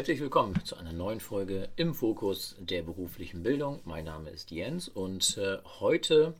Herzlich 0.00 0.22
willkommen 0.22 0.54
zu 0.64 0.76
einer 0.76 0.94
neuen 0.94 1.20
Folge 1.20 1.68
im 1.76 1.92
Fokus 1.92 2.56
der 2.58 2.80
beruflichen 2.80 3.42
Bildung. 3.42 3.80
Mein 3.84 4.06
Name 4.06 4.30
ist 4.30 4.50
Jens 4.50 4.88
und 4.88 5.36
äh, 5.36 5.58
heute 5.78 6.32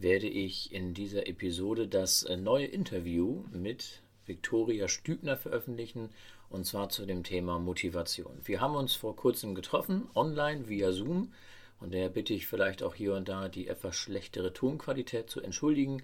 werde 0.00 0.26
ich 0.26 0.72
in 0.72 0.92
dieser 0.92 1.28
Episode 1.28 1.86
das 1.86 2.24
äh, 2.24 2.36
neue 2.36 2.66
Interview 2.66 3.44
mit 3.52 4.02
Viktoria 4.26 4.88
Stübner 4.88 5.36
veröffentlichen 5.36 6.10
und 6.50 6.66
zwar 6.66 6.88
zu 6.88 7.06
dem 7.06 7.22
Thema 7.22 7.60
Motivation. 7.60 8.40
Wir 8.44 8.60
haben 8.60 8.74
uns 8.74 8.96
vor 8.96 9.14
kurzem 9.14 9.54
getroffen, 9.54 10.08
online 10.16 10.68
via 10.68 10.90
Zoom 10.90 11.32
und 11.78 11.94
daher 11.94 12.08
bitte 12.08 12.34
ich 12.34 12.48
vielleicht 12.48 12.82
auch 12.82 12.96
hier 12.96 13.14
und 13.14 13.28
da 13.28 13.48
die 13.48 13.68
etwas 13.68 13.94
schlechtere 13.94 14.52
Tonqualität 14.52 15.30
zu 15.30 15.40
entschuldigen. 15.40 16.02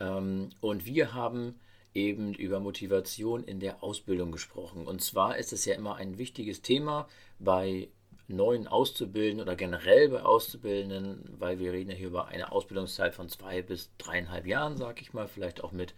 Ähm, 0.00 0.50
und 0.60 0.86
wir 0.86 1.14
haben 1.14 1.54
eben 1.94 2.34
über 2.34 2.60
Motivation 2.60 3.44
in 3.44 3.60
der 3.60 3.82
Ausbildung 3.82 4.32
gesprochen. 4.32 4.86
Und 4.86 5.02
zwar 5.02 5.38
ist 5.38 5.52
es 5.52 5.64
ja 5.64 5.74
immer 5.74 5.96
ein 5.96 6.18
wichtiges 6.18 6.60
Thema 6.60 7.08
bei 7.38 7.88
neuen 8.26 8.66
Auszubildenden 8.66 9.46
oder 9.46 9.56
generell 9.56 10.08
bei 10.08 10.22
Auszubildenden, 10.22 11.36
weil 11.38 11.58
wir 11.58 11.72
reden 11.72 11.90
ja 11.90 11.96
hier 11.96 12.08
über 12.08 12.28
eine 12.28 12.52
Ausbildungszeit 12.52 13.14
von 13.14 13.28
zwei 13.28 13.62
bis 13.62 13.90
dreieinhalb 13.98 14.46
Jahren, 14.46 14.76
sage 14.76 15.02
ich 15.02 15.12
mal, 15.12 15.28
vielleicht 15.28 15.62
auch 15.62 15.72
mit 15.72 15.94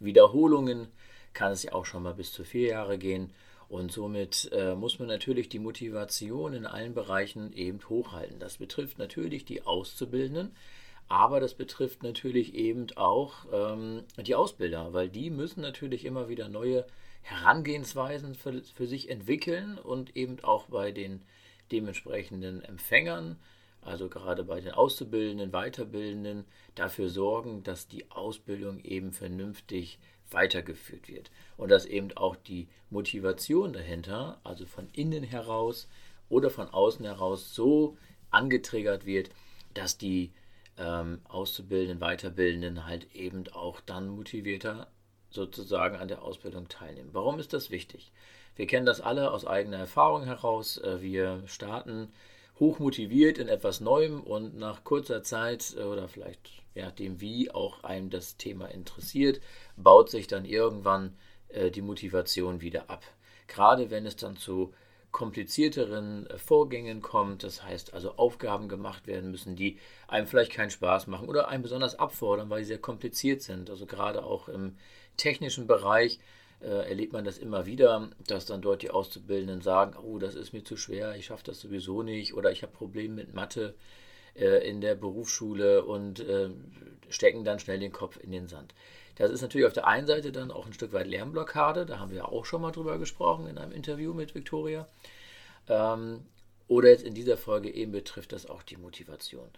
Wiederholungen 0.00 0.88
kann 1.32 1.52
es 1.52 1.62
ja 1.62 1.72
auch 1.72 1.84
schon 1.84 2.02
mal 2.02 2.14
bis 2.14 2.32
zu 2.32 2.44
vier 2.44 2.68
Jahre 2.68 2.98
gehen. 2.98 3.32
Und 3.68 3.92
somit 3.92 4.48
äh, 4.52 4.74
muss 4.74 4.98
man 4.98 5.08
natürlich 5.08 5.48
die 5.48 5.58
Motivation 5.58 6.54
in 6.54 6.66
allen 6.66 6.94
Bereichen 6.94 7.52
eben 7.52 7.80
hochhalten. 7.88 8.38
Das 8.38 8.58
betrifft 8.58 8.98
natürlich 8.98 9.44
die 9.44 9.62
Auszubildenden, 9.62 10.54
aber 11.08 11.40
das 11.40 11.54
betrifft 11.54 12.02
natürlich 12.02 12.54
eben 12.54 12.86
auch 12.96 13.46
ähm, 13.52 14.02
die 14.18 14.34
Ausbilder, 14.34 14.92
weil 14.92 15.08
die 15.08 15.30
müssen 15.30 15.60
natürlich 15.60 16.04
immer 16.04 16.28
wieder 16.28 16.48
neue 16.48 16.86
Herangehensweisen 17.22 18.34
für, 18.34 18.62
für 18.62 18.86
sich 18.86 19.10
entwickeln 19.10 19.78
und 19.78 20.16
eben 20.16 20.42
auch 20.42 20.66
bei 20.66 20.92
den 20.92 21.22
dementsprechenden 21.72 22.62
Empfängern, 22.62 23.36
also 23.82 24.08
gerade 24.08 24.44
bei 24.44 24.60
den 24.60 24.72
Auszubildenden, 24.72 25.50
Weiterbildenden, 25.50 26.44
dafür 26.74 27.08
sorgen, 27.08 27.62
dass 27.62 27.88
die 27.88 28.10
Ausbildung 28.10 28.80
eben 28.80 29.12
vernünftig 29.12 29.98
weitergeführt 30.30 31.08
wird. 31.08 31.30
Und 31.56 31.70
dass 31.70 31.86
eben 31.86 32.16
auch 32.16 32.36
die 32.36 32.68
Motivation 32.90 33.72
dahinter, 33.72 34.40
also 34.42 34.66
von 34.66 34.88
innen 34.92 35.22
heraus 35.22 35.88
oder 36.28 36.50
von 36.50 36.68
außen 36.68 37.04
heraus, 37.04 37.54
so 37.54 37.96
angetriggert 38.30 39.06
wird, 39.06 39.30
dass 39.74 39.98
die 39.98 40.32
ähm, 40.78 41.20
Auszubildenden, 41.28 42.00
Weiterbildenden 42.00 42.86
halt 42.86 43.14
eben 43.14 43.44
auch 43.52 43.80
dann 43.80 44.08
motivierter 44.08 44.88
sozusagen 45.30 45.96
an 45.96 46.08
der 46.08 46.22
Ausbildung 46.22 46.68
teilnehmen. 46.68 47.10
Warum 47.12 47.38
ist 47.38 47.52
das 47.52 47.70
wichtig? 47.70 48.12
Wir 48.54 48.66
kennen 48.66 48.86
das 48.86 49.00
alle 49.00 49.32
aus 49.32 49.46
eigener 49.46 49.78
Erfahrung 49.78 50.24
heraus. 50.24 50.78
Äh, 50.78 51.02
wir 51.02 51.42
starten 51.46 52.12
hoch 52.58 52.78
motiviert 52.78 53.38
in 53.38 53.48
etwas 53.48 53.80
Neuem 53.80 54.22
und 54.22 54.56
nach 54.56 54.84
kurzer 54.84 55.22
Zeit 55.22 55.74
äh, 55.76 55.82
oder 55.82 56.08
vielleicht 56.08 56.50
je 56.76 56.82
nachdem, 56.82 57.20
wie 57.20 57.50
auch 57.50 57.82
einem 57.84 58.10
das 58.10 58.36
Thema 58.36 58.66
interessiert, 58.66 59.40
baut 59.76 60.10
sich 60.10 60.26
dann 60.26 60.44
irgendwann 60.44 61.16
äh, 61.48 61.70
die 61.70 61.82
Motivation 61.82 62.60
wieder 62.60 62.90
ab. 62.90 63.02
Gerade 63.48 63.90
wenn 63.90 64.06
es 64.06 64.16
dann 64.16 64.36
zu 64.36 64.74
komplizierteren 65.16 66.26
äh, 66.26 66.36
Vorgängen 66.36 67.00
kommt, 67.00 67.42
das 67.42 67.62
heißt 67.62 67.94
also 67.94 68.16
Aufgaben 68.16 68.68
gemacht 68.68 69.06
werden 69.06 69.30
müssen, 69.30 69.56
die 69.56 69.78
einem 70.08 70.26
vielleicht 70.26 70.52
keinen 70.52 70.68
Spaß 70.68 71.06
machen 71.06 71.26
oder 71.26 71.48
einem 71.48 71.62
besonders 71.62 71.98
abfordern, 71.98 72.50
weil 72.50 72.62
sie 72.62 72.68
sehr 72.68 72.78
kompliziert 72.78 73.40
sind. 73.40 73.70
Also 73.70 73.86
gerade 73.86 74.22
auch 74.22 74.46
im 74.50 74.76
technischen 75.16 75.66
Bereich 75.66 76.20
äh, 76.60 76.86
erlebt 76.86 77.14
man 77.14 77.24
das 77.24 77.38
immer 77.38 77.64
wieder, 77.64 78.10
dass 78.26 78.44
dann 78.44 78.60
dort 78.60 78.82
die 78.82 78.90
Auszubildenden 78.90 79.62
sagen, 79.62 79.96
oh, 79.96 80.18
das 80.18 80.34
ist 80.34 80.52
mir 80.52 80.64
zu 80.64 80.76
schwer, 80.76 81.16
ich 81.16 81.24
schaffe 81.24 81.44
das 81.44 81.60
sowieso 81.60 82.02
nicht 82.02 82.34
oder 82.34 82.52
ich 82.52 82.62
habe 82.62 82.72
Probleme 82.74 83.14
mit 83.14 83.32
Mathe 83.32 83.74
äh, 84.34 84.68
in 84.68 84.82
der 84.82 84.96
Berufsschule 84.96 85.82
und 85.86 86.20
äh, 86.20 86.50
stecken 87.08 87.42
dann 87.42 87.58
schnell 87.58 87.78
den 87.78 87.92
Kopf 87.92 88.18
in 88.22 88.32
den 88.32 88.48
Sand. 88.48 88.74
Das 89.14 89.30
ist 89.30 89.40
natürlich 89.40 89.66
auf 89.66 89.72
der 89.72 89.86
einen 89.86 90.06
Seite 90.06 90.30
dann 90.30 90.50
auch 90.50 90.66
ein 90.66 90.74
Stück 90.74 90.92
weit 90.92 91.06
Lernblockade, 91.06 91.86
da 91.86 91.98
haben 91.98 92.10
wir 92.10 92.28
auch 92.28 92.44
schon 92.44 92.60
mal 92.60 92.70
drüber 92.70 92.98
gesprochen 92.98 93.46
in 93.46 93.56
einem 93.56 93.72
Interview 93.72 94.12
mit 94.12 94.34
Victoria. 94.34 94.86
Ähm, 95.68 96.24
oder 96.68 96.88
jetzt 96.88 97.04
in 97.04 97.14
dieser 97.14 97.36
Folge 97.36 97.72
eben 97.72 97.92
betrifft 97.92 98.32
das 98.32 98.46
auch 98.46 98.62
die 98.62 98.76
Motivation. 98.76 99.48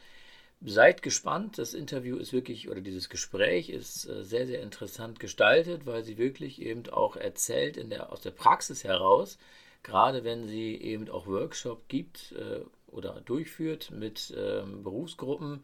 Seid 0.60 1.02
gespannt, 1.02 1.58
das 1.58 1.72
Interview 1.72 2.16
ist 2.16 2.32
wirklich, 2.32 2.68
oder 2.68 2.80
dieses 2.80 3.08
Gespräch 3.08 3.70
ist 3.70 4.08
äh, 4.08 4.24
sehr, 4.24 4.46
sehr 4.46 4.60
interessant 4.60 5.20
gestaltet, 5.20 5.86
weil 5.86 6.02
sie 6.02 6.18
wirklich 6.18 6.60
eben 6.60 6.88
auch 6.90 7.16
erzählt 7.16 7.76
in 7.76 7.90
der, 7.90 8.12
aus 8.12 8.20
der 8.20 8.32
Praxis 8.32 8.82
heraus, 8.84 9.38
gerade 9.82 10.24
wenn 10.24 10.48
sie 10.48 10.74
eben 10.74 11.08
auch 11.08 11.26
Workshop 11.26 11.88
gibt 11.88 12.32
äh, 12.32 12.60
oder 12.88 13.20
durchführt 13.20 13.90
mit 13.92 14.34
ähm, 14.36 14.82
Berufsgruppen, 14.82 15.62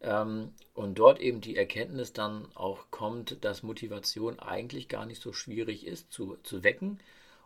ähm, 0.00 0.52
und 0.74 0.98
dort 0.98 1.20
eben 1.20 1.40
die 1.40 1.56
Erkenntnis 1.56 2.12
dann 2.12 2.46
auch 2.54 2.90
kommt, 2.90 3.44
dass 3.44 3.62
Motivation 3.62 4.38
eigentlich 4.38 4.88
gar 4.88 5.06
nicht 5.06 5.20
so 5.20 5.32
schwierig 5.32 5.86
ist 5.86 6.12
zu, 6.12 6.36
zu 6.42 6.62
wecken. 6.62 7.00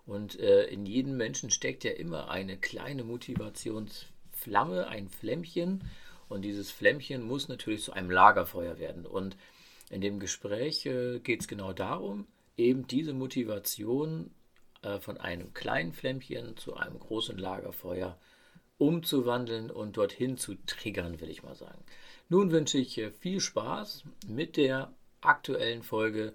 Und 0.06 0.38
äh, 0.40 0.64
in 0.64 0.84
jedem 0.84 1.16
Menschen 1.16 1.50
steckt 1.50 1.84
ja 1.84 1.92
immer 1.92 2.30
eine 2.30 2.56
kleine 2.56 3.04
Motivationsflamme, 3.04 4.88
ein 4.88 5.08
Flämmchen. 5.08 5.84
Und 6.28 6.42
dieses 6.42 6.70
Flämmchen 6.70 7.22
muss 7.22 7.48
natürlich 7.48 7.82
zu 7.82 7.92
einem 7.92 8.10
Lagerfeuer 8.10 8.78
werden. 8.78 9.06
Und 9.06 9.36
in 9.90 10.00
dem 10.00 10.18
Gespräch 10.18 10.86
äh, 10.86 11.20
geht 11.20 11.42
es 11.42 11.48
genau 11.48 11.72
darum, 11.72 12.26
eben 12.56 12.86
diese 12.86 13.12
Motivation 13.12 14.30
äh, 14.82 14.98
von 14.98 15.18
einem 15.18 15.54
kleinen 15.54 15.92
Flämmchen 15.92 16.56
zu 16.56 16.74
einem 16.74 16.98
großen 16.98 17.38
Lagerfeuer 17.38 18.18
umzuwandeln 18.78 19.70
und 19.70 19.96
dorthin 19.96 20.36
zu 20.36 20.56
triggern, 20.66 21.20
will 21.20 21.30
ich 21.30 21.44
mal 21.44 21.54
sagen. 21.54 21.84
Nun 22.28 22.50
wünsche 22.50 22.78
ich 22.78 23.00
viel 23.20 23.38
Spaß 23.38 24.04
mit 24.26 24.56
der 24.56 24.92
aktuellen 25.20 25.82
Folge 25.82 26.34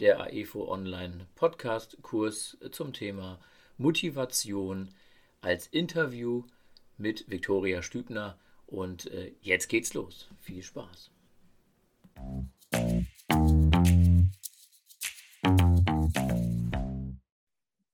der 0.00 0.20
AEFO 0.20 0.70
Online 0.70 1.26
Podcast 1.34 1.98
Kurs 2.02 2.56
zum 2.70 2.92
Thema 2.92 3.40
Motivation 3.78 4.94
als 5.40 5.66
Interview 5.66 6.44
mit 6.98 7.28
Viktoria 7.28 7.82
Stübner. 7.82 8.38
Und 8.66 9.10
äh, 9.10 9.32
jetzt 9.40 9.68
geht's 9.68 9.94
los. 9.94 10.28
Viel 10.40 10.62
Spaß. 10.62 11.10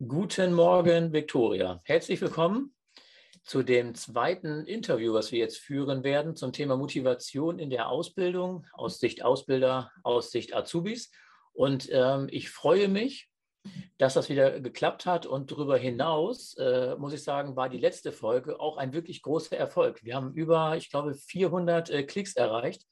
Guten 0.07 0.53
Morgen, 0.53 1.13
Viktoria. 1.13 1.81
Herzlich 1.85 2.21
willkommen 2.21 2.75
zu 3.45 3.63
dem 3.63 3.95
zweiten 3.95 4.67
Interview, 4.67 5.15
was 5.15 5.33
wir 5.33 5.39
jetzt 5.39 5.59
führen 5.59 6.05
werden 6.05 6.37
zum 6.37 6.53
Thema 6.53 6.77
Motivation 6.77 7.59
in 7.59 7.71
der 7.71 7.89
Ausbildung 7.89 8.67
aus 8.75 9.01
Sicht 9.01 9.25
Ausbilder, 9.25 9.91
aus 10.03 10.31
Sicht 10.31 10.55
Azubis. 10.55 11.11
Und 11.55 11.89
ähm, 11.91 12.29
ich 12.31 12.51
freue 12.51 12.89
mich, 12.89 13.31
dass 13.97 14.15
das 14.15 14.29
wieder 14.29 14.61
geklappt 14.61 15.07
hat. 15.07 15.25
Und 15.25 15.51
darüber 15.51 15.79
hinaus, 15.79 16.55
äh, 16.59 16.97
muss 16.97 17.15
ich 17.15 17.23
sagen, 17.23 17.57
war 17.57 17.69
die 17.69 17.79
letzte 17.79 18.13
Folge 18.13 18.61
auch 18.61 18.77
ein 18.77 18.93
wirklich 18.93 19.23
großer 19.23 19.57
Erfolg. 19.57 20.05
Wir 20.05 20.17
haben 20.17 20.35
über, 20.35 20.77
ich 20.77 20.91
glaube, 20.91 21.15
400 21.15 21.91
äh, 21.91 22.03
Klicks 22.03 22.37
erreicht 22.37 22.85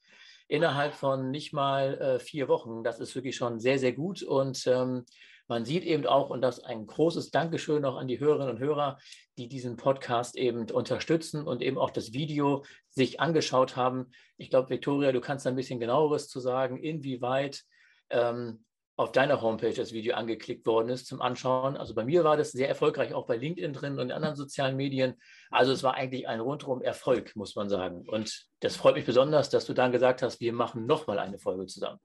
innerhalb 0.47 0.93
von 0.93 1.31
nicht 1.31 1.53
mal 1.53 1.97
äh, 1.99 2.19
vier 2.19 2.47
Wochen. 2.47 2.83
Das 2.83 2.99
ist 2.99 3.15
wirklich 3.15 3.35
schon 3.35 3.59
sehr, 3.59 3.79
sehr 3.79 3.93
gut. 3.93 4.23
Und 4.23 4.65
ähm, 4.67 5.05
man 5.47 5.65
sieht 5.65 5.83
eben 5.83 6.05
auch, 6.05 6.29
und 6.29 6.41
das 6.41 6.59
ein 6.59 6.85
großes 6.85 7.31
Dankeschön 7.31 7.81
noch 7.81 7.97
an 7.97 8.07
die 8.07 8.19
Hörerinnen 8.19 8.55
und 8.55 8.59
Hörer, 8.59 8.97
die 9.37 9.47
diesen 9.47 9.75
Podcast 9.75 10.35
eben 10.35 10.69
unterstützen 10.69 11.47
und 11.47 11.61
eben 11.61 11.77
auch 11.77 11.91
das 11.91 12.13
Video 12.13 12.63
sich 12.89 13.19
angeschaut 13.19 13.75
haben. 13.75 14.11
Ich 14.37 14.49
glaube, 14.49 14.69
Viktoria, 14.69 15.11
du 15.11 15.21
kannst 15.21 15.45
ein 15.47 15.55
bisschen 15.55 15.79
genaueres 15.79 16.27
zu 16.27 16.39
sagen, 16.39 16.77
inwieweit 16.77 17.63
ähm, 18.13 18.63
auf 18.95 19.11
deiner 19.11 19.41
Homepage 19.41 19.73
das 19.73 19.91
Video 19.91 20.15
angeklickt 20.15 20.65
worden 20.67 20.89
ist 20.89 21.07
zum 21.07 21.21
Anschauen. 21.21 21.77
Also 21.77 21.95
bei 21.95 22.05
mir 22.05 22.23
war 22.23 22.37
das 22.37 22.51
sehr 22.51 22.69
erfolgreich, 22.69 23.13
auch 23.13 23.25
bei 23.25 23.37
LinkedIn 23.37 23.73
drin 23.73 23.93
und 23.93 24.05
in 24.05 24.11
anderen 24.11 24.35
sozialen 24.35 24.77
Medien. 24.77 25.15
Also 25.49 25.71
es 25.71 25.81
war 25.81 25.95
eigentlich 25.95 26.27
ein 26.27 26.39
rundherum 26.39 26.81
Erfolg, 26.81 27.35
muss 27.35 27.55
man 27.55 27.69
sagen. 27.69 28.07
Und 28.07 28.45
das 28.59 28.75
freut 28.75 28.95
mich 28.95 29.05
besonders, 29.05 29.49
dass 29.49 29.65
du 29.65 29.73
dann 29.73 29.91
gesagt 29.91 30.21
hast, 30.21 30.39
wir 30.39 30.53
machen 30.53 30.85
nochmal 30.85 31.17
eine 31.17 31.39
Folge 31.39 31.65
zusammen. 31.65 31.99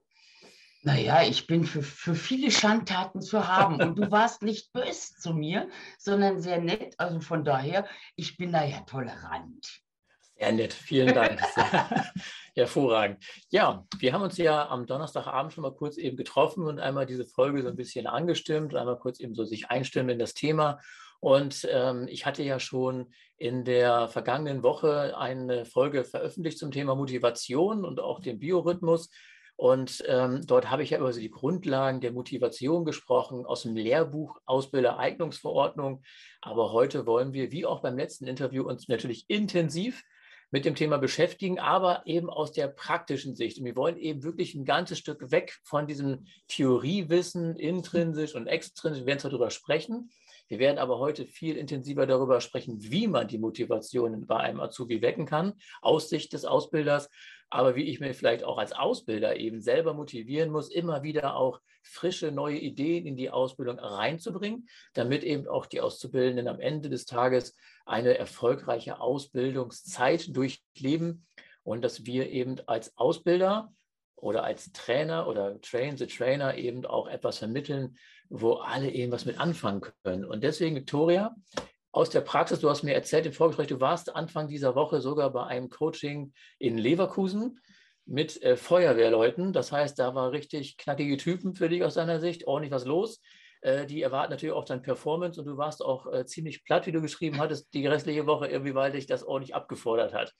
Naja, 0.81 1.23
ich 1.23 1.45
bin 1.45 1.65
für, 1.65 1.83
für 1.83 2.15
viele 2.15 2.51
Schandtaten 2.51 3.21
zu 3.21 3.47
haben 3.47 3.81
und 3.81 3.99
du 3.99 4.09
warst 4.11 4.41
nicht 4.41 4.71
böse 4.71 5.13
zu 5.19 5.33
mir, 5.33 5.69
sondern 5.97 6.39
sehr 6.39 6.59
nett. 6.59 6.95
Also 6.97 7.19
von 7.19 7.43
daher, 7.43 7.85
ich 8.15 8.37
bin 8.37 8.53
da 8.53 8.63
ja 8.63 8.79
tolerant. 8.81 9.81
Sehr 10.39 10.53
nett, 10.53 10.73
vielen 10.73 11.13
Dank. 11.13 11.41
Hervorragend. 12.55 13.21
Ja, 13.49 13.85
wir 13.99 14.13
haben 14.13 14.21
uns 14.21 14.37
ja 14.37 14.69
am 14.69 14.85
Donnerstagabend 14.85 15.51
schon 15.51 15.63
mal 15.63 15.75
kurz 15.75 15.97
eben 15.97 16.15
getroffen 16.15 16.63
und 16.63 16.79
einmal 16.79 17.05
diese 17.05 17.25
Folge 17.25 17.61
so 17.61 17.67
ein 17.67 17.75
bisschen 17.75 18.07
angestimmt, 18.07 18.73
einmal 18.73 18.97
kurz 18.97 19.19
eben 19.19 19.35
so 19.35 19.43
sich 19.43 19.69
einstimmen 19.69 20.11
in 20.11 20.19
das 20.19 20.33
Thema. 20.33 20.79
Und 21.19 21.67
ähm, 21.69 22.07
ich 22.07 22.25
hatte 22.25 22.41
ja 22.43 22.57
schon 22.57 23.11
in 23.37 23.65
der 23.65 24.07
vergangenen 24.07 24.63
Woche 24.63 25.17
eine 25.17 25.65
Folge 25.65 26.05
veröffentlicht 26.05 26.57
zum 26.57 26.71
Thema 26.71 26.95
Motivation 26.95 27.83
und 27.83 27.99
auch 27.99 28.21
dem 28.21 28.39
Biorhythmus. 28.39 29.09
Und 29.57 30.01
ähm, 30.07 30.47
dort 30.47 30.71
habe 30.71 30.83
ich 30.83 30.91
ja 30.91 30.99
über 30.99 31.11
die 31.11 31.29
Grundlagen 31.29 31.99
der 31.99 32.13
Motivation 32.13 32.85
gesprochen, 32.85 33.45
aus 33.45 33.63
dem 33.63 33.75
Lehrbuch 33.75 34.39
Ausbildereignungsverordnung. 34.45 36.01
Aber 36.39 36.71
heute 36.71 37.05
wollen 37.05 37.33
wir, 37.33 37.51
wie 37.51 37.65
auch 37.65 37.81
beim 37.81 37.97
letzten 37.97 38.25
Interview, 38.25 38.63
uns 38.63 38.87
natürlich 38.87 39.25
intensiv 39.27 40.01
mit 40.51 40.65
dem 40.65 40.75
Thema 40.75 40.97
beschäftigen, 40.97 41.59
aber 41.59 42.01
eben 42.05 42.29
aus 42.29 42.51
der 42.51 42.67
praktischen 42.67 43.35
Sicht. 43.35 43.59
Und 43.59 43.65
wir 43.65 43.75
wollen 43.75 43.97
eben 43.97 44.23
wirklich 44.23 44.55
ein 44.55 44.65
ganzes 44.65 44.97
Stück 44.97 45.31
weg 45.31 45.57
von 45.63 45.87
diesem 45.87 46.25
Theoriewissen, 46.47 47.55
intrinsisch 47.55 48.35
und 48.35 48.47
extrinsisch. 48.47 49.01
Wir 49.01 49.07
werden 49.07 49.19
zwar 49.19 49.31
darüber 49.31 49.51
sprechen, 49.51 50.09
wir 50.49 50.57
werden 50.57 50.79
aber 50.79 50.97
heute 50.97 51.25
viel 51.25 51.57
intensiver 51.57 52.07
darüber 52.07 52.41
sprechen, 52.41 52.81
wie 52.81 53.07
man 53.07 53.27
die 53.27 53.37
Motivation 53.37 54.25
bei 54.25 54.37
einem 54.37 54.59
Azubi 54.59 54.99
wecken 55.01 55.27
kann, 55.27 55.53
aus 55.81 56.09
Sicht 56.09 56.33
des 56.33 56.43
Ausbilders, 56.43 57.09
aber 57.49 57.75
wie 57.75 57.83
ich 57.83 57.99
mir 57.99 58.13
vielleicht 58.13 58.43
auch 58.43 58.57
als 58.57 58.73
Ausbilder 58.73 59.37
eben 59.37 59.61
selber 59.61 59.93
motivieren 59.93 60.51
muss, 60.51 60.69
immer 60.69 61.03
wieder 61.03 61.35
auch 61.35 61.61
frische 61.81 62.31
neue 62.31 62.57
Ideen 62.57 63.05
in 63.05 63.15
die 63.15 63.31
Ausbildung 63.31 63.79
reinzubringen, 63.79 64.67
damit 64.93 65.23
eben 65.23 65.47
auch 65.47 65.65
die 65.65 65.81
Auszubildenden 65.81 66.47
am 66.47 66.59
Ende 66.59 66.89
des 66.89 67.05
Tages 67.05 67.55
eine 67.85 68.17
erfolgreiche 68.17 68.99
Ausbildungszeit 68.99 70.35
durchleben 70.35 71.25
und 71.63 71.81
dass 71.81 72.05
wir 72.05 72.29
eben 72.29 72.57
als 72.67 72.97
Ausbilder 72.97 73.73
oder 74.15 74.43
als 74.43 74.71
Trainer 74.71 75.27
oder 75.27 75.59
Train 75.61 75.97
the 75.97 76.07
Trainer 76.07 76.55
eben 76.55 76.85
auch 76.85 77.07
etwas 77.07 77.39
vermitteln, 77.39 77.97
wo 78.29 78.53
alle 78.55 78.91
eben 78.91 79.11
was 79.11 79.25
mit 79.25 79.39
anfangen 79.39 79.81
können. 80.03 80.25
Und 80.25 80.43
deswegen, 80.43 80.75
Victoria, 80.75 81.35
aus 81.91 82.09
der 82.09 82.21
Praxis, 82.21 82.59
du 82.59 82.69
hast 82.69 82.83
mir 82.83 82.93
erzählt 82.93 83.25
im 83.25 83.33
Vorgespräch, 83.33 83.67
du 83.67 83.79
warst 83.79 84.15
Anfang 84.15 84.47
dieser 84.47 84.75
Woche 84.75 85.01
sogar 85.01 85.31
bei 85.31 85.45
einem 85.45 85.69
Coaching 85.69 86.33
in 86.59 86.77
Leverkusen 86.77 87.59
mit 88.05 88.41
äh, 88.43 88.55
Feuerwehrleuten. 88.55 89.53
Das 89.53 89.71
heißt, 89.71 89.97
da 89.97 90.13
war 90.15 90.31
richtig 90.31 90.77
knackige 90.77 91.17
Typen 91.17 91.55
für 91.55 91.69
dich 91.69 91.83
aus 91.83 91.95
deiner 91.95 92.19
Sicht, 92.19 92.47
ordentlich 92.47 92.71
was 92.71 92.85
los. 92.85 93.21
Äh, 93.61 93.85
die 93.85 94.01
erwarten 94.01 94.31
natürlich 94.31 94.55
auch 94.55 94.65
dein 94.65 94.81
Performance 94.81 95.39
und 95.39 95.47
du 95.47 95.57
warst 95.57 95.83
auch 95.83 96.11
äh, 96.11 96.25
ziemlich 96.25 96.63
platt, 96.63 96.85
wie 96.87 96.91
du 96.91 97.01
geschrieben 97.01 97.39
hattest, 97.39 97.73
die 97.73 97.85
restliche 97.85 98.25
Woche 98.25 98.47
irgendwie, 98.47 98.75
weil 98.75 98.91
dich 98.91 99.05
das 99.05 99.23
ordentlich 99.23 99.55
abgefordert 99.55 100.13
hat. 100.13 100.33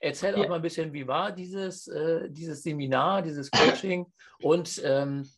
Erzähl 0.00 0.36
ja. 0.36 0.44
auch 0.44 0.48
mal 0.48 0.56
ein 0.56 0.62
bisschen, 0.62 0.92
wie 0.92 1.06
war 1.06 1.32
dieses, 1.32 1.88
äh, 1.88 2.28
dieses 2.30 2.62
Seminar, 2.62 3.22
dieses 3.22 3.50
Coaching 3.50 4.06
und 4.40 4.80
ähm, 4.84 5.28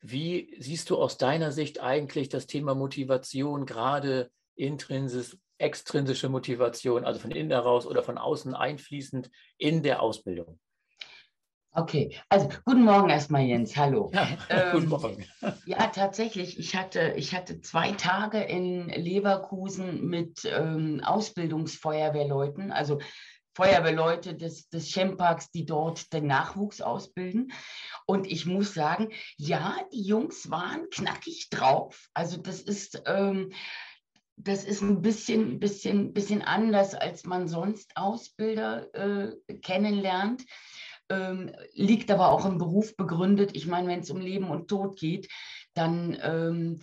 wie 0.00 0.56
siehst 0.58 0.88
du 0.88 0.96
aus 0.96 1.18
deiner 1.18 1.52
Sicht 1.52 1.80
eigentlich 1.80 2.30
das 2.30 2.46
Thema 2.46 2.74
Motivation, 2.74 3.66
gerade 3.66 4.30
intrinsisch, 4.60 5.36
extrinsische 5.58 6.28
Motivation, 6.28 7.04
also 7.04 7.20
von 7.20 7.30
innen 7.30 7.50
heraus 7.50 7.86
oder 7.86 8.02
von 8.02 8.18
außen 8.18 8.54
einfließend 8.54 9.30
in 9.58 9.82
der 9.82 10.02
Ausbildung? 10.02 10.58
Okay, 11.72 12.16
also 12.28 12.48
guten 12.64 12.82
Morgen 12.82 13.10
erstmal, 13.10 13.42
Jens. 13.42 13.76
Hallo. 13.76 14.10
Ja, 14.14 14.28
ähm, 14.48 14.72
guten 14.72 14.88
Morgen. 14.88 15.26
Ja, 15.66 15.86
tatsächlich. 15.86 16.58
Ich 16.58 16.74
hatte, 16.74 17.14
ich 17.16 17.34
hatte 17.34 17.60
zwei 17.60 17.92
Tage 17.92 18.40
in 18.40 18.88
Leverkusen 18.88 20.06
mit 20.06 20.44
ähm, 20.44 21.00
Ausbildungsfeuerwehrleuten, 21.04 22.72
also 22.72 22.98
Feuerwehrleute 23.54 24.34
des, 24.34 24.68
des 24.68 24.88
Chemparks, 24.88 25.50
die 25.50 25.66
dort 25.66 26.12
den 26.12 26.26
Nachwuchs 26.26 26.80
ausbilden. 26.80 27.52
Und 28.06 28.26
ich 28.26 28.46
muss 28.46 28.74
sagen, 28.74 29.10
ja, 29.36 29.76
die 29.92 30.02
Jungs 30.02 30.50
waren 30.50 30.88
knackig 30.90 31.50
drauf. 31.50 32.08
Also 32.14 32.36
das 32.36 32.60
ist, 32.60 33.02
ähm, 33.06 33.52
das 34.42 34.64
ist 34.64 34.80
ein 34.80 35.02
bisschen, 35.02 35.58
bisschen, 35.58 36.12
bisschen 36.12 36.42
anders, 36.42 36.94
als 36.94 37.24
man 37.24 37.48
sonst 37.48 37.96
Ausbilder 37.96 38.94
äh, 38.94 39.36
kennenlernt. 39.62 40.44
Ähm, 41.08 41.52
liegt 41.72 42.10
aber 42.10 42.30
auch 42.30 42.46
im 42.46 42.58
Beruf 42.58 42.96
begründet. 42.96 43.50
Ich 43.54 43.66
meine, 43.66 43.88
wenn 43.88 44.00
es 44.00 44.10
um 44.10 44.20
Leben 44.20 44.48
und 44.48 44.68
Tod 44.68 44.96
geht, 44.96 45.28
dann 45.74 46.16
ähm, 46.22 46.80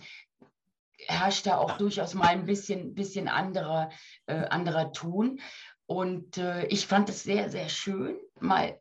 herrscht 1.06 1.46
da 1.46 1.56
auch 1.56 1.78
durchaus 1.78 2.14
mal 2.14 2.28
ein 2.28 2.44
bisschen, 2.44 2.94
bisschen 2.94 3.28
anderer, 3.28 3.90
äh, 4.26 4.44
anderer 4.48 4.92
Ton. 4.92 5.40
Und 5.86 6.36
äh, 6.36 6.66
ich 6.66 6.86
fand 6.86 7.08
es 7.08 7.22
sehr, 7.22 7.50
sehr 7.50 7.70
schön, 7.70 8.18
mal 8.38 8.78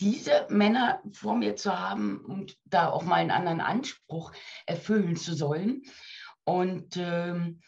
diese 0.00 0.46
Männer 0.50 1.00
vor 1.12 1.36
mir 1.36 1.56
zu 1.56 1.78
haben 1.78 2.24
und 2.24 2.58
da 2.64 2.90
auch 2.90 3.04
mal 3.04 3.16
einen 3.16 3.30
anderen 3.30 3.60
Anspruch 3.60 4.32
erfüllen 4.66 5.16
zu 5.16 5.34
sollen. 5.34 5.84
Und 6.44 6.96
ähm, 6.96 7.60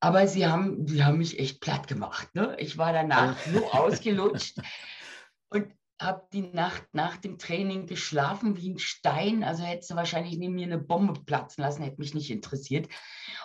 aber 0.00 0.28
sie 0.28 0.46
haben, 0.46 0.84
die 0.84 1.02
haben 1.02 1.16
mich 1.16 1.38
echt 1.38 1.60
platt 1.60 1.88
gemacht. 1.88 2.34
Ne? 2.34 2.56
Ich 2.58 2.76
war 2.76 2.92
danach 2.92 3.38
so 3.46 3.70
ausgelutscht. 3.72 4.58
Und 5.48 5.72
habe 6.00 6.26
die 6.32 6.42
Nacht 6.42 6.82
nach 6.92 7.16
dem 7.16 7.38
Training 7.38 7.86
geschlafen 7.86 8.56
wie 8.56 8.70
ein 8.70 8.78
Stein. 8.78 9.44
Also 9.44 9.62
hätte 9.62 9.86
sie 9.86 9.96
wahrscheinlich 9.96 10.36
neben 10.36 10.56
mir 10.56 10.66
eine 10.66 10.78
Bombe 10.78 11.14
platzen 11.24 11.62
lassen, 11.62 11.82
hätte 11.82 12.00
mich 12.00 12.12
nicht 12.12 12.30
interessiert. 12.30 12.88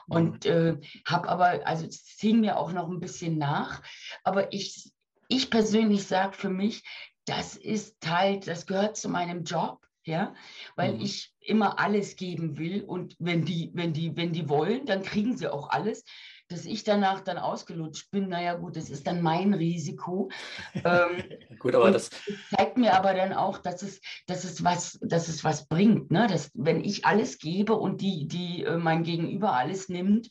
Und 0.08 0.46
äh, 0.46 0.78
habe 1.06 1.30
aber, 1.30 1.66
also 1.66 1.86
es 1.86 2.04
hing 2.20 2.42
mir 2.42 2.58
auch 2.58 2.74
noch 2.74 2.90
ein 2.90 3.00
bisschen 3.00 3.38
nach. 3.38 3.82
Aber 4.24 4.52
ich, 4.52 4.92
ich 5.28 5.50
persönlich 5.50 6.08
sage 6.08 6.34
für 6.34 6.50
mich, 6.50 6.84
das 7.26 7.56
ist 7.56 8.02
Teil, 8.02 8.40
das 8.40 8.66
gehört 8.66 8.98
zu 8.98 9.08
meinem 9.08 9.44
Job. 9.44 9.86
Ja, 10.06 10.34
weil 10.76 10.96
mhm. 10.96 11.02
ich 11.02 11.34
immer 11.40 11.78
alles 11.78 12.16
geben 12.16 12.58
will 12.58 12.84
und 12.84 13.16
wenn 13.20 13.46
die, 13.46 13.70
wenn 13.74 13.94
die, 13.94 14.16
wenn 14.16 14.32
die 14.32 14.48
wollen, 14.48 14.86
dann 14.86 15.04
kriegen 15.04 15.38
sie 15.38 15.52
auch 15.52 15.70
alles 15.70 16.04
dass 16.50 16.66
ich 16.66 16.84
danach 16.84 17.22
dann 17.22 17.38
ausgelutscht 17.38 18.10
bin, 18.10 18.28
naja 18.28 18.56
gut, 18.56 18.76
das 18.76 18.90
ist 18.90 19.06
dann 19.06 19.22
mein 19.22 19.54
Risiko. 19.54 20.30
ähm, 20.74 21.24
gut, 21.60 21.76
aber 21.76 21.92
das 21.92 22.10
zeigt 22.50 22.78
mir 22.78 22.96
aber 22.96 23.14
dann 23.14 23.34
auch, 23.34 23.60
dass 23.60 23.84
es, 23.84 24.02
dass 24.26 24.44
es, 24.44 24.64
was, 24.64 24.98
dass 25.02 25.28
es 25.28 25.44
was 25.44 25.68
bringt. 25.68 26.10
Ne? 26.12 26.28
Dass, 26.28 26.50
wenn 26.56 26.84
ich 26.84 27.06
alles 27.06 27.38
gebe 27.38 27.76
und 27.76 28.02
die, 28.02 28.28
die 28.28 28.64
äh, 28.64 28.78
mein 28.78 29.04
Gegenüber 29.04 29.54
alles 29.54 29.90
nimmt, 29.90 30.28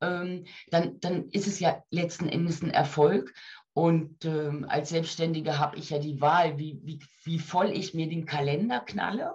ähm, 0.00 0.44
dann, 0.70 1.00
dann 1.00 1.28
ist 1.30 1.48
es 1.48 1.58
ja 1.58 1.82
letzten 1.90 2.28
Endes 2.28 2.62
ein 2.62 2.70
Erfolg. 2.70 3.34
Und 3.76 4.24
ähm, 4.24 4.64
als 4.70 4.88
Selbstständige 4.88 5.58
habe 5.58 5.76
ich 5.76 5.90
ja 5.90 5.98
die 5.98 6.18
Wahl, 6.22 6.56
wie, 6.56 6.80
wie, 6.82 6.98
wie 7.24 7.38
voll 7.38 7.70
ich 7.70 7.92
mir 7.92 8.08
den 8.08 8.24
Kalender 8.24 8.80
knalle 8.80 9.34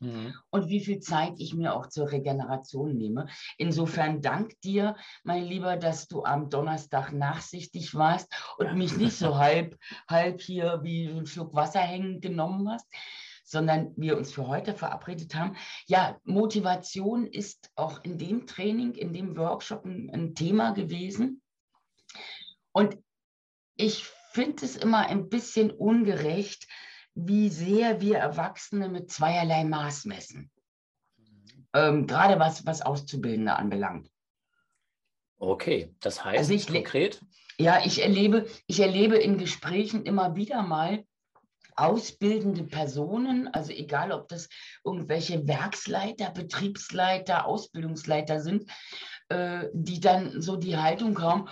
Mhm. 0.00 0.34
und 0.50 0.68
wie 0.68 0.80
viel 0.80 1.00
Zeit 1.00 1.34
ich 1.38 1.54
mir 1.54 1.74
auch 1.74 1.86
zur 1.86 2.10
Regeneration 2.10 2.96
nehme. 2.96 3.28
Insofern 3.56 4.20
dank 4.20 4.60
dir, 4.60 4.96
mein 5.22 5.44
Lieber, 5.44 5.76
dass 5.76 6.08
du 6.08 6.24
am 6.24 6.50
Donnerstag 6.50 7.12
nachsichtig 7.12 7.94
warst 7.94 8.28
und 8.58 8.76
mich 8.76 8.96
nicht 8.96 9.16
so 9.16 9.36
halb, 9.36 9.78
halb 10.08 10.40
hier 10.42 10.80
wie 10.82 11.06
ein 11.08 11.26
Schluck 11.26 11.54
Wasser 11.54 11.80
hängen 11.80 12.20
genommen 12.20 12.68
hast 12.68 12.86
sondern 13.46 13.92
wir 13.96 14.16
uns 14.16 14.32
für 14.32 14.48
heute 14.48 14.72
verabredet 14.74 15.34
haben. 15.34 15.54
Ja, 15.86 16.18
Motivation 16.24 17.26
ist 17.26 17.70
auch 17.76 18.02
in 18.02 18.16
dem 18.16 18.46
Training, 18.46 18.94
in 18.94 19.12
dem 19.12 19.36
Workshop 19.36 19.84
ein, 19.84 20.10
ein 20.10 20.34
Thema 20.34 20.72
gewesen. 20.72 21.42
Und 22.72 22.96
ich 23.76 24.04
finde 24.32 24.64
es 24.64 24.76
immer 24.76 25.06
ein 25.06 25.28
bisschen 25.28 25.70
ungerecht, 25.70 26.66
wie 27.14 27.48
sehr 27.48 28.00
wir 28.00 28.18
Erwachsene 28.18 28.88
mit 28.88 29.10
zweierlei 29.10 29.64
Maß 29.64 30.04
messen. 30.06 30.50
Ähm, 31.72 32.06
gerade 32.06 32.38
was, 32.38 32.66
was 32.66 32.82
Auszubildende 32.82 33.54
anbelangt. 33.54 34.10
Okay, 35.38 35.94
das 36.00 36.24
heißt 36.24 36.38
also 36.38 36.54
ich, 36.54 36.66
konkret? 36.66 37.20
Ja, 37.58 37.84
ich 37.84 38.02
erlebe, 38.02 38.46
ich 38.66 38.80
erlebe 38.80 39.16
in 39.16 39.38
Gesprächen 39.38 40.04
immer 40.04 40.34
wieder 40.36 40.62
mal 40.62 41.04
ausbildende 41.76 42.64
Personen, 42.64 43.48
also 43.48 43.72
egal 43.72 44.12
ob 44.12 44.28
das 44.28 44.48
irgendwelche 44.84 45.46
Werksleiter, 45.46 46.30
Betriebsleiter, 46.30 47.46
Ausbildungsleiter 47.46 48.40
sind, 48.40 48.70
äh, 49.28 49.66
die 49.72 50.00
dann 50.00 50.40
so 50.40 50.56
die 50.56 50.76
Haltung 50.76 51.20
haben, 51.20 51.48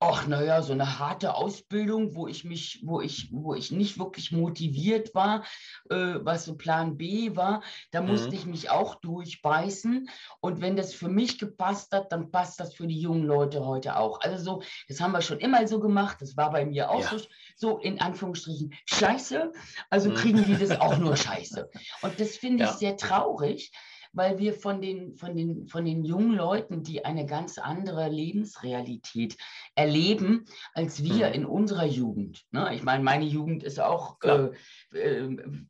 Ach, 0.00 0.28
naja, 0.28 0.62
so 0.62 0.72
eine 0.72 1.00
harte 1.00 1.34
Ausbildung, 1.34 2.14
wo 2.14 2.28
ich 2.28 2.44
mich, 2.44 2.80
wo 2.84 3.00
ich, 3.00 3.30
wo 3.32 3.54
ich 3.54 3.72
nicht 3.72 3.98
wirklich 3.98 4.30
motiviert 4.30 5.12
war, 5.12 5.44
äh, 5.90 6.14
was 6.20 6.44
so 6.44 6.56
Plan 6.56 6.96
B 6.96 7.34
war, 7.34 7.62
da 7.90 8.00
mhm. 8.00 8.08
musste 8.08 8.34
ich 8.36 8.46
mich 8.46 8.70
auch 8.70 8.94
durchbeißen. 8.96 10.08
Und 10.40 10.60
wenn 10.60 10.76
das 10.76 10.94
für 10.94 11.08
mich 11.08 11.38
gepasst 11.38 11.90
hat, 11.92 12.12
dann 12.12 12.30
passt 12.30 12.60
das 12.60 12.74
für 12.74 12.86
die 12.86 13.00
jungen 13.00 13.24
Leute 13.24 13.66
heute 13.66 13.96
auch. 13.96 14.20
Also 14.20 14.44
so, 14.44 14.62
das 14.88 15.00
haben 15.00 15.12
wir 15.12 15.20
schon 15.20 15.40
immer 15.40 15.66
so 15.66 15.80
gemacht. 15.80 16.18
Das 16.20 16.36
war 16.36 16.52
bei 16.52 16.64
mir 16.64 16.90
auch 16.90 17.00
ja. 17.00 17.18
so, 17.18 17.24
so 17.56 17.78
in 17.78 18.00
Anführungsstrichen 18.00 18.74
scheiße. 18.86 19.52
Also 19.90 20.10
mhm. 20.10 20.14
kriegen 20.14 20.44
die 20.44 20.56
das 20.56 20.80
auch 20.80 20.98
nur 20.98 21.16
scheiße. 21.16 21.68
Und 22.02 22.20
das 22.20 22.36
finde 22.36 22.64
ich 22.64 22.70
ja. 22.70 22.76
sehr 22.76 22.96
traurig 22.96 23.72
weil 24.12 24.38
wir 24.38 24.54
von 24.54 24.80
den, 24.80 25.16
von, 25.16 25.36
den, 25.36 25.66
von 25.68 25.84
den 25.84 26.04
jungen 26.04 26.34
Leuten, 26.34 26.82
die 26.82 27.04
eine 27.04 27.26
ganz 27.26 27.58
andere 27.58 28.08
Lebensrealität 28.08 29.36
erleben, 29.74 30.44
als 30.74 31.02
wir 31.02 31.28
mhm. 31.28 31.34
in 31.34 31.46
unserer 31.46 31.86
Jugend. 31.86 32.44
Ne? 32.50 32.74
Ich 32.74 32.82
meine, 32.82 33.02
meine 33.02 33.24
Jugend 33.24 33.62
ist 33.62 33.80
auch 33.80 34.18
äh, 34.22 34.48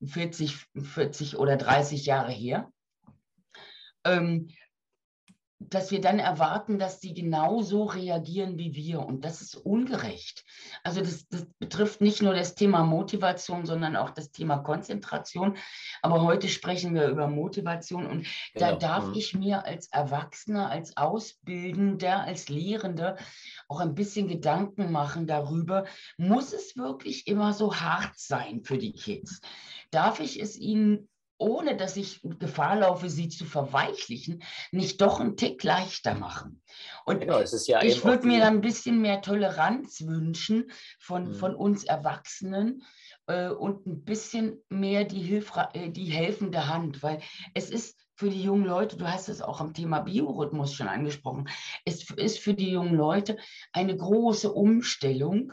40, 0.04 0.56
40 0.80 1.36
oder 1.38 1.56
30 1.56 2.06
Jahre 2.06 2.32
her. 2.32 2.70
Ähm, 4.04 4.48
dass 5.60 5.90
wir 5.90 6.00
dann 6.00 6.20
erwarten, 6.20 6.78
dass 6.78 7.00
die 7.00 7.14
genauso 7.14 7.84
reagieren 7.84 8.58
wie 8.58 8.74
wir. 8.74 9.00
Und 9.00 9.24
das 9.24 9.40
ist 9.40 9.56
ungerecht. 9.56 10.44
Also 10.84 11.00
das, 11.00 11.28
das, 11.28 11.46
betrifft 11.58 12.00
nicht 12.00 12.22
nur 12.22 12.34
das 12.34 12.54
Thema 12.54 12.84
Motivation, 12.84 13.66
sondern 13.66 13.96
auch 13.96 14.10
das 14.10 14.30
Thema 14.30 14.58
Konzentration. 14.58 15.56
Aber 16.00 16.22
heute 16.22 16.48
sprechen 16.48 16.94
wir 16.94 17.08
über 17.08 17.26
Motivation. 17.26 18.06
Und 18.06 18.26
genau. 18.54 18.70
da 18.70 18.76
darf 18.76 19.06
mhm. 19.08 19.14
ich 19.14 19.34
mir 19.34 19.64
als 19.64 19.88
Erwachsener, 19.88 20.70
als 20.70 20.96
Ausbildender, 20.96 22.22
als 22.22 22.48
Lehrende 22.48 23.16
auch 23.66 23.80
ein 23.80 23.94
bisschen 23.94 24.28
Gedanken 24.28 24.92
machen 24.92 25.26
darüber, 25.26 25.84
muss 26.16 26.52
es 26.52 26.76
wirklich 26.76 27.26
immer 27.26 27.52
so 27.52 27.74
hart 27.74 28.16
sein 28.16 28.62
für 28.62 28.78
die 28.78 28.92
Kids? 28.92 29.40
Darf 29.90 30.20
ich 30.20 30.40
es 30.40 30.56
ihnen 30.56 31.08
ohne 31.38 31.76
dass 31.76 31.96
ich 31.96 32.20
Gefahr 32.22 32.76
laufe, 32.76 33.08
sie 33.08 33.28
zu 33.28 33.44
verweichlichen, 33.44 34.42
nicht 34.72 35.00
doch 35.00 35.20
einen 35.20 35.36
Tick 35.36 35.62
leichter 35.62 36.14
machen. 36.14 36.62
Und 37.04 37.20
genau, 37.20 37.40
ja 37.40 37.82
ich 37.82 38.04
würde 38.04 38.26
mir 38.26 38.40
da 38.40 38.48
ein 38.48 38.60
bisschen 38.60 39.00
mehr 39.00 39.22
Toleranz 39.22 40.02
wünschen 40.02 40.70
von, 40.98 41.28
mhm. 41.28 41.34
von 41.34 41.54
uns 41.54 41.84
Erwachsenen 41.84 42.82
äh, 43.26 43.48
und 43.48 43.86
ein 43.86 44.04
bisschen 44.04 44.62
mehr 44.68 45.04
die, 45.04 45.22
Hilfra 45.22 45.70
äh, 45.74 45.90
die 45.90 46.06
helfende 46.06 46.66
Hand, 46.68 47.02
weil 47.02 47.20
es 47.54 47.70
ist 47.70 47.96
für 48.16 48.30
die 48.30 48.42
jungen 48.42 48.64
Leute, 48.64 48.96
du 48.96 49.08
hast 49.08 49.28
es 49.28 49.40
auch 49.40 49.60
am 49.60 49.74
Thema 49.74 50.00
Biorhythmus 50.00 50.74
schon 50.74 50.88
angesprochen, 50.88 51.48
es 51.84 52.10
ist 52.10 52.40
für 52.40 52.52
die 52.52 52.70
jungen 52.70 52.96
Leute 52.96 53.36
eine 53.72 53.96
große 53.96 54.52
Umstellung 54.52 55.52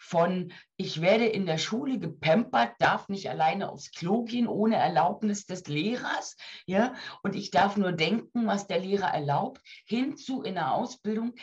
von 0.00 0.52
ich 0.78 1.02
werde 1.02 1.26
in 1.26 1.44
der 1.44 1.58
Schule 1.58 1.98
gepampert, 1.98 2.72
darf 2.78 3.10
nicht 3.10 3.28
alleine 3.28 3.70
aufs 3.70 3.92
Klo 3.92 4.24
gehen 4.24 4.48
ohne 4.48 4.76
Erlaubnis 4.76 5.44
des 5.44 5.68
Lehrers, 5.68 6.36
ja, 6.64 6.94
und 7.22 7.36
ich 7.36 7.50
darf 7.50 7.76
nur 7.76 7.92
denken, 7.92 8.46
was 8.46 8.66
der 8.66 8.78
Lehrer 8.78 9.12
erlaubt, 9.12 9.60
hinzu 9.84 10.42
in 10.42 10.54
der 10.54 10.72
Ausbildung 10.72 11.34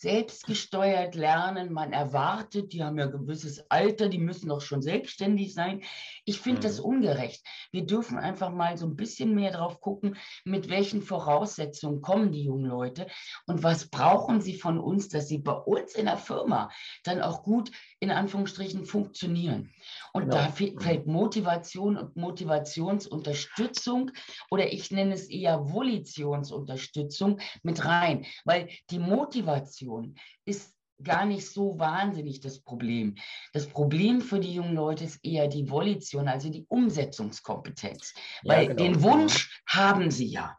selbstgesteuert 0.00 1.14
lernen. 1.14 1.72
Man 1.72 1.92
erwartet, 1.92 2.72
die 2.72 2.82
haben 2.84 2.98
ja 2.98 3.06
ein 3.06 3.12
gewisses 3.12 3.70
Alter, 3.70 4.08
die 4.08 4.18
müssen 4.18 4.48
doch 4.48 4.60
schon 4.60 4.82
selbstständig 4.82 5.54
sein. 5.54 5.82
Ich 6.24 6.40
finde 6.40 6.60
mhm. 6.60 6.62
das 6.64 6.80
ungerecht. 6.80 7.44
Wir 7.72 7.86
dürfen 7.86 8.18
einfach 8.18 8.50
mal 8.50 8.76
so 8.76 8.86
ein 8.86 8.96
bisschen 8.96 9.34
mehr 9.34 9.52
drauf 9.52 9.80
gucken, 9.80 10.16
mit 10.44 10.68
welchen 10.68 11.02
Voraussetzungen 11.02 12.02
kommen 12.02 12.32
die 12.32 12.44
jungen 12.44 12.66
Leute 12.66 13.06
und 13.46 13.62
was 13.62 13.88
brauchen 13.88 14.40
sie 14.40 14.58
von 14.58 14.78
uns, 14.78 15.08
dass 15.08 15.28
sie 15.28 15.38
bei 15.38 15.52
uns 15.52 15.94
in 15.94 16.06
der 16.06 16.18
Firma 16.18 16.70
dann 17.02 17.22
auch 17.22 17.42
gut 17.42 17.70
in 18.00 18.10
Anführungsstrichen 18.10 18.84
funktionieren. 18.84 19.72
Und 20.12 20.24
genau. 20.24 20.36
da 20.36 20.48
mhm. 20.48 20.80
fällt 20.80 21.06
Motivation 21.06 21.96
und 21.96 22.16
Motivationsunterstützung 22.16 24.10
oder 24.50 24.72
ich 24.72 24.90
nenne 24.90 25.14
es 25.14 25.28
eher 25.28 25.70
Volitionsunterstützung 25.70 27.38
mit 27.62 27.84
rein, 27.84 28.26
weil 28.44 28.68
die 28.90 28.98
Motivation 28.98 30.16
ist 30.44 30.74
gar 31.02 31.26
nicht 31.26 31.46
so 31.46 31.78
wahnsinnig 31.78 32.40
das 32.40 32.60
Problem. 32.60 33.16
Das 33.52 33.66
Problem 33.66 34.20
für 34.20 34.40
die 34.40 34.54
jungen 34.54 34.74
Leute 34.74 35.04
ist 35.04 35.24
eher 35.24 35.48
die 35.48 35.68
Volition, 35.68 36.28
also 36.28 36.48
die 36.50 36.64
Umsetzungskompetenz. 36.68 38.14
Ja, 38.42 38.54
weil 38.54 38.66
genau. 38.68 38.82
den 38.82 39.02
Wunsch 39.02 39.62
haben 39.66 40.10
sie 40.10 40.26
ja. 40.26 40.56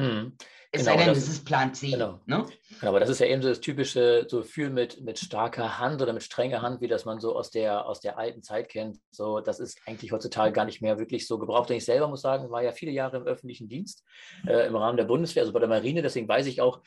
Hm. 0.00 0.32
Es 0.72 0.84
genau, 0.84 0.92
sei 0.92 1.04
denn, 1.04 1.14
das, 1.14 1.28
ist 1.28 1.44
Plan 1.44 1.74
C. 1.74 1.90
Genau. 1.90 2.20
Ne? 2.26 2.46
genau. 2.78 2.88
Aber 2.88 3.00
das 3.00 3.08
ist 3.08 3.18
ja 3.18 3.26
eben 3.26 3.42
so 3.42 3.48
das 3.48 3.60
typische 3.60 4.26
so 4.28 4.38
Gefühl 4.38 4.70
mit, 4.70 5.00
mit 5.00 5.18
starker 5.18 5.80
Hand 5.80 6.00
oder 6.00 6.12
mit 6.12 6.22
strenger 6.22 6.62
Hand, 6.62 6.80
wie 6.80 6.86
das 6.86 7.04
man 7.04 7.18
so 7.18 7.34
aus 7.34 7.50
der, 7.50 7.86
aus 7.86 8.00
der 8.00 8.18
alten 8.18 8.42
Zeit 8.44 8.68
kennt. 8.68 8.98
So, 9.10 9.40
das 9.40 9.58
ist 9.58 9.80
eigentlich 9.86 10.12
heutzutage 10.12 10.52
gar 10.52 10.64
nicht 10.64 10.80
mehr 10.80 10.98
wirklich 10.98 11.26
so 11.26 11.38
gebraucht. 11.38 11.70
Und 11.70 11.76
ich 11.76 11.84
selber 11.84 12.06
muss 12.06 12.22
sagen, 12.22 12.50
war 12.50 12.62
ja 12.62 12.70
viele 12.70 12.92
Jahre 12.92 13.16
im 13.16 13.24
öffentlichen 13.24 13.68
Dienst 13.68 14.04
äh, 14.46 14.68
im 14.68 14.76
Rahmen 14.76 14.96
der 14.96 15.04
Bundeswehr, 15.04 15.42
also 15.42 15.52
bei 15.52 15.58
der 15.58 15.68
Marine. 15.68 16.02
Deswegen 16.02 16.28
weiß 16.28 16.46
ich 16.46 16.60
auch, 16.60 16.80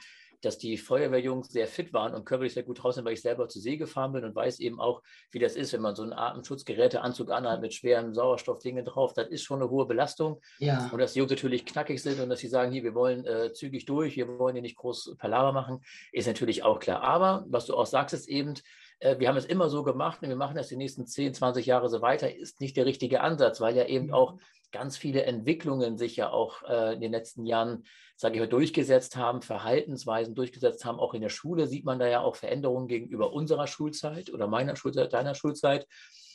dass 0.43 0.57
die 0.57 0.77
Feuerwehrjungs 0.77 1.50
sehr 1.50 1.67
fit 1.67 1.93
waren 1.93 2.13
und 2.13 2.25
körperlich 2.25 2.53
sehr 2.53 2.63
gut 2.63 2.83
draußen 2.83 2.95
sind, 2.95 3.05
weil 3.05 3.13
ich 3.13 3.21
selber 3.21 3.47
zur 3.47 3.62
See 3.62 3.77
gefahren 3.77 4.12
bin 4.12 4.25
und 4.25 4.35
weiß 4.35 4.59
eben 4.59 4.79
auch, 4.79 5.01
wie 5.31 5.39
das 5.39 5.55
ist, 5.55 5.73
wenn 5.73 5.81
man 5.81 5.95
so 5.95 6.03
einen 6.03 6.13
Atemschutzgeräteanzug 6.13 7.31
anhat 7.31 7.62
mit 7.62 7.73
schweren 7.73 8.13
Sauerstoffdingen 8.13 8.83
drauf. 8.83 9.13
Das 9.13 9.29
ist 9.29 9.43
schon 9.43 9.62
eine 9.62 9.69
hohe 9.69 9.85
Belastung. 9.85 10.41
Ja. 10.59 10.89
Und 10.91 11.00
dass 11.00 11.13
die 11.13 11.19
Jungs 11.19 11.31
natürlich 11.31 11.65
knackig 11.65 12.01
sind 12.01 12.19
und 12.19 12.29
dass 12.29 12.39
sie 12.39 12.47
sagen, 12.47 12.71
hier, 12.71 12.83
wir 12.83 12.93
wollen 12.93 13.25
äh, 13.25 13.53
zügig 13.53 13.85
durch, 13.85 14.17
wir 14.17 14.27
wollen 14.38 14.55
hier 14.55 14.62
nicht 14.62 14.75
groß 14.75 15.15
Palaver 15.17 15.53
machen, 15.53 15.81
ist 16.12 16.27
natürlich 16.27 16.63
auch 16.63 16.79
klar. 16.79 17.01
Aber 17.01 17.45
was 17.47 17.65
du 17.65 17.75
auch 17.75 17.85
sagst, 17.85 18.13
ist 18.13 18.27
eben, 18.27 18.55
äh, 19.00 19.17
wir 19.19 19.29
haben 19.29 19.38
es 19.38 19.45
immer 19.45 19.69
so 19.69 19.83
gemacht 19.83 20.21
und 20.21 20.29
wir 20.29 20.35
machen 20.35 20.55
das 20.55 20.67
die 20.67 20.75
nächsten 20.75 21.05
10, 21.05 21.33
20 21.33 21.65
Jahre 21.65 21.89
so 21.89 22.01
weiter, 22.01 22.35
ist 22.35 22.59
nicht 22.59 22.75
der 22.75 22.85
richtige 22.85 23.21
Ansatz, 23.21 23.62
weil 23.62 23.75
ja 23.75 23.85
eben 23.85 24.13
auch 24.13 24.38
ganz 24.74 24.98
viele 24.98 25.24
Entwicklungen 25.24 25.98
sich 25.98 26.18
ja 26.18 26.30
auch 26.32 26.63
äh, 26.63 26.96
in 26.96 27.00
den 27.00 27.12
letzten 27.12 27.46
Jahren, 27.46 27.86
sage 28.18 28.36
ich 28.36 28.42
mal, 28.42 28.50
durchgesetzt 28.50 29.15
haben, 29.15 29.42
Verhaltensweisen 29.42 30.36
durchgesetzt 30.36 30.84
haben. 30.84 31.00
Auch 31.00 31.13
in 31.13 31.22
der 31.22 31.30
Schule 31.30 31.68
sieht 31.68 31.86
man 31.86 32.00
da 32.00 32.08
ja 32.08 32.20
auch 32.20 32.36
Veränderungen 32.36 32.88
gegenüber 32.88 33.32
unserer 33.32 33.68
Schulzeit 33.68 34.34
oder 34.34 34.48
meiner 34.48 34.75
Schulzeit, 34.75 35.13
deiner 35.13 35.36
Schulzeit. 35.36 35.88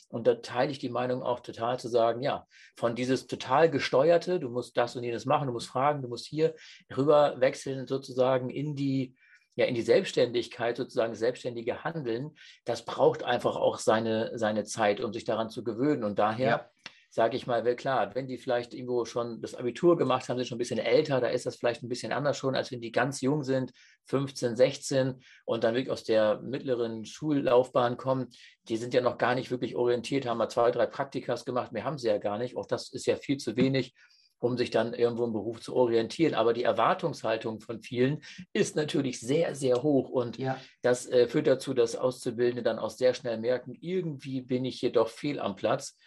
Und 0.07 0.25
da 0.25 0.35
teile 0.35 0.71
ich 0.71 0.79
die 0.79 0.89
Meinung 0.89 1.21
auch 1.21 1.41
total 1.41 1.79
zu 1.79 1.87
sagen, 1.87 2.23
ja, 2.23 2.47
von 2.75 2.95
dieses 2.95 3.27
total 3.27 3.69
gesteuerte, 3.69 4.39
du 4.39 4.49
musst 4.49 4.75
das 4.75 4.95
und 4.95 5.03
jenes 5.03 5.27
machen, 5.27 5.45
du 5.45 5.53
musst 5.53 5.67
fragen, 5.67 6.01
du 6.01 6.07
musst 6.07 6.25
hier 6.25 6.55
rüber 6.97 7.35
wechseln 7.39 7.85
sozusagen 7.85 8.49
in 8.49 8.75
die, 8.75 9.15
ja, 9.55 9.65
in 9.65 9.75
die 9.75 9.83
Selbstständigkeit, 9.83 10.77
sozusagen 10.77 11.13
selbstständige 11.13 11.83
Handeln, 11.83 12.31
das 12.65 12.85
braucht 12.85 13.21
einfach 13.21 13.55
auch 13.55 13.77
seine, 13.77 14.31
seine 14.39 14.63
Zeit, 14.63 14.99
um 14.99 15.13
sich 15.13 15.25
daran 15.25 15.51
zu 15.51 15.63
gewöhnen. 15.63 16.03
Und 16.03 16.17
daher 16.17 16.49
ja 16.49 16.69
sage 17.09 17.35
ich 17.35 17.47
mal, 17.47 17.63
klar, 17.75 18.13
wenn 18.13 18.27
die 18.27 18.37
vielleicht 18.37 18.73
irgendwo 18.73 19.03
schon 19.05 19.41
das 19.41 19.55
Abitur 19.55 19.97
gemacht 19.97 20.29
haben, 20.29 20.37
sind 20.37 20.47
schon 20.47 20.57
ein 20.57 20.59
bisschen 20.59 20.79
älter, 20.79 21.19
da 21.19 21.27
ist 21.27 21.45
das 21.45 21.55
vielleicht 21.55 21.81
ein 21.83 21.89
bisschen 21.89 22.11
anders 22.11 22.37
schon, 22.37 22.55
als 22.55 22.71
wenn 22.71 22.81
die 22.81 22.91
ganz 22.91 23.21
jung 23.21 23.43
sind, 23.43 23.71
15, 24.05 24.55
16 24.55 25.15
und 25.45 25.63
dann 25.63 25.73
wirklich 25.73 25.91
aus 25.91 26.03
der 26.03 26.39
mittleren 26.41 27.05
Schullaufbahn 27.05 27.97
kommen. 27.97 28.27
Die 28.67 28.77
sind 28.77 28.93
ja 28.93 29.01
noch 29.01 29.17
gar 29.17 29.33
nicht 29.33 29.49
wirklich 29.49 29.75
orientiert, 29.75 30.27
haben 30.27 30.37
mal 30.37 30.49
zwei, 30.49 30.69
drei 30.71 30.85
Praktikas 30.85 31.45
gemacht, 31.45 31.71
mehr 31.71 31.83
haben 31.83 31.97
sie 31.97 32.07
ja 32.07 32.19
gar 32.19 32.37
nicht. 32.37 32.55
Auch 32.55 32.67
das 32.67 32.93
ist 32.93 33.07
ja 33.07 33.15
viel 33.15 33.37
zu 33.37 33.55
wenig 33.55 33.95
um 34.39 34.57
sich 34.57 34.71
dann 34.71 34.93
irgendwo 34.93 35.25
im 35.25 35.33
Beruf 35.33 35.59
zu 35.59 35.75
orientieren. 35.75 36.33
Aber 36.33 36.53
die 36.53 36.63
Erwartungshaltung 36.63 37.59
von 37.59 37.81
vielen 37.81 38.21
ist 38.53 38.75
natürlich 38.75 39.19
sehr, 39.19 39.53
sehr 39.53 39.83
hoch. 39.83 40.09
Und 40.09 40.37
ja. 40.37 40.57
das 40.81 41.05
äh, 41.07 41.27
führt 41.27 41.47
dazu, 41.47 41.73
dass 41.73 41.95
Auszubildende 41.95 42.63
dann 42.63 42.79
auch 42.79 42.89
sehr 42.89 43.13
schnell 43.13 43.37
merken, 43.37 43.77
irgendwie 43.79 44.41
bin 44.41 44.65
ich 44.65 44.79
hier 44.79 44.91
doch 44.91 45.09
fehl 45.09 45.39
am 45.39 45.55
Platz. 45.55 45.97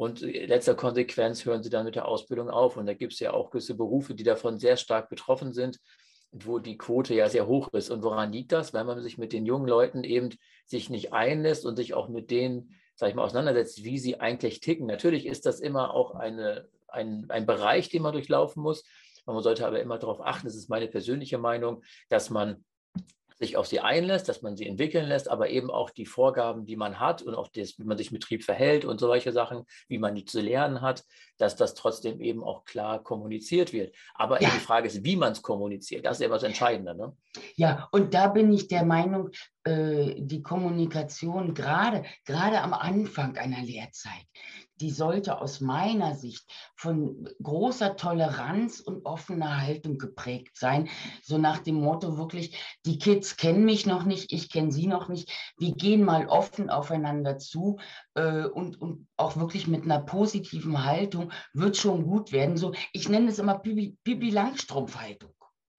Und 0.00 0.22
in 0.22 0.48
letzter 0.48 0.74
Konsequenz 0.74 1.44
hören 1.44 1.62
sie 1.62 1.68
dann 1.68 1.84
mit 1.84 1.94
der 1.94 2.08
Ausbildung 2.08 2.48
auf. 2.48 2.78
Und 2.78 2.86
da 2.86 2.94
gibt 2.94 3.12
es 3.12 3.20
ja 3.20 3.34
auch 3.34 3.50
gewisse 3.50 3.74
Berufe, 3.74 4.14
die 4.14 4.24
davon 4.24 4.58
sehr 4.58 4.78
stark 4.78 5.10
betroffen 5.10 5.52
sind, 5.52 5.78
wo 6.32 6.58
die 6.58 6.78
Quote 6.78 7.12
ja 7.12 7.28
sehr 7.28 7.46
hoch 7.46 7.68
ist. 7.74 7.90
Und 7.90 8.02
woran 8.02 8.32
liegt 8.32 8.52
das? 8.52 8.72
Weil 8.72 8.84
man 8.84 9.02
sich 9.02 9.18
mit 9.18 9.34
den 9.34 9.44
jungen 9.44 9.68
Leuten 9.68 10.02
eben 10.02 10.30
sich 10.64 10.88
nicht 10.88 11.12
einlässt 11.12 11.66
und 11.66 11.76
sich 11.76 11.92
auch 11.92 12.08
mit 12.08 12.30
denen, 12.30 12.74
sag 12.94 13.10
ich 13.10 13.14
mal, 13.14 13.24
auseinandersetzt, 13.24 13.84
wie 13.84 13.98
sie 13.98 14.18
eigentlich 14.18 14.60
ticken. 14.60 14.86
Natürlich 14.86 15.26
ist 15.26 15.44
das 15.44 15.60
immer 15.60 15.92
auch 15.92 16.14
eine, 16.14 16.66
ein, 16.88 17.26
ein 17.28 17.44
Bereich, 17.44 17.90
den 17.90 18.00
man 18.00 18.14
durchlaufen 18.14 18.62
muss. 18.62 18.84
Man 19.26 19.42
sollte 19.42 19.66
aber 19.66 19.80
immer 19.80 19.98
darauf 19.98 20.22
achten, 20.22 20.46
das 20.46 20.56
ist 20.56 20.70
meine 20.70 20.88
persönliche 20.88 21.36
Meinung, 21.36 21.82
dass 22.08 22.30
man 22.30 22.64
sich 23.40 23.56
auf 23.56 23.66
sie 23.66 23.80
einlässt, 23.80 24.28
dass 24.28 24.42
man 24.42 24.56
sie 24.56 24.66
entwickeln 24.66 25.08
lässt, 25.08 25.30
aber 25.30 25.48
eben 25.48 25.70
auch 25.70 25.90
die 25.90 26.04
Vorgaben, 26.04 26.66
die 26.66 26.76
man 26.76 27.00
hat 27.00 27.22
und 27.22 27.34
auch 27.34 27.48
das, 27.48 27.78
wie 27.78 27.84
man 27.84 27.96
sich 27.96 28.08
im 28.08 28.18
Betrieb 28.18 28.44
verhält 28.44 28.84
und 28.84 29.00
solche 29.00 29.32
Sachen, 29.32 29.64
wie 29.88 29.98
man 29.98 30.14
die 30.14 30.26
zu 30.26 30.40
lernen 30.40 30.82
hat, 30.82 31.04
dass 31.38 31.56
das 31.56 31.74
trotzdem 31.74 32.20
eben 32.20 32.44
auch 32.44 32.64
klar 32.64 33.02
kommuniziert 33.02 33.72
wird. 33.72 33.96
Aber 34.14 34.42
ja. 34.42 34.50
die 34.50 34.60
Frage 34.60 34.88
ist, 34.88 35.04
wie 35.04 35.16
man 35.16 35.32
es 35.32 35.40
kommuniziert. 35.40 36.04
Das 36.04 36.18
ist 36.18 36.22
ja 36.22 36.30
was 36.30 36.42
Entscheidender. 36.42 36.92
Ne? 36.92 37.16
Ja, 37.56 37.88
und 37.92 38.12
da 38.12 38.28
bin 38.28 38.52
ich 38.52 38.68
der 38.68 38.84
Meinung, 38.84 39.30
äh, 39.64 40.16
die 40.18 40.42
Kommunikation 40.42 41.54
gerade, 41.54 42.04
gerade 42.26 42.60
am 42.60 42.74
Anfang 42.74 43.38
einer 43.38 43.62
Lehrzeit, 43.62 44.26
die 44.80 44.90
sollte 44.90 45.40
aus 45.40 45.60
meiner 45.60 46.14
Sicht 46.14 46.50
von 46.74 47.28
großer 47.42 47.96
Toleranz 47.96 48.80
und 48.80 49.04
offener 49.04 49.60
Haltung 49.60 49.98
geprägt 49.98 50.56
sein. 50.56 50.88
So 51.22 51.38
nach 51.38 51.58
dem 51.58 51.76
Motto 51.76 52.16
wirklich, 52.16 52.56
die 52.86 52.98
Kids 52.98 53.36
kennen 53.36 53.64
mich 53.64 53.86
noch 53.86 54.04
nicht, 54.04 54.32
ich 54.32 54.50
kenne 54.50 54.72
sie 54.72 54.86
noch 54.86 55.08
nicht. 55.08 55.30
Wir 55.58 55.72
gehen 55.74 56.04
mal 56.04 56.26
offen 56.26 56.70
aufeinander 56.70 57.38
zu 57.38 57.78
äh, 58.14 58.44
und, 58.44 58.80
und 58.80 59.08
auch 59.16 59.36
wirklich 59.36 59.66
mit 59.66 59.84
einer 59.84 60.00
positiven 60.00 60.84
Haltung 60.84 61.32
wird 61.52 61.76
schon 61.76 62.06
gut 62.06 62.32
werden. 62.32 62.56
So, 62.56 62.72
ich 62.92 63.08
nenne 63.08 63.30
es 63.30 63.38
immer 63.38 63.58
Pipi, 63.58 63.96
Pipi 64.02 64.30
Langstrumpf-Haltung. 64.30 65.30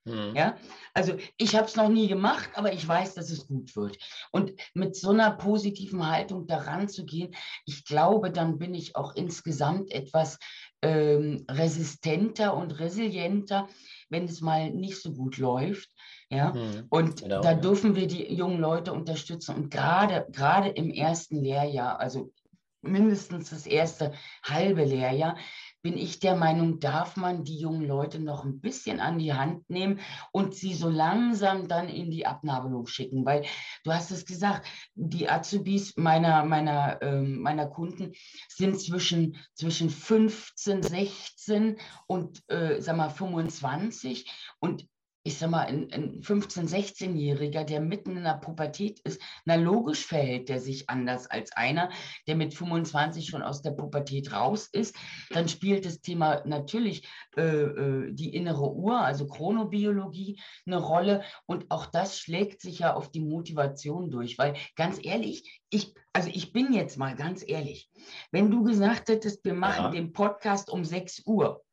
Mhm. 0.04 0.34
Ja, 0.36 0.58
also 0.94 1.16
ich 1.38 1.56
habe 1.56 1.68
es 1.68 1.76
noch 1.76 1.90
nie 1.90 2.08
gemacht, 2.08 2.50
aber 2.56 2.74
ich 2.74 2.88
weiß, 2.88 3.14
dass 3.14 3.30
es 3.30 3.48
gut 3.48 3.76
wird. 3.76 3.98
Und 4.32 4.54
mit 4.74 4.96
so 4.96 5.12
einer 5.12 5.32
positiven 5.32 6.08
Haltung 6.08 6.48
daran 6.48 6.90
zu 6.90 7.06
gehen, 7.06 7.36
ich 7.66 7.86
glaube, 7.86 8.32
dann 8.32 8.58
bin 8.58 8.74
ich 8.74 8.96
auch 8.96 9.16
insgesamt 9.16 9.92
etwas 9.92 10.40
ähm, 10.82 11.46
resistenter 11.50 12.56
und 12.56 12.80
resilienter, 12.80 13.68
wenn 14.10 14.26
es 14.26 14.42
mal 14.42 14.72
nicht 14.72 15.00
so 15.02 15.14
gut 15.14 15.38
läuft. 15.38 15.90
Ja, 16.30 16.54
mhm. 16.54 16.86
und 16.90 17.22
genau, 17.22 17.42
da 17.42 17.52
ja. 17.52 17.58
dürfen 17.58 17.96
wir 17.96 18.08
die 18.08 18.34
jungen 18.34 18.60
Leute 18.60 18.94
unterstützen. 18.94 19.56
Und 19.56 19.70
gerade, 19.70 20.26
gerade 20.32 20.70
im 20.70 20.90
ersten 20.90 21.44
Lehrjahr, 21.44 22.00
also 22.00 22.32
mindestens 22.82 23.52
das 23.52 23.68
erste 23.68 24.14
halbe 24.44 24.86
Lehrjahr, 24.86 25.38
bin 25.82 25.98
ich 25.98 26.20
der 26.20 26.36
Meinung, 26.36 26.80
darf 26.80 27.18
man 27.18 27.44
die 27.44 27.58
jungen 27.58 27.88
Leute 27.88 28.20
noch 28.20 28.46
ein 28.46 28.60
bisschen 28.60 29.00
an 29.00 29.18
die 29.18 29.34
Hand 29.34 29.70
nehmen 29.70 30.00
und 30.32 30.54
sie 30.54 30.74
so 30.74 30.90
langsam 30.90 31.68
dann 31.68 31.90
in 31.90 32.12
die 32.12 32.26
Abnabelung 32.26 32.86
schicken. 32.86 33.26
Weil 33.26 33.46
du 33.84 33.92
hast 33.92 34.12
es 34.12 34.26
gesagt, 34.26 34.68
die 34.94 35.30
Azubis 35.30 35.98
meiner, 35.98 36.46
meiner, 36.46 37.02
äh, 37.02 37.22
meiner 37.22 37.68
Kunden 37.68 38.14
sind 38.48 38.80
zwischen, 38.80 39.38
zwischen 39.56 39.90
15, 39.90 40.84
16 40.84 41.78
und 42.08 42.42
äh, 42.50 42.80
sag 42.82 42.98
mal 42.98 43.10
25 43.10 44.32
und 44.60 44.88
ich 45.24 45.38
sag 45.38 45.52
mal, 45.52 45.66
ein, 45.68 45.92
ein 45.92 46.22
15-, 46.22 46.68
16-Jähriger, 46.68 47.64
der 47.64 47.80
mitten 47.80 48.18
in 48.18 48.24
der 48.24 48.40
Pubertät 48.40 49.00
ist, 49.02 49.22
na 49.46 49.56
logisch 49.56 50.06
verhält 50.06 50.50
der 50.50 50.60
sich 50.60 50.90
anders 50.90 51.28
als 51.28 51.52
einer, 51.52 51.90
der 52.28 52.36
mit 52.36 52.54
25 52.54 53.28
schon 53.28 53.44
aus 53.44 53.62
der 53.62 53.72
Pubertät 53.72 54.34
raus 54.34 54.68
ist. 54.72 54.96
Dann 55.30 55.48
spielt 55.48 55.86
das 55.86 56.02
Thema 56.02 56.42
natürlich 56.46 57.08
äh, 57.38 57.42
äh, 57.42 58.12
die 58.14 58.34
innere 58.34 58.74
Uhr, 58.74 59.00
also 59.00 59.28
Chronobiologie, 59.28 60.40
eine 60.66 60.78
Rolle. 60.78 61.24
Und 61.46 61.70
auch 61.70 61.86
das 61.86 62.18
schlägt 62.18 62.62
sich 62.62 62.80
ja 62.80 62.94
auf 62.94 63.12
die 63.12 63.22
Motivation 63.22 64.10
durch, 64.10 64.38
weil 64.38 64.56
ganz 64.76 65.00
ehrlich, 65.02 65.62
ich, 65.70 65.94
also 66.14 66.30
ich 66.34 66.52
bin 66.52 66.74
jetzt 66.74 66.98
mal 66.98 67.16
ganz 67.16 67.44
ehrlich, 67.48 67.90
wenn 68.32 68.50
du 68.50 68.64
gesagt 68.64 69.10
hättest, 69.10 69.46
wir 69.46 69.54
machen 69.54 69.86
ja. 69.86 69.92
den 69.92 70.14
Podcast 70.14 70.70
um 70.70 70.84
6 70.84 71.24
Uhr, 71.26 71.64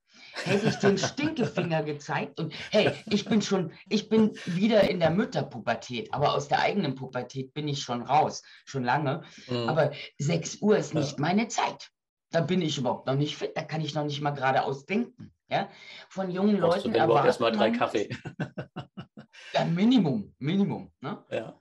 hätte 0.45 0.69
ich 0.69 0.77
den 0.77 0.99
Stinkefinger 0.99 1.83
gezeigt 1.83 2.41
und 2.41 2.53
hey, 2.71 2.93
ich 3.07 3.25
bin 3.25 3.43
schon, 3.43 3.73
ich 3.89 4.09
bin 4.09 4.33
wieder 4.47 4.89
in 4.89 5.01
der 5.01 5.11
Mütterpubertät, 5.11 6.13
aber 6.13 6.35
aus 6.35 6.49
der 6.49 6.61
eigenen 6.61 6.95
Pubertät 6.95 7.55
bin 7.55 7.69
ich 7.69 7.83
schon 7.83 8.03
raus, 8.03 8.43
schon 8.65 8.85
lange. 8.85 9.23
Mhm. 9.49 9.69
Aber 9.69 9.93
6 10.19 10.57
Uhr 10.61 10.77
ist 10.77 10.95
nicht 10.95 11.13
ja. 11.13 11.21
meine 11.21 11.49
Zeit. 11.49 11.91
Da 12.31 12.43
bin 12.43 12.61
ich 12.61 12.77
überhaupt 12.77 13.07
noch 13.07 13.15
nicht 13.15 13.37
fit, 13.37 13.57
da 13.57 13.63
kann 13.63 13.81
ich 13.81 13.95
noch 13.95 14.05
nicht 14.05 14.21
mal 14.21 14.33
geradeaus 14.33 14.85
denken. 14.85 15.33
Ja? 15.49 15.69
Von 16.09 16.31
jungen 16.31 16.61
Brauchst 16.61 16.79
Leuten 16.79 16.93
du 16.93 16.99
erwartet 16.99 17.27
erstmal 17.27 17.53
drei 17.53 17.71
Kaffee. 17.71 18.09
ja, 19.55 19.65
Minimum, 19.65 20.35
Minimum. 20.39 20.93
Ne? 21.01 21.25
Ja. 21.31 21.61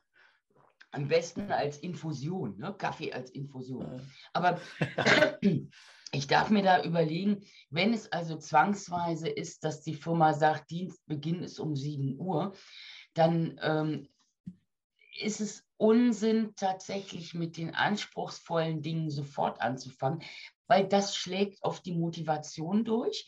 Am 0.91 1.07
besten 1.07 1.51
als 1.51 1.77
Infusion, 1.77 2.57
ne? 2.57 2.74
Kaffee 2.77 3.13
als 3.13 3.29
Infusion. 3.31 3.97
Ja. 3.97 4.03
Aber 4.33 4.59
ich 6.11 6.27
darf 6.27 6.49
mir 6.49 6.63
da 6.63 6.83
überlegen, 6.83 7.45
wenn 7.69 7.93
es 7.93 8.11
also 8.11 8.37
zwangsweise 8.37 9.27
ist, 9.27 9.63
dass 9.63 9.81
die 9.81 9.95
Firma 9.95 10.33
sagt, 10.33 10.71
Dienstbeginn 10.71 11.43
ist 11.43 11.59
um 11.59 11.75
7 11.75 12.17
Uhr, 12.19 12.53
dann 13.13 13.59
ähm, 13.61 14.07
ist 15.19 15.41
es 15.41 15.65
Unsinn, 15.77 16.53
tatsächlich 16.55 17.33
mit 17.33 17.57
den 17.57 17.75
anspruchsvollen 17.75 18.81
Dingen 18.81 19.11
sofort 19.11 19.61
anzufangen, 19.61 20.23
weil 20.67 20.87
das 20.87 21.15
schlägt 21.15 21.63
auf 21.63 21.81
die 21.81 21.93
Motivation 21.93 22.83
durch 22.83 23.27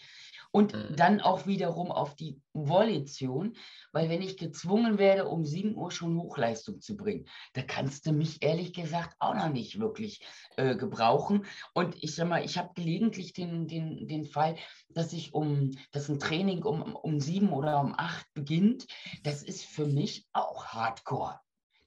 und 0.52 0.74
mhm. 0.74 0.96
dann 0.96 1.22
auch 1.22 1.46
wiederum 1.46 1.92
auf 1.92 2.16
die 2.16 2.42
Volition, 2.54 3.56
weil 3.92 4.10
wenn 4.10 4.22
ich 4.22 4.38
gezwungen 4.38 4.98
werde, 4.98 5.28
um 5.28 5.46
7 5.46 5.76
Uhr 5.76 5.92
schon 5.92 6.18
Hochleistung 6.18 6.82
zu 6.82 6.98
bringen, 6.98 7.28
da 7.54 7.62
kannst 7.62 8.06
du 8.06 8.12
mich 8.12 8.42
ehrlich 8.42 8.74
gesagt 8.74 9.16
auch 9.20 9.36
noch 9.36 9.50
nicht 9.50 9.80
wirklich 9.80 10.26
äh, 10.58 10.76
gebrauchen. 10.76 11.46
Und 11.74 12.02
ich 12.04 12.16
sag 12.16 12.28
mal, 12.28 12.44
ich 12.44 12.58
habe 12.58 12.74
gelegentlich 12.74 13.34
den, 13.34 13.68
den, 13.68 14.08
den 14.08 14.26
Fall, 14.26 14.56
dass 14.90 15.14
ich 15.14 15.34
um, 15.34 15.72
dass 15.92 16.10
ein 16.10 16.20
Training 16.20 16.64
um, 16.64 16.96
um 16.96 17.20
7 17.20 17.52
oder 17.52 17.80
um 17.80 17.94
8 17.98 18.26
beginnt. 18.34 18.88
Das 19.24 19.44
ist 19.44 19.64
für 19.64 19.86
mich 19.86 20.28
auch 20.34 20.68
Hardcore. 20.68 21.40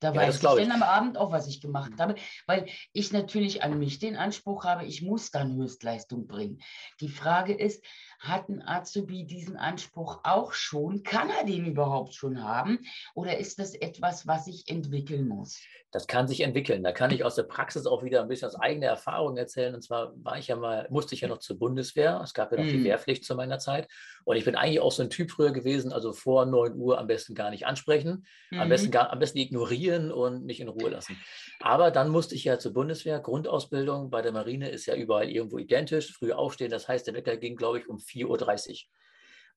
Da 0.03 0.13
ja, 0.13 0.21
weiß 0.21 0.37
ich 0.37 0.43
dann 0.43 0.73
am 0.73 0.83
Abend 0.83 1.17
auch, 1.17 1.31
was 1.31 1.47
ich 1.47 1.61
gemacht 1.61 1.93
habe, 1.99 2.17
weil 2.47 2.67
ich 2.93 3.13
natürlich 3.13 3.63
an 3.63 3.79
mich 3.79 4.01
den 4.01 4.17
Anspruch 4.17 4.65
habe, 4.65 4.85
ich 4.85 5.01
muss 5.01 5.31
dann 5.31 5.55
Höchstleistung 5.55 6.27
bringen. 6.27 6.61
Die 7.01 7.09
Frage 7.09 7.55
ist, 7.55 7.85
hat 8.23 8.49
ein 8.49 8.63
Azubi 8.67 9.25
diesen 9.25 9.57
Anspruch 9.57 10.21
auch 10.23 10.53
schon? 10.53 11.03
Kann 11.03 11.29
er 11.29 11.45
den 11.45 11.67
überhaupt 11.67 12.15
schon 12.15 12.43
haben? 12.43 12.79
Oder 13.15 13.39
ist 13.39 13.59
das 13.59 13.75
etwas, 13.75 14.27
was 14.27 14.45
sich 14.45 14.69
entwickeln 14.69 15.27
muss? 15.27 15.61
Das 15.93 16.07
kann 16.07 16.27
sich 16.27 16.41
entwickeln. 16.41 16.83
Da 16.83 16.93
kann 16.93 17.11
ich 17.11 17.23
aus 17.23 17.35
der 17.35 17.43
Praxis 17.43 17.87
auch 17.87 18.03
wieder 18.03 18.23
ein 18.23 18.29
bisschen 18.29 18.49
aus 18.49 18.55
eigener 18.55 18.87
Erfahrung 18.87 19.37
erzählen. 19.37 19.75
Und 19.75 19.83
zwar 19.83 20.13
war 20.17 20.39
ich 20.39 20.49
ja 20.49 20.57
mal, 20.57 20.87
musste 20.91 21.15
ich 21.15 21.21
ja 21.21 21.29
noch 21.29 21.39
zur 21.39 21.59
Bundeswehr. 21.59 22.19
Es 22.25 22.33
gab 22.33 22.51
ja 22.51 22.59
noch 22.59 22.65
mm. 22.65 22.69
die 22.69 22.79
mhm. 22.79 22.85
Wehrpflicht 22.85 23.27
zu 23.27 23.35
meiner 23.35 23.59
Zeit. 23.59 23.89
Und 24.25 24.37
ich 24.37 24.47
bin 24.47 24.55
eigentlich 24.55 24.81
auch 24.81 24.91
so 24.91 25.03
ein 25.03 25.11
Typ 25.11 25.31
früher 25.31 25.53
gewesen, 25.53 25.93
also 25.93 26.15
vor 26.15 26.47
9 26.47 26.77
Uhr 26.77 26.99
am 26.99 27.09
besten 27.09 27.35
gar 27.35 27.51
nicht 27.51 27.67
ansprechen, 27.67 28.25
mm. 28.51 28.61
am, 28.61 28.71
besten 28.71 28.87
mhm. 28.87 28.93
gar, 28.93 29.11
am 29.11 29.19
besten 29.19 29.37
ignorieren 29.37 30.11
und 30.11 30.47
nicht 30.47 30.61
in 30.61 30.69
Ruhe 30.69 30.89
lassen. 30.89 31.21
Aber 31.61 31.91
dann 31.91 32.09
musste 32.09 32.35
ich 32.35 32.45
ja 32.45 32.59
zur 32.59 32.73
Bundeswehr. 32.73 33.21
Grundausbildung 33.21 34.09
bei 34.09 34.23
der 34.23 34.33
Marine 34.33 34.71
ist 34.71 34.87
ja 34.87 34.95
überall 34.95 35.29
irgendwo 35.29 35.59
identisch. 35.59 36.11
Früh 36.13 36.33
aufstehen, 36.33 36.71
das 36.71 36.89
heißt, 36.89 37.07
der 37.07 37.13
Wecker 37.13 37.37
ging, 37.37 37.55
glaube 37.55 37.81
ich, 37.81 37.89
um 37.89 37.99
4.30 38.13 38.71
Uhr. 38.71 38.77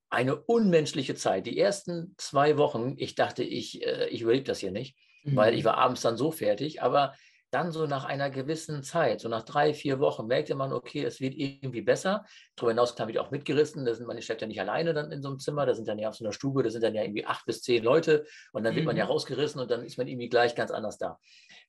Eine 0.10 0.36
unmenschliche 0.36 1.16
Zeit. 1.16 1.46
Die 1.46 1.60
ersten 1.60 2.16
zwei 2.18 2.58
Wochen, 2.58 2.96
ich 2.98 3.16
dachte, 3.16 3.44
ich, 3.44 3.86
äh, 3.86 4.08
ich 4.10 4.22
überlebe 4.22 4.46
das 4.46 4.60
hier 4.60 4.72
nicht, 4.72 4.98
mhm. 5.24 5.36
weil 5.36 5.56
ich 5.56 5.66
war 5.66 5.78
abends 5.78 6.02
dann 6.02 6.18
so 6.18 6.32
fertig. 6.32 6.82
Aber 6.82 7.14
dann 7.52 7.72
so 7.72 7.86
nach 7.86 8.06
einer 8.06 8.30
gewissen 8.30 8.84
Zeit, 8.84 9.22
so 9.22 9.30
nach 9.30 9.44
drei, 9.44 9.74
vier 9.74 10.00
Wochen, 10.00 10.28
merkte 10.28 10.56
man, 10.56 10.74
okay, 10.74 11.04
es 11.04 11.20
wird 11.20 11.36
irgendwie 11.36 11.82
besser. 11.82 12.26
Darüber 12.56 12.72
hinaus 12.72 13.00
habe 13.00 13.12
ich 13.12 13.20
auch 13.20 13.32
mitgerissen. 13.32 13.86
Da 13.86 13.94
sind 13.94 14.08
meine 14.08 14.22
Chefs 14.22 14.42
ja 14.42 14.48
nicht 14.48 14.60
alleine 14.60 14.94
dann 14.94 15.12
in 15.12 15.22
so 15.22 15.30
einem 15.30 15.40
Zimmer. 15.40 15.66
Da 15.66 15.74
sind 15.74 15.88
dann 15.88 16.00
ja 16.00 16.10
auf 16.10 16.16
so 16.16 16.26
einer 16.26 16.34
Stube, 16.34 16.64
da 16.64 16.70
sind 16.70 16.84
dann 16.84 16.96
ja 16.96 17.04
irgendwie 17.04 17.26
acht 17.26 17.46
bis 17.46 17.62
zehn 17.62 17.84
Leute. 17.84 18.26
Und 18.52 18.64
dann 18.64 18.76
wird 18.76 18.86
man 18.86 18.98
ja 18.98 19.06
mhm. 19.06 19.12
rausgerissen 19.12 19.62
und 19.62 19.72
dann 19.72 19.84
ist 19.84 19.98
man 19.98 20.08
irgendwie 20.08 20.30
gleich 20.30 20.56
ganz 20.56 20.72
anders 20.72 20.98
da. 20.98 21.20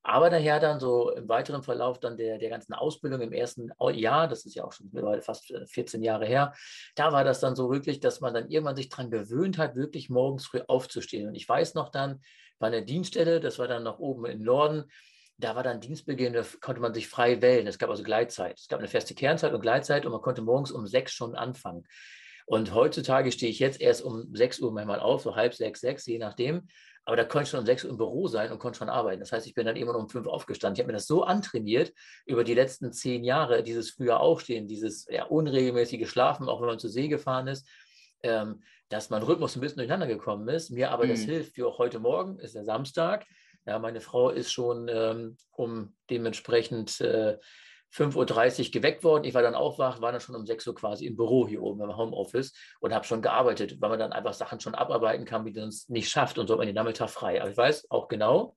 Aber 0.02 0.30
daher 0.30 0.60
dann 0.60 0.78
so 0.78 1.10
im 1.10 1.28
weiteren 1.28 1.62
Verlauf 1.64 1.98
dann 1.98 2.16
der, 2.16 2.38
der 2.38 2.48
ganzen 2.48 2.74
Ausbildung 2.74 3.20
im 3.20 3.32
ersten 3.32 3.72
Jahr, 3.92 4.28
das 4.28 4.46
ist 4.46 4.54
ja 4.54 4.64
auch 4.64 4.72
schon 4.72 4.88
mittlerweile 4.92 5.20
fast 5.20 5.52
14 5.66 6.00
äh, 6.00 6.06
Jahre 6.06 6.26
her, 6.26 6.54
da 6.94 7.12
war 7.12 7.24
das 7.24 7.40
dann 7.40 7.56
so 7.56 7.72
wirklich, 7.72 7.98
dass 7.98 8.20
man 8.20 8.32
dann 8.32 8.48
irgendwann 8.48 8.76
sich 8.76 8.88
daran 8.88 9.10
gewöhnt 9.10 9.58
hat, 9.58 9.74
wirklich 9.74 10.08
morgens 10.08 10.46
früh 10.46 10.60
aufzustehen. 10.68 11.26
Und 11.26 11.34
ich 11.34 11.48
weiß 11.48 11.74
noch 11.74 11.88
dann, 11.88 12.22
bei 12.58 12.68
einer 12.68 12.82
Dienststelle, 12.82 13.40
das 13.40 13.58
war 13.58 13.66
dann 13.66 13.82
noch 13.82 13.98
oben 13.98 14.26
im 14.26 14.42
Norden, 14.42 14.84
da 15.38 15.54
war 15.54 15.62
dann 15.62 15.80
Dienstbeginn, 15.80 16.32
da 16.32 16.44
konnte 16.60 16.80
man 16.80 16.94
sich 16.94 17.08
frei 17.08 17.42
wählen. 17.42 17.66
Es 17.66 17.78
gab 17.78 17.90
also 17.90 18.02
Gleitzeit. 18.02 18.58
Es 18.58 18.68
gab 18.68 18.78
eine 18.78 18.88
feste 18.88 19.14
Kernzeit 19.14 19.52
und 19.52 19.60
Gleitzeit 19.60 20.06
und 20.06 20.12
man 20.12 20.22
konnte 20.22 20.42
morgens 20.42 20.70
um 20.70 20.86
sechs 20.86 21.12
schon 21.12 21.34
anfangen. 21.34 21.84
Und 22.46 22.72
heutzutage 22.72 23.32
stehe 23.32 23.50
ich 23.50 23.58
jetzt 23.58 23.80
erst 23.80 24.02
um 24.02 24.34
sechs 24.34 24.60
Uhr 24.60 24.72
manchmal 24.72 25.00
auf, 25.00 25.22
so 25.22 25.34
halb 25.34 25.52
sechs, 25.54 25.80
sechs, 25.80 26.06
je 26.06 26.18
nachdem. 26.18 26.68
Aber 27.04 27.16
da 27.16 27.24
konnte 27.24 27.44
ich 27.44 27.50
schon 27.50 27.60
um 27.60 27.66
sechs 27.66 27.84
Uhr 27.84 27.90
im 27.90 27.98
Büro 27.98 28.28
sein 28.28 28.50
und 28.50 28.58
konnte 28.58 28.78
schon 28.78 28.88
arbeiten. 28.88 29.20
Das 29.20 29.32
heißt, 29.32 29.46
ich 29.46 29.54
bin 29.54 29.66
dann 29.66 29.76
immer 29.76 29.94
um 29.94 30.08
fünf 30.08 30.26
aufgestanden. 30.26 30.76
Ich 30.76 30.80
habe 30.80 30.88
mir 30.88 30.96
das 30.96 31.06
so 31.06 31.22
antrainiert 31.22 31.92
über 32.24 32.42
die 32.42 32.54
letzten 32.54 32.92
zehn 32.92 33.22
Jahre, 33.22 33.62
dieses 33.62 33.90
frühe 33.90 34.18
Aufstehen, 34.18 34.66
dieses 34.66 35.06
ja, 35.10 35.24
unregelmäßige 35.24 36.08
Schlafen, 36.08 36.48
auch 36.48 36.60
wenn 36.60 36.68
man 36.68 36.78
zur 36.78 36.90
See 36.90 37.08
gefahren 37.08 37.46
ist, 37.48 37.68
ähm, 38.22 38.62
dass 38.88 39.10
mein 39.10 39.22
Rhythmus 39.22 39.56
ein 39.56 39.60
bisschen 39.60 39.78
durcheinander 39.78 40.06
gekommen 40.06 40.48
ist. 40.48 40.70
Mir 40.70 40.90
aber 40.90 41.04
mhm. 41.04 41.10
das 41.10 41.20
hilft, 41.20 41.56
wie 41.56 41.64
auch 41.64 41.78
heute 41.78 41.98
Morgen, 41.98 42.38
ist 42.38 42.54
der 42.54 42.64
Samstag. 42.64 43.26
Ja, 43.66 43.78
meine 43.80 44.00
Frau 44.00 44.30
ist 44.30 44.52
schon 44.52 44.88
ähm, 44.88 45.36
um 45.50 45.96
dementsprechend 46.08 47.00
äh, 47.00 47.36
5.30 47.92 48.66
Uhr 48.66 48.70
geweckt 48.70 49.04
worden. 49.04 49.24
Ich 49.24 49.34
war 49.34 49.42
dann 49.42 49.54
auch 49.54 49.78
wach, 49.78 50.00
war 50.00 50.12
dann 50.12 50.20
schon 50.20 50.36
um 50.36 50.46
6 50.46 50.66
Uhr 50.66 50.74
quasi 50.74 51.06
im 51.06 51.16
Büro 51.16 51.48
hier 51.48 51.62
oben 51.62 51.80
im 51.82 51.96
Homeoffice 51.96 52.52
und 52.80 52.94
habe 52.94 53.04
schon 53.04 53.22
gearbeitet, 53.22 53.80
weil 53.80 53.90
man 53.90 53.98
dann 53.98 54.12
einfach 54.12 54.34
Sachen 54.34 54.60
schon 54.60 54.74
abarbeiten 54.74 55.24
kann, 55.24 55.44
die 55.44 55.52
man 55.52 55.68
es 55.68 55.88
nicht 55.88 56.10
schafft 56.10 56.38
und 56.38 56.46
so 56.46 56.54
hat 56.54 56.58
man 56.58 56.66
den 56.66 56.76
Nachmittag 56.76 57.10
frei. 57.10 57.40
Aber 57.40 57.50
ich 57.50 57.56
weiß 57.56 57.90
auch 57.90 58.08
genau, 58.08 58.56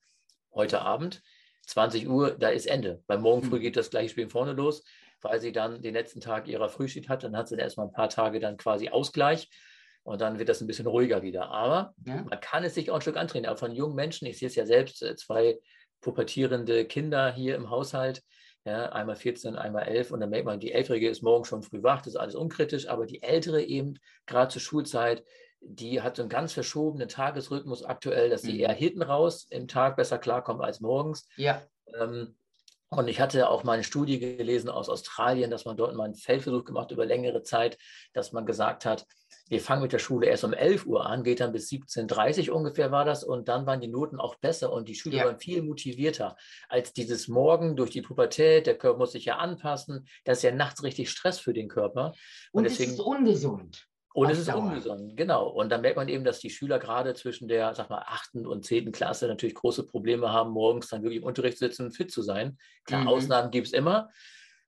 heute 0.53 0.81
Abend, 0.81 1.21
20 1.67 2.07
Uhr, 2.07 2.31
da 2.31 2.49
ist 2.49 2.67
Ende. 2.67 3.03
Weil 3.07 3.19
morgen 3.19 3.43
früh 3.43 3.57
hm. 3.57 3.61
geht 3.61 3.77
das 3.77 3.89
gleiche 3.89 4.09
Spiel 4.09 4.29
vorne 4.29 4.53
los, 4.53 4.83
weil 5.21 5.39
sie 5.39 5.51
dann 5.51 5.81
den 5.81 5.93
letzten 5.93 6.21
Tag 6.21 6.47
ihrer 6.47 6.69
Frühschicht 6.69 7.09
hat. 7.09 7.23
Dann 7.23 7.37
hat 7.37 7.47
sie 7.47 7.55
dann 7.55 7.63
erstmal 7.63 7.87
ein 7.87 7.93
paar 7.93 8.09
Tage 8.09 8.39
dann 8.39 8.57
quasi 8.57 8.89
Ausgleich 8.89 9.49
und 10.09 10.21
dann 10.21 10.39
wird 10.39 10.49
das 10.49 10.59
ein 10.59 10.65
bisschen 10.65 10.87
ruhiger 10.87 11.21
wieder. 11.21 11.51
Aber 11.51 11.93
ja. 12.03 12.25
man 12.27 12.39
kann 12.39 12.63
es 12.63 12.73
sich 12.73 12.89
auch 12.89 12.95
ein 12.95 13.01
Stück 13.01 13.15
antrainieren. 13.15 13.51
Aber 13.51 13.59
von 13.59 13.71
jungen 13.71 13.93
Menschen, 13.93 14.25
ich 14.25 14.39
sehe 14.39 14.47
es 14.47 14.55
ja 14.55 14.65
selbst, 14.65 15.03
äh, 15.03 15.15
zwei 15.15 15.59
pubertierende 16.01 16.85
Kinder 16.85 17.31
hier 17.31 17.55
im 17.55 17.69
Haushalt, 17.69 18.23
ja, 18.65 18.89
einmal 18.89 19.15
14, 19.15 19.55
einmal 19.55 19.83
11 19.83 20.09
und 20.09 20.19
dann 20.19 20.31
merkt 20.31 20.47
man, 20.47 20.59
die 20.59 20.71
Ältere 20.71 20.97
ist 20.97 21.21
morgen 21.21 21.45
schon 21.45 21.61
früh 21.61 21.83
wach, 21.83 21.99
das 21.99 22.15
ist 22.15 22.19
alles 22.19 22.33
unkritisch, 22.33 22.89
aber 22.89 23.05
die 23.05 23.21
Ältere 23.21 23.61
eben, 23.61 23.99
gerade 24.25 24.51
zur 24.51 24.61
Schulzeit, 24.61 25.23
die 25.61 26.01
hat 26.01 26.15
so 26.15 26.23
einen 26.23 26.29
ganz 26.29 26.53
verschobenen 26.53 27.07
Tagesrhythmus 27.07 27.83
aktuell, 27.83 28.31
dass 28.31 28.41
sie 28.41 28.53
mhm. 28.53 28.59
eher 28.61 28.73
hinten 28.73 29.03
raus 29.03 29.45
im 29.51 29.67
Tag 29.67 29.95
besser 29.95 30.17
klarkommt 30.17 30.61
als 30.61 30.79
morgens. 30.81 31.27
Ja. 31.35 31.61
Ähm, 31.99 32.35
und 32.89 33.07
ich 33.07 33.19
hatte 33.19 33.49
auch 33.49 33.63
mal 33.63 33.73
eine 33.73 33.83
Studie 33.83 34.19
gelesen 34.19 34.69
aus 34.69 34.89
Australien, 34.89 35.51
dass 35.51 35.65
man 35.65 35.77
dort 35.77 35.95
mal 35.95 36.05
einen 36.05 36.15
Feldversuch 36.15 36.65
gemacht 36.65 36.91
über 36.91 37.05
längere 37.05 37.43
Zeit, 37.43 37.77
dass 38.13 38.31
man 38.31 38.45
gesagt 38.45 38.85
hat, 38.85 39.05
wir 39.47 39.59
fangen 39.59 39.81
mit 39.81 39.93
der 39.93 39.99
Schule 39.99 40.27
erst 40.27 40.43
um 40.43 40.53
11 40.53 40.85
Uhr 40.85 41.05
an, 41.05 41.23
geht 41.23 41.39
dann 41.39 41.51
bis 41.51 41.69
17.30 41.69 42.49
Uhr 42.49 42.55
ungefähr 42.55 42.91
war 42.91 43.05
das 43.05 43.23
und 43.23 43.47
dann 43.47 43.65
waren 43.65 43.81
die 43.81 43.87
Noten 43.87 44.19
auch 44.19 44.35
besser 44.35 44.71
und 44.71 44.87
die 44.87 44.95
Schüler 44.95 45.17
ja. 45.17 45.25
waren 45.25 45.39
viel 45.39 45.61
motivierter 45.63 46.35
als 46.67 46.93
dieses 46.93 47.27
Morgen 47.27 47.75
durch 47.75 47.89
die 47.89 48.01
Pubertät, 48.01 48.67
der 48.67 48.77
Körper 48.77 48.99
muss 48.99 49.11
sich 49.11 49.25
ja 49.25 49.37
anpassen, 49.37 50.07
das 50.23 50.39
ist 50.39 50.43
ja 50.43 50.51
nachts 50.51 50.83
richtig 50.83 51.09
Stress 51.09 51.39
für 51.39 51.53
den 51.53 51.67
Körper. 51.67 52.13
Und, 52.51 52.59
und 52.59 52.63
deswegen, 52.63 52.91
es 52.91 52.99
ist 52.99 53.03
ungesund. 53.03 53.88
Und 54.19 54.29
es 54.31 54.39
ist 54.39 54.53
ungesund, 54.53 55.15
genau. 55.15 55.47
Und 55.47 55.69
dann 55.69 55.81
merkt 55.81 55.97
man 55.97 56.07
eben, 56.07 56.23
dass 56.23 56.39
die 56.39 56.49
Schüler 56.49 56.79
gerade 56.79 57.13
zwischen 57.13 57.47
der, 57.47 57.73
sag 57.75 57.89
mal, 57.89 58.03
achten 58.05 58.45
und 58.45 58.65
zehnten 58.65 58.91
Klasse 58.91 59.27
natürlich 59.27 59.55
große 59.55 59.85
Probleme 59.87 60.31
haben, 60.31 60.51
morgens 60.51 60.87
dann 60.89 61.03
wirklich 61.03 61.21
im 61.21 61.25
Unterricht 61.25 61.57
sitzen 61.57 61.85
und 61.85 61.91
fit 61.95 62.11
zu 62.11 62.21
sein. 62.21 62.57
Klar, 62.85 63.01
mhm. 63.01 63.07
Ausnahmen 63.07 63.51
gibt 63.51 63.67
es 63.67 63.73
immer. 63.73 64.09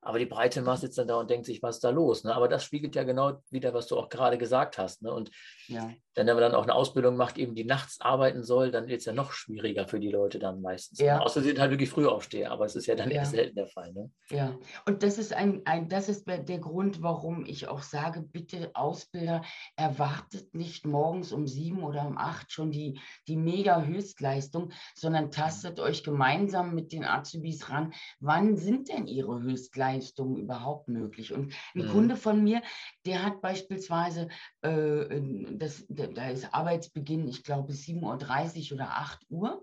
Aber 0.02 0.18
die 0.18 0.26
breite 0.26 0.62
Masse 0.64 0.82
sitzt 0.82 0.98
dann 0.98 1.08
da 1.08 1.16
und 1.20 1.30
denkt 1.30 1.46
sich, 1.46 1.62
was 1.62 1.76
ist 1.76 1.84
da 1.84 1.92
los? 1.92 2.24
Ne? 2.24 2.34
Aber 2.34 2.48
das 2.48 2.64
spiegelt 2.64 2.96
ja 2.96 3.04
genau 3.04 3.42
wieder, 3.52 3.74
was 3.74 3.86
du 3.86 3.98
auch 3.98 4.10
gerade 4.10 4.40
gesagt 4.40 4.80
hast. 4.80 5.04
Ne? 5.04 5.14
Und 5.14 5.30
ja. 5.68 5.92
wenn 6.16 6.26
man 6.26 6.38
dann 6.38 6.56
auch 6.56 6.64
eine 6.64 6.74
Ausbildung 6.74 7.16
macht, 7.16 7.38
eben 7.38 7.54
die 7.54 7.66
nachts 7.66 8.02
arbeiten 8.02 8.44
soll, 8.44 8.72
dann 8.72 8.88
wird 8.88 9.02
es 9.02 9.06
ja 9.06 9.14
noch 9.14 9.32
schwieriger 9.32 9.88
für 9.88 10.00
die 10.00 10.10
Leute 10.10 10.40
dann 10.40 10.62
meistens. 10.62 11.00
Ja. 11.00 11.20
Außer 11.20 11.42
sie 11.42 11.50
sind 11.50 11.60
halt 11.60 11.70
wirklich 11.70 11.90
früh 11.90 12.08
aufstehen, 12.08 12.48
aber 12.48 12.66
es 12.66 12.76
ist 12.76 12.88
ja 12.88 12.96
dann 12.96 13.12
ja. 13.12 13.18
eher 13.18 13.26
selten 13.26 13.56
der 13.56 13.68
Fall. 13.68 13.94
Ne? 13.94 14.10
Ja, 14.32 14.58
und 14.88 15.04
das 15.04 15.20
ist 15.20 15.34
ein, 15.34 15.62
ein, 15.66 15.88
das 15.88 16.10
ist 16.10 16.28
der 16.28 16.60
Grund, 16.60 17.04
warum 17.04 17.46
ich 17.46 17.68
auch 17.68 17.84
sage, 17.84 18.22
bitte 18.22 18.72
Ausbilder, 18.74 19.44
erwartet 19.76 20.56
nicht 20.56 20.86
morgens 20.88 21.32
um 21.32 21.46
sieben 21.46 21.84
oder 21.84 22.08
um 22.08 22.18
acht 22.18 22.52
schon 22.52 22.72
die, 22.72 23.00
die 23.28 23.38
mega 23.38 23.84
Höchstleistung, 23.84 24.72
sondern 24.96 25.30
tastet 25.30 25.80
euch 25.80 26.04
gemeinsam 26.04 26.74
mit 26.74 26.92
den 26.92 27.06
Azubis 27.06 27.70
ran, 27.70 27.94
wann 28.20 28.58
sind 28.58 28.90
denn 28.90 29.06
ihre 29.06 29.40
Höchstleistungen? 29.42 29.91
Leistungen 29.92 30.38
überhaupt 30.38 30.88
möglich. 30.88 31.34
Und 31.34 31.54
ein 31.76 31.86
mhm. 31.86 31.90
Kunde 31.90 32.16
von 32.16 32.44
mir, 32.44 32.62
der 33.06 33.24
hat 33.24 33.42
beispielsweise, 33.42 34.28
äh, 34.62 35.22
das, 35.52 35.86
da 35.90 36.30
ist 36.30 36.54
Arbeitsbeginn, 36.54 37.28
ich 37.28 37.44
glaube 37.44 37.74
7.30 37.74 38.72
Uhr 38.72 38.76
oder 38.76 38.90
8 38.90 39.20
Uhr. 39.30 39.62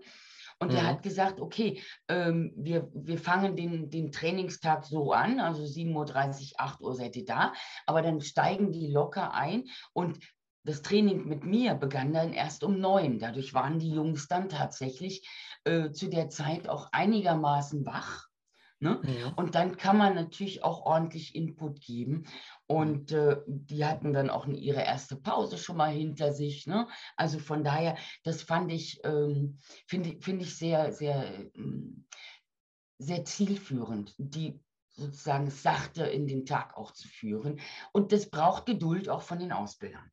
Und 0.61 0.71
mhm. 0.71 0.77
er 0.77 0.87
hat 0.87 1.03
gesagt, 1.03 1.39
okay, 1.39 1.81
ähm, 2.09 2.51
wir, 2.55 2.89
wir 2.93 3.17
fangen 3.17 3.55
den, 3.55 3.89
den 3.89 4.11
Trainingstag 4.11 4.85
so 4.85 5.13
an, 5.13 5.39
also 5.39 5.63
7.30 5.63 5.93
Uhr, 5.95 6.53
8 6.57 6.81
Uhr 6.81 6.95
seid 6.95 7.15
ihr 7.15 7.25
da, 7.25 7.53
aber 7.85 8.01
dann 8.01 8.21
steigen 8.21 8.71
die 8.71 8.87
locker 8.87 9.33
ein 9.33 9.65
und 9.93 10.19
das 10.65 10.81
Training 10.81 11.25
mit 11.25 11.45
mir 11.45 11.73
begann 11.73 12.13
dann 12.13 12.33
erst 12.33 12.63
um 12.63 12.79
neun. 12.79 13.17
Dadurch 13.17 13.53
waren 13.53 13.79
die 13.79 13.91
Jungs 13.91 14.27
dann 14.27 14.49
tatsächlich 14.49 15.27
äh, 15.63 15.91
zu 15.91 16.09
der 16.09 16.29
Zeit 16.29 16.67
auch 16.67 16.89
einigermaßen 16.91 17.85
wach. 17.85 18.28
Ne? 18.81 19.01
Ja. 19.03 19.33
Und 19.35 19.55
dann 19.55 19.75
kann 19.75 19.97
man 19.97 20.15
natürlich 20.15 20.63
auch 20.63 20.85
ordentlich 20.85 21.35
Input 21.35 21.81
geben. 21.81 22.25
Und 22.65 23.11
äh, 23.11 23.37
die 23.45 23.85
hatten 23.85 24.13
dann 24.13 24.29
auch 24.29 24.47
ihre 24.47 24.81
erste 24.81 25.17
Pause 25.17 25.57
schon 25.57 25.75
mal 25.77 25.91
hinter 25.91 26.31
sich. 26.31 26.65
Ne? 26.65 26.87
Also 27.17 27.39
von 27.39 27.63
daher, 27.63 27.97
das 28.23 28.41
fand 28.41 28.71
ich, 28.71 29.01
ähm, 29.03 29.57
finde 29.87 30.21
find 30.21 30.41
ich 30.41 30.55
sehr, 30.55 30.93
sehr, 30.93 31.49
ähm, 31.55 32.05
sehr 32.99 33.25
zielführend, 33.25 34.15
die 34.17 34.61
sozusagen 34.87 35.49
sachte 35.49 36.03
in 36.03 36.27
den 36.27 36.45
Tag 36.45 36.77
auch 36.77 36.91
zu 36.91 37.07
führen. 37.07 37.59
Und 37.91 38.11
das 38.11 38.29
braucht 38.29 38.65
Geduld 38.65 39.09
auch 39.09 39.21
von 39.21 39.39
den 39.39 39.51
Ausbildern. 39.51 40.09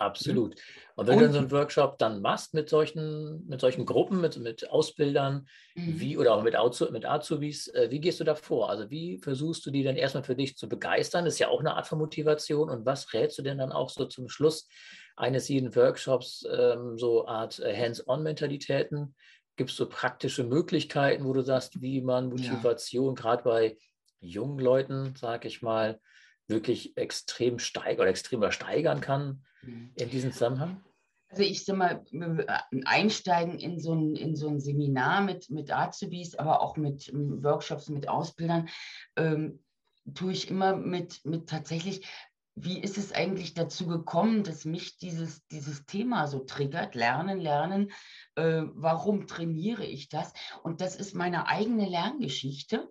Absolut. 0.00 0.54
Und 0.96 1.06
wenn 1.06 1.16
und, 1.16 1.20
du 1.20 1.24
dann 1.26 1.32
so 1.34 1.38
einen 1.40 1.50
Workshop 1.50 1.98
dann 1.98 2.22
machst 2.22 2.54
mit 2.54 2.70
solchen, 2.70 3.46
mit 3.46 3.60
solchen 3.60 3.84
Gruppen, 3.84 4.22
mit, 4.22 4.38
mit 4.38 4.70
Ausbildern, 4.70 5.46
mhm. 5.74 6.00
wie 6.00 6.16
oder 6.16 6.34
auch 6.34 6.42
mit, 6.42 6.54
mit 6.90 7.04
Azubis, 7.04 7.68
äh, 7.68 7.90
wie 7.90 8.00
gehst 8.00 8.18
du 8.18 8.24
da 8.24 8.34
vor? 8.34 8.70
Also 8.70 8.90
wie 8.90 9.18
versuchst 9.18 9.66
du 9.66 9.70
die 9.70 9.82
dann 9.82 9.96
erstmal 9.96 10.24
für 10.24 10.34
dich 10.34 10.56
zu 10.56 10.70
begeistern? 10.70 11.26
Das 11.26 11.34
ist 11.34 11.38
ja 11.38 11.48
auch 11.48 11.60
eine 11.60 11.74
Art 11.74 11.86
von 11.86 11.98
Motivation. 11.98 12.70
Und 12.70 12.86
was 12.86 13.12
rätst 13.12 13.36
du 13.38 13.42
denn 13.42 13.58
dann 13.58 13.72
auch 13.72 13.90
so 13.90 14.06
zum 14.06 14.30
Schluss 14.30 14.68
eines 15.16 15.48
jeden 15.48 15.76
Workshops, 15.76 16.46
ähm, 16.50 16.96
so 16.96 17.26
Art 17.26 17.58
äh, 17.58 17.76
Hands-on-Mentalitäten? 17.76 19.14
Gibt 19.56 19.70
es 19.70 19.76
so 19.76 19.86
praktische 19.86 20.44
Möglichkeiten, 20.44 21.26
wo 21.26 21.34
du 21.34 21.42
sagst, 21.42 21.82
wie 21.82 22.00
man 22.00 22.30
Motivation 22.30 23.16
ja. 23.16 23.20
gerade 23.20 23.42
bei 23.42 23.76
jungen 24.20 24.58
Leuten, 24.58 25.14
sag 25.14 25.44
ich 25.44 25.60
mal, 25.60 26.00
wirklich 26.50 26.96
extrem 26.96 27.58
steigern 27.58 28.02
oder 28.02 28.10
extremer 28.10 28.52
steigern 28.52 29.00
kann 29.00 29.42
mhm. 29.62 29.92
in 29.94 30.10
diesem 30.10 30.32
Zusammenhang? 30.32 30.82
Also 31.30 31.44
ich 31.44 31.64
sag 31.64 31.76
mal, 31.76 32.04
einsteigen 32.84 33.58
in 33.58 33.78
so 33.78 33.94
ein, 33.94 34.16
in 34.16 34.34
so 34.34 34.48
ein 34.48 34.58
Seminar 34.58 35.22
mit, 35.22 35.48
mit 35.48 35.70
Azubis, 35.70 36.34
aber 36.34 36.60
auch 36.60 36.76
mit 36.76 37.10
Workshops, 37.14 37.88
mit 37.88 38.08
Ausbildern, 38.08 38.68
ähm, 39.16 39.62
tue 40.14 40.32
ich 40.32 40.50
immer 40.50 40.76
mit, 40.76 41.24
mit 41.24 41.48
tatsächlich 41.48 42.04
wie 42.62 42.78
ist 42.78 42.98
es 42.98 43.12
eigentlich 43.12 43.54
dazu 43.54 43.86
gekommen, 43.86 44.44
dass 44.44 44.64
mich 44.64 44.98
dieses, 44.98 45.46
dieses 45.48 45.86
Thema 45.86 46.26
so 46.26 46.40
triggert? 46.40 46.94
Lernen, 46.94 47.40
lernen. 47.40 47.90
Äh, 48.34 48.62
warum 48.74 49.26
trainiere 49.26 49.84
ich 49.84 50.08
das? 50.08 50.32
Und 50.62 50.80
das 50.80 50.96
ist 50.96 51.14
meine 51.14 51.46
eigene 51.48 51.88
Lerngeschichte, 51.88 52.88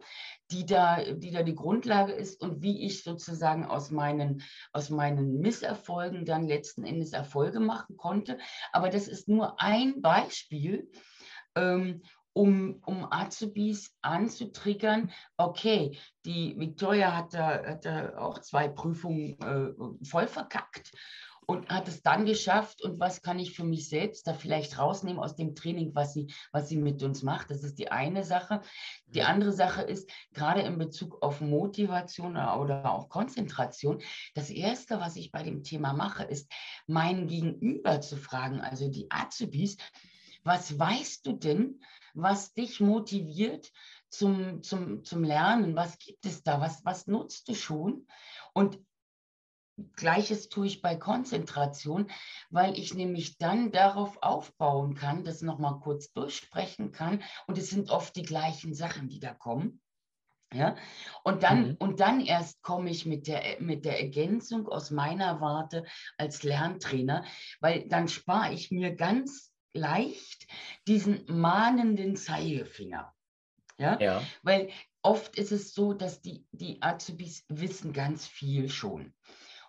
die 0.52 0.66
da, 0.66 1.04
die 1.04 1.32
da 1.32 1.44
die 1.44 1.56
Grundlage 1.56 2.14
ist 2.14 2.42
und 2.42 2.62
wie 2.62 2.86
ich 2.86 3.04
sozusagen 3.04 3.66
aus 3.66 3.92
meinen, 3.92 4.42
aus 4.74 4.90
meinen 4.90 5.40
Misserfolgen 5.40 6.26
dann 6.26 6.48
letzten 6.48 6.84
Endes 6.84 7.14
Erfolge 7.14 7.60
machen 7.60 7.98
konnte. 7.98 8.40
Aber 8.72 8.90
das 8.90 9.08
ist 9.08 9.28
nur 9.28 9.62
ein 9.62 10.02
Beispiel. 10.02 10.90
Ähm, 11.56 12.02
um, 12.40 12.82
um 12.86 13.06
Azubis 13.12 13.94
anzutriggern, 14.02 15.12
okay, 15.36 15.98
die 16.24 16.58
Victoria 16.58 17.14
hat 17.14 17.34
da, 17.34 17.66
hat 17.66 17.84
da 17.84 18.18
auch 18.18 18.40
zwei 18.40 18.70
Prüfungen 18.70 19.38
äh, 19.42 20.06
voll 20.06 20.28
verkackt 20.28 20.94
und 21.48 21.68
hat 21.68 21.90
es 21.90 22.02
dann 22.02 22.26
geschafft 22.26 22.82
und 22.82 22.98
was 23.02 23.22
kann 23.22 23.40
ich 23.40 23.52
für 23.52 23.66
mich 23.66 23.90
selbst 23.90 24.26
da 24.26 24.34
vielleicht 24.34 24.78
rausnehmen 24.78 25.22
aus 25.22 25.36
dem 25.36 25.54
Training, 25.54 25.94
was 25.96 26.14
sie, 26.14 26.32
was 26.54 26.70
sie 26.70 26.78
mit 26.78 27.04
uns 27.04 27.24
macht. 27.24 27.52
Das 27.52 27.64
ist 27.64 27.78
die 27.78 27.92
eine 27.92 28.24
Sache. 28.24 28.62
Die 29.08 29.24
andere 29.24 29.52
Sache 29.52 29.82
ist, 29.82 30.10
gerade 30.32 30.62
in 30.62 30.78
Bezug 30.78 31.22
auf 31.22 31.42
Motivation 31.42 32.38
oder 32.38 32.90
auch 32.90 33.10
Konzentration, 33.10 34.02
das 34.34 34.50
Erste, 34.50 35.02
was 35.02 35.18
ich 35.18 35.34
bei 35.34 35.44
dem 35.44 35.64
Thema 35.64 35.92
mache, 35.92 36.24
ist, 36.24 36.50
meinen 36.88 37.28
Gegenüber 37.28 38.00
zu 38.00 38.16
fragen, 38.16 38.62
also 38.62 38.88
die 38.90 39.08
Azubis, 39.10 39.76
was 40.50 40.80
weißt 40.80 41.28
du 41.28 41.34
denn, 41.34 41.80
was 42.16 42.56
dich 42.56 42.80
motiviert 42.80 43.72
zum, 44.10 44.64
zum, 44.64 45.04
zum 45.04 45.24
Lernen? 45.24 45.76
Was 45.76 46.00
gibt 46.00 46.26
es 46.26 46.42
da? 46.42 46.60
Was, 46.60 46.84
was 46.84 47.06
nutzt 47.06 47.48
du 47.48 47.54
schon? 47.54 48.08
Und 48.54 48.80
Gleiches 49.96 50.50
tue 50.50 50.66
ich 50.66 50.82
bei 50.82 50.96
Konzentration, 50.96 52.10
weil 52.50 52.78
ich 52.80 52.96
nämlich 52.96 53.38
dann 53.38 53.72
darauf 53.72 54.18
aufbauen 54.24 54.96
kann, 54.96 55.24
das 55.24 55.44
nochmal 55.44 55.80
kurz 55.80 56.12
durchsprechen 56.14 56.92
kann. 56.92 57.22
Und 57.46 57.60
es 57.60 57.70
sind 57.70 57.92
oft 57.92 58.16
die 58.16 58.24
gleichen 58.24 58.74
Sachen, 58.74 59.08
die 59.08 59.20
da 59.20 59.36
kommen. 59.36 59.82
Ja, 60.52 60.76
und 61.24 61.44
dann, 61.44 61.68
mhm. 61.68 61.76
und 61.78 62.00
dann 62.00 62.22
erst 62.22 62.64
komme 62.64 62.90
ich 62.90 63.06
mit 63.06 63.28
der, 63.28 63.62
mit 63.62 63.86
der 63.86 64.00
Ergänzung 64.00 64.68
aus 64.68 64.90
meiner 64.90 65.42
Warte 65.42 65.86
als 66.18 66.42
Lerntrainer, 66.42 67.24
weil 67.60 67.88
dann 67.88 68.08
spare 68.08 68.52
ich 68.52 68.72
mir 68.72 68.96
ganz 68.96 69.49
leicht 69.74 70.48
diesen 70.88 71.26
mahnenden 71.28 72.16
Zeigefinger. 72.16 73.14
Ja? 73.78 74.00
ja? 74.00 74.22
Weil 74.44 74.70
oft 75.02 75.38
ist 75.38 75.52
es 75.52 75.74
so, 75.74 75.94
dass 75.94 76.22
die, 76.22 76.46
die 76.52 76.82
Azubis 76.82 77.46
wissen 77.48 77.94
ganz 77.94 78.28
viel 78.28 78.70
schon. 78.70 79.14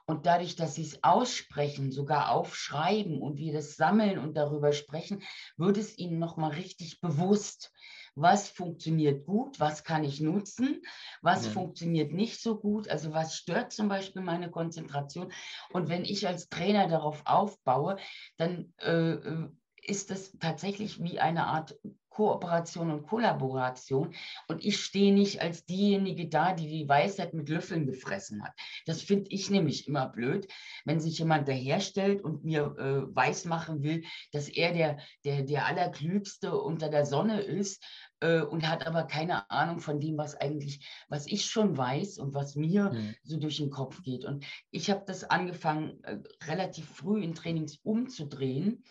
Und 0.06 0.26
dadurch, 0.26 0.56
dass 0.56 0.74
sie 0.74 0.82
es 0.82 1.04
aussprechen, 1.04 1.92
sogar 1.92 2.30
aufschreiben 2.32 3.22
und 3.22 3.36
wir 3.38 3.52
das 3.52 3.76
sammeln 3.76 4.18
und 4.18 4.36
darüber 4.36 4.72
sprechen, 4.72 5.22
wird 5.56 5.76
es 5.76 5.96
ihnen 5.98 6.18
nochmal 6.18 6.50
richtig 6.50 7.00
bewusst, 7.00 7.72
was 8.16 8.48
funktioniert 8.48 9.24
gut, 9.24 9.60
was 9.60 9.84
kann 9.84 10.02
ich 10.02 10.20
nutzen, 10.20 10.82
was 11.22 11.46
ja. 11.46 11.52
funktioniert 11.52 12.12
nicht 12.12 12.42
so 12.42 12.58
gut, 12.58 12.88
also 12.88 13.12
was 13.12 13.36
stört 13.36 13.72
zum 13.72 13.88
Beispiel 13.88 14.20
meine 14.22 14.50
Konzentration. 14.50 15.32
Und 15.72 15.88
wenn 15.88 16.04
ich 16.04 16.26
als 16.26 16.48
Trainer 16.48 16.88
darauf 16.88 17.22
aufbaue, 17.24 17.96
dann 18.36 18.74
äh, 18.80 19.12
äh 19.12 19.48
ist 19.90 20.10
es 20.10 20.38
tatsächlich 20.38 21.02
wie 21.02 21.18
eine 21.18 21.46
Art 21.46 21.76
Kooperation 22.10 22.90
und 22.90 23.06
Kollaboration. 23.06 24.14
Und 24.48 24.64
ich 24.64 24.78
stehe 24.78 25.14
nicht 25.14 25.40
als 25.40 25.64
diejenige 25.64 26.28
da, 26.28 26.52
die 26.52 26.68
die 26.68 26.88
Weisheit 26.88 27.32
mit 27.32 27.48
Löffeln 27.48 27.86
gefressen 27.86 28.42
hat. 28.42 28.52
Das 28.84 29.00
finde 29.00 29.30
ich 29.30 29.48
nämlich 29.48 29.88
immer 29.88 30.08
blöd, 30.08 30.46
wenn 30.84 31.00
sich 31.00 31.18
jemand 31.18 31.48
daherstellt 31.48 32.22
und 32.22 32.44
mir 32.44 32.76
äh, 32.78 33.16
weismachen 33.16 33.82
will, 33.82 34.04
dass 34.32 34.48
er 34.48 34.72
der, 34.72 34.98
der, 35.24 35.44
der 35.44 35.66
Allerklügste 35.66 36.54
unter 36.54 36.90
der 36.90 37.06
Sonne 37.06 37.40
ist 37.40 37.82
äh, 38.20 38.42
und 38.42 38.68
hat 38.68 38.86
aber 38.86 39.04
keine 39.04 39.50
Ahnung 39.50 39.78
von 39.78 39.98
dem, 39.98 40.18
was 40.18 40.34
eigentlich, 40.34 40.86
was 41.08 41.26
ich 41.26 41.46
schon 41.46 41.76
weiß 41.76 42.18
und 42.18 42.34
was 42.34 42.54
mir 42.54 42.92
mhm. 42.92 43.14
so 43.22 43.38
durch 43.38 43.56
den 43.56 43.70
Kopf 43.70 44.02
geht. 44.02 44.24
Und 44.24 44.44
ich 44.70 44.90
habe 44.90 45.04
das 45.06 45.24
angefangen, 45.24 46.02
äh, 46.04 46.18
relativ 46.44 46.86
früh 46.86 47.22
in 47.22 47.34
Trainings 47.34 47.78
umzudrehen 47.82 48.84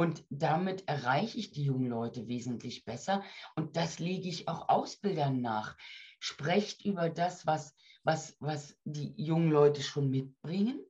und 0.00 0.24
damit 0.30 0.88
erreiche 0.88 1.36
ich 1.36 1.50
die 1.50 1.64
jungen 1.64 1.90
Leute 1.90 2.26
wesentlich 2.26 2.86
besser. 2.86 3.22
Und 3.54 3.76
das 3.76 3.98
lege 3.98 4.30
ich 4.30 4.48
auch 4.48 4.70
Ausbildern 4.70 5.42
nach. 5.42 5.76
Sprecht 6.18 6.86
über 6.86 7.10
das, 7.10 7.46
was, 7.46 7.74
was, 8.02 8.34
was 8.40 8.74
die 8.84 9.12
jungen 9.22 9.50
Leute 9.50 9.82
schon 9.82 10.08
mitbringen 10.08 10.80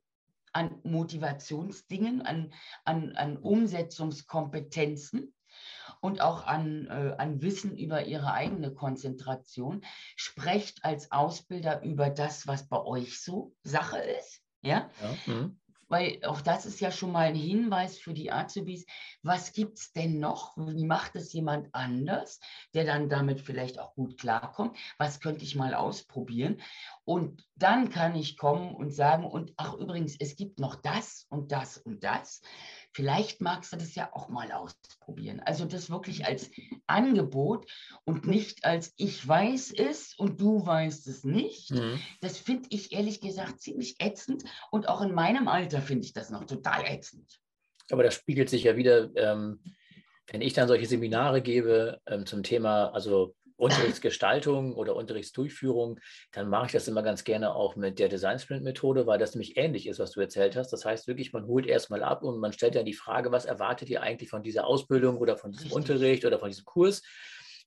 an 0.53 0.79
Motivationsdingen, 0.85 2.23
an, 2.23 2.53
an, 2.85 3.16
an 3.16 3.37
Umsetzungskompetenzen 3.37 5.35
und 6.01 6.20
auch 6.20 6.46
an, 6.46 6.87
äh, 6.87 7.16
an 7.18 7.42
Wissen 7.42 7.77
über 7.77 8.05
ihre 8.05 8.33
eigene 8.33 8.73
Konzentration. 8.73 9.85
Sprecht 10.14 10.85
als 10.85 11.11
Ausbilder 11.11 11.83
über 11.83 12.11
das, 12.11 12.46
was 12.46 12.68
bei 12.68 12.81
euch 12.81 13.20
so 13.20 13.57
Sache 13.64 13.99
ist. 13.99 14.40
Ja. 14.62 14.88
ja. 15.03 15.35
Mhm 15.35 15.60
weil 15.90 16.20
auch 16.24 16.40
das 16.40 16.64
ist 16.64 16.81
ja 16.81 16.90
schon 16.90 17.12
mal 17.12 17.26
ein 17.26 17.35
Hinweis 17.35 17.98
für 17.98 18.14
die 18.14 18.33
Azubis. 18.33 18.87
Was 19.22 19.53
gibt 19.53 19.79
es 19.79 19.92
denn 19.92 20.20
noch? 20.20 20.57
Wie 20.57 20.87
macht 20.87 21.16
es 21.16 21.33
jemand 21.33 21.68
anders, 21.74 22.40
der 22.72 22.85
dann 22.85 23.09
damit 23.09 23.40
vielleicht 23.40 23.79
auch 23.79 23.94
gut 23.94 24.18
klarkommt? 24.18 24.76
Was 24.98 25.20
könnte 25.20 25.44
ich 25.44 25.57
mal 25.57 25.74
ausprobieren? 25.74 26.61
Und 27.05 27.44
dann 27.57 27.90
kann 27.90 28.14
ich 28.14 28.38
kommen 28.38 28.74
und 28.74 28.94
sagen, 28.94 29.24
und 29.24 29.53
ach 29.57 29.74
übrigens, 29.74 30.16
es 30.18 30.37
gibt 30.37 30.61
noch 30.61 30.76
das 30.76 31.26
und 31.29 31.50
das 31.50 31.76
und 31.76 32.05
das. 32.05 32.40
Vielleicht 32.92 33.40
magst 33.40 33.72
du 33.72 33.76
das 33.76 33.94
ja 33.94 34.12
auch 34.12 34.29
mal 34.29 34.50
ausprobieren. 34.50 35.40
Also 35.40 35.64
das 35.64 35.90
wirklich 35.90 36.26
als 36.26 36.50
Angebot 36.87 37.70
und 38.05 38.26
nicht 38.26 38.64
als 38.64 38.92
ich 38.96 39.26
weiß 39.26 39.72
es 39.76 40.14
und 40.16 40.40
du 40.40 40.66
weißt 40.66 41.07
es 41.07 41.22
nicht. 41.22 41.70
Mhm. 41.70 42.00
Das 42.20 42.38
finde 42.38 42.68
ich 42.70 42.92
ehrlich 42.92 43.20
gesagt 43.20 43.61
ziemlich 43.61 43.96
ätzend 44.00 44.44
und 44.70 44.88
auch 44.88 45.03
in 45.03 45.14
meinem 45.14 45.46
Alter 45.46 45.81
finde 45.83 46.05
ich 46.05 46.12
das 46.12 46.31
noch 46.31 46.44
total 46.44 46.85
ätzend. 46.85 47.38
Aber 47.90 48.03
das 48.03 48.14
spiegelt 48.14 48.50
sich 48.50 48.64
ja 48.64 48.76
wieder, 48.76 49.14
ähm, 49.16 49.61
wenn 50.26 50.40
ich 50.40 50.53
dann 50.53 50.68
solche 50.68 50.87
Seminare 50.87 51.42
gebe 51.42 52.00
ähm, 52.07 52.26
zum 52.26 52.42
Thema, 52.42 52.87
also 52.87 53.35
Unterrichtsgestaltung 53.61 54.75
oder 54.75 54.96
Unterrichtsdurchführung, 54.96 56.01
dann 56.33 56.49
mache 56.49 56.66
ich 56.66 56.73
das 56.73 56.88
immer 56.88 57.03
ganz 57.03 57.25
gerne 57.25 57.55
auch 57.55 57.77
mit 57.77 57.99
der 57.99 58.09
Design 58.09 58.38
Sprint 58.38 58.64
Methode, 58.64 59.07
weil 59.07 59.18
das 59.18 59.35
nämlich 59.35 59.57
ähnlich 59.57 59.87
ist, 59.87 59.99
was 59.99 60.12
du 60.12 60.20
erzählt 60.20 60.57
hast. 60.57 60.73
Das 60.73 60.85
heißt 60.85 61.07
wirklich, 61.07 61.33
man 61.33 61.46
holt 61.46 61.66
erstmal 61.66 62.03
ab 62.03 62.23
und 62.23 62.38
man 62.38 62.53
stellt 62.53 62.75
dann 62.75 62.85
die 62.85 62.94
Frage, 62.94 63.33
was 63.33 63.44
erwartet 63.44 63.88
ihr 63.90 64.03
eigentlich 64.03 64.31
von 64.31 64.42
dieser 64.42 64.66
Ausbildung 64.66 65.18
oder 65.18 65.37
von 65.37 65.53
diesem 65.53 65.66
Richtig. 65.66 65.77
Unterricht 65.77 66.25
oder 66.25 66.38
von 66.38 66.49
diesem 66.49 66.64
Kurs? 66.64 67.03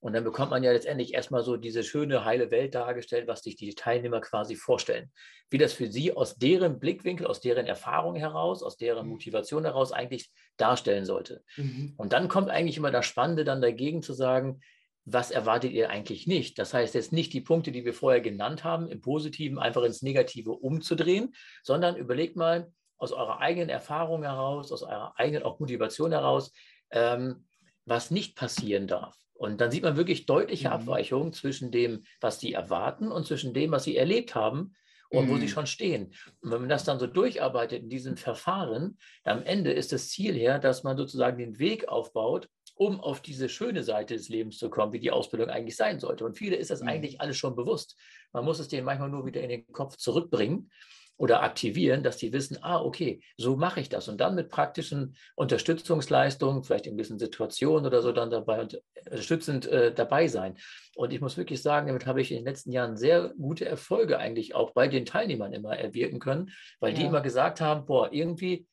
Und 0.04 0.12
dann 0.12 0.22
bekommt 0.22 0.50
man 0.50 0.62
ja 0.62 0.70
letztendlich 0.70 1.14
erstmal 1.14 1.42
so 1.42 1.56
diese 1.56 1.82
schöne, 1.82 2.26
heile 2.26 2.50
Welt 2.50 2.74
dargestellt, 2.74 3.26
was 3.26 3.40
sich 3.40 3.56
die 3.56 3.74
Teilnehmer 3.74 4.20
quasi 4.20 4.54
vorstellen. 4.54 5.10
Wie 5.48 5.56
das 5.56 5.72
für 5.72 5.90
sie 5.90 6.12
aus 6.12 6.36
deren 6.36 6.78
Blickwinkel, 6.78 7.26
aus 7.26 7.40
deren 7.40 7.66
Erfahrung 7.66 8.14
heraus, 8.14 8.62
aus 8.62 8.76
deren 8.76 9.06
mhm. 9.06 9.12
Motivation 9.12 9.64
heraus 9.64 9.92
eigentlich 9.92 10.30
darstellen 10.58 11.06
sollte. 11.06 11.42
Mhm. 11.56 11.94
Und 11.96 12.12
dann 12.12 12.28
kommt 12.28 12.50
eigentlich 12.50 12.76
immer 12.76 12.90
das 12.90 13.06
Spannende 13.06 13.44
dann 13.44 13.62
dagegen 13.62 14.02
zu 14.02 14.12
sagen, 14.12 14.60
was 15.04 15.30
erwartet 15.30 15.72
ihr 15.72 15.90
eigentlich 15.90 16.26
nicht? 16.26 16.58
Das 16.58 16.72
heißt 16.72 16.94
jetzt 16.94 17.12
nicht 17.12 17.32
die 17.32 17.40
Punkte, 17.40 17.72
die 17.72 17.84
wir 17.84 17.94
vorher 17.94 18.20
genannt 18.20 18.64
haben, 18.64 18.88
im 18.88 19.00
Positiven 19.00 19.58
einfach 19.58 19.82
ins 19.82 20.02
Negative 20.02 20.52
umzudrehen, 20.52 21.34
sondern 21.62 21.96
überlegt 21.96 22.36
mal 22.36 22.72
aus 22.96 23.12
eurer 23.12 23.40
eigenen 23.40 23.68
Erfahrung 23.68 24.22
heraus, 24.22 24.72
aus 24.72 24.82
eurer 24.82 25.12
eigenen 25.16 25.42
auch 25.42 25.60
Motivation 25.60 26.12
heraus, 26.12 26.52
ähm, 26.90 27.44
was 27.84 28.10
nicht 28.10 28.34
passieren 28.36 28.86
darf. 28.86 29.14
Und 29.34 29.60
dann 29.60 29.70
sieht 29.70 29.82
man 29.82 29.96
wirklich 29.96 30.26
deutliche 30.26 30.68
mhm. 30.68 30.74
Abweichungen 30.74 31.32
zwischen 31.32 31.70
dem, 31.70 32.04
was 32.20 32.40
sie 32.40 32.52
erwarten 32.52 33.12
und 33.12 33.26
zwischen 33.26 33.52
dem, 33.52 33.72
was 33.72 33.84
sie 33.84 33.96
erlebt 33.96 34.34
haben 34.34 34.74
und 35.10 35.26
mhm. 35.26 35.30
wo 35.30 35.36
sie 35.36 35.42
mhm. 35.42 35.48
schon 35.48 35.66
stehen. 35.66 36.14
Und 36.40 36.50
wenn 36.50 36.60
man 36.60 36.68
das 36.68 36.84
dann 36.84 36.98
so 36.98 37.06
durcharbeitet 37.06 37.82
in 37.82 37.90
diesem 37.90 38.16
Verfahren, 38.16 38.96
am 39.24 39.42
Ende 39.42 39.72
ist 39.72 39.92
das 39.92 40.08
Ziel 40.08 40.34
her, 40.34 40.58
dass 40.58 40.82
man 40.82 40.96
sozusagen 40.96 41.36
den 41.36 41.58
Weg 41.58 41.88
aufbaut, 41.88 42.48
um 42.74 43.00
auf 43.00 43.20
diese 43.20 43.48
schöne 43.48 43.82
Seite 43.82 44.14
des 44.14 44.28
Lebens 44.28 44.58
zu 44.58 44.68
kommen, 44.68 44.92
wie 44.92 45.00
die 45.00 45.10
Ausbildung 45.10 45.48
eigentlich 45.48 45.76
sein 45.76 46.00
sollte. 46.00 46.24
Und 46.24 46.36
viele 46.36 46.56
ist 46.56 46.70
das 46.70 46.82
mhm. 46.82 46.88
eigentlich 46.88 47.20
alles 47.20 47.36
schon 47.36 47.54
bewusst. 47.54 47.96
Man 48.32 48.44
muss 48.44 48.58
es 48.58 48.68
denen 48.68 48.84
manchmal 48.84 49.10
nur 49.10 49.26
wieder 49.26 49.40
in 49.40 49.48
den 49.48 49.66
Kopf 49.72 49.96
zurückbringen 49.96 50.70
oder 51.16 51.42
aktivieren, 51.42 52.02
dass 52.02 52.16
die 52.16 52.32
wissen, 52.32 52.58
ah, 52.62 52.80
okay, 52.80 53.20
so 53.36 53.56
mache 53.56 53.80
ich 53.80 53.88
das. 53.88 54.08
Und 54.08 54.20
dann 54.20 54.34
mit 54.34 54.48
praktischen 54.48 55.16
Unterstützungsleistungen, 55.36 56.64
vielleicht 56.64 56.86
in 56.86 56.96
gewissen 56.96 57.20
Situationen 57.20 57.86
oder 57.86 58.02
so 58.02 58.10
dann 58.10 58.30
dabei 58.30 58.60
und 58.60 58.82
unterstützend 59.04 59.66
äh, 59.66 59.94
dabei 59.94 60.26
sein. 60.26 60.58
Und 60.96 61.12
ich 61.12 61.20
muss 61.20 61.36
wirklich 61.36 61.62
sagen, 61.62 61.86
damit 61.86 62.06
habe 62.06 62.20
ich 62.20 62.32
in 62.32 62.38
den 62.38 62.46
letzten 62.46 62.72
Jahren 62.72 62.96
sehr 62.96 63.32
gute 63.38 63.64
Erfolge 63.64 64.18
eigentlich 64.18 64.56
auch 64.56 64.72
bei 64.72 64.88
den 64.88 65.06
Teilnehmern 65.06 65.52
immer 65.52 65.76
erwirken 65.76 66.18
können, 66.18 66.50
weil 66.80 66.92
ja. 66.92 66.98
die 66.98 67.04
immer 67.04 67.20
gesagt 67.20 67.60
haben, 67.60 67.86
boah, 67.86 68.12
irgendwie 68.12 68.66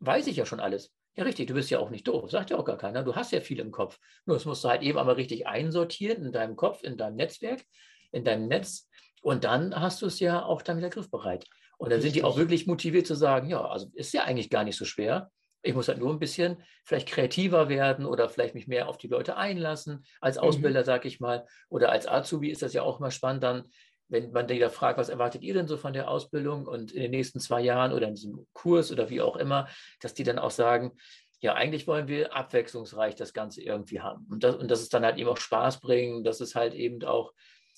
weiß 0.00 0.26
ich 0.26 0.36
ja 0.36 0.44
schon 0.44 0.60
alles. 0.60 0.92
Ja, 1.16 1.24
richtig, 1.24 1.46
du 1.46 1.54
bist 1.54 1.70
ja 1.70 1.78
auch 1.78 1.88
nicht 1.88 2.06
doof, 2.06 2.30
sagt 2.30 2.50
ja 2.50 2.58
auch 2.58 2.64
gar 2.64 2.76
keiner. 2.76 3.02
Du 3.02 3.14
hast 3.14 3.32
ja 3.32 3.40
viel 3.40 3.58
im 3.58 3.70
Kopf. 3.70 3.98
Nur 4.26 4.36
das 4.36 4.44
musst 4.44 4.62
du 4.62 4.68
halt 4.68 4.82
eben 4.82 4.98
einmal 4.98 5.14
richtig 5.14 5.46
einsortieren 5.46 6.26
in 6.26 6.32
deinem 6.32 6.56
Kopf, 6.56 6.82
in 6.82 6.98
deinem 6.98 7.16
Netzwerk, 7.16 7.64
in 8.12 8.22
deinem 8.22 8.48
Netz. 8.48 8.88
Und 9.22 9.44
dann 9.44 9.74
hast 9.74 10.02
du 10.02 10.06
es 10.06 10.20
ja 10.20 10.44
auch 10.44 10.60
dann 10.60 10.76
wieder 10.76 10.90
griffbereit. 10.90 11.46
Und 11.78 11.90
dann 11.90 11.96
richtig. 11.96 12.12
sind 12.12 12.20
die 12.20 12.24
auch 12.24 12.36
wirklich 12.36 12.66
motiviert 12.66 13.06
zu 13.06 13.14
sagen, 13.14 13.48
ja, 13.48 13.64
also 13.64 13.90
ist 13.94 14.12
ja 14.12 14.24
eigentlich 14.24 14.50
gar 14.50 14.64
nicht 14.64 14.76
so 14.76 14.84
schwer. 14.84 15.30
Ich 15.62 15.74
muss 15.74 15.88
halt 15.88 15.98
nur 15.98 16.10
ein 16.10 16.18
bisschen 16.18 16.62
vielleicht 16.84 17.08
kreativer 17.08 17.68
werden 17.68 18.04
oder 18.04 18.28
vielleicht 18.28 18.54
mich 18.54 18.68
mehr 18.68 18.86
auf 18.86 18.98
die 18.98 19.08
Leute 19.08 19.36
einlassen. 19.36 20.04
Als 20.20 20.36
mhm. 20.36 20.42
Ausbilder, 20.42 20.80
mhm. 20.80 20.84
sage 20.84 21.08
ich 21.08 21.18
mal, 21.18 21.46
oder 21.70 21.90
als 21.90 22.06
Azubi 22.06 22.50
ist 22.50 22.62
das 22.62 22.74
ja 22.74 22.82
auch 22.82 23.00
mal 23.00 23.10
spannend, 23.10 23.42
dann 23.42 23.64
wenn 24.08 24.30
man 24.32 24.48
wieder 24.48 24.70
fragt, 24.70 24.98
was 24.98 25.08
erwartet 25.08 25.42
ihr 25.42 25.54
denn 25.54 25.66
so 25.66 25.76
von 25.76 25.92
der 25.92 26.10
Ausbildung 26.10 26.66
und 26.66 26.92
in 26.92 27.02
den 27.02 27.10
nächsten 27.10 27.40
zwei 27.40 27.60
Jahren 27.60 27.92
oder 27.92 28.08
in 28.08 28.14
diesem 28.14 28.46
Kurs 28.52 28.92
oder 28.92 29.10
wie 29.10 29.20
auch 29.20 29.36
immer, 29.36 29.68
dass 30.00 30.14
die 30.14 30.24
dann 30.24 30.38
auch 30.38 30.50
sagen, 30.50 30.92
ja, 31.40 31.54
eigentlich 31.54 31.86
wollen 31.86 32.08
wir 32.08 32.34
abwechslungsreich 32.34 33.14
das 33.14 33.32
Ganze 33.32 33.62
irgendwie 33.62 34.00
haben. 34.00 34.26
Und 34.30 34.42
das, 34.42 34.56
und 34.56 34.70
dass 34.70 34.80
es 34.80 34.88
dann 34.88 35.04
halt 35.04 35.18
eben 35.18 35.28
auch 35.28 35.36
Spaß 35.36 35.80
bringen, 35.80 36.24
dass 36.24 36.40
es 36.40 36.54
halt 36.54 36.74
eben 36.74 37.02
auch 37.04 37.32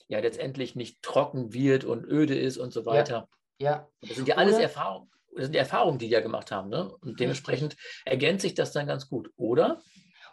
ja 0.07 0.21
letztendlich 0.21 0.75
nicht 0.75 1.03
trocken 1.03 1.53
wird 1.53 1.85
und 1.85 2.05
öde 2.05 2.39
ist 2.39 2.57
und 2.57 2.73
so 2.73 2.87
weiter. 2.87 3.29
Ja. 3.59 3.71
ja. 3.71 3.89
Das 4.01 4.17
sind 4.17 4.29
ja 4.29 4.37
alles 4.37 4.59
Erfahrungen. 4.59 5.11
Das 5.35 5.45
sind 5.45 5.55
die 5.55 5.59
Erfahrungen, 5.59 5.99
die 5.99 6.07
die 6.07 6.13
ja 6.13 6.21
gemacht 6.21 6.51
haben. 6.51 6.69
Ne? 6.69 6.91
Und 7.01 7.21
dementsprechend 7.21 7.77
ergänzt 8.05 8.43
sich 8.43 8.55
das 8.55 8.73
dann 8.73 8.87
ganz 8.87 9.09
gut, 9.09 9.31
oder? 9.37 9.83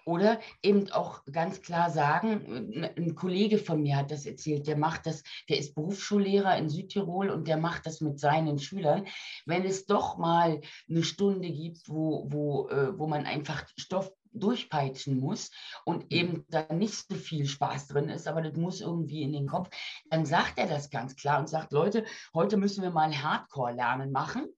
Oder 0.06 0.40
eben 0.62 0.92
auch 0.92 1.24
ganz 1.32 1.62
klar 1.62 1.90
sagen, 1.90 2.86
ein 2.96 3.16
Kollege 3.16 3.58
von 3.58 3.82
mir 3.82 3.98
hat 3.98 4.12
das 4.12 4.26
erzählt, 4.26 4.68
der 4.68 4.78
macht 4.78 5.08
das, 5.08 5.24
der 5.50 5.58
ist 5.58 5.74
Berufsschullehrer 5.74 6.58
in 6.58 6.70
Südtirol 6.70 7.32
und 7.32 7.48
der 7.48 7.58
macht 7.58 7.88
das 7.88 8.02
mit 8.02 8.20
seinen 8.20 8.60
Schülern. 8.60 9.08
Wenn 9.46 9.66
es 9.66 9.88
doch 9.88 10.18
mal 10.18 10.62
eine 10.88 11.04
Stunde 11.04 11.50
gibt, 11.50 11.90
wo, 11.90 12.26
wo, 12.30 12.70
äh, 12.70 12.98
wo 12.98 13.08
man 13.08 13.26
einfach 13.26 13.66
Stoff 13.78 14.12
durchpeitschen 14.32 15.20
muss 15.20 15.50
und 15.86 16.04
mhm. 16.04 16.10
eben 16.10 16.46
da 16.50 16.72
nicht 16.72 16.94
so 16.94 17.16
viel 17.16 17.48
Spaß 17.48 17.88
drin 17.88 18.10
ist, 18.10 18.28
aber 18.28 18.42
das 18.42 18.56
muss 18.56 18.82
irgendwie 18.82 19.24
in 19.24 19.34
den 19.34 19.48
Kopf, 19.48 19.70
dann 20.10 20.26
sagt 20.26 20.58
er 20.58 20.68
das 20.68 20.90
ganz 20.90 21.16
klar 21.16 21.40
und 21.40 21.50
sagt, 21.50 21.72
Leute, 21.72 22.06
heute 22.34 22.58
müssen 22.58 22.84
wir 22.84 22.92
mal 22.92 23.12
Hardcore-Lernen 23.12 24.12
machen 24.12 24.50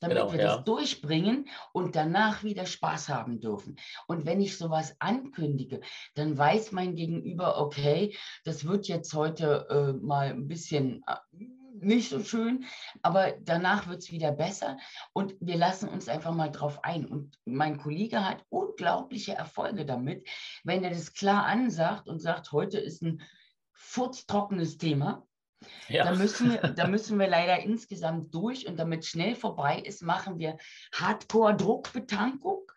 damit 0.00 0.16
genau, 0.16 0.32
wir 0.32 0.40
ja. 0.40 0.56
das 0.56 0.64
durchbringen 0.64 1.48
und 1.72 1.96
danach 1.96 2.42
wieder 2.42 2.66
Spaß 2.66 3.08
haben 3.08 3.40
dürfen. 3.40 3.76
Und 4.06 4.26
wenn 4.26 4.40
ich 4.40 4.58
sowas 4.58 4.96
ankündige, 4.98 5.80
dann 6.14 6.36
weiß 6.36 6.72
mein 6.72 6.94
Gegenüber, 6.94 7.60
okay, 7.60 8.16
das 8.44 8.66
wird 8.66 8.88
jetzt 8.88 9.14
heute 9.14 9.66
äh, 9.70 9.92
mal 10.04 10.30
ein 10.30 10.48
bisschen 10.48 11.04
äh, 11.06 11.16
nicht 11.82 12.10
so 12.10 12.22
schön, 12.22 12.64
aber 13.02 13.32
danach 13.40 13.88
wird 13.88 14.02
es 14.02 14.12
wieder 14.12 14.32
besser 14.32 14.78
und 15.12 15.34
wir 15.40 15.56
lassen 15.56 15.88
uns 15.88 16.08
einfach 16.08 16.32
mal 16.32 16.50
drauf 16.50 16.84
ein. 16.84 17.06
Und 17.06 17.38
mein 17.44 17.78
Kollege 17.78 18.24
hat 18.24 18.44
unglaubliche 18.50 19.34
Erfolge 19.34 19.84
damit, 19.84 20.28
wenn 20.64 20.84
er 20.84 20.90
das 20.90 21.12
klar 21.12 21.46
ansagt 21.46 22.08
und 22.08 22.20
sagt, 22.20 22.52
heute 22.52 22.78
ist 22.78 23.02
ein 23.02 23.22
furztrockenes 23.72 24.78
Thema 24.78 25.26
ja. 25.88 26.04
Da, 26.04 26.14
müssen 26.14 26.50
wir, 26.50 26.58
da 26.58 26.86
müssen 26.86 27.18
wir 27.18 27.28
leider 27.28 27.60
insgesamt 27.60 28.34
durch 28.34 28.66
und 28.66 28.78
damit 28.78 29.04
schnell 29.04 29.34
vorbei 29.34 29.78
ist, 29.78 30.02
machen 30.02 30.38
wir 30.38 30.56
Hardcore-Druckbetankung 30.92 32.70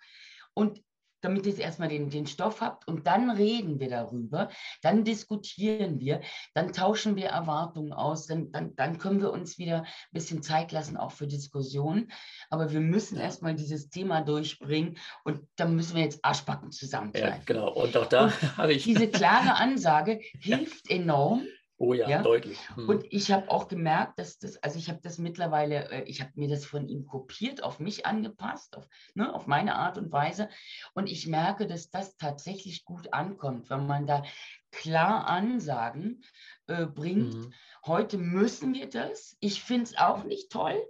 und 0.53 0.81
damit 1.25 1.45
ihr 1.47 1.57
erstmal 1.57 1.89
den, 1.89 2.09
den 2.09 2.27
Stoff 2.27 2.61
habt 2.61 2.87
und 2.87 3.07
dann 3.07 3.31
reden 3.31 3.79
wir 3.79 3.89
darüber, 3.89 4.49
dann 4.81 5.03
diskutieren 5.03 5.99
wir, 5.99 6.21
dann 6.53 6.71
tauschen 6.71 7.15
wir 7.15 7.27
Erwartungen 7.27 7.93
aus, 7.93 8.27
dann, 8.27 8.51
dann, 8.51 8.75
dann 8.75 8.99
können 8.99 9.21
wir 9.21 9.31
uns 9.31 9.57
wieder 9.57 9.81
ein 9.81 9.87
bisschen 10.11 10.43
Zeit 10.43 10.71
lassen, 10.71 10.97
auch 10.97 11.11
für 11.11 11.27
Diskussionen. 11.27 12.11
Aber 12.49 12.71
wir 12.71 12.79
müssen 12.79 13.17
erstmal 13.17 13.55
dieses 13.55 13.89
Thema 13.89 14.21
durchbringen 14.21 14.97
und 15.23 15.41
dann 15.55 15.75
müssen 15.75 15.95
wir 15.95 16.03
jetzt 16.03 16.23
Arschbacken 16.23 16.71
zusammenkneifen. 16.71 17.39
Ja, 17.39 17.43
genau. 17.45 17.73
Und 17.73 17.97
auch 17.97 18.07
da 18.07 18.31
habe 18.57 18.73
ich. 18.73 18.83
Diese 18.83 19.07
klare 19.07 19.55
Ansage 19.55 20.19
hilft 20.39 20.89
enorm 20.89 21.41
Oh 21.77 21.93
ja, 21.93 22.09
ja? 22.09 22.21
deutlich. 22.21 22.57
Hm. 22.75 22.87
Und 22.87 23.05
ich 23.09 23.31
habe 23.31 23.49
auch 23.49 23.67
gemerkt, 23.67 24.17
dass 24.17 24.39
das, 24.39 24.57
also 24.63 24.79
ich 24.79 24.89
habe 24.89 24.99
das 25.03 25.17
mittlerweile, 25.17 25.89
äh, 25.91 26.03
ich 26.03 26.21
habe 26.21 26.31
mir 26.35 26.47
das 26.47 26.65
von 26.65 26.87
ihm 26.87 27.05
kopiert, 27.05 27.63
auf 27.63 27.79
mich 27.79 28.05
angepasst, 28.05 28.77
auf, 28.77 28.87
ne, 29.13 29.33
auf 29.33 29.45
meine 29.45 29.75
Art 29.75 29.97
und 29.97 30.11
Weise. 30.11 30.47
Und 30.93 31.09
ich 31.09 31.27
merke, 31.27 31.67
dass 31.67 31.89
das 31.89 32.15
tatsächlich 32.15 32.85
gut 32.85 33.11
ankommt, 33.13 33.69
wenn 33.69 33.87
man 33.87 34.07
da 34.07 34.23
klar 34.71 35.27
Ansagen 35.27 36.21
äh, 36.67 36.85
bringt. 36.85 37.33
Mhm. 37.33 37.53
Heute 37.85 38.17
müssen 38.17 38.73
wir 38.73 38.89
das. 38.89 39.35
Ich 39.41 39.61
finde 39.61 39.83
es 39.83 39.97
auch 39.97 40.23
nicht 40.23 40.51
toll. 40.51 40.81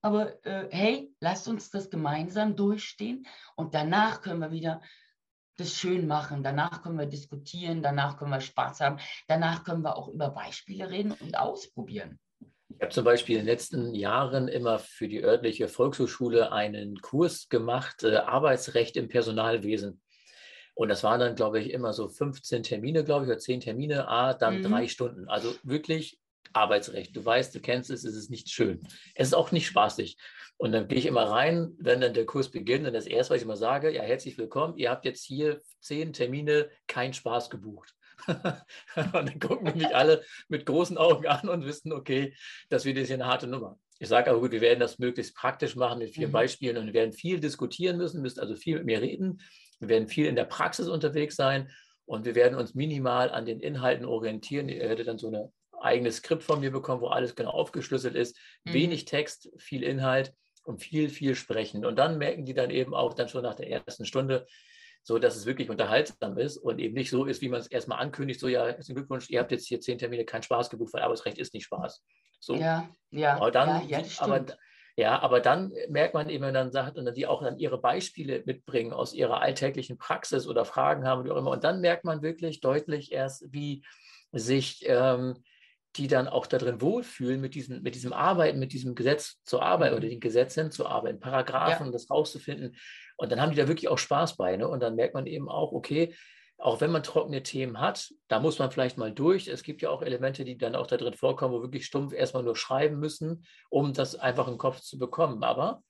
Aber 0.00 0.44
äh, 0.46 0.68
hey, 0.70 1.12
lasst 1.18 1.48
uns 1.48 1.70
das 1.70 1.90
gemeinsam 1.90 2.54
durchstehen 2.54 3.26
und 3.56 3.74
danach 3.74 4.22
können 4.22 4.40
wir 4.40 4.52
wieder 4.52 4.80
das 5.58 5.74
schön 5.74 6.06
machen. 6.06 6.42
Danach 6.42 6.82
können 6.82 6.98
wir 6.98 7.06
diskutieren, 7.06 7.82
danach 7.82 8.16
können 8.16 8.30
wir 8.30 8.40
Spaß 8.40 8.80
haben, 8.80 8.98
danach 9.26 9.64
können 9.64 9.82
wir 9.82 9.96
auch 9.96 10.08
über 10.08 10.30
Beispiele 10.30 10.90
reden 10.90 11.12
und 11.12 11.38
ausprobieren. 11.38 12.18
Ich 12.70 12.82
habe 12.82 12.92
zum 12.92 13.04
Beispiel 13.04 13.36
in 13.36 13.44
den 13.44 13.52
letzten 13.52 13.94
Jahren 13.94 14.46
immer 14.46 14.78
für 14.78 15.08
die 15.08 15.22
örtliche 15.22 15.68
Volkshochschule 15.68 16.52
einen 16.52 17.00
Kurs 17.00 17.48
gemacht, 17.48 18.04
äh, 18.04 18.16
Arbeitsrecht 18.16 18.96
im 18.96 19.08
Personalwesen. 19.08 20.00
Und 20.74 20.88
das 20.88 21.02
waren 21.02 21.18
dann, 21.18 21.34
glaube 21.34 21.58
ich, 21.58 21.72
immer 21.72 21.92
so 21.92 22.08
15 22.08 22.62
Termine, 22.62 23.02
glaube 23.02 23.24
ich, 23.24 23.30
oder 23.30 23.38
10 23.38 23.60
Termine, 23.60 24.06
ah, 24.06 24.32
dann 24.32 24.58
mhm. 24.58 24.62
drei 24.62 24.86
Stunden. 24.86 25.28
Also 25.28 25.52
wirklich 25.64 26.20
Arbeitsrecht. 26.52 27.16
Du 27.16 27.24
weißt, 27.24 27.54
du 27.54 27.60
kennst 27.60 27.90
es, 27.90 28.04
es 28.04 28.14
ist 28.14 28.30
nicht 28.30 28.50
schön. 28.50 28.80
Es 29.14 29.28
ist 29.28 29.34
auch 29.34 29.52
nicht 29.52 29.66
spaßig. 29.66 30.16
Und 30.56 30.72
dann 30.72 30.88
gehe 30.88 30.98
ich 30.98 31.06
immer 31.06 31.24
rein, 31.24 31.74
wenn 31.78 32.00
dann 32.00 32.14
der 32.14 32.26
Kurs 32.26 32.50
beginnt 32.50 32.86
und 32.86 32.92
das 32.92 33.06
erste, 33.06 33.32
was 33.32 33.38
ich 33.38 33.44
immer 33.44 33.56
sage, 33.56 33.94
ja, 33.94 34.02
herzlich 34.02 34.36
willkommen, 34.38 34.76
ihr 34.76 34.90
habt 34.90 35.04
jetzt 35.04 35.24
hier 35.24 35.60
zehn 35.80 36.12
Termine, 36.12 36.68
kein 36.88 37.14
Spaß 37.14 37.48
gebucht. 37.48 37.94
und 38.26 39.14
dann 39.14 39.38
gucken 39.38 39.72
mich 39.76 39.94
alle 39.94 40.24
mit 40.48 40.66
großen 40.66 40.98
Augen 40.98 41.26
an 41.28 41.48
und 41.48 41.64
wissen, 41.64 41.92
okay, 41.92 42.34
das 42.68 42.84
wird 42.84 42.96
jetzt 42.96 43.06
hier 43.06 43.16
eine 43.16 43.26
harte 43.26 43.46
Nummer. 43.46 43.78
Ich 44.00 44.08
sage 44.08 44.30
aber 44.30 44.40
gut, 44.40 44.50
wir 44.52 44.60
werden 44.60 44.80
das 44.80 44.98
möglichst 44.98 45.36
praktisch 45.36 45.76
machen 45.76 45.98
mit 45.98 46.10
vier 46.10 46.28
mhm. 46.28 46.32
Beispielen 46.32 46.76
und 46.76 46.86
wir 46.86 46.94
werden 46.94 47.12
viel 47.12 47.40
diskutieren 47.40 47.96
müssen, 47.96 48.22
müsst 48.22 48.40
also 48.40 48.54
viel 48.54 48.76
mit 48.78 48.86
mir 48.86 49.00
reden. 49.00 49.40
Wir 49.80 49.88
werden 49.88 50.08
viel 50.08 50.26
in 50.26 50.36
der 50.36 50.44
Praxis 50.44 50.88
unterwegs 50.88 51.36
sein 51.36 51.70
und 52.04 52.24
wir 52.24 52.34
werden 52.34 52.58
uns 52.58 52.74
minimal 52.74 53.30
an 53.30 53.44
den 53.44 53.60
Inhalten 53.60 54.04
orientieren. 54.04 54.68
Ihr 54.68 54.80
werdet 54.80 55.08
dann 55.08 55.18
so 55.18 55.28
ein 55.28 55.52
eigenes 55.80 56.16
Skript 56.16 56.42
von 56.42 56.60
mir 56.60 56.70
bekommen, 56.70 57.00
wo 57.00 57.08
alles 57.08 57.34
genau 57.34 57.50
aufgeschlüsselt 57.50 58.14
ist. 58.14 58.36
Mhm. 58.64 58.72
Wenig 58.72 59.04
Text, 59.04 59.50
viel 59.56 59.82
Inhalt 59.82 60.34
und 60.64 60.82
viel, 60.82 61.08
viel 61.08 61.34
sprechen. 61.34 61.84
Und 61.84 61.96
dann 61.96 62.18
merken 62.18 62.44
die 62.44 62.54
dann 62.54 62.70
eben 62.70 62.94
auch 62.94 63.14
dann 63.14 63.28
schon 63.28 63.42
nach 63.42 63.54
der 63.54 63.70
ersten 63.70 64.04
Stunde, 64.04 64.46
so 65.02 65.18
dass 65.18 65.36
es 65.36 65.46
wirklich 65.46 65.70
unterhaltsam 65.70 66.36
ist 66.36 66.58
und 66.58 66.78
eben 66.78 66.94
nicht 66.94 67.10
so 67.10 67.24
ist, 67.24 67.40
wie 67.40 67.48
man 67.48 67.60
es 67.60 67.66
erstmal 67.66 67.98
ankündigt, 67.98 68.40
so 68.40 68.48
ja, 68.48 68.66
herzlichen 68.66 68.96
Glückwunsch, 68.96 69.30
ihr 69.30 69.40
habt 69.40 69.50
jetzt 69.50 69.66
hier 69.66 69.80
zehn 69.80 69.98
Termine, 69.98 70.24
kein 70.24 70.42
Spaß 70.42 70.68
gebucht, 70.68 70.92
weil 70.92 71.02
Arbeitsrecht 71.02 71.38
ist 71.38 71.54
nicht 71.54 71.64
Spaß. 71.64 72.04
So. 72.40 72.56
Ja, 72.56 72.88
ja. 73.10 73.36
Aber 73.36 73.50
dann, 73.50 73.88
ja, 73.88 74.00
ja, 74.00 74.06
aber, 74.18 74.44
ja, 74.96 75.18
aber 75.20 75.40
dann 75.40 75.72
merkt 75.88 76.14
man 76.14 76.28
eben, 76.28 76.44
wenn 76.44 76.52
man 76.52 76.66
dann 76.66 76.72
sagt, 76.72 76.98
und 76.98 77.04
dann 77.04 77.14
die 77.14 77.26
auch 77.26 77.42
dann 77.42 77.58
ihre 77.58 77.80
Beispiele 77.80 78.42
mitbringen 78.44 78.92
aus 78.92 79.14
ihrer 79.14 79.40
alltäglichen 79.40 79.96
Praxis 79.96 80.46
oder 80.46 80.64
Fragen 80.64 81.06
haben, 81.06 81.24
wie 81.24 81.30
auch 81.30 81.36
immer. 81.36 81.52
Und 81.52 81.64
dann 81.64 81.80
merkt 81.80 82.04
man 82.04 82.20
wirklich 82.20 82.60
deutlich 82.60 83.12
erst, 83.12 83.44
wie 83.52 83.84
sich 84.32 84.84
ähm, 84.86 85.42
die 85.96 86.08
dann 86.08 86.28
auch 86.28 86.46
darin 86.46 86.80
wohlfühlen, 86.80 87.40
mit 87.40 87.54
diesem, 87.54 87.82
mit 87.82 87.94
diesem 87.94 88.12
Arbeiten, 88.12 88.58
mit 88.58 88.72
diesem 88.72 88.94
Gesetz 88.94 89.42
zu 89.44 89.60
arbeiten 89.60 89.96
oder 89.96 90.06
mhm. 90.06 90.10
den 90.10 90.20
Gesetzen 90.20 90.70
zu 90.70 90.86
arbeiten, 90.86 91.20
Paragraphen, 91.20 91.86
ja. 91.86 91.92
das 91.92 92.10
rauszufinden. 92.10 92.76
Und 93.16 93.32
dann 93.32 93.40
haben 93.40 93.50
die 93.50 93.56
da 93.56 93.68
wirklich 93.68 93.88
auch 93.88 93.98
Spaß 93.98 94.36
bei. 94.36 94.56
Ne? 94.56 94.68
Und 94.68 94.80
dann 94.80 94.94
merkt 94.94 95.14
man 95.14 95.26
eben 95.26 95.48
auch, 95.48 95.72
okay, 95.72 96.14
auch 96.58 96.80
wenn 96.80 96.90
man 96.90 97.04
trockene 97.04 97.42
Themen 97.42 97.80
hat, 97.80 98.12
da 98.26 98.40
muss 98.40 98.58
man 98.58 98.70
vielleicht 98.70 98.98
mal 98.98 99.12
durch. 99.12 99.46
Es 99.46 99.62
gibt 99.62 99.80
ja 99.80 99.90
auch 99.90 100.02
Elemente, 100.02 100.44
die 100.44 100.58
dann 100.58 100.74
auch 100.74 100.88
da 100.88 100.96
drin 100.96 101.14
vorkommen, 101.14 101.54
wo 101.54 101.62
wirklich 101.62 101.86
stumpf 101.86 102.12
erstmal 102.12 102.42
nur 102.42 102.56
schreiben 102.56 102.98
müssen, 102.98 103.44
um 103.70 103.92
das 103.92 104.16
einfach 104.16 104.48
im 104.48 104.58
Kopf 104.58 104.80
zu 104.80 104.98
bekommen. 104.98 105.44
Aber 105.44 105.82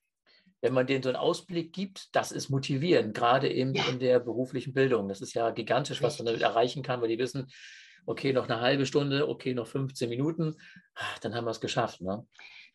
wenn 0.61 0.75
man 0.75 0.87
denen 0.87 1.03
so 1.03 1.09
einen 1.09 1.17
Ausblick 1.17 1.73
gibt, 1.73 2.15
das 2.15 2.33
ist 2.33 2.51
motivierend, 2.51 3.15
gerade 3.15 3.51
eben 3.51 3.75
ja. 3.75 3.85
in 3.89 3.99
der 3.99 4.21
beruflichen 4.21 4.75
Bildung. 4.75 5.09
Das 5.09 5.23
ist 5.23 5.33
ja 5.35 5.51
gigantisch, 5.51 6.03
was 6.03 6.19
man 6.19 6.27
damit 6.27 6.43
erreichen 6.43 6.83
kann, 6.83 7.01
weil 7.01 7.09
die 7.09 7.19
wissen, 7.19 7.47
okay, 8.07 8.33
noch 8.33 8.49
eine 8.49 8.61
halbe 8.61 8.87
Stunde, 8.87 9.29
okay, 9.29 9.55
noch 9.55 9.67
15 9.67 10.09
Minuten, 10.09 10.57
dann 11.23 11.35
haben 11.35 11.45
wir 11.45 11.51
es 11.51 11.61
geschafft. 11.61 12.01
Ne? 12.01 12.27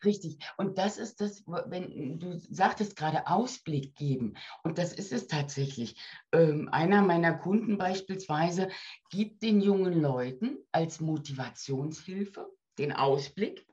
Richtig. 0.04 0.38
Und 0.56 0.78
das 0.78 0.98
ist 0.98 1.20
das, 1.20 1.44
wenn 1.46 2.18
du 2.18 2.38
sagtest 2.38 2.96
gerade 2.96 3.26
Ausblick 3.26 3.94
geben. 3.96 4.34
Und 4.62 4.78
das 4.78 4.92
ist 4.92 5.12
es 5.12 5.26
tatsächlich. 5.26 5.96
Ähm, 6.32 6.68
einer 6.70 7.02
meiner 7.02 7.34
Kunden 7.34 7.78
beispielsweise 7.78 8.68
gibt 9.10 9.42
den 9.42 9.60
jungen 9.60 10.00
Leuten 10.00 10.58
als 10.72 11.00
Motivationshilfe 11.00 12.50
den 12.78 12.92
Ausblick 12.92 13.66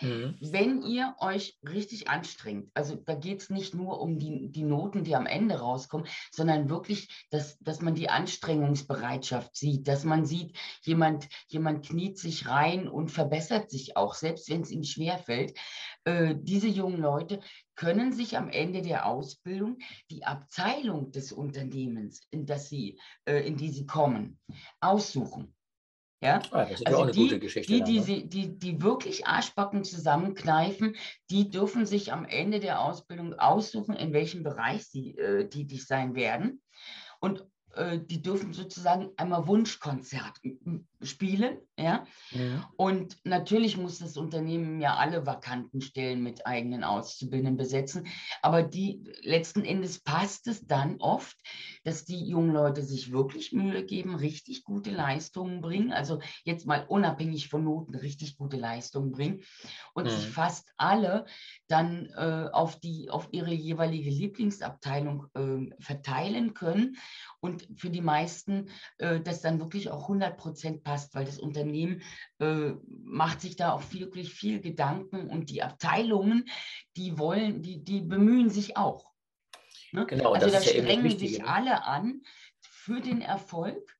Mhm. 0.00 0.36
Wenn 0.40 0.82
ihr 0.82 1.14
euch 1.18 1.58
richtig 1.68 2.08
anstrengt, 2.08 2.70
also 2.74 2.96
da 2.96 3.14
geht 3.14 3.42
es 3.42 3.50
nicht 3.50 3.74
nur 3.74 4.00
um 4.00 4.18
die, 4.18 4.50
die 4.50 4.64
Noten, 4.64 5.04
die 5.04 5.14
am 5.14 5.26
Ende 5.26 5.60
rauskommen, 5.60 6.06
sondern 6.30 6.68
wirklich, 6.68 7.26
dass, 7.30 7.58
dass 7.58 7.80
man 7.80 7.94
die 7.94 8.08
Anstrengungsbereitschaft 8.08 9.56
sieht, 9.56 9.88
dass 9.88 10.04
man 10.04 10.24
sieht, 10.24 10.56
jemand, 10.82 11.28
jemand 11.48 11.86
kniet 11.86 12.18
sich 12.18 12.48
rein 12.48 12.88
und 12.88 13.10
verbessert 13.10 13.70
sich 13.70 13.96
auch, 13.96 14.14
selbst 14.14 14.48
wenn 14.48 14.62
es 14.62 14.70
ihm 14.70 14.84
schwerfällt. 14.84 15.56
Äh, 16.04 16.34
diese 16.40 16.68
jungen 16.68 17.00
Leute 17.00 17.40
können 17.74 18.12
sich 18.12 18.36
am 18.36 18.48
Ende 18.48 18.82
der 18.82 19.06
Ausbildung 19.06 19.78
die 20.10 20.24
Abteilung 20.24 21.12
des 21.12 21.32
Unternehmens, 21.32 22.20
in, 22.30 22.46
das 22.46 22.68
sie, 22.68 22.98
äh, 23.24 23.46
in 23.46 23.56
die 23.56 23.70
sie 23.70 23.86
kommen, 23.86 24.38
aussuchen. 24.80 25.54
Ja? 26.22 26.40
Ah, 26.52 26.64
das 26.64 26.80
ist 26.80 26.86
also 26.86 26.90
ja 26.90 26.96
auch 26.98 27.02
eine 27.02 27.12
die, 27.12 27.20
gute 27.20 27.40
Geschichte. 27.40 27.72
Die, 27.72 27.80
dann, 27.80 27.94
ne? 27.94 28.00
die, 28.04 28.28
die, 28.28 28.58
die 28.58 28.82
wirklich 28.82 29.26
Arschbacken 29.26 29.84
zusammenkneifen, 29.84 30.94
die 31.30 31.50
dürfen 31.50 31.84
sich 31.84 32.12
am 32.12 32.24
Ende 32.24 32.60
der 32.60 32.80
Ausbildung 32.80 33.34
aussuchen, 33.34 33.96
in 33.96 34.12
welchem 34.12 34.44
Bereich 34.44 34.86
sie 34.86 35.18
äh, 35.18 35.48
tätig 35.48 35.84
sein 35.84 36.14
werden. 36.14 36.62
Und 37.18 37.44
die 38.08 38.20
dürfen 38.20 38.52
sozusagen 38.52 39.10
einmal 39.16 39.46
Wunschkonzert 39.46 40.40
spielen. 41.00 41.58
Ja? 41.78 42.06
ja? 42.30 42.70
Und 42.76 43.16
natürlich 43.24 43.76
muss 43.76 43.98
das 43.98 44.16
Unternehmen 44.16 44.80
ja 44.80 44.96
alle 44.96 45.26
vakanten 45.26 45.80
Stellen 45.80 46.22
mit 46.22 46.46
eigenen 46.46 46.84
Auszubildenden 46.84 47.56
besetzen. 47.56 48.06
Aber 48.40 48.62
die 48.62 49.02
letzten 49.22 49.64
Endes 49.64 50.00
passt 50.00 50.46
es 50.48 50.66
dann 50.66 51.00
oft, 51.00 51.36
dass 51.84 52.04
die 52.04 52.24
jungen 52.24 52.52
Leute 52.52 52.82
sich 52.82 53.12
wirklich 53.12 53.52
Mühe 53.52 53.84
geben, 53.84 54.14
richtig 54.14 54.64
gute 54.64 54.90
Leistungen 54.90 55.60
bringen. 55.60 55.92
Also 55.92 56.20
jetzt 56.44 56.66
mal 56.66 56.84
unabhängig 56.86 57.48
von 57.48 57.64
Noten 57.64 57.94
richtig 57.94 58.36
gute 58.36 58.56
Leistungen 58.56 59.12
bringen 59.12 59.42
und 59.94 60.06
ja. 60.06 60.12
sich 60.12 60.28
fast 60.28 60.72
alle 60.76 61.26
dann 61.72 62.06
äh, 62.16 62.50
auf, 62.52 62.78
die, 62.78 63.08
auf 63.08 63.28
ihre 63.32 63.52
jeweilige 63.52 64.10
Lieblingsabteilung 64.10 65.26
äh, 65.34 65.74
verteilen 65.82 66.52
können. 66.52 66.96
Und 67.40 67.66
für 67.74 67.88
die 67.88 68.02
meisten 68.02 68.68
äh, 68.98 69.20
das 69.20 69.40
dann 69.40 69.58
wirklich 69.58 69.90
auch 69.90 70.02
100 70.02 70.36
Prozent 70.36 70.84
passt, 70.84 71.14
weil 71.14 71.24
das 71.24 71.38
Unternehmen 71.38 72.02
äh, 72.40 72.72
macht 72.86 73.40
sich 73.40 73.56
da 73.56 73.72
auch 73.72 73.82
wirklich 73.92 74.34
viel 74.34 74.60
Gedanken 74.60 75.30
und 75.30 75.48
die 75.48 75.62
Abteilungen, 75.62 76.44
die 76.96 77.18
wollen, 77.18 77.62
die, 77.62 77.82
die 77.82 78.02
bemühen 78.02 78.50
sich 78.50 78.76
auch. 78.76 79.10
Ne? 79.92 80.04
Genau, 80.06 80.32
also 80.34 80.50
da 80.50 80.60
strengen 80.60 81.10
ja 81.10 81.18
sich 81.18 81.38
ne? 81.38 81.48
alle 81.48 81.84
an 81.84 82.20
für 82.60 83.00
den 83.00 83.22
Erfolg 83.22 83.96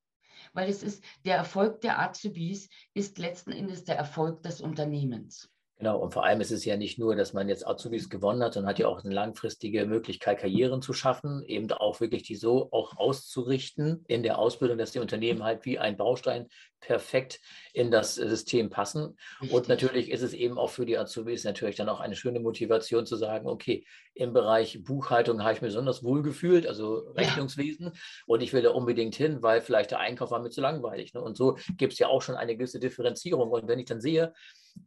weil 0.54 0.68
es 0.68 0.82
ist 0.82 1.02
der 1.24 1.36
Erfolg 1.36 1.80
der 1.80 1.98
Azubis 1.98 2.68
ist 2.92 3.18
letzten 3.18 3.52
Endes 3.52 3.84
der 3.84 3.96
Erfolg 3.96 4.42
des 4.42 4.60
Unternehmens. 4.60 5.51
Genau, 5.82 5.98
und 5.98 6.12
vor 6.12 6.24
allem 6.24 6.40
ist 6.40 6.52
es 6.52 6.64
ja 6.64 6.76
nicht 6.76 7.00
nur, 7.00 7.16
dass 7.16 7.32
man 7.32 7.48
jetzt 7.48 7.66
Azubis 7.66 8.08
gewonnen 8.08 8.40
hat, 8.40 8.54
sondern 8.54 8.70
hat 8.70 8.78
ja 8.78 8.86
auch 8.86 9.02
eine 9.02 9.12
langfristige 9.12 9.84
Möglichkeit, 9.84 10.38
Karrieren 10.38 10.80
zu 10.80 10.92
schaffen, 10.92 11.42
eben 11.44 11.72
auch 11.72 12.00
wirklich 12.00 12.22
die 12.22 12.36
so 12.36 12.68
auch 12.70 12.96
auszurichten 12.96 14.04
in 14.06 14.22
der 14.22 14.38
Ausbildung, 14.38 14.78
dass 14.78 14.92
die 14.92 15.00
Unternehmen 15.00 15.42
halt 15.42 15.64
wie 15.64 15.80
ein 15.80 15.96
Baustein 15.96 16.46
perfekt 16.78 17.40
in 17.72 17.90
das 17.90 18.14
System 18.14 18.70
passen. 18.70 19.16
Richtig. 19.40 19.56
Und 19.56 19.68
natürlich 19.68 20.12
ist 20.12 20.22
es 20.22 20.34
eben 20.34 20.56
auch 20.56 20.70
für 20.70 20.86
die 20.86 20.96
Azubis 20.96 21.42
natürlich 21.42 21.74
dann 21.74 21.88
auch 21.88 21.98
eine 21.98 22.14
schöne 22.14 22.38
Motivation 22.38 23.04
zu 23.04 23.16
sagen, 23.16 23.48
okay, 23.48 23.84
im 24.14 24.32
Bereich 24.32 24.84
Buchhaltung 24.84 25.42
habe 25.42 25.54
ich 25.54 25.62
mir 25.62 25.68
besonders 25.68 26.04
wohl 26.04 26.22
gefühlt, 26.22 26.64
also 26.64 27.10
Rechnungswesen, 27.16 27.86
ja. 27.86 27.92
und 28.26 28.40
ich 28.40 28.52
will 28.52 28.62
da 28.62 28.70
unbedingt 28.70 29.16
hin, 29.16 29.42
weil 29.42 29.60
vielleicht 29.60 29.90
der 29.90 29.98
Einkauf 29.98 30.30
war 30.30 30.40
mir 30.40 30.50
zu 30.50 30.60
langweilig. 30.60 31.12
Ne? 31.12 31.20
Und 31.20 31.36
so 31.36 31.56
gibt 31.76 31.94
es 31.94 31.98
ja 31.98 32.06
auch 32.06 32.22
schon 32.22 32.36
eine 32.36 32.56
gewisse 32.56 32.78
Differenzierung. 32.78 33.50
Und 33.50 33.66
wenn 33.66 33.80
ich 33.80 33.86
dann 33.86 34.00
sehe, 34.00 34.32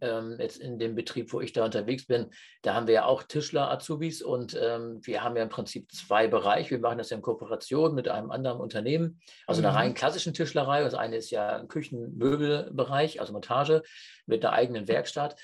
ähm, 0.01 0.37
jetzt 0.39 0.57
in 0.57 0.77
dem 0.79 0.95
Betrieb, 0.95 1.31
wo 1.33 1.41
ich 1.41 1.53
da 1.53 1.65
unterwegs 1.65 2.05
bin, 2.05 2.27
da 2.61 2.73
haben 2.73 2.87
wir 2.87 2.93
ja 2.93 3.05
auch 3.05 3.23
Tischler-Azubis 3.23 4.21
und 4.21 4.57
ähm, 4.61 4.99
wir 5.03 5.23
haben 5.23 5.35
ja 5.35 5.43
im 5.43 5.49
Prinzip 5.49 5.91
zwei 5.91 6.27
Bereiche. 6.27 6.71
Wir 6.71 6.79
machen 6.79 6.97
das 6.97 7.09
ja 7.09 7.17
in 7.17 7.23
Kooperation 7.23 7.95
mit 7.95 8.07
einem 8.07 8.31
anderen 8.31 8.59
Unternehmen, 8.59 9.21
also 9.47 9.61
mhm. 9.61 9.67
einer 9.67 9.75
rein 9.75 9.93
klassischen 9.93 10.33
Tischlerei. 10.33 10.83
Das 10.83 10.93
eine 10.93 11.17
ist 11.17 11.31
ja 11.31 11.57
ein 11.57 11.67
Küchenmöbelbereich, 11.67 13.19
also 13.19 13.33
Montage 13.33 13.83
mit 14.25 14.43
einer 14.43 14.53
eigenen 14.53 14.87
Werkstatt. 14.87 15.35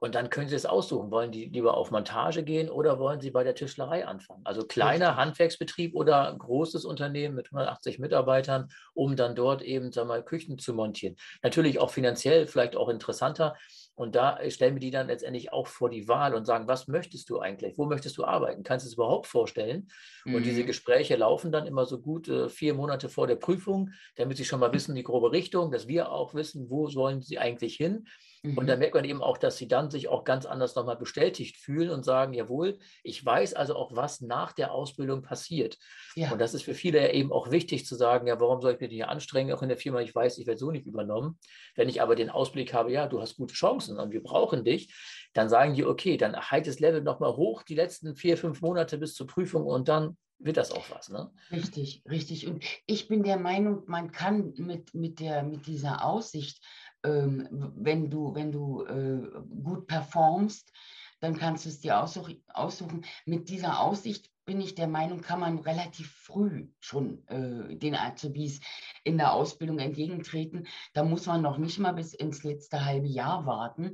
Und 0.00 0.14
dann 0.14 0.30
können 0.30 0.48
Sie 0.48 0.56
es 0.56 0.66
aussuchen. 0.66 1.10
Wollen 1.10 1.30
die 1.30 1.44
lieber 1.44 1.76
auf 1.76 1.90
Montage 1.90 2.42
gehen 2.42 2.68
oder 2.68 2.98
wollen 2.98 3.20
Sie 3.20 3.30
bei 3.30 3.44
der 3.44 3.54
Tischlerei 3.54 4.06
anfangen? 4.06 4.40
Also 4.44 4.64
kleiner 4.64 5.16
Handwerksbetrieb 5.16 5.94
oder 5.94 6.34
großes 6.36 6.84
Unternehmen 6.84 7.36
mit 7.36 7.46
180 7.46 7.98
Mitarbeitern, 7.98 8.68
um 8.94 9.14
dann 9.14 9.34
dort 9.34 9.62
eben, 9.62 9.92
sagen 9.92 10.08
wir 10.08 10.14
mal, 10.14 10.24
Küchen 10.24 10.58
zu 10.58 10.74
montieren. 10.74 11.16
Natürlich 11.42 11.78
auch 11.78 11.90
finanziell 11.90 12.46
vielleicht 12.46 12.76
auch 12.76 12.88
interessanter, 12.88 13.54
und 14.00 14.16
da 14.16 14.38
stellen 14.48 14.76
wir 14.76 14.80
die 14.80 14.90
dann 14.90 15.08
letztendlich 15.08 15.52
auch 15.52 15.66
vor 15.66 15.90
die 15.90 16.08
Wahl 16.08 16.34
und 16.34 16.46
sagen, 16.46 16.66
was 16.66 16.88
möchtest 16.88 17.28
du 17.28 17.38
eigentlich? 17.38 17.76
Wo 17.76 17.84
möchtest 17.84 18.16
du 18.16 18.24
arbeiten? 18.24 18.62
Kannst 18.62 18.86
du 18.86 18.88
es 18.88 18.94
überhaupt 18.94 19.26
vorstellen? 19.26 19.90
Mhm. 20.24 20.36
Und 20.36 20.46
diese 20.46 20.62
mhm. 20.62 20.68
Gespräche 20.68 21.16
laufen 21.16 21.52
dann 21.52 21.66
immer 21.66 21.84
so 21.84 22.00
gut 22.00 22.26
äh, 22.26 22.48
vier 22.48 22.72
Monate 22.72 23.10
vor 23.10 23.26
der 23.26 23.36
Prüfung, 23.36 23.90
damit 24.16 24.38
sie 24.38 24.46
schon 24.46 24.58
mal 24.58 24.72
wissen, 24.72 24.94
die 24.94 25.02
grobe 25.02 25.32
Richtung, 25.32 25.70
dass 25.70 25.86
wir 25.86 26.10
auch 26.10 26.32
wissen, 26.32 26.70
wo 26.70 26.88
sollen 26.88 27.20
sie 27.20 27.38
eigentlich 27.38 27.76
hin. 27.76 28.06
Mhm. 28.42 28.58
Und 28.58 28.66
dann 28.66 28.78
merkt 28.78 28.94
man 28.94 29.04
eben 29.04 29.22
auch, 29.22 29.36
dass 29.36 29.56
sie 29.56 29.68
dann 29.68 29.90
sich 29.90 30.08
auch 30.08 30.24
ganz 30.24 30.46
anders 30.46 30.74
nochmal 30.74 30.96
bestätigt 30.96 31.56
fühlen 31.56 31.90
und 31.90 32.04
sagen, 32.04 32.32
jawohl, 32.32 32.78
ich 33.02 33.24
weiß 33.24 33.54
also 33.54 33.74
auch, 33.76 33.94
was 33.94 34.20
nach 34.20 34.52
der 34.52 34.72
Ausbildung 34.72 35.22
passiert. 35.22 35.78
Ja. 36.14 36.32
Und 36.32 36.40
das 36.40 36.54
ist 36.54 36.62
für 36.62 36.74
viele 36.74 37.12
eben 37.12 37.32
auch 37.32 37.50
wichtig 37.50 37.86
zu 37.86 37.94
sagen, 37.94 38.26
ja, 38.26 38.40
warum 38.40 38.60
soll 38.60 38.74
ich 38.74 38.80
mich 38.80 38.90
hier 38.90 39.08
anstrengen, 39.08 39.52
auch 39.52 39.62
in 39.62 39.68
der 39.68 39.78
Firma, 39.78 40.00
ich 40.00 40.14
weiß, 40.14 40.38
ich 40.38 40.46
werde 40.46 40.58
so 40.58 40.70
nicht 40.70 40.86
übernommen. 40.86 41.38
Wenn 41.74 41.88
ich 41.88 42.00
aber 42.00 42.16
den 42.16 42.30
Ausblick 42.30 42.72
habe, 42.72 42.90
ja, 42.90 43.06
du 43.06 43.20
hast 43.20 43.36
gute 43.36 43.54
Chancen 43.54 43.98
und 43.98 44.12
wir 44.12 44.22
brauchen 44.22 44.64
dich, 44.64 44.94
dann 45.32 45.48
sagen 45.48 45.74
die, 45.74 45.84
okay, 45.84 46.16
dann 46.16 46.36
halt 46.36 46.66
das 46.66 46.80
Level 46.80 47.02
nochmal 47.02 47.36
hoch, 47.36 47.62
die 47.62 47.74
letzten 47.74 48.16
vier, 48.16 48.36
fünf 48.36 48.62
Monate 48.62 48.98
bis 48.98 49.14
zur 49.14 49.26
Prüfung 49.26 49.64
und 49.64 49.88
dann 49.88 50.16
wird 50.40 50.56
das 50.56 50.72
auch 50.72 50.90
was. 50.90 51.10
Ne? 51.10 51.30
Richtig, 51.50 52.02
richtig. 52.08 52.46
Und 52.46 52.64
ich 52.86 53.08
bin 53.08 53.22
der 53.22 53.38
Meinung, 53.38 53.82
man 53.86 54.10
kann 54.10 54.54
mit, 54.56 54.94
mit, 54.94 55.20
der, 55.20 55.42
mit 55.42 55.66
dieser 55.66 56.04
Aussicht 56.04 56.64
ähm, 57.04 57.72
wenn 57.76 58.10
du, 58.10 58.34
wenn 58.34 58.52
du 58.52 58.84
äh, 58.84 59.42
gut 59.62 59.86
performst, 59.86 60.72
dann 61.20 61.36
kannst 61.36 61.66
du 61.66 61.68
es 61.68 61.80
dir 61.80 62.00
aussuchen. 62.00 63.04
Mit 63.26 63.48
dieser 63.48 63.80
Aussicht 63.80 64.30
bin 64.46 64.60
ich 64.60 64.74
der 64.74 64.88
Meinung, 64.88 65.20
kann 65.20 65.38
man 65.38 65.58
relativ 65.58 66.10
früh 66.10 66.66
schon 66.80 67.24
äh, 67.28 67.76
den 67.76 67.94
Azubis 67.94 68.60
in 69.04 69.16
der 69.16 69.32
Ausbildung 69.32 69.78
entgegentreten. 69.78 70.66
Da 70.92 71.04
muss 71.04 71.26
man 71.26 71.42
noch 71.42 71.58
nicht 71.58 71.78
mal 71.78 71.92
bis 71.92 72.14
ins 72.14 72.42
letzte 72.42 72.84
halbe 72.84 73.06
Jahr 73.06 73.46
warten, 73.46 73.92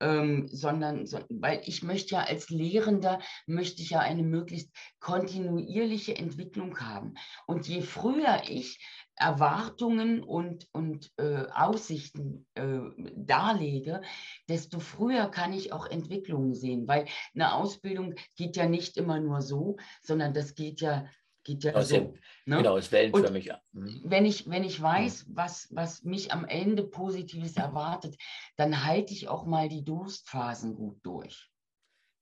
ähm, 0.00 0.48
sondern, 0.48 1.04
so, 1.04 1.18
weil 1.28 1.60
ich 1.64 1.82
möchte 1.82 2.14
ja 2.14 2.22
als 2.22 2.48
Lehrender, 2.48 3.18
möchte 3.46 3.82
ich 3.82 3.90
ja 3.90 3.98
eine 3.98 4.22
möglichst 4.22 4.74
kontinuierliche 5.00 6.16
Entwicklung 6.16 6.78
haben. 6.78 7.14
Und 7.46 7.68
je 7.68 7.82
früher 7.82 8.42
ich 8.48 8.78
Erwartungen 9.18 10.22
und, 10.22 10.68
und 10.72 11.10
äh, 11.16 11.46
Aussichten 11.52 12.46
äh, 12.54 12.80
darlege, 13.16 14.02
desto 14.48 14.80
früher 14.80 15.28
kann 15.28 15.52
ich 15.52 15.72
auch 15.72 15.86
Entwicklungen 15.86 16.54
sehen, 16.54 16.86
weil 16.88 17.06
eine 17.34 17.54
Ausbildung 17.54 18.14
geht 18.36 18.56
ja 18.56 18.66
nicht 18.66 18.96
immer 18.96 19.20
nur 19.20 19.42
so, 19.42 19.76
sondern 20.02 20.34
das 20.34 20.54
geht 20.54 20.80
ja 20.80 21.06
geht 21.44 21.64
ja 21.64 21.82
so. 21.82 21.94
Ja, 21.94 22.02
ne? 22.44 22.56
Genau, 22.58 22.76
ist 22.76 22.92
wellenförmig. 22.92 23.50
Mhm. 23.72 24.02
Wenn 24.04 24.26
ich, 24.26 24.48
wenn 24.48 24.64
ich 24.64 24.80
weiß, 24.80 25.26
was, 25.30 25.68
was 25.70 26.04
mich 26.04 26.32
am 26.32 26.44
Ende 26.44 26.84
Positives 26.84 27.56
erwartet, 27.56 28.16
dann 28.56 28.84
halte 28.84 29.14
ich 29.14 29.28
auch 29.28 29.46
mal 29.46 29.68
die 29.68 29.84
Durstphasen 29.84 30.74
gut 30.74 30.98
durch. 31.02 31.50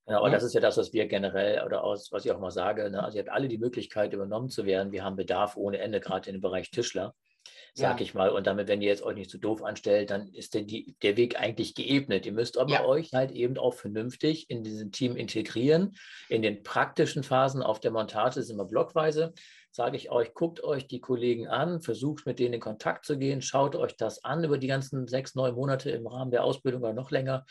Genau, 0.07 0.25
und 0.25 0.31
das 0.31 0.45
ist 0.45 0.55
ja 0.55 0.61
das, 0.61 0.77
was 0.77 0.93
wir 0.93 1.07
generell 1.07 1.65
oder 1.65 1.83
aus, 1.83 2.13
was 2.13 2.25
ich 2.25 2.31
auch 2.31 2.39
mal 2.39 2.53
sage. 2.53 2.89
Ne? 2.91 3.03
Also 3.03 3.19
ihr 3.19 3.25
habt 3.25 3.33
alle 3.33 3.49
die 3.49 3.59
Möglichkeit, 3.59 4.13
übernommen 4.13 4.49
zu 4.49 4.65
werden. 4.65 4.93
Wir 4.93 5.03
haben 5.03 5.17
Bedarf 5.17 5.57
ohne 5.57 5.79
Ende, 5.79 5.99
gerade 5.99 6.31
in 6.31 6.37
dem 6.37 6.43
Bereich 6.43 6.71
Tischler, 6.71 7.13
sag 7.75 7.99
ja. 7.99 8.05
ich 8.05 8.15
mal. 8.15 8.31
Und 8.31 8.47
damit, 8.47 8.69
wenn 8.69 8.81
ihr 8.81 8.89
jetzt 8.89 9.03
euch 9.03 9.17
nicht 9.17 9.31
zu 9.31 9.39
so 9.39 9.41
doof 9.41 9.65
anstellt, 9.65 10.11
dann 10.11 10.29
ist 10.29 10.55
der, 10.55 10.63
die, 10.63 10.95
der 11.03 11.17
Weg 11.17 11.41
eigentlich 11.41 11.75
geebnet. 11.75 12.25
Ihr 12.25 12.33
müsst 12.33 12.57
aber 12.57 12.71
ja. 12.71 12.85
euch 12.85 13.13
halt 13.13 13.33
eben 13.33 13.59
auch 13.59 13.75
vernünftig 13.75 14.49
in 14.49 14.63
diesem 14.63 14.93
Team 14.93 15.17
integrieren. 15.17 15.97
In 16.29 16.41
den 16.41 16.63
praktischen 16.63 17.25
Phasen 17.25 17.65
auf 17.65 17.81
der 17.81 17.91
Montage 17.91 18.45
sind 18.45 18.59
wir 18.59 18.65
blockweise 18.65 19.35
sage 19.77 19.99
ich 19.99 20.11
euch, 20.11 20.33
guckt 20.33 20.65
euch 20.65 20.89
die 20.89 21.01
Kollegen 21.01 21.49
an, 21.49 21.83
versucht 21.83 22.25
mit 22.25 22.39
denen 22.39 22.55
in 22.55 22.61
Kontakt 22.61 23.05
zu 23.05 23.19
gehen, 23.19 23.43
schaut 23.43 23.77
euch 23.77 23.95
das 23.95 24.25
an 24.25 24.43
über 24.43 24.57
die 24.57 24.69
ganzen 24.69 25.07
sechs, 25.07 25.35
neun 25.35 25.55
Monate 25.55 25.91
im 25.91 26.07
Rahmen 26.07 26.31
der 26.31 26.45
Ausbildung 26.45 26.83
oder 26.83 26.95
noch 26.95 27.11
länger 27.11 27.45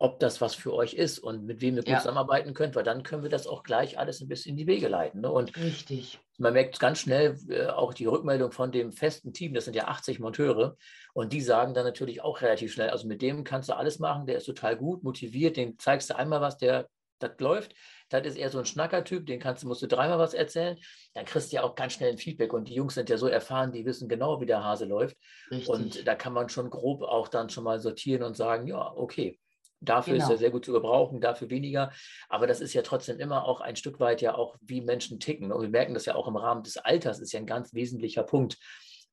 ob 0.00 0.18
das 0.18 0.40
was 0.40 0.54
für 0.54 0.72
euch 0.72 0.94
ist 0.94 1.18
und 1.18 1.44
mit 1.44 1.60
wem 1.60 1.76
ihr 1.76 1.82
gut 1.82 1.90
ja. 1.90 1.98
zusammenarbeiten 1.98 2.54
könnt, 2.54 2.74
weil 2.74 2.84
dann 2.84 3.02
können 3.02 3.22
wir 3.22 3.28
das 3.28 3.46
auch 3.46 3.62
gleich 3.62 3.98
alles 3.98 4.22
ein 4.22 4.28
bisschen 4.28 4.52
in 4.52 4.56
die 4.56 4.66
Wege 4.66 4.88
leiten. 4.88 5.20
Ne? 5.20 5.30
Und 5.30 5.54
Richtig. 5.58 6.18
Man 6.38 6.54
merkt 6.54 6.80
ganz 6.80 7.00
schnell 7.00 7.36
äh, 7.50 7.66
auch 7.66 7.92
die 7.92 8.06
Rückmeldung 8.06 8.50
von 8.50 8.72
dem 8.72 8.92
festen 8.92 9.34
Team, 9.34 9.52
das 9.52 9.66
sind 9.66 9.76
ja 9.76 9.88
80 9.88 10.18
Monteure, 10.18 10.78
und 11.12 11.34
die 11.34 11.42
sagen 11.42 11.74
dann 11.74 11.84
natürlich 11.84 12.22
auch 12.22 12.40
relativ 12.40 12.72
schnell, 12.72 12.88
also 12.88 13.06
mit 13.06 13.20
dem 13.20 13.44
kannst 13.44 13.68
du 13.68 13.74
alles 13.74 13.98
machen, 13.98 14.26
der 14.26 14.38
ist 14.38 14.46
total 14.46 14.74
gut, 14.74 15.04
motiviert, 15.04 15.58
den 15.58 15.78
zeigst 15.78 16.08
du 16.08 16.16
einmal 16.16 16.40
was, 16.40 16.56
der 16.56 16.88
das 17.18 17.32
läuft. 17.38 17.74
Das 18.08 18.26
ist 18.26 18.36
eher 18.36 18.48
so 18.48 18.58
ein 18.58 18.64
Schnackertyp, 18.64 19.26
den 19.26 19.38
kannst, 19.38 19.64
musst 19.66 19.82
du 19.82 19.86
dreimal 19.86 20.18
was 20.18 20.32
erzählen. 20.32 20.78
Dann 21.12 21.26
kriegst 21.26 21.52
du 21.52 21.56
ja 21.56 21.62
auch 21.62 21.74
ganz 21.74 21.92
schnell 21.92 22.10
ein 22.10 22.16
Feedback. 22.16 22.54
Und 22.54 22.68
die 22.68 22.74
Jungs 22.74 22.94
sind 22.94 23.10
ja 23.10 23.18
so 23.18 23.26
erfahren, 23.26 23.70
die 23.70 23.84
wissen 23.84 24.08
genau, 24.08 24.40
wie 24.40 24.46
der 24.46 24.64
Hase 24.64 24.86
läuft. 24.86 25.18
Richtig. 25.50 25.68
Und 25.68 26.06
da 26.08 26.14
kann 26.14 26.32
man 26.32 26.48
schon 26.48 26.70
grob 26.70 27.02
auch 27.02 27.28
dann 27.28 27.50
schon 27.50 27.64
mal 27.64 27.78
sortieren 27.78 28.22
und 28.22 28.38
sagen, 28.38 28.66
ja, 28.66 28.90
okay, 28.96 29.38
Dafür 29.80 30.14
genau. 30.14 30.24
ist 30.26 30.30
er 30.30 30.38
sehr 30.38 30.50
gut 30.50 30.64
zu 30.64 30.72
gebrauchen, 30.72 31.20
dafür 31.20 31.50
weniger. 31.50 31.90
Aber 32.28 32.46
das 32.46 32.60
ist 32.60 32.74
ja 32.74 32.82
trotzdem 32.82 33.18
immer 33.18 33.44
auch 33.44 33.60
ein 33.60 33.76
Stück 33.76 33.98
weit 33.98 34.20
ja 34.20 34.34
auch, 34.34 34.56
wie 34.60 34.80
Menschen 34.80 35.20
ticken. 35.20 35.52
Und 35.52 35.62
wir 35.62 35.70
merken 35.70 35.94
das 35.94 36.06
ja 36.06 36.14
auch 36.14 36.28
im 36.28 36.36
Rahmen 36.36 36.62
des 36.62 36.76
Alters, 36.76 37.18
ist 37.18 37.32
ja 37.32 37.40
ein 37.40 37.46
ganz 37.46 37.72
wesentlicher 37.72 38.22
Punkt 38.22 38.58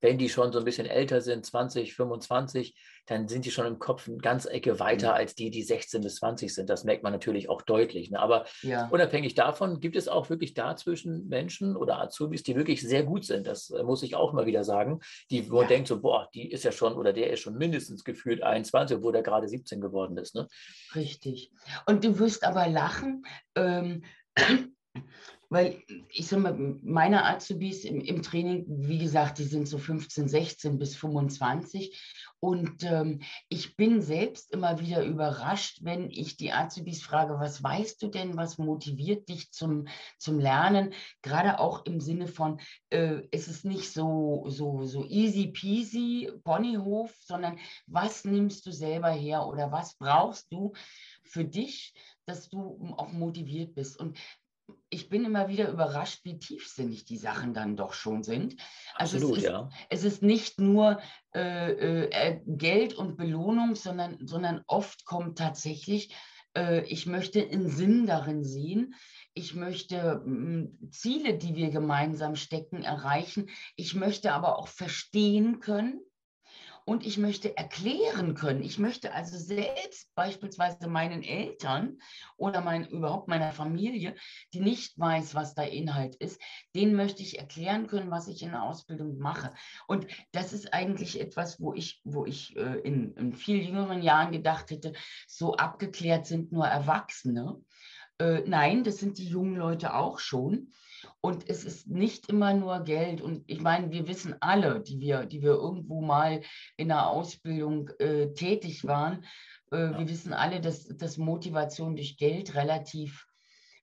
wenn 0.02 0.18
die 0.18 0.30
schon 0.30 0.52
so 0.52 0.60
ein 0.60 0.66
bisschen 0.66 0.88
älter 0.88 1.22
sind, 1.22 1.46
20, 1.46 1.94
25, 1.96 2.76
dann 3.08 3.28
sind 3.28 3.46
die 3.46 3.52
schon 3.52 3.66
im 3.66 3.80
Kopf 3.80 4.08
eine 4.08 4.18
ganz 4.18 4.46
Ecke 4.46 4.80
weiter 4.80 5.10
mhm. 5.10 5.16
als 5.16 5.36
die, 5.36 5.50
die 5.50 5.64
16 5.64 6.02
bis 6.02 6.16
20 6.18 6.54
sind. 6.54 6.70
Das 6.70 6.84
merkt 6.84 7.04
man 7.04 7.14
natürlich 7.14 7.50
auch 7.50 7.62
deutlich. 7.62 8.12
Ne? 8.12 8.20
Aber 8.20 8.46
ja. 8.62 8.88
unabhängig 8.90 9.34
davon 9.34 9.80
gibt 9.80 9.96
es 9.96 10.08
auch 10.08 10.30
wirklich 10.30 10.54
dazwischen 10.54 11.28
Menschen 11.28 11.76
oder 11.76 12.00
Azubis, 12.00 12.44
die 12.44 12.56
wirklich 12.56 12.82
sehr 12.82 13.04
gut 13.04 13.26
sind. 13.26 13.48
Das 13.48 13.70
äh, 13.70 13.84
muss 13.84 14.04
ich 14.04 14.16
auch 14.16 14.34
mal 14.34 14.46
wieder 14.46 14.64
sagen. 14.64 15.00
Die, 15.32 15.50
wo 15.50 15.56
ja. 15.56 15.62
man 15.62 15.70
denkt 15.70 15.88
so, 15.88 16.02
boah, 16.02 16.30
die 16.34 16.52
ist 16.52 16.64
ja 16.64 16.72
schon 16.72 16.94
oder 16.94 17.14
der 17.14 17.32
ist 17.32 17.40
schon 17.40 17.58
mindestens 17.58 18.04
gefühlt 18.04 18.44
21, 18.44 18.98
obwohl 18.98 19.14
der 19.14 19.24
gerade 19.24 19.48
17 19.48 19.82
geworden 19.82 20.18
ist. 20.18 20.36
Ne? 20.36 20.48
Richtig. 20.96 21.52
Und 21.86 22.04
du 22.04 22.20
wirst 22.20 22.44
aber 22.44 22.68
lachen. 22.68 23.24
Ähm, 23.56 24.04
weil 25.50 25.82
ich 26.10 26.28
sage 26.28 26.42
mal, 26.42 26.78
meine 26.84 27.26
Azubis 27.26 27.86
im, 27.86 28.02
im, 28.02 28.22
Training, 28.22 28.66
wie 28.68 28.98
gesagt, 28.98 29.38
die 29.38 29.46
sind 29.46 29.68
so 29.68 29.78
15, 29.78 30.28
16 30.28 30.78
bis 30.78 30.96
25. 30.96 31.98
Und 32.40 32.84
ähm, 32.84 33.22
ich 33.50 33.76
bin 33.78 34.02
selbst 34.02 34.54
immer 34.54 34.80
wieder 34.80 35.04
überrascht, 35.04 35.80
wenn 35.82 36.12
ich 36.12 36.38
die 36.38 36.52
Azubis 36.52 37.02
frage, 37.02 37.40
was 37.40 37.64
weißt 37.64 38.02
du 38.02 38.10
denn, 38.10 38.38
was 38.38 38.58
motiviert 38.58 39.28
dich 39.30 39.52
zum, 39.52 39.88
zum 40.18 40.40
Lernen? 40.40 40.94
Gerade 41.22 41.60
auch 41.60 41.86
im 41.86 42.00
Sinne 42.00 42.28
von, 42.28 42.60
äh, 42.90 43.22
es 43.32 43.48
ist 43.48 43.66
nicht 43.66 43.92
so, 43.92 44.46
so, 44.50 44.84
so 44.84 45.06
easy 45.06 45.48
peasy, 45.48 46.32
Ponyhof, 46.44 47.16
sondern 47.24 47.58
was 47.88 48.26
nimmst 48.26 48.66
du 48.66 48.72
selber 48.72 49.10
her 49.10 49.48
oder 49.48 49.72
was 49.72 49.96
brauchst 49.96 50.52
du 50.52 50.74
für 51.24 51.46
dich, 51.46 51.94
dass 52.26 52.50
du 52.50 52.94
auch 52.98 53.12
motiviert 53.12 53.74
bist. 53.74 54.00
Und 54.00 54.18
ich 54.90 55.10
bin 55.10 55.26
immer 55.26 55.48
wieder 55.48 55.70
überrascht, 55.70 56.22
wie 56.24 56.40
tiefsinnig 56.40 57.06
die 57.06 57.18
Sachen 57.18 57.54
dann 57.54 57.76
doch 57.76 57.94
schon 57.94 58.24
sind. 58.24 58.56
Also 58.96 59.18
Absolut, 59.18 59.38
es 59.38 59.44
ist, 59.44 59.50
ja. 59.50 59.70
Es 59.90 60.04
ist 60.04 60.24
nicht 60.24 60.60
nur 60.60 61.00
äh, 61.34 61.72
äh, 61.72 62.10
äh, 62.10 62.42
Geld 62.46 62.94
und 62.94 63.18
Belohnung, 63.18 63.76
sondern, 63.76 64.26
sondern 64.26 64.64
oft 64.68 65.06
kommt 65.06 65.38
tatsächlich, 65.38 66.16
äh, 66.58 66.84
ich 66.86 67.06
möchte 67.06 67.42
einen 67.42 67.70
Sinn 67.70 68.06
darin 68.06 68.44
sehen. 68.44 68.96
Ich 69.34 69.54
möchte 69.54 70.22
mh, 70.26 70.26
hm, 70.26 70.90
Ziele, 70.92 71.38
die 71.38 71.56
wir 71.56 71.70
gemeinsam 71.70 72.36
stecken, 72.36 72.84
erreichen. 72.84 73.50
Ich 73.76 73.94
möchte 73.94 74.34
aber 74.34 74.58
auch 74.58 74.68
verstehen 74.68 75.60
können, 75.60 76.02
und 76.88 77.06
ich 77.06 77.18
möchte 77.18 77.58
erklären 77.58 78.34
können. 78.34 78.64
Ich 78.64 78.80
möchte 78.80 79.14
also 79.14 79.38
selbst 79.38 80.16
beispielsweise 80.16 80.88
meinen 80.88 81.22
Eltern 81.22 82.00
oder 82.38 82.62
mein, 82.62 82.88
überhaupt 82.88 83.28
meiner 83.28 83.52
Familie, 83.52 84.16
die 84.54 84.62
nicht 84.62 84.98
weiß, 84.98 85.36
was 85.36 85.54
da 85.54 85.64
Inhalt 85.64 86.16
ist, 86.16 86.42
denen 86.74 86.96
möchte 86.96 87.22
ich 87.22 87.40
erklären 87.40 87.88
können, 87.88 88.10
was 88.10 88.30
ich 88.30 88.42
in 88.42 88.52
der 88.52 88.64
Ausbildung 88.64 89.18
mache. 89.18 89.54
Und 89.88 90.08
das 90.32 90.54
ist 90.54 90.74
eigentlich 90.74 91.20
etwas, 91.20 91.60
wo 91.60 91.74
ich, 91.74 92.00
wo 92.06 92.26
ich 92.26 92.56
äh, 92.56 92.80
in, 92.80 93.14
in 93.18 93.34
viel 93.34 93.62
jüngeren 93.62 94.02
Jahren 94.02 94.32
gedacht 94.32 94.72
hätte, 94.72 94.94
so 95.28 95.56
abgeklärt 95.56 96.26
sind 96.26 96.54
nur 96.54 96.68
Erwachsene. 96.68 97.62
Äh, 98.18 98.44
nein, 98.46 98.86
das 98.86 98.98
sind 98.98 99.18
die 99.18 99.28
jungen 99.28 99.58
Leute 99.58 99.94
auch 99.94 100.20
schon. 100.20 100.72
Und 101.22 101.50
es 101.50 101.64
ist 101.64 101.88
nicht 101.88 102.30
immer 102.30 102.54
nur 102.54 102.84
Geld. 102.84 103.22
Und 103.22 103.44
ich 103.48 103.62
meine, 103.62 103.92
wir 103.92 104.08
wissen 104.08 104.36
alle, 104.40 104.82
die 104.82 105.00
wir, 105.00 105.26
die 105.26 105.42
wir 105.42 105.52
irgendwo 105.52 106.02
mal 106.02 106.42
in 106.78 106.90
der 106.90 107.08
Ausbildung 107.08 107.90
äh, 108.00 108.34
tätig 108.34 108.86
waren, 108.86 109.26
äh, 109.72 109.78
ja. 109.78 110.00
wir 110.00 110.10
wissen 110.10 110.34
alle, 110.34 110.62
dass, 110.62 110.88
dass 110.88 111.18
Motivation 111.18 111.96
durch 111.96 112.18
Geld 112.18 112.56
relativ 112.56 113.26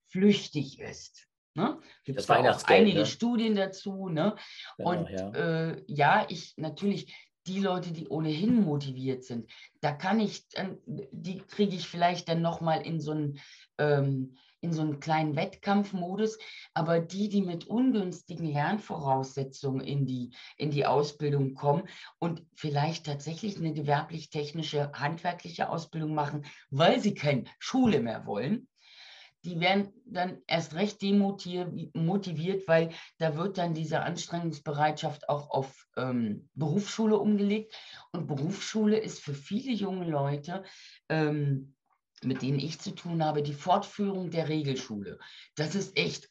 flüchtig 0.06 0.80
ist. 0.80 1.26
Ne? 1.54 1.78
Gibt 2.04 2.18
es 2.18 2.28
auch 2.28 2.64
einige 2.64 3.00
ne? 3.00 3.06
Studien 3.06 3.54
dazu. 3.54 4.08
Ne? 4.08 4.34
Genau, 4.76 4.90
und 4.90 5.10
ja. 5.10 5.30
Äh, 5.30 5.82
ja, 5.86 6.26
ich 6.28 6.54
natürlich 6.56 7.14
die 7.46 7.60
Leute, 7.60 7.92
die 7.92 8.08
ohnehin 8.08 8.62
motiviert 8.62 9.24
sind, 9.24 9.50
da 9.80 9.92
kann 9.92 10.18
ich, 10.18 10.46
die 10.86 11.38
kriege 11.38 11.76
ich 11.76 11.88
vielleicht 11.88 12.28
dann 12.28 12.40
nochmal 12.40 12.86
in 12.86 13.00
so 13.00 13.12
ein 13.12 13.38
ähm, 13.78 14.36
in 14.60 14.72
so 14.72 14.80
einen 14.80 14.98
kleinen 14.98 15.36
Wettkampfmodus, 15.36 16.38
aber 16.72 16.98
die, 16.98 17.28
die 17.28 17.42
mit 17.42 17.66
ungünstigen 17.66 18.46
Lernvoraussetzungen 18.46 19.82
in 19.82 20.06
die, 20.06 20.34
in 20.56 20.70
die 20.70 20.86
Ausbildung 20.86 21.54
kommen 21.54 21.86
und 22.18 22.42
vielleicht 22.54 23.04
tatsächlich 23.04 23.58
eine 23.58 23.74
gewerblich-technische, 23.74 24.90
handwerkliche 24.92 25.68
Ausbildung 25.68 26.14
machen, 26.14 26.46
weil 26.70 26.98
sie 26.98 27.14
keine 27.14 27.44
Schule 27.58 28.00
mehr 28.00 28.26
wollen, 28.26 28.66
die 29.44 29.60
werden 29.60 29.92
dann 30.06 30.38
erst 30.46 30.74
recht 30.74 31.02
demotiviert, 31.02 32.66
weil 32.66 32.90
da 33.18 33.36
wird 33.36 33.58
dann 33.58 33.74
diese 33.74 34.00
Anstrengungsbereitschaft 34.00 35.28
auch 35.28 35.50
auf 35.50 35.86
ähm, 35.96 36.48
Berufsschule 36.54 37.18
umgelegt. 37.18 37.74
Und 38.12 38.26
Berufsschule 38.26 38.96
ist 38.96 39.20
für 39.20 39.34
viele 39.34 39.72
junge 39.72 40.08
Leute 40.08 40.64
ähm, 41.10 41.74
mit 42.24 42.42
denen 42.42 42.58
ich 42.58 42.80
zu 42.80 42.94
tun 42.94 43.24
habe, 43.24 43.42
die 43.42 43.54
Fortführung 43.54 44.30
der 44.30 44.48
Regelschule. 44.48 45.18
Das 45.54 45.74
ist 45.74 45.96
echt. 45.96 46.30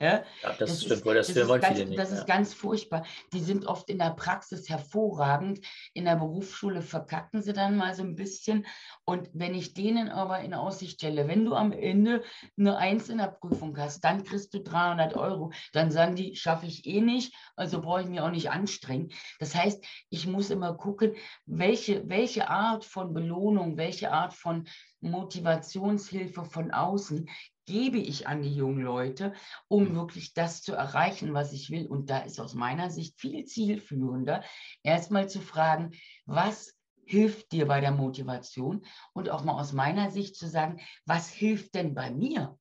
Ja, 0.00 0.24
ja 0.42 0.52
das, 0.58 0.58
das, 0.58 0.84
stimmt 0.84 1.04
wohl, 1.04 1.14
das, 1.14 1.28
das, 1.28 1.36
ist 1.36 1.60
ganz, 1.60 1.78
nicht, 1.78 1.98
das 1.98 2.10
ja. 2.10 2.16
ist 2.18 2.26
ganz 2.26 2.54
furchtbar. 2.54 3.04
Die 3.32 3.40
sind 3.40 3.66
oft 3.66 3.88
in 3.88 3.98
der 3.98 4.10
Praxis 4.10 4.68
hervorragend. 4.68 5.60
In 5.94 6.04
der 6.04 6.16
Berufsschule 6.16 6.82
verkacken 6.82 7.40
sie 7.40 7.52
dann 7.52 7.76
mal 7.76 7.94
so 7.94 8.02
ein 8.02 8.16
bisschen. 8.16 8.66
Und 9.04 9.30
wenn 9.32 9.54
ich 9.54 9.74
denen 9.74 10.08
aber 10.08 10.40
in 10.40 10.54
Aussicht 10.54 10.94
stelle, 10.94 11.28
wenn 11.28 11.44
du 11.44 11.54
am 11.54 11.72
Ende 11.72 12.22
eine 12.58 12.76
Eins 12.76 13.08
in 13.08 13.18
der 13.18 13.28
Prüfung 13.28 13.76
hast, 13.78 14.00
dann 14.00 14.24
kriegst 14.24 14.52
du 14.54 14.60
300 14.60 15.14
Euro. 15.14 15.52
Dann 15.72 15.90
sagen 15.90 16.16
die, 16.16 16.34
schaffe 16.34 16.66
ich 16.66 16.84
eh 16.86 17.00
nicht, 17.00 17.34
also 17.54 17.80
brauche 17.80 18.02
ich 18.02 18.08
mich 18.08 18.20
auch 18.20 18.30
nicht 18.30 18.50
anstrengen. 18.50 19.12
Das 19.38 19.54
heißt, 19.54 19.84
ich 20.10 20.26
muss 20.26 20.50
immer 20.50 20.74
gucken, 20.74 21.14
welche, 21.46 22.08
welche 22.08 22.50
Art 22.50 22.84
von 22.84 23.14
Belohnung, 23.14 23.76
welche 23.76 24.10
Art 24.12 24.34
von 24.34 24.66
Motivationshilfe 25.00 26.44
von 26.44 26.72
außen 26.72 27.28
gebe 27.66 27.98
ich 27.98 28.26
an 28.26 28.42
die 28.42 28.54
jungen 28.54 28.82
Leute, 28.82 29.32
um 29.68 29.90
mhm. 29.90 29.94
wirklich 29.96 30.32
das 30.32 30.62
zu 30.62 30.74
erreichen, 30.74 31.34
was 31.34 31.52
ich 31.52 31.70
will. 31.70 31.86
Und 31.86 32.08
da 32.10 32.18
ist 32.20 32.40
aus 32.40 32.54
meiner 32.54 32.90
Sicht 32.90 33.18
viel 33.20 33.44
zielführender, 33.44 34.42
erstmal 34.82 35.28
zu 35.28 35.40
fragen, 35.40 35.90
was 36.24 36.74
hilft 37.04 37.52
dir 37.52 37.66
bei 37.66 37.80
der 37.80 37.92
Motivation 37.92 38.84
und 39.12 39.30
auch 39.30 39.44
mal 39.44 39.60
aus 39.60 39.72
meiner 39.72 40.10
Sicht 40.10 40.36
zu 40.36 40.48
sagen, 40.48 40.80
was 41.04 41.28
hilft 41.28 41.74
denn 41.74 41.94
bei 41.94 42.10
mir? 42.10 42.58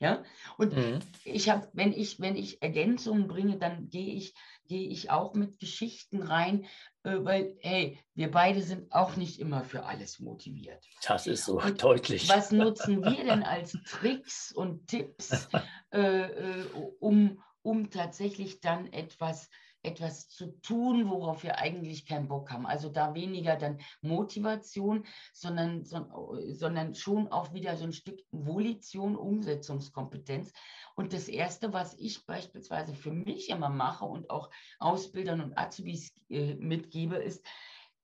Ja, 0.00 0.24
und 0.56 0.74
mhm. 0.74 1.00
ich 1.24 1.50
habe, 1.50 1.68
wenn 1.74 1.92
ich, 1.92 2.20
wenn 2.20 2.34
ich 2.34 2.62
Ergänzungen 2.62 3.28
bringe, 3.28 3.58
dann 3.58 3.90
gehe 3.90 4.14
ich, 4.14 4.32
gehe 4.66 4.88
ich 4.88 5.10
auch 5.10 5.34
mit 5.34 5.58
Geschichten 5.58 6.22
rein, 6.22 6.64
äh, 7.02 7.18
weil, 7.18 7.54
hey, 7.60 7.98
wir 8.14 8.30
beide 8.30 8.62
sind 8.62 8.90
auch 8.92 9.16
nicht 9.16 9.38
immer 9.40 9.62
für 9.62 9.84
alles 9.84 10.18
motiviert. 10.18 10.82
Das 11.06 11.26
ist 11.26 11.44
so 11.44 11.60
und 11.60 11.82
deutlich. 11.82 12.30
Was 12.30 12.50
nutzen 12.50 13.04
wir 13.04 13.24
denn 13.24 13.42
als 13.42 13.72
Tricks 13.84 14.52
und 14.52 14.88
Tipps, 14.88 15.48
äh, 15.92 16.00
äh, 16.00 16.64
um, 16.98 17.42
um 17.60 17.90
tatsächlich 17.90 18.60
dann 18.60 18.90
etwas 18.94 19.50
etwas 19.82 20.28
zu 20.28 20.48
tun, 20.60 21.08
worauf 21.08 21.42
wir 21.42 21.58
eigentlich 21.58 22.06
keinen 22.06 22.28
Bock 22.28 22.50
haben. 22.50 22.66
Also 22.66 22.88
da 22.88 23.14
weniger 23.14 23.56
dann 23.56 23.78
Motivation, 24.02 25.06
sondern, 25.32 25.84
sondern 25.84 26.94
schon 26.94 27.28
auch 27.28 27.52
wieder 27.54 27.76
so 27.76 27.84
ein 27.84 27.92
Stück 27.92 28.20
Volition, 28.30 29.16
Umsetzungskompetenz. 29.16 30.52
Und 30.94 31.12
das 31.12 31.28
Erste, 31.28 31.72
was 31.72 31.94
ich 31.94 32.26
beispielsweise 32.26 32.94
für 32.94 33.12
mich 33.12 33.48
immer 33.48 33.70
mache 33.70 34.04
und 34.04 34.28
auch 34.30 34.50
Ausbildern 34.78 35.40
und 35.40 35.58
Azubis 35.58 36.12
äh, 36.28 36.54
mitgebe, 36.54 37.16
ist, 37.16 37.46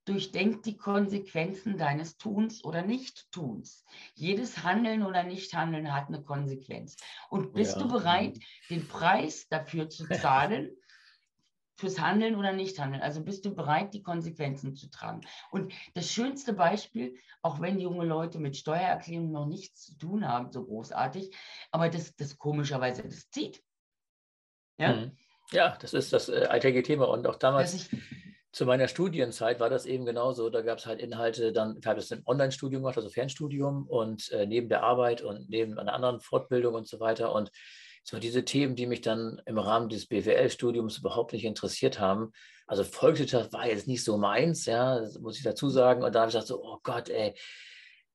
durchdenk 0.06 0.62
die 0.62 0.76
Konsequenzen 0.76 1.76
deines 1.76 2.16
Tuns 2.16 2.64
oder 2.64 2.82
Nicht-Tuns. 2.82 3.84
Jedes 4.14 4.62
Handeln 4.62 5.02
oder 5.02 5.24
Nichthandeln 5.24 5.92
hat 5.92 6.08
eine 6.08 6.22
Konsequenz. 6.22 6.96
Und 7.28 7.52
bist 7.52 7.76
ja. 7.76 7.82
du 7.82 7.88
bereit, 7.88 8.38
den 8.70 8.86
Preis 8.86 9.48
dafür 9.48 9.90
zu 9.90 10.06
zahlen? 10.08 10.70
Fürs 11.76 12.00
Handeln 12.00 12.36
oder 12.36 12.52
Nichthandeln. 12.52 13.02
Also 13.02 13.22
bist 13.22 13.44
du 13.44 13.54
bereit, 13.54 13.92
die 13.94 14.02
Konsequenzen 14.02 14.74
zu 14.74 14.90
tragen. 14.90 15.20
Und 15.50 15.72
das 15.94 16.10
schönste 16.10 16.52
Beispiel, 16.52 17.16
auch 17.42 17.60
wenn 17.60 17.78
junge 17.78 18.04
Leute 18.04 18.38
mit 18.38 18.56
Steuererklärung 18.56 19.30
noch 19.30 19.46
nichts 19.46 19.84
zu 19.84 19.98
tun 19.98 20.26
haben, 20.26 20.50
so 20.50 20.64
großartig, 20.64 21.34
aber 21.70 21.88
das, 21.88 22.16
das 22.16 22.38
komischerweise, 22.38 23.02
das 23.02 23.30
zieht. 23.30 23.62
Ja, 24.78 24.94
mhm. 24.94 25.12
ja 25.52 25.76
das 25.80 25.94
ist 25.94 26.12
das 26.12 26.28
äh, 26.28 26.46
alltägliche 26.48 26.86
Thema. 26.86 27.08
Und 27.08 27.26
auch 27.26 27.36
damals 27.36 27.88
zu 28.52 28.64
meiner 28.64 28.88
Studienzeit 28.88 29.60
war 29.60 29.68
das 29.68 29.84
eben 29.84 30.06
genauso. 30.06 30.48
Da 30.48 30.62
gab 30.62 30.78
es 30.78 30.86
halt 30.86 30.98
Inhalte, 31.00 31.52
dann, 31.52 31.76
ich 31.78 31.86
habe 31.86 32.00
es 32.00 32.10
im 32.10 32.22
Online-Studium 32.24 32.82
gemacht, 32.82 32.96
also 32.96 33.10
Fernstudium 33.10 33.86
und 33.86 34.30
äh, 34.32 34.46
neben 34.46 34.70
der 34.70 34.82
Arbeit 34.82 35.20
und 35.20 35.50
neben 35.50 35.78
einer 35.78 35.92
anderen 35.92 36.20
Fortbildung 36.20 36.74
und 36.74 36.88
so 36.88 36.98
weiter. 36.98 37.34
Und 37.34 37.50
so 38.08 38.20
diese 38.20 38.44
Themen, 38.44 38.76
die 38.76 38.86
mich 38.86 39.00
dann 39.00 39.42
im 39.46 39.58
Rahmen 39.58 39.88
des 39.88 40.06
BWL-Studiums 40.06 40.98
überhaupt 40.98 41.32
nicht 41.32 41.44
interessiert 41.44 41.98
haben. 41.98 42.30
Also 42.68 42.84
Volkswirtschaft 42.84 43.52
war 43.52 43.66
jetzt 43.66 43.88
nicht 43.88 44.04
so 44.04 44.16
meins, 44.16 44.64
ja, 44.66 45.00
muss 45.20 45.38
ich 45.38 45.42
dazu 45.42 45.68
sagen. 45.68 46.04
Und 46.04 46.14
da 46.14 46.20
habe 46.20 46.28
ich 46.28 46.34
gesagt, 46.34 46.46
so, 46.46 46.62
oh 46.62 46.78
Gott, 46.84 47.08
ey, 47.08 47.34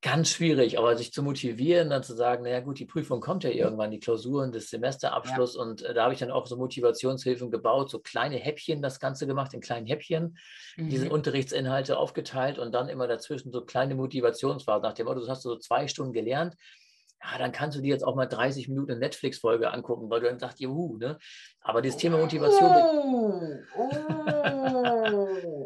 ganz 0.02 0.30
schwierig, 0.30 0.80
aber 0.80 0.96
sich 0.96 1.12
zu 1.12 1.22
motivieren, 1.22 1.90
dann 1.90 2.04
zu 2.04 2.16
sagen, 2.16 2.44
naja 2.44 2.62
gut, 2.62 2.80
die 2.80 2.86
Prüfung 2.86 3.20
kommt 3.20 3.44
ja 3.44 3.50
irgendwann, 3.50 3.92
die 3.92 4.00
Klausuren 4.00 4.54
des 4.54 4.70
Semesterabschluss 4.70 5.56
ja. 5.56 5.62
und 5.62 5.84
äh, 5.84 5.94
da 5.94 6.04
habe 6.06 6.14
ich 6.14 6.20
dann 6.20 6.32
auch 6.32 6.48
so 6.48 6.56
Motivationshilfen 6.56 7.52
gebaut, 7.52 7.92
so 7.92 8.00
kleine 8.00 8.38
Häppchen 8.38 8.82
das 8.82 9.00
Ganze 9.00 9.28
gemacht, 9.28 9.54
in 9.54 9.60
kleinen 9.60 9.86
Häppchen, 9.86 10.38
mhm. 10.78 10.90
diese 10.90 11.10
Unterrichtsinhalte 11.10 11.98
aufgeteilt 11.98 12.58
und 12.58 12.72
dann 12.72 12.88
immer 12.88 13.08
dazwischen 13.08 13.52
so 13.52 13.62
kleine 13.62 13.94
Motivationsphasen 13.94 14.82
nach 14.82 14.94
dem 14.94 15.06
Motto, 15.06 15.20
du 15.20 15.28
hast 15.28 15.44
so 15.44 15.58
zwei 15.58 15.88
Stunden 15.88 16.14
gelernt, 16.14 16.56
ja, 17.24 17.38
dann 17.38 17.52
kannst 17.52 17.78
du 17.78 17.82
dir 17.82 17.90
jetzt 17.90 18.04
auch 18.04 18.16
mal 18.16 18.26
30 18.26 18.68
Minuten 18.68 18.98
Netflix-Folge 19.00 19.72
angucken, 19.72 20.10
weil 20.10 20.22
du 20.22 20.28
dann 20.28 20.40
sagst, 20.40 20.60
juhu, 20.60 20.98
ne? 20.98 21.18
Aber 21.62 21.82
das 21.82 21.98
Thema 21.98 22.18
Motivation. 22.18 22.72
Oh, 23.78 23.88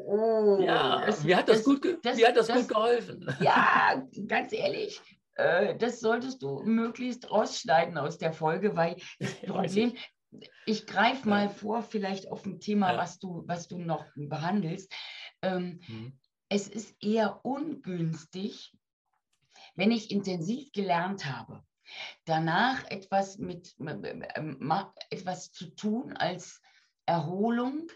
oh, 0.07 0.59
ja, 0.61 1.05
das, 1.05 1.23
mir 1.23 1.37
hat 1.37 1.47
das, 1.47 1.57
das 1.57 1.65
gut, 1.65 1.99
das, 2.03 2.17
mir 2.17 2.27
hat 2.27 2.35
das, 2.35 2.47
das, 2.47 2.57
gut 2.57 2.67
geholfen. 2.67 3.25
Ja, 3.39 4.03
ganz 4.27 4.51
ehrlich, 4.51 5.01
äh, 5.35 5.75
das 5.77 5.99
solltest 5.99 6.41
du 6.41 6.61
möglichst 6.63 7.31
rausschneiden 7.31 7.97
aus 7.97 8.17
der 8.17 8.33
Folge, 8.33 8.75
weil 8.75 8.97
das 9.19 9.33
Problem, 9.45 9.93
ich, 10.31 10.51
ich 10.65 10.87
greife 10.87 11.27
mal 11.29 11.49
vor, 11.49 11.83
vielleicht 11.83 12.29
auf 12.29 12.45
ein 12.45 12.59
Thema, 12.59 12.93
ja. 12.93 12.97
was, 12.97 13.19
du, 13.19 13.43
was 13.47 13.67
du 13.67 13.77
noch 13.77 14.05
behandelst. 14.15 14.91
Ähm, 15.41 15.79
mhm. 15.87 16.19
Es 16.49 16.67
ist 16.67 16.95
eher 17.01 17.39
ungünstig, 17.43 18.73
wenn 19.75 19.91
ich 19.91 20.11
intensiv 20.11 20.71
gelernt 20.71 21.25
habe, 21.25 21.63
danach 22.25 22.83
etwas 22.89 23.37
mit 23.37 23.75
ähm, 23.79 24.73
etwas 25.09 25.51
zu 25.51 25.67
tun 25.75 26.13
als 26.13 26.61
Erholung, 27.05 27.87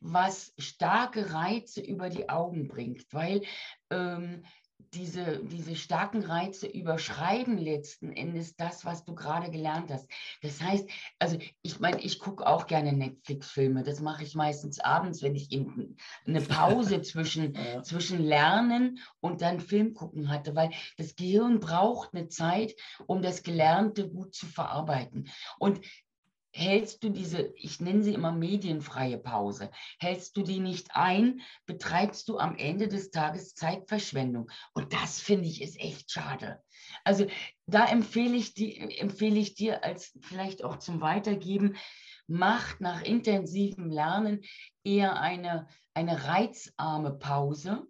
was 0.00 0.52
starke 0.58 1.32
Reize 1.32 1.80
über 1.80 2.10
die 2.10 2.28
Augen 2.28 2.68
bringt, 2.68 3.06
weil 3.12 3.42
ähm, 3.90 4.44
diese, 4.92 5.40
diese 5.44 5.76
starken 5.76 6.22
Reize 6.22 6.66
überschreiben 6.66 7.58
letzten 7.58 8.12
Endes 8.12 8.56
das, 8.56 8.84
was 8.84 9.04
du 9.04 9.14
gerade 9.14 9.50
gelernt 9.50 9.90
hast. 9.90 10.08
Das 10.42 10.60
heißt, 10.60 10.88
also 11.18 11.38
ich 11.62 11.80
meine, 11.80 12.00
ich 12.00 12.18
gucke 12.18 12.46
auch 12.46 12.66
gerne 12.66 12.92
Netflix-Filme. 12.92 13.82
Das 13.82 14.00
mache 14.00 14.24
ich 14.24 14.34
meistens 14.34 14.80
abends, 14.80 15.22
wenn 15.22 15.34
ich 15.34 15.50
eben 15.52 15.96
eine 16.26 16.40
Pause 16.40 17.02
zwischen, 17.02 17.54
ja. 17.54 17.82
zwischen 17.82 18.22
Lernen 18.22 18.98
und 19.20 19.42
dann 19.42 19.60
Film 19.60 19.94
gucken 19.94 20.28
hatte, 20.28 20.54
weil 20.54 20.70
das 20.96 21.16
Gehirn 21.16 21.60
braucht 21.60 22.14
eine 22.14 22.28
Zeit, 22.28 22.74
um 23.06 23.22
das 23.22 23.42
Gelernte 23.42 24.08
gut 24.08 24.34
zu 24.34 24.46
verarbeiten. 24.46 25.28
Und 25.58 25.80
hältst 26.52 27.02
du 27.02 27.08
diese, 27.08 27.52
ich 27.56 27.80
nenne 27.80 28.02
sie 28.02 28.14
immer 28.14 28.32
medienfreie 28.32 29.18
Pause, 29.18 29.70
hältst 29.98 30.36
du 30.36 30.42
die 30.42 30.60
nicht 30.60 30.94
ein, 30.94 31.40
betreibst 31.66 32.28
du 32.28 32.38
am 32.38 32.56
Ende 32.56 32.88
des 32.88 33.10
Tages 33.10 33.54
Zeitverschwendung. 33.54 34.50
Und 34.74 34.92
das 34.92 35.20
finde 35.20 35.48
ich 35.48 35.62
ist 35.62 35.80
echt 35.80 36.10
schade. 36.10 36.62
Also 37.04 37.26
da 37.66 37.86
empfehle 37.86 38.36
ich, 38.36 38.54
die, 38.54 38.98
empfehle 38.98 39.38
ich 39.38 39.54
dir 39.54 39.82
als 39.84 40.18
vielleicht 40.20 40.62
auch 40.62 40.76
zum 40.76 41.00
Weitergeben, 41.00 41.76
macht 42.26 42.80
nach 42.80 43.02
intensivem 43.02 43.90
Lernen 43.90 44.42
eher 44.84 45.20
eine, 45.20 45.68
eine 45.94 46.26
reizarme 46.26 47.12
Pause. 47.12 47.86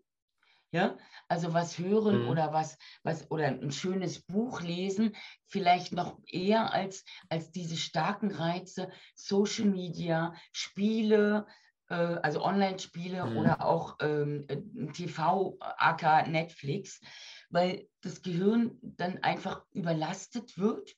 Ja, 0.74 0.96
also 1.28 1.52
was 1.52 1.78
hören 1.78 2.22
mhm. 2.22 2.28
oder 2.30 2.54
was, 2.54 2.78
was 3.02 3.30
oder 3.30 3.48
ein 3.48 3.72
schönes 3.72 4.22
Buch 4.22 4.62
lesen, 4.62 5.14
vielleicht 5.44 5.92
noch 5.92 6.18
eher 6.26 6.72
als, 6.72 7.04
als 7.28 7.50
diese 7.50 7.76
starken 7.76 8.30
Reize, 8.30 8.90
Social 9.14 9.66
Media, 9.66 10.34
Spiele, 10.50 11.46
äh, 11.90 11.94
also 11.94 12.42
Online-Spiele 12.42 13.26
mhm. 13.26 13.36
oder 13.36 13.64
auch 13.66 13.96
ähm, 14.00 14.46
TV, 14.94 15.58
AK 15.60 16.28
Netflix, 16.28 17.02
weil 17.50 17.86
das 18.00 18.22
Gehirn 18.22 18.78
dann 18.80 19.18
einfach 19.18 19.66
überlastet 19.72 20.56
wird. 20.56 20.96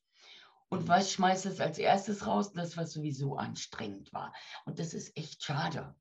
Und 0.69 0.83
mhm. 0.85 0.89
was 0.89 1.11
schmeißt 1.11 1.47
es 1.47 1.61
als 1.61 1.79
erstes 1.79 2.29
raus? 2.29 2.53
Das, 2.53 2.77
was 2.77 2.93
sowieso 2.93 3.37
anstrengend 3.37 4.13
war. 4.13 4.33
Und 4.67 4.79
das 4.79 4.95
ist 4.95 5.17
echt 5.17 5.43
schade. 5.43 5.97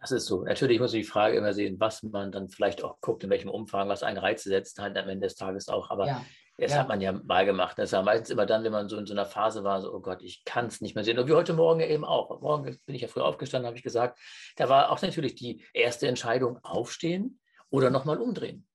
Das 0.00 0.12
ist 0.12 0.26
so. 0.26 0.44
Natürlich 0.44 0.80
muss 0.80 0.94
ich 0.94 1.02
die 1.02 1.10
Frage 1.10 1.36
immer 1.36 1.52
sehen, 1.52 1.78
was 1.78 2.02
man 2.02 2.32
dann 2.32 2.48
vielleicht 2.48 2.82
auch 2.82 3.00
guckt, 3.00 3.22
in 3.22 3.30
welchem 3.30 3.50
Umfang, 3.50 3.88
was 3.88 4.02
einen 4.02 4.16
Reiz 4.16 4.42
setzt, 4.42 4.78
halt 4.78 4.96
am 4.96 5.08
Ende 5.08 5.26
des 5.26 5.36
Tages 5.36 5.68
auch. 5.68 5.90
Aber 5.90 6.06
ja. 6.06 6.24
das 6.56 6.72
ja. 6.72 6.78
hat 6.78 6.88
man 6.88 7.02
ja 7.02 7.12
mal 7.12 7.44
gemacht. 7.44 7.78
Das 7.78 7.92
war 7.92 8.02
meistens 8.02 8.30
immer 8.30 8.46
dann, 8.46 8.64
wenn 8.64 8.72
man 8.72 8.88
so 8.88 8.96
in 8.96 9.04
so 9.04 9.12
einer 9.12 9.26
Phase 9.26 9.62
war, 9.62 9.82
so, 9.82 9.92
oh 9.92 10.00
Gott, 10.00 10.22
ich 10.22 10.42
kann 10.44 10.66
es 10.66 10.80
nicht 10.80 10.94
mehr 10.94 11.04
sehen. 11.04 11.18
Und 11.18 11.28
wie 11.28 11.34
heute 11.34 11.52
Morgen 11.52 11.80
eben 11.80 12.06
auch. 12.06 12.40
Morgen 12.40 12.78
bin 12.86 12.94
ich 12.94 13.02
ja 13.02 13.08
früh 13.08 13.20
aufgestanden, 13.20 13.66
habe 13.66 13.76
ich 13.76 13.82
gesagt, 13.82 14.18
da 14.56 14.70
war 14.70 14.90
auch 14.90 15.02
natürlich 15.02 15.34
die 15.34 15.62
erste 15.74 16.08
Entscheidung, 16.08 16.58
aufstehen 16.62 17.38
oder 17.68 17.90
nochmal 17.90 18.18
umdrehen. 18.18 18.66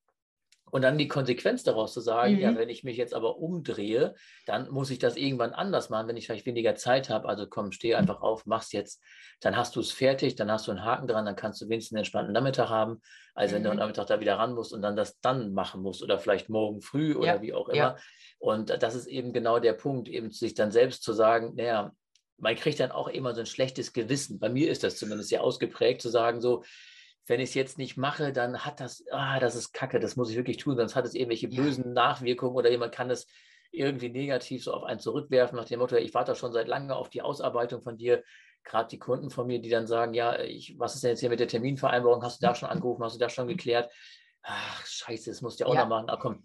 Und 0.75 0.81
dann 0.81 0.97
die 0.97 1.07
Konsequenz 1.07 1.63
daraus 1.63 1.93
zu 1.93 2.01
sagen, 2.01 2.33
mhm. 2.33 2.39
ja, 2.41 2.57
wenn 2.57 2.67
ich 2.67 2.83
mich 2.83 2.97
jetzt 2.97 3.13
aber 3.13 3.37
umdrehe, 3.37 4.13
dann 4.45 4.69
muss 4.69 4.89
ich 4.89 4.99
das 4.99 5.15
irgendwann 5.15 5.53
anders 5.53 5.89
machen, 5.89 6.09
wenn 6.09 6.17
ich 6.17 6.25
vielleicht 6.25 6.45
weniger 6.45 6.75
Zeit 6.75 7.09
habe. 7.09 7.29
Also 7.29 7.47
komm, 7.47 7.71
steh 7.71 7.95
einfach 7.95 8.21
auf, 8.21 8.45
mach's 8.45 8.73
jetzt. 8.73 9.01
Dann 9.39 9.55
hast 9.55 9.77
du 9.77 9.79
es 9.79 9.93
fertig, 9.93 10.35
dann 10.35 10.51
hast 10.51 10.67
du 10.67 10.71
einen 10.71 10.83
Haken 10.83 11.07
dran, 11.07 11.25
dann 11.25 11.37
kannst 11.37 11.61
du 11.61 11.69
wenigstens 11.69 11.93
einen 11.93 11.99
entspannten 11.99 12.33
Nachmittag 12.33 12.67
haben, 12.67 13.01
als 13.35 13.53
wenn 13.53 13.63
du 13.63 13.69
am 13.69 13.77
mhm. 13.77 13.83
Nachmittag 13.83 14.07
da 14.07 14.19
wieder 14.19 14.37
ran 14.37 14.53
musst 14.53 14.73
und 14.73 14.81
dann 14.81 14.97
das 14.97 15.17
dann 15.21 15.53
machen 15.53 15.81
musst 15.81 16.03
oder 16.03 16.19
vielleicht 16.19 16.49
morgen 16.49 16.81
früh 16.81 17.15
oder 17.15 17.35
ja. 17.35 17.41
wie 17.41 17.53
auch 17.53 17.69
immer. 17.69 17.77
Ja. 17.77 17.97
Und 18.39 18.69
das 18.83 18.95
ist 18.95 19.07
eben 19.07 19.31
genau 19.31 19.59
der 19.59 19.71
Punkt, 19.71 20.09
eben 20.09 20.29
sich 20.31 20.55
dann 20.55 20.71
selbst 20.71 21.03
zu 21.03 21.13
sagen, 21.13 21.53
naja, 21.55 21.93
man 22.37 22.55
kriegt 22.57 22.81
dann 22.81 22.91
auch 22.91 23.07
immer 23.07 23.33
so 23.33 23.39
ein 23.39 23.45
schlechtes 23.45 23.93
Gewissen. 23.93 24.39
Bei 24.39 24.49
mir 24.49 24.69
ist 24.69 24.83
das 24.83 24.97
zumindest 24.97 25.29
sehr 25.29 25.41
ausgeprägt, 25.41 26.01
zu 26.01 26.09
sagen 26.09 26.41
so, 26.41 26.65
wenn 27.27 27.39
ich 27.39 27.49
es 27.49 27.55
jetzt 27.55 27.77
nicht 27.77 27.97
mache, 27.97 28.31
dann 28.31 28.65
hat 28.65 28.79
das, 28.79 29.03
ah, 29.11 29.39
das 29.39 29.55
ist 29.55 29.73
Kacke, 29.73 29.99
das 29.99 30.15
muss 30.15 30.29
ich 30.29 30.35
wirklich 30.35 30.57
tun, 30.57 30.77
sonst 30.77 30.95
hat 30.95 31.05
es 31.05 31.15
irgendwelche 31.15 31.47
ja. 31.49 31.61
bösen 31.61 31.93
Nachwirkungen 31.93 32.55
oder 32.55 32.69
jemand 32.69 32.93
kann 32.93 33.09
es 33.09 33.27
irgendwie 33.71 34.09
negativ 34.09 34.63
so 34.63 34.73
auf 34.73 34.83
einen 34.83 34.99
zurückwerfen, 34.99 35.57
nach 35.57 35.65
dem 35.65 35.79
Motto, 35.79 35.95
ich 35.95 36.13
warte 36.13 36.35
schon 36.35 36.53
seit 36.53 36.67
langem 36.67 36.91
auf 36.91 37.09
die 37.09 37.21
Ausarbeitung 37.21 37.81
von 37.81 37.97
dir. 37.97 38.23
Gerade 38.63 38.87
die 38.89 38.99
Kunden 38.99 39.29
von 39.29 39.45
mir, 39.45 39.61
die 39.61 39.69
dann 39.69 39.85
sagen, 39.85 40.15
ja, 40.15 40.39
ich, 40.39 40.79
was 40.79 40.95
ist 40.95 41.03
denn 41.03 41.11
jetzt 41.11 41.19
hier 41.19 41.29
mit 41.29 41.39
der 41.39 41.47
Terminvereinbarung? 41.47 42.23
Hast 42.23 42.41
du 42.41 42.47
da 42.47 42.55
schon 42.55 42.69
angerufen? 42.69 43.03
Hast 43.03 43.15
du 43.15 43.19
das 43.19 43.31
schon 43.31 43.47
geklärt? 43.47 43.91
Ach, 44.41 44.85
scheiße, 44.85 45.29
das 45.29 45.41
musst 45.41 45.59
du 45.59 45.65
ja 45.65 45.69
auch 45.69 45.75
ja. 45.75 45.81
noch 45.81 45.89
machen. 45.89 46.07
Ach 46.09 46.19
komm, 46.19 46.43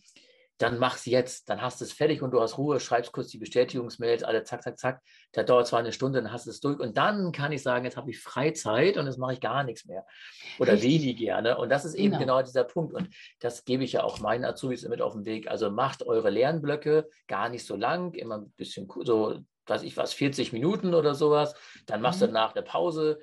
dann 0.61 0.79
mach's 0.79 1.07
jetzt, 1.07 1.49
dann 1.49 1.63
hast 1.63 1.81
du 1.81 1.87
es 1.87 1.93
fertig 1.93 2.21
und 2.21 2.33
du 2.33 2.41
hast 2.41 2.59
Ruhe, 2.59 2.81
schreibst 2.81 3.13
kurz 3.13 3.29
die 3.29 3.39
Bestätigungsmails, 3.39 4.23
alle 4.23 4.45
zack, 4.45 4.63
zack, 4.63 4.79
zack. 4.79 5.03
Da 5.33 5.43
dauert 5.43 5.67
zwar 5.67 5.79
eine 5.79 5.93
Stunde, 5.93 6.21
dann 6.23 6.33
hast 6.33 6.45
du 6.45 6.51
es 6.51 6.61
durch 6.61 6.79
und 6.79 6.99
dann 6.99 7.33
kann 7.33 7.51
ich 7.51 7.63
sagen, 7.63 7.87
jetzt 7.87 7.97
habe 7.97 8.11
ich 8.11 8.21
Freizeit 8.21 8.99
und 8.99 9.07
jetzt 9.07 9.19
mache 9.19 9.33
ich 9.33 9.41
gar 9.41 9.65
nichts 9.65 9.87
mehr 9.87 10.05
oder 10.59 10.75
Richtig. 10.75 11.03
wenig 11.03 11.17
gerne. 11.17 11.57
Und 11.57 11.71
das 11.71 11.87
ist 11.87 11.95
eben 11.95 12.13
genau. 12.13 12.37
genau 12.37 12.43
dieser 12.43 12.65
Punkt 12.65 12.93
und 12.93 13.09
das 13.39 13.65
gebe 13.65 13.85
ich 13.85 13.93
ja 13.93 14.05
auch 14.05 14.21
meinen 14.21 14.45
Azubis 14.45 14.87
mit 14.87 15.01
auf 15.01 15.15
den 15.15 15.25
Weg. 15.25 15.49
Also 15.49 15.71
macht 15.71 16.03
eure 16.03 16.29
Lernblöcke 16.29 17.09
gar 17.27 17.49
nicht 17.49 17.65
so 17.65 17.75
lang, 17.75 18.13
immer 18.13 18.37
ein 18.37 18.51
bisschen 18.51 18.87
so, 19.03 19.39
weiß 19.67 19.83
ich 19.83 19.97
was, 19.97 20.13
40 20.13 20.53
Minuten 20.53 20.93
oder 20.93 21.15
sowas. 21.15 21.55
Dann 21.87 22.03
machst 22.03 22.21
mhm. 22.21 22.27
du 22.27 22.33
danach 22.33 22.55
eine 22.55 22.63
Pause, 22.63 23.19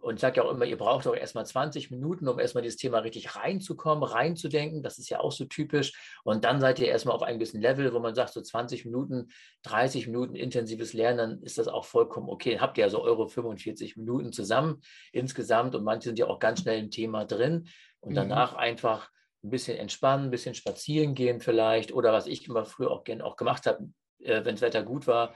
und 0.00 0.14
ich 0.14 0.20
sage 0.20 0.38
ja 0.38 0.42
auch 0.42 0.50
immer, 0.50 0.64
ihr 0.64 0.76
braucht 0.76 1.06
auch 1.06 1.14
erstmal 1.14 1.46
20 1.46 1.92
Minuten, 1.92 2.26
um 2.26 2.40
erstmal 2.40 2.62
dieses 2.62 2.76
Thema 2.76 2.98
richtig 2.98 3.36
reinzukommen, 3.36 4.02
reinzudenken. 4.02 4.82
Das 4.82 4.98
ist 4.98 5.08
ja 5.10 5.20
auch 5.20 5.30
so 5.30 5.44
typisch. 5.44 5.92
Und 6.24 6.44
dann 6.44 6.60
seid 6.60 6.80
ihr 6.80 6.88
erstmal 6.88 7.14
auf 7.14 7.22
einem 7.22 7.38
gewissen 7.38 7.60
Level, 7.60 7.92
wo 7.94 8.00
man 8.00 8.16
sagt, 8.16 8.32
so 8.32 8.40
20 8.40 8.84
Minuten, 8.84 9.28
30 9.62 10.08
Minuten 10.08 10.34
intensives 10.34 10.92
Lernen, 10.92 11.18
dann 11.18 11.42
ist 11.42 11.58
das 11.58 11.68
auch 11.68 11.84
vollkommen 11.84 12.28
okay. 12.28 12.58
Habt 12.58 12.78
ihr 12.78 12.84
also 12.84 13.00
eure 13.00 13.28
45 13.28 13.96
Minuten 13.96 14.32
zusammen 14.32 14.80
insgesamt 15.12 15.76
und 15.76 15.84
manche 15.84 16.08
sind 16.08 16.18
ja 16.18 16.26
auch 16.26 16.40
ganz 16.40 16.62
schnell 16.62 16.80
im 16.80 16.90
Thema 16.90 17.24
drin. 17.24 17.68
Und 18.00 18.10
mhm. 18.12 18.16
danach 18.16 18.54
einfach 18.54 19.08
ein 19.44 19.50
bisschen 19.50 19.78
entspannen, 19.78 20.26
ein 20.26 20.30
bisschen 20.30 20.54
spazieren 20.54 21.14
gehen 21.14 21.40
vielleicht. 21.40 21.92
Oder 21.92 22.12
was 22.12 22.26
ich 22.26 22.48
immer 22.48 22.64
früher 22.64 22.90
auch 22.90 23.04
gerne 23.04 23.24
auch 23.24 23.36
gemacht 23.36 23.66
habe, 23.66 23.88
äh, 24.18 24.44
wenn 24.44 24.56
das 24.56 24.62
Wetter 24.62 24.82
gut 24.82 25.06
war, 25.06 25.34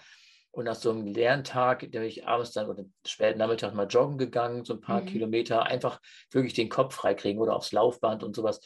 und 0.51 0.65
nach 0.65 0.75
so 0.75 0.91
einem 0.91 1.07
Lerntag, 1.07 1.81
da 1.81 1.99
bin 1.99 2.09
ich 2.09 2.27
abends 2.27 2.53
dann 2.53 2.69
oder 2.69 2.85
späten 3.07 3.39
Nachmittag 3.39 3.75
mal 3.75 3.87
joggen 3.87 4.19
gegangen, 4.19 4.65
so 4.65 4.75
ein 4.75 4.81
paar 4.81 5.03
mhm. 5.03 5.07
Kilometer, 5.07 5.65
einfach 5.67 6.01
wirklich 6.31 6.55
den 6.55 6.69
Kopf 6.69 6.95
freikriegen 6.95 7.41
oder 7.41 7.55
aufs 7.55 7.73
Laufband 7.73 8.25
und 8.25 8.35
sowas. 8.35 8.61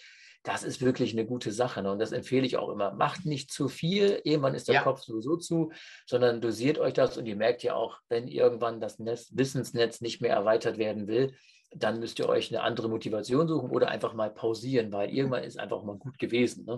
Das 0.44 0.64
ist 0.64 0.80
wirklich 0.80 1.12
eine 1.12 1.24
gute 1.24 1.52
Sache. 1.52 1.82
Ne? 1.82 1.92
Und 1.92 2.00
das 2.00 2.10
empfehle 2.10 2.46
ich 2.46 2.56
auch 2.56 2.68
immer. 2.68 2.92
Macht 2.94 3.26
nicht 3.26 3.52
zu 3.52 3.68
viel, 3.68 4.20
irgendwann 4.24 4.54
ist 4.54 4.68
der 4.68 4.76
ja. 4.76 4.82
Kopf 4.82 5.02
sowieso 5.02 5.36
zu, 5.36 5.70
sondern 6.06 6.40
dosiert 6.40 6.78
euch 6.78 6.94
das 6.94 7.16
und 7.16 7.26
ihr 7.26 7.36
merkt 7.36 7.62
ja 7.62 7.74
auch, 7.74 7.98
wenn 8.08 8.26
irgendwann 8.26 8.80
das 8.80 8.98
Netz, 8.98 9.30
Wissensnetz 9.34 10.00
nicht 10.00 10.20
mehr 10.20 10.32
erweitert 10.32 10.78
werden 10.78 11.06
will, 11.06 11.34
dann 11.74 12.00
müsst 12.00 12.18
ihr 12.18 12.28
euch 12.28 12.50
eine 12.50 12.62
andere 12.62 12.88
Motivation 12.88 13.48
suchen 13.48 13.70
oder 13.70 13.88
einfach 13.88 14.14
mal 14.14 14.30
pausieren, 14.30 14.92
weil 14.92 15.10
irgendwann 15.10 15.44
ist 15.44 15.58
einfach 15.58 15.82
mal 15.84 15.96
gut 15.96 16.18
gewesen. 16.18 16.64
Ne? 16.64 16.76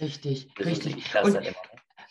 Richtig, 0.00 0.48
richtig. 0.58 0.96
Und, 1.22 1.34
immer? 1.36 1.54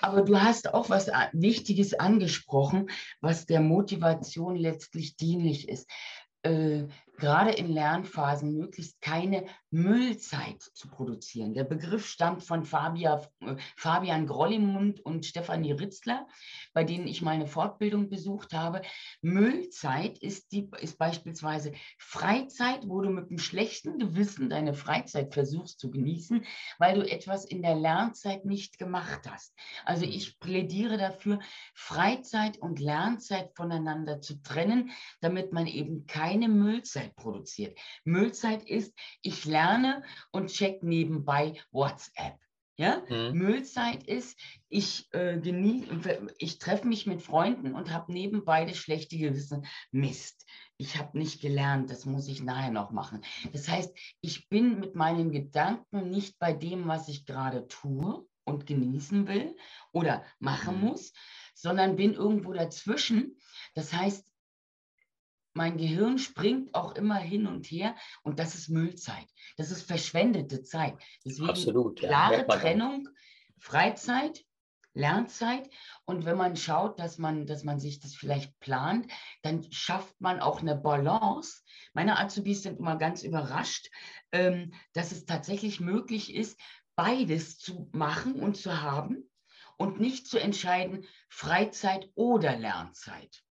Aber 0.05 0.21
du 0.21 0.39
hast 0.39 0.71
auch 0.71 0.91
was 0.91 1.09
Wichtiges 1.33 1.95
angesprochen, 1.95 2.91
was 3.21 3.47
der 3.47 3.59
Motivation 3.59 4.55
letztlich 4.55 5.17
dienlich 5.17 5.67
ist. 5.67 5.89
Äh, 6.43 6.83
gerade 7.17 7.51
in 7.51 7.69
Lernphasen 7.69 8.55
möglichst 8.55 9.01
keine 9.01 9.45
Müllzeit 9.71 10.61
zu 10.61 10.87
produzieren. 10.87 11.53
Der 11.53 11.65
Begriff 11.65 12.07
stammt 12.07 12.43
von 12.43 12.63
Fabia, 12.63 13.21
äh, 13.41 13.55
Fabian 13.75 14.25
Grollimund 14.25 15.01
und 15.01 15.25
Stefanie 15.25 15.73
Ritzler, 15.73 16.27
bei 16.73 16.83
denen 16.83 17.07
ich 17.07 17.21
mal 17.21 17.31
eine 17.31 17.47
Fortbildung 17.47 18.09
besucht 18.09 18.53
habe. 18.53 18.81
Müllzeit 19.21 20.17
ist, 20.19 20.51
die, 20.51 20.69
ist 20.79 20.97
beispielsweise 20.97 21.73
Freizeit, 21.97 22.87
wo 22.87 23.01
du 23.01 23.09
mit 23.09 23.29
einem 23.29 23.37
schlechten 23.37 23.99
Gewissen 23.99 24.49
deine 24.49 24.73
Freizeit 24.73 25.33
versuchst 25.33 25.79
zu 25.79 25.91
genießen, 25.91 26.45
weil 26.77 26.95
du 26.95 27.09
etwas 27.09 27.45
in 27.45 27.61
der 27.61 27.75
Lernzeit 27.75 28.45
nicht 28.45 28.77
gemacht 28.77 29.29
hast. 29.29 29.53
Also 29.83 30.05
ich 30.05 30.39
plädiere 30.39 30.97
dafür, 30.97 31.39
Freizeit 31.73 32.57
und 32.57 32.79
Lernzeit 32.79 33.51
voneinander 33.55 34.21
zu 34.21 34.41
trennen, 34.41 34.91
damit 35.21 35.51
man 35.51 35.67
eben 35.67 36.05
keine 36.05 36.47
Müllzeit 36.47 37.04
Müllzeit 37.05 37.15
produziert. 37.15 37.79
Müllzeit 38.03 38.63
ist, 38.63 38.93
ich 39.21 39.45
lerne 39.45 40.03
und 40.31 40.47
check 40.47 40.83
nebenbei 40.83 41.55
WhatsApp. 41.71 42.39
Ja? 42.77 43.03
Mhm. 43.09 43.37
Müllzeit 43.37 44.03
ist, 44.03 44.37
ich 44.69 45.07
äh, 45.13 45.39
ich 46.37 46.59
treffe 46.59 46.87
mich 46.87 47.05
mit 47.05 47.21
Freunden 47.21 47.73
und 47.73 47.91
habe 47.91 48.11
nebenbei 48.11 48.65
das 48.65 48.77
schlechte 48.77 49.17
Gewissen. 49.17 49.65
Mist, 49.91 50.45
ich 50.77 50.97
habe 50.97 51.17
nicht 51.17 51.41
gelernt, 51.41 51.89
das 51.89 52.05
muss 52.05 52.27
ich 52.27 52.43
nachher 52.43 52.71
noch 52.71 52.91
machen. 52.91 53.23
Das 53.53 53.69
heißt, 53.69 53.97
ich 54.21 54.49
bin 54.49 54.79
mit 54.79 54.95
meinen 54.95 55.31
Gedanken 55.31 56.09
nicht 56.09 56.37
bei 56.37 56.51
dem, 56.51 56.87
was 56.87 57.07
ich 57.07 57.25
gerade 57.25 57.67
tue 57.67 58.27
und 58.43 58.67
genießen 58.67 59.27
will 59.27 59.55
oder 59.93 60.23
machen 60.39 60.77
mhm. 60.77 60.87
muss, 60.87 61.13
sondern 61.53 61.95
bin 61.95 62.13
irgendwo 62.13 62.51
dazwischen. 62.51 63.39
Das 63.73 63.93
heißt, 63.93 64.34
mein 65.55 65.77
Gehirn 65.77 66.19
springt 66.19 66.75
auch 66.75 66.95
immer 66.95 67.15
hin 67.15 67.47
und 67.47 67.65
her 67.65 67.95
und 68.23 68.39
das 68.39 68.55
ist 68.55 68.69
Müllzeit. 68.69 69.27
Das 69.57 69.71
ist 69.71 69.83
verschwendete 69.83 70.63
Zeit. 70.63 70.95
Deswegen 71.23 71.49
Absolut, 71.49 72.01
ja. 72.01 72.09
klare 72.09 72.45
Trennung, 72.47 73.07
Freizeit, 73.57 74.43
Lernzeit. 74.93 75.69
Und 76.05 76.25
wenn 76.25 76.37
man 76.37 76.57
schaut, 76.57 76.99
dass 76.99 77.17
man, 77.17 77.45
dass 77.45 77.63
man 77.63 77.79
sich 77.79 77.99
das 77.99 78.15
vielleicht 78.15 78.59
plant, 78.59 79.11
dann 79.43 79.65
schafft 79.71 80.19
man 80.19 80.39
auch 80.41 80.61
eine 80.61 80.75
Balance. 80.75 81.61
Meine 81.93 82.19
Azubis 82.19 82.63
sind 82.63 82.79
immer 82.79 82.97
ganz 82.97 83.23
überrascht, 83.23 83.89
ähm, 84.33 84.73
dass 84.93 85.11
es 85.11 85.25
tatsächlich 85.25 85.79
möglich 85.79 86.33
ist, 86.33 86.59
beides 86.95 87.59
zu 87.59 87.89
machen 87.93 88.35
und 88.35 88.57
zu 88.57 88.81
haben 88.81 89.29
und 89.77 89.99
nicht 89.99 90.27
zu 90.27 90.37
entscheiden, 90.37 91.05
Freizeit 91.29 92.09
oder 92.15 92.57
Lernzeit. 92.57 93.44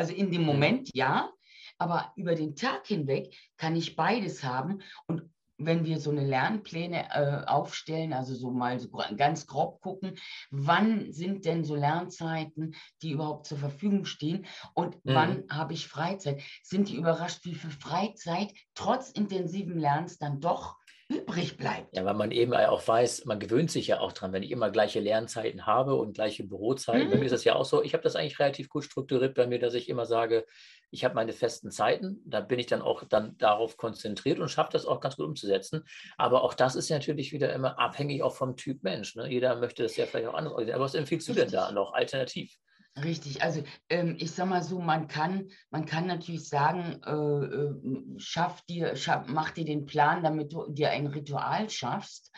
Also 0.00 0.14
in 0.14 0.30
dem 0.30 0.44
Moment 0.44 0.88
ja, 0.94 1.30
aber 1.76 2.10
über 2.16 2.34
den 2.34 2.56
Tag 2.56 2.86
hinweg 2.86 3.36
kann 3.58 3.76
ich 3.76 3.96
beides 3.96 4.42
haben. 4.42 4.80
Und 5.06 5.28
wenn 5.58 5.84
wir 5.84 6.00
so 6.00 6.10
eine 6.10 6.24
Lernpläne 6.24 7.10
äh, 7.10 7.44
aufstellen, 7.46 8.14
also 8.14 8.34
so 8.34 8.50
mal 8.50 8.80
so 8.80 8.88
ganz 9.18 9.46
grob 9.46 9.82
gucken, 9.82 10.14
wann 10.50 11.12
sind 11.12 11.44
denn 11.44 11.64
so 11.64 11.74
Lernzeiten, 11.74 12.74
die 13.02 13.10
überhaupt 13.10 13.46
zur 13.46 13.58
Verfügung 13.58 14.06
stehen 14.06 14.46
und 14.72 14.94
mhm. 15.04 15.14
wann 15.14 15.44
habe 15.50 15.74
ich 15.74 15.86
Freizeit, 15.86 16.40
sind 16.62 16.88
die 16.88 16.96
überrascht, 16.96 17.44
wie 17.44 17.54
viel 17.54 17.70
Freizeit 17.70 18.54
trotz 18.74 19.10
intensivem 19.10 19.76
Lernens 19.76 20.16
dann 20.16 20.40
doch 20.40 20.78
übrig 21.10 21.56
bleibt. 21.56 21.96
Ja, 21.96 22.04
weil 22.04 22.14
man 22.14 22.30
eben 22.30 22.54
auch 22.54 22.86
weiß, 22.86 23.24
man 23.24 23.40
gewöhnt 23.40 23.70
sich 23.70 23.88
ja 23.88 23.98
auch 23.98 24.12
dran, 24.12 24.32
wenn 24.32 24.44
ich 24.44 24.52
immer 24.52 24.70
gleiche 24.70 25.00
Lernzeiten 25.00 25.66
habe 25.66 25.96
und 25.96 26.14
gleiche 26.14 26.44
Bürozeiten. 26.44 27.08
Mhm. 27.08 27.10
Bei 27.10 27.18
mir 27.18 27.24
ist 27.24 27.32
das 27.32 27.44
ja 27.44 27.56
auch 27.56 27.64
so, 27.64 27.82
ich 27.82 27.94
habe 27.94 28.04
das 28.04 28.14
eigentlich 28.14 28.38
relativ 28.38 28.68
gut 28.68 28.84
strukturiert 28.84 29.34
bei 29.34 29.46
mir, 29.46 29.58
dass 29.58 29.74
ich 29.74 29.88
immer 29.88 30.06
sage, 30.06 30.46
ich 30.92 31.04
habe 31.04 31.14
meine 31.14 31.32
festen 31.32 31.70
Zeiten, 31.70 32.20
da 32.24 32.40
bin 32.40 32.58
ich 32.58 32.66
dann 32.66 32.82
auch 32.82 33.04
dann 33.04 33.36
darauf 33.38 33.76
konzentriert 33.76 34.38
und 34.38 34.48
schaffe 34.48 34.72
das 34.72 34.86
auch 34.86 35.00
ganz 35.00 35.16
gut 35.16 35.26
umzusetzen. 35.26 35.84
Aber 36.16 36.42
auch 36.42 36.54
das 36.54 36.76
ist 36.76 36.90
natürlich 36.90 37.32
wieder 37.32 37.52
immer 37.52 37.78
abhängig 37.78 38.22
auch 38.22 38.34
vom 38.34 38.56
Typ 38.56 38.82
Mensch. 38.82 39.16
Ne? 39.16 39.28
Jeder 39.28 39.56
möchte 39.56 39.82
das 39.82 39.96
ja 39.96 40.06
vielleicht 40.06 40.28
auch 40.28 40.34
anders 40.34 40.52
organisieren. 40.52 40.76
Aber 40.76 40.84
was 40.84 40.94
empfiehlst 40.94 41.28
du 41.28 41.32
denn 41.32 41.50
da 41.50 41.72
noch 41.72 41.92
alternativ? 41.92 42.56
Richtig, 43.04 43.42
also 43.42 43.62
ähm, 43.88 44.16
ich 44.18 44.32
sage 44.32 44.50
mal 44.50 44.62
so, 44.62 44.80
man 44.80 45.06
kann, 45.06 45.50
man 45.70 45.86
kann 45.86 46.06
natürlich 46.06 46.48
sagen, 46.48 47.00
äh, 47.04 47.12
äh, 47.12 48.18
schaff 48.18 48.62
dir, 48.62 48.96
schaff, 48.96 49.26
mach 49.28 49.50
dir 49.50 49.64
den 49.64 49.86
Plan, 49.86 50.22
damit 50.24 50.52
du 50.52 50.68
dir 50.70 50.90
ein 50.90 51.06
Ritual 51.06 51.70
schaffst. 51.70 52.32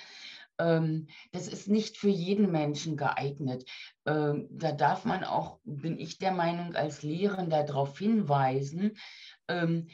Ähm, 0.59 1.09
das 1.33 1.49
ist 1.49 1.69
nicht 1.69 1.97
für 1.97 2.11
jeden 2.11 2.51
Menschen 2.51 2.99
geeignet. 2.99 3.65
Ähm, 4.05 4.49
da 4.51 4.73
darf 4.73 5.07
man 5.07 5.25
auch, 5.25 5.59
bin 5.65 5.99
ich 5.99 6.19
der 6.19 6.33
Meinung, 6.33 6.75
als 6.75 7.03
Lehrender 7.03 7.65
darauf 7.65 7.99
hinweisen, 7.99 8.99
ähm, 9.49 9.89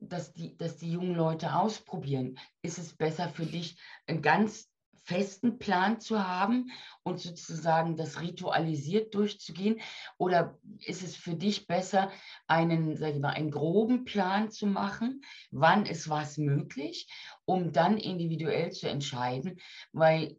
dass 0.00 0.34
die, 0.34 0.56
dass 0.56 0.76
die 0.76 0.92
jungen 0.92 1.14
Leute 1.14 1.56
ausprobieren. 1.56 2.38
Ist 2.62 2.78
es 2.78 2.94
besser 2.94 3.28
für 3.28 3.46
dich, 3.46 3.78
ein 4.06 4.22
ganz 4.22 4.70
festen 5.04 5.58
Plan 5.58 6.00
zu 6.00 6.26
haben 6.26 6.70
und 7.02 7.20
sozusagen 7.20 7.96
das 7.96 8.20
ritualisiert 8.20 9.14
durchzugehen? 9.14 9.80
Oder 10.18 10.58
ist 10.80 11.02
es 11.02 11.14
für 11.16 11.34
dich 11.34 11.66
besser, 11.66 12.10
einen, 12.46 12.96
sag 12.96 13.14
ich 13.14 13.20
mal, 13.20 13.30
einen 13.30 13.50
groben 13.50 14.04
Plan 14.04 14.50
zu 14.50 14.66
machen? 14.66 15.22
Wann 15.50 15.86
ist 15.86 16.08
was 16.08 16.38
möglich, 16.38 17.08
um 17.44 17.72
dann 17.72 17.98
individuell 17.98 18.72
zu 18.72 18.88
entscheiden? 18.88 19.60
Weil 19.92 20.36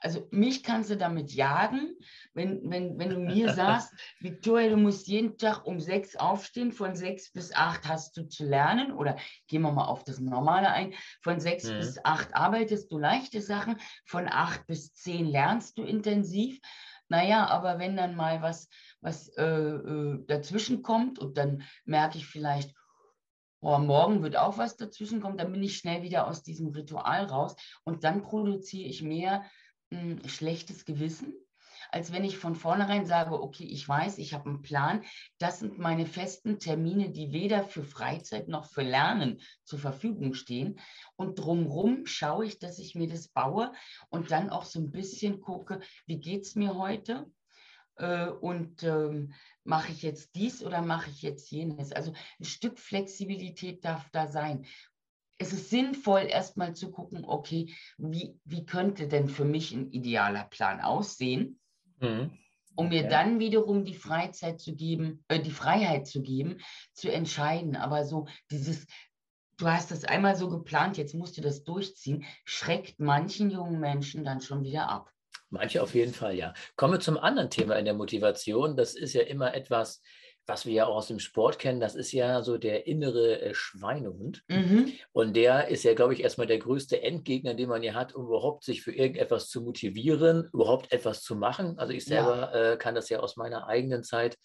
also 0.00 0.26
mich 0.30 0.62
kannst 0.62 0.90
du 0.90 0.96
damit 0.96 1.32
jagen, 1.32 1.94
wenn, 2.32 2.68
wenn, 2.70 2.98
wenn 2.98 3.10
du 3.10 3.18
mir 3.18 3.52
sagst, 3.54 3.92
Victoria, 4.18 4.70
du 4.70 4.76
musst 4.76 5.06
jeden 5.06 5.36
Tag 5.36 5.66
um 5.66 5.78
sechs 5.78 6.16
aufstehen, 6.16 6.72
von 6.72 6.96
sechs 6.96 7.30
bis 7.30 7.54
acht 7.54 7.86
hast 7.86 8.16
du 8.16 8.24
zu 8.24 8.44
lernen 8.44 8.92
oder 8.92 9.16
gehen 9.46 9.62
wir 9.62 9.72
mal 9.72 9.86
auf 9.86 10.04
das 10.04 10.18
Normale 10.18 10.70
ein, 10.70 10.94
von 11.22 11.38
sechs 11.38 11.64
mhm. 11.64 11.78
bis 11.78 12.04
acht 12.04 12.34
arbeitest 12.34 12.90
du 12.90 12.98
leichte 12.98 13.40
Sachen, 13.42 13.76
von 14.06 14.26
acht 14.28 14.66
bis 14.66 14.94
zehn 14.94 15.26
lernst 15.26 15.78
du 15.78 15.84
intensiv. 15.84 16.58
Naja, 17.08 17.46
aber 17.48 17.78
wenn 17.78 17.96
dann 17.96 18.14
mal 18.14 18.40
was, 18.40 18.68
was 19.00 19.28
äh, 19.36 19.44
äh, 19.44 20.24
dazwischen 20.26 20.82
kommt 20.82 21.18
und 21.18 21.36
dann 21.36 21.64
merke 21.84 22.18
ich 22.18 22.26
vielleicht, 22.26 22.72
oh, 23.60 23.78
morgen 23.78 24.22
wird 24.22 24.36
auch 24.36 24.58
was 24.58 24.76
dazwischen 24.76 25.20
kommen, 25.20 25.36
dann 25.36 25.52
bin 25.52 25.62
ich 25.62 25.76
schnell 25.76 26.02
wieder 26.02 26.26
aus 26.26 26.42
diesem 26.42 26.68
Ritual 26.68 27.24
raus 27.24 27.56
und 27.84 28.04
dann 28.04 28.22
produziere 28.22 28.88
ich 28.88 29.02
mehr 29.02 29.44
ein 29.90 30.28
schlechtes 30.28 30.84
Gewissen, 30.84 31.34
als 31.90 32.12
wenn 32.12 32.24
ich 32.24 32.38
von 32.38 32.54
vornherein 32.54 33.06
sage, 33.06 33.40
okay, 33.40 33.64
ich 33.64 33.88
weiß, 33.88 34.18
ich 34.18 34.34
habe 34.34 34.48
einen 34.48 34.62
Plan, 34.62 35.02
das 35.38 35.58
sind 35.60 35.78
meine 35.78 36.06
festen 36.06 36.58
Termine, 36.58 37.10
die 37.10 37.32
weder 37.32 37.64
für 37.64 37.84
Freizeit 37.84 38.48
noch 38.48 38.66
für 38.66 38.82
Lernen 38.82 39.40
zur 39.64 39.78
Verfügung 39.78 40.34
stehen. 40.34 40.78
Und 41.16 41.38
drumherum 41.38 42.06
schaue 42.06 42.46
ich, 42.46 42.58
dass 42.58 42.78
ich 42.78 42.94
mir 42.94 43.08
das 43.08 43.28
baue 43.28 43.72
und 44.08 44.30
dann 44.30 44.50
auch 44.50 44.64
so 44.64 44.78
ein 44.78 44.92
bisschen 44.92 45.40
gucke, 45.40 45.80
wie 46.06 46.20
geht 46.20 46.42
es 46.42 46.54
mir 46.54 46.76
heute? 46.76 47.26
Äh, 47.96 48.28
und 48.28 48.82
ähm, 48.82 49.32
mache 49.64 49.92
ich 49.92 50.02
jetzt 50.02 50.34
dies 50.34 50.64
oder 50.64 50.82
mache 50.82 51.10
ich 51.10 51.22
jetzt 51.22 51.50
jenes? 51.50 51.92
Also 51.92 52.12
ein 52.38 52.44
Stück 52.44 52.78
Flexibilität 52.78 53.84
darf 53.84 54.08
da 54.10 54.26
sein 54.26 54.64
es 55.40 55.54
ist 55.54 55.70
sinnvoll, 55.70 56.26
erstmal 56.28 56.74
zu 56.74 56.90
gucken, 56.90 57.24
okay, 57.24 57.74
wie, 57.96 58.38
wie 58.44 58.66
könnte 58.66 59.08
denn 59.08 59.26
für 59.28 59.46
mich 59.46 59.72
ein 59.72 59.90
idealer 59.90 60.44
Plan 60.44 60.82
aussehen, 60.82 61.58
mhm. 61.98 62.30
um 62.76 62.90
mir 62.90 63.04
ja. 63.04 63.08
dann 63.08 63.38
wiederum 63.38 63.86
die 63.86 63.94
Freizeit 63.94 64.60
zu 64.60 64.76
geben, 64.76 65.24
äh, 65.28 65.40
die 65.40 65.50
Freiheit 65.50 66.06
zu 66.06 66.20
geben, 66.20 66.58
zu 66.92 67.10
entscheiden. 67.10 67.74
Aber 67.74 68.04
so 68.04 68.26
dieses, 68.50 68.86
du 69.56 69.66
hast 69.66 69.90
das 69.90 70.04
einmal 70.04 70.36
so 70.36 70.50
geplant, 70.50 70.98
jetzt 70.98 71.14
musst 71.14 71.38
du 71.38 71.40
das 71.40 71.64
durchziehen, 71.64 72.26
schreckt 72.44 73.00
manchen 73.00 73.50
jungen 73.50 73.80
Menschen 73.80 74.24
dann 74.24 74.42
schon 74.42 74.62
wieder 74.62 74.90
ab. 74.90 75.10
Manche 75.48 75.82
auf 75.82 75.94
jeden 75.94 76.12
Fall, 76.12 76.36
ja. 76.36 76.52
Kommen 76.76 76.92
wir 76.92 77.00
zum 77.00 77.16
anderen 77.16 77.48
Thema 77.48 77.76
in 77.76 77.86
der 77.86 77.94
Motivation. 77.94 78.76
Das 78.76 78.94
ist 78.94 79.14
ja 79.14 79.22
immer 79.22 79.54
etwas, 79.54 80.02
was 80.46 80.66
wir 80.66 80.72
ja 80.72 80.86
auch 80.86 80.96
aus 80.96 81.06
dem 81.06 81.20
Sport 81.20 81.58
kennen, 81.58 81.80
das 81.80 81.94
ist 81.94 82.12
ja 82.12 82.42
so 82.42 82.58
der 82.58 82.86
innere 82.86 83.40
äh, 83.40 83.54
Schweinehund. 83.54 84.42
Mhm. 84.48 84.92
Und 85.12 85.36
der 85.36 85.68
ist 85.68 85.84
ja, 85.84 85.94
glaube 85.94 86.14
ich, 86.14 86.22
erstmal 86.22 86.46
der 86.46 86.58
größte 86.58 87.02
Endgegner, 87.02 87.54
den 87.54 87.68
man 87.68 87.82
ja 87.82 87.94
hat, 87.94 88.14
um 88.14 88.26
überhaupt 88.26 88.64
sich 88.64 88.82
für 88.82 88.92
irgendetwas 88.92 89.48
zu 89.48 89.62
motivieren, 89.62 90.48
überhaupt 90.52 90.92
etwas 90.92 91.22
zu 91.22 91.36
machen. 91.36 91.78
Also 91.78 91.92
ich 91.92 92.04
selber 92.04 92.50
ja. 92.52 92.72
äh, 92.72 92.76
kann 92.76 92.94
das 92.94 93.08
ja 93.08 93.20
aus 93.20 93.36
meiner 93.36 93.68
eigenen 93.68 94.02
Zeit. 94.02 94.36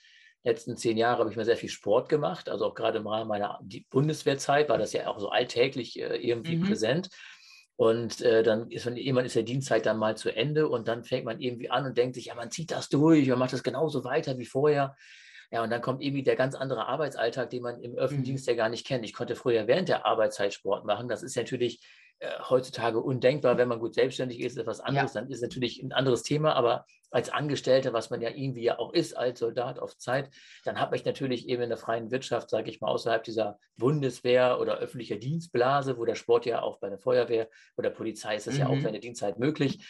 Letzten 0.44 0.78
zehn 0.78 0.96
Jahre 0.96 1.20
habe 1.20 1.32
ich 1.32 1.38
mir 1.38 1.46
sehr 1.46 1.58
viel 1.58 1.70
Sport 1.70 2.08
gemacht. 2.08 2.50
Also 2.50 2.66
auch 2.66 2.76
gerade 2.76 3.00
im 3.00 3.08
Rahmen 3.08 3.28
meiner 3.28 3.60
Bundeswehrzeit 3.90 4.70
war 4.70 4.78
das 4.78 4.94
ja 4.94 5.08
auch 5.08 5.20
so 5.20 5.30
alltäglich 5.30 6.00
äh, 6.00 6.18
irgendwie 6.18 6.58
mhm. 6.58 6.68
präsent. 6.68 7.10
Und 7.78 8.22
äh, 8.22 8.44
dann 8.44 8.72
ist 8.72 8.86
man, 8.86 8.96
irgendwann 8.96 9.26
ist 9.26 9.36
der 9.36 9.44
Dienstzeit 9.44 9.86
dann 9.86 9.98
mal 9.98 10.16
zu 10.16 10.34
Ende 10.34 10.70
und 10.70 10.88
dann 10.88 11.04
fängt 11.04 11.26
man 11.26 11.42
irgendwie 11.42 11.70
an 11.70 11.86
und 11.86 11.98
denkt 11.98 12.16
sich, 12.16 12.28
ja, 12.28 12.36
man 12.36 12.52
zieht 12.52 12.72
das 12.72 12.88
durch, 12.90 13.28
man 13.28 13.40
macht 13.40 13.54
das 13.54 13.64
genauso 13.64 14.04
weiter 14.04 14.38
wie 14.38 14.46
vorher. 14.46 14.96
Ja, 15.52 15.64
und 15.64 15.70
dann 15.70 15.82
kommt 15.82 16.02
irgendwie 16.02 16.24
der 16.24 16.36
ganz 16.36 16.56
andere 16.56 16.88
Arbeitsalltag, 16.88 17.50
den 17.50 17.64
man 17.64 17.82
im 17.82 17.96
öffentlichen 17.96 18.24
Dienst 18.24 18.48
mhm. 18.48 18.52
ja 18.52 18.58
gar 18.58 18.70
nicht 18.70 18.86
kennt. 18.86 19.06
Ich 19.06 19.14
konnte 19.14 19.36
früher 19.36 19.68
während 19.68 19.90
der 19.90 20.06
Arbeitszeit 20.06 20.54
Sport 20.54 20.86
machen. 20.86 21.08
Das 21.08 21.24
ist 21.24 21.36
natürlich 21.36 21.82
äh, 22.20 22.30
heutzutage 22.50 23.00
undenkbar. 23.00 23.58
Wenn 23.58 23.68
man 23.68 23.80
gut 23.80 23.96
selbstständig 23.96 24.40
ist, 24.40 24.54
ist 24.54 24.60
etwas 24.60 24.80
anderes. 24.80 25.14
Ja. 25.14 25.22
Dann 25.22 25.30
ist 25.30 25.42
natürlich 25.42 25.82
ein 25.82 25.92
anderes 25.92 26.24
Thema. 26.24 26.54
Aber 26.54 26.86
als 27.12 27.30
Angestellter, 27.30 27.94
was 27.94 28.10
man 28.10 28.22
ja 28.22 28.30
irgendwie 28.30 28.64
ja 28.64 28.80
auch 28.80 28.94
ist, 28.94 29.16
als 29.16 29.40
Soldat 29.40 29.80
auf 29.80 29.98
Zeit, 29.98 30.30
dann 30.64 30.80
habe 30.80 30.96
ich 30.96 31.06
natürlich 31.06 31.48
eben 31.48 31.64
in 31.64 31.70
der 31.70 31.78
freien 31.78 32.12
Wirtschaft, 32.12 32.50
sage 32.50 32.70
ich 32.70 32.82
mal, 32.82 32.90
außerhalb 32.90 33.24
dieser 33.24 33.60
Bundeswehr 33.78 34.60
oder 34.60 34.78
öffentlicher 34.78 35.16
Dienstblase, 35.16 35.98
wo 35.98 36.06
der 36.06 36.16
Sport 36.16 36.46
ja 36.46 36.62
auch 36.62 36.80
bei 36.80 36.90
der 36.90 37.00
Feuerwehr 37.00 37.50
oder 37.78 37.90
Polizei 37.90 38.36
ist 38.36 38.48
das 38.48 38.56
mhm. 38.56 38.60
ja 38.60 38.68
auch 38.68 38.78
während 38.78 38.94
der 38.94 39.02
Dienstzeit 39.02 39.40
möglich. 39.40 39.86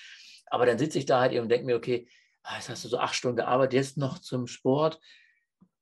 Aber 0.48 0.66
dann 0.66 0.78
sitze 0.78 1.00
ich 1.00 1.06
da 1.06 1.22
halt 1.22 1.32
eben 1.32 1.44
und 1.44 1.50
denke 1.50 1.66
mir, 1.66 1.76
okay, 1.76 2.08
ah, 2.44 2.56
jetzt 2.56 2.70
hast 2.70 2.86
du 2.86 2.90
so 2.90 2.98
acht 2.98 3.16
Stunden 3.16 3.38
gearbeitet, 3.38 3.74
jetzt 3.74 3.98
noch 3.98 4.20
zum 4.20 4.48
Sport 4.48 5.00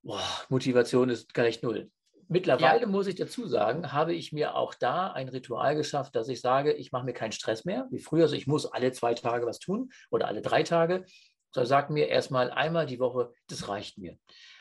boah, 0.04 0.22
Motivation 0.48 1.08
ist 1.08 1.34
gleich 1.34 1.62
null. 1.62 1.90
Mittlerweile 2.28 2.82
ja. 2.82 2.86
muss 2.86 3.06
ich 3.06 3.16
dazu 3.16 3.46
sagen, 3.46 3.92
habe 3.92 4.14
ich 4.14 4.32
mir 4.32 4.54
auch 4.54 4.74
da 4.74 5.12
ein 5.12 5.28
Ritual 5.28 5.76
geschafft, 5.76 6.16
dass 6.16 6.28
ich 6.28 6.40
sage, 6.40 6.72
ich 6.72 6.90
mache 6.90 7.04
mir 7.04 7.12
keinen 7.12 7.32
Stress 7.32 7.64
mehr, 7.64 7.86
wie 7.90 7.98
früher. 7.98 8.22
Also 8.22 8.36
ich 8.36 8.46
muss 8.46 8.66
alle 8.66 8.92
zwei 8.92 9.14
Tage 9.14 9.46
was 9.46 9.58
tun 9.58 9.90
oder 10.10 10.28
alle 10.28 10.40
drei 10.40 10.62
Tage. 10.62 11.04
So 11.50 11.64
sagt 11.64 11.90
mir 11.90 12.08
erstmal 12.08 12.50
einmal 12.50 12.86
die 12.86 12.98
Woche, 12.98 13.30
das 13.48 13.68
reicht 13.68 13.98
mir. 13.98 14.16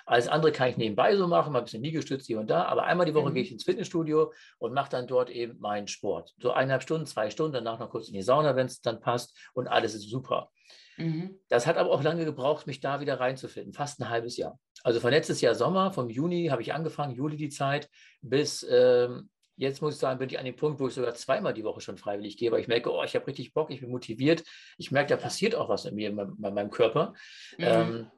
Alles 0.05 0.27
andere 0.27 0.51
kann 0.51 0.69
ich 0.69 0.77
nebenbei 0.77 1.15
so 1.15 1.27
machen, 1.27 1.53
mal 1.53 1.59
ein 1.59 1.63
bisschen 1.63 1.81
Liegestütz 1.81 2.27
hier 2.27 2.39
und 2.39 2.49
da, 2.49 2.65
aber 2.65 2.83
einmal 2.83 3.05
die 3.05 3.13
Woche 3.13 3.29
mhm. 3.29 3.35
gehe 3.35 3.43
ich 3.43 3.51
ins 3.51 3.63
Fitnessstudio 3.63 4.33
und 4.59 4.73
mache 4.73 4.89
dann 4.89 5.07
dort 5.07 5.29
eben 5.29 5.57
meinen 5.59 5.87
Sport. 5.87 6.33
So 6.39 6.51
eineinhalb 6.51 6.83
Stunden, 6.83 7.07
zwei 7.07 7.29
Stunden, 7.29 7.53
danach 7.53 7.79
noch 7.79 7.89
kurz 7.89 8.09
in 8.09 8.13
die 8.13 8.21
Sauna, 8.21 8.57
wenn 8.57 8.65
es 8.65 8.81
dann 8.81 8.99
passt 8.99 9.35
und 9.53 9.67
alles 9.67 9.95
ist 9.95 10.09
super. 10.09 10.51
Mhm. 10.97 11.39
Das 11.47 11.65
hat 11.65 11.77
aber 11.77 11.89
auch 11.89 12.03
lange 12.03 12.25
gebraucht, 12.25 12.67
mich 12.67 12.81
da 12.81 12.99
wieder 12.99 13.19
reinzufinden, 13.19 13.73
fast 13.73 13.99
ein 14.01 14.09
halbes 14.09 14.37
Jahr. 14.37 14.59
Also 14.83 14.99
von 14.99 15.11
letztes 15.11 15.41
Jahr 15.41 15.55
Sommer, 15.55 15.91
vom 15.91 16.09
Juni 16.09 16.47
habe 16.47 16.61
ich 16.61 16.73
angefangen, 16.73 17.15
Juli 17.15 17.37
die 17.37 17.49
Zeit, 17.49 17.89
bis 18.21 18.67
ähm, 18.69 19.29
jetzt 19.55 19.81
muss 19.81 19.95
ich 19.95 19.99
sagen, 19.99 20.19
bin 20.19 20.29
ich 20.29 20.37
an 20.37 20.45
dem 20.45 20.55
Punkt, 20.55 20.79
wo 20.79 20.87
ich 20.87 20.93
sogar 20.93 21.13
zweimal 21.15 21.53
die 21.53 21.63
Woche 21.63 21.81
schon 21.81 21.97
freiwillig 21.97 22.37
gehe, 22.37 22.51
weil 22.51 22.61
ich 22.61 22.67
merke, 22.67 22.91
oh, 22.91 23.03
ich 23.03 23.15
habe 23.15 23.27
richtig 23.27 23.53
Bock, 23.53 23.71
ich 23.71 23.81
bin 23.81 23.89
motiviert. 23.89 24.43
Ich 24.77 24.91
merke, 24.91 25.09
da 25.09 25.17
passiert 25.17 25.55
auch 25.55 25.69
was 25.69 25.85
in 25.85 25.95
mir, 25.95 26.09
in 26.09 26.15
meinem, 26.15 26.37
in 26.43 26.53
meinem 26.53 26.69
Körper. 26.69 27.13
Mhm. 27.57 27.63
Ähm, 27.63 28.11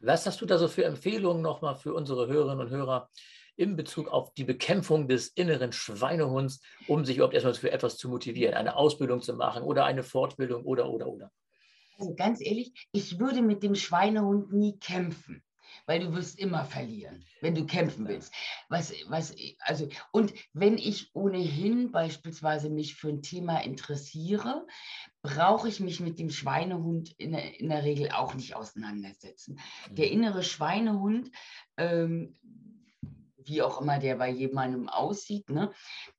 was 0.00 0.26
hast 0.26 0.40
du 0.40 0.46
da 0.46 0.58
so 0.58 0.68
für 0.68 0.84
Empfehlungen 0.84 1.42
nochmal 1.42 1.76
für 1.76 1.94
unsere 1.94 2.26
Hörerinnen 2.26 2.66
und 2.66 2.70
Hörer 2.70 3.08
in 3.56 3.76
Bezug 3.76 4.08
auf 4.08 4.34
die 4.34 4.44
Bekämpfung 4.44 5.06
des 5.06 5.28
inneren 5.28 5.72
Schweinehunds, 5.72 6.60
um 6.88 7.04
sich 7.04 7.16
überhaupt 7.16 7.34
erstmal 7.34 7.54
für 7.54 7.70
etwas 7.70 7.96
zu 7.98 8.08
motivieren, 8.08 8.54
eine 8.54 8.76
Ausbildung 8.76 9.20
zu 9.22 9.34
machen 9.34 9.62
oder 9.62 9.84
eine 9.84 10.02
Fortbildung 10.02 10.64
oder, 10.64 10.88
oder, 10.90 11.06
oder? 11.06 11.30
Also 11.98 12.14
ganz 12.16 12.40
ehrlich, 12.44 12.72
ich 12.90 13.20
würde 13.20 13.42
mit 13.42 13.62
dem 13.62 13.76
Schweinehund 13.76 14.52
nie 14.52 14.76
kämpfen 14.80 15.44
weil 15.86 16.00
du 16.00 16.14
wirst 16.14 16.38
immer 16.38 16.64
verlieren, 16.64 17.24
wenn 17.40 17.54
du 17.54 17.66
kämpfen 17.66 18.08
willst. 18.08 18.32
Was, 18.68 18.92
was, 19.08 19.34
also, 19.60 19.88
und 20.12 20.32
wenn 20.52 20.78
ich 20.78 21.10
ohnehin 21.14 21.92
beispielsweise 21.92 22.70
mich 22.70 22.94
für 22.94 23.08
ein 23.08 23.22
Thema 23.22 23.62
interessiere, 23.62 24.66
brauche 25.22 25.68
ich 25.68 25.80
mich 25.80 26.00
mit 26.00 26.18
dem 26.18 26.30
Schweinehund 26.30 27.12
in 27.18 27.32
der, 27.32 27.58
in 27.60 27.68
der 27.68 27.82
Regel 27.82 28.10
auch 28.10 28.34
nicht 28.34 28.54
auseinandersetzen. 28.56 29.58
Der 29.90 30.06
mhm. 30.06 30.12
innere 30.12 30.42
Schweinehund, 30.42 31.30
ähm, 31.76 32.34
wie 33.36 33.62
auch 33.62 33.80
immer 33.80 33.98
der 33.98 34.16
bei 34.16 34.30
jemandem 34.30 34.88
aussieht, 34.88 35.50
ne, 35.50 35.72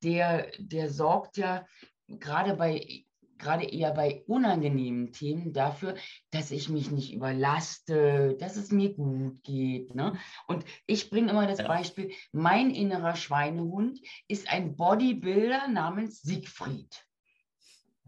der, 0.04 0.52
der 0.60 0.92
sorgt 0.92 1.38
ja 1.38 1.66
gerade 2.08 2.56
bei 2.56 3.05
gerade 3.38 3.66
eher 3.66 3.94
bei 3.94 4.24
unangenehmen 4.28 5.12
Themen 5.12 5.54
dafür, 5.54 5.96
dass 6.32 6.52
ich 6.52 6.70
mich 6.70 6.92
nicht 6.92 7.14
überlaste, 7.14 8.36
dass 8.40 8.56
es 8.56 8.72
mir 8.72 8.94
gut 8.94 9.44
geht. 9.44 9.94
Ne? 9.96 10.18
Und 10.48 10.66
ich 10.86 11.10
bringe 11.10 11.32
immer 11.32 11.48
das. 11.48 11.66
Beispiel, 11.66 12.12
mein 12.32 12.70
innerer 12.70 13.16
Schweinehund 13.16 14.00
ist 14.28 14.52
ein 14.52 14.76
Bodybuilder 14.76 15.68
namens 15.68 16.22
Siegfried. 16.22 17.06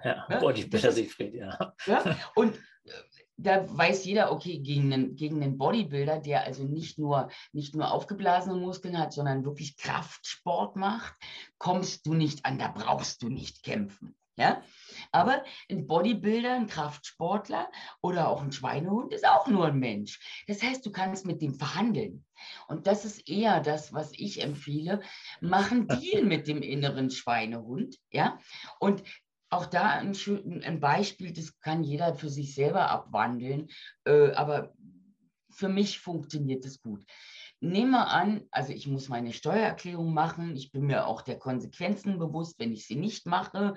Ja, 0.04 0.26
ja? 0.30 0.40
Bodybuilder 0.40 0.92
Siegfried, 0.92 1.34
ja. 1.34 1.74
ja? 1.86 2.18
Und 2.36 2.56
äh, 2.86 2.92
da 3.38 3.66
weiß 3.78 4.06
jeder, 4.06 4.32
okay, 4.32 4.60
gegen 4.60 4.92
einen, 4.94 5.16
gegen 5.16 5.42
einen 5.42 5.58
Bodybuilder, 5.58 6.20
der 6.20 6.44
also 6.44 6.64
nicht 6.64 6.98
nur, 6.98 7.30
nicht 7.52 7.76
nur 7.76 7.92
aufgeblasene 7.92 8.56
Muskeln 8.56 8.98
hat, 8.98 9.14
sondern 9.14 9.46
wirklich 9.46 9.78
Kraftsport 9.78 10.76
macht, 10.76 11.16
kommst 11.58 12.06
du 12.06 12.14
nicht 12.14 12.46
an, 12.46 12.58
da 12.58 12.70
brauchst 12.70 13.22
du 13.22 13.30
nicht 13.30 13.64
kämpfen. 13.64 14.16
Ja? 14.38 14.64
Aber 15.12 15.44
ein 15.70 15.88
Bodybuilder, 15.88 16.56
ein 16.56 16.68
Kraftsportler 16.68 17.70
oder 18.02 18.30
auch 18.30 18.42
ein 18.42 18.52
Schweinehund 18.52 19.14
ist 19.14 19.28
auch 19.28 19.48
nur 19.48 19.68
ein 19.68 19.80
Mensch. 19.80 20.20
Das 20.48 20.62
heißt, 20.62 20.86
du 20.86 20.92
kannst 20.92 21.26
mit 21.26 21.42
dem 21.42 21.56
verhandeln. 21.56 22.24
Und 22.68 22.88
das 22.88 23.04
ist 23.04 23.28
eher 23.28 23.60
das, 23.62 23.94
was 23.94 24.12
ich 24.14 24.42
empfehle. 24.42 25.02
Mach 25.42 25.72
einen 25.72 25.88
Deal 25.88 26.24
mit 26.24 26.48
dem 26.48 26.62
inneren 26.62 27.10
Schweinehund. 27.10 27.98
Ja? 28.12 28.40
Und 28.80 29.04
auch 29.50 29.66
da 29.66 29.90
ein, 29.92 30.14
ein 30.64 30.80
Beispiel, 30.80 31.34
das 31.34 31.60
kann 31.60 31.84
jeder 31.84 32.14
für 32.16 32.30
sich 32.30 32.54
selber 32.54 32.90
abwandeln. 32.90 33.70
Äh, 34.06 34.32
aber 34.34 34.74
für 35.50 35.70
mich 35.70 36.00
funktioniert 36.00 36.64
es 36.66 36.82
gut. 36.82 37.04
Nehme 37.60 38.08
an, 38.08 38.44
also 38.52 38.72
ich 38.72 38.88
muss 38.88 39.10
meine 39.10 39.34
Steuererklärung 39.34 40.14
machen, 40.14 40.56
ich 40.56 40.72
bin 40.72 40.86
mir 40.86 41.08
auch 41.08 41.22
der 41.22 41.40
Konsequenzen 41.40 42.20
bewusst, 42.20 42.60
wenn 42.60 42.72
ich 42.72 42.86
sie 42.86 42.96
nicht 42.96 43.26
mache. 43.26 43.74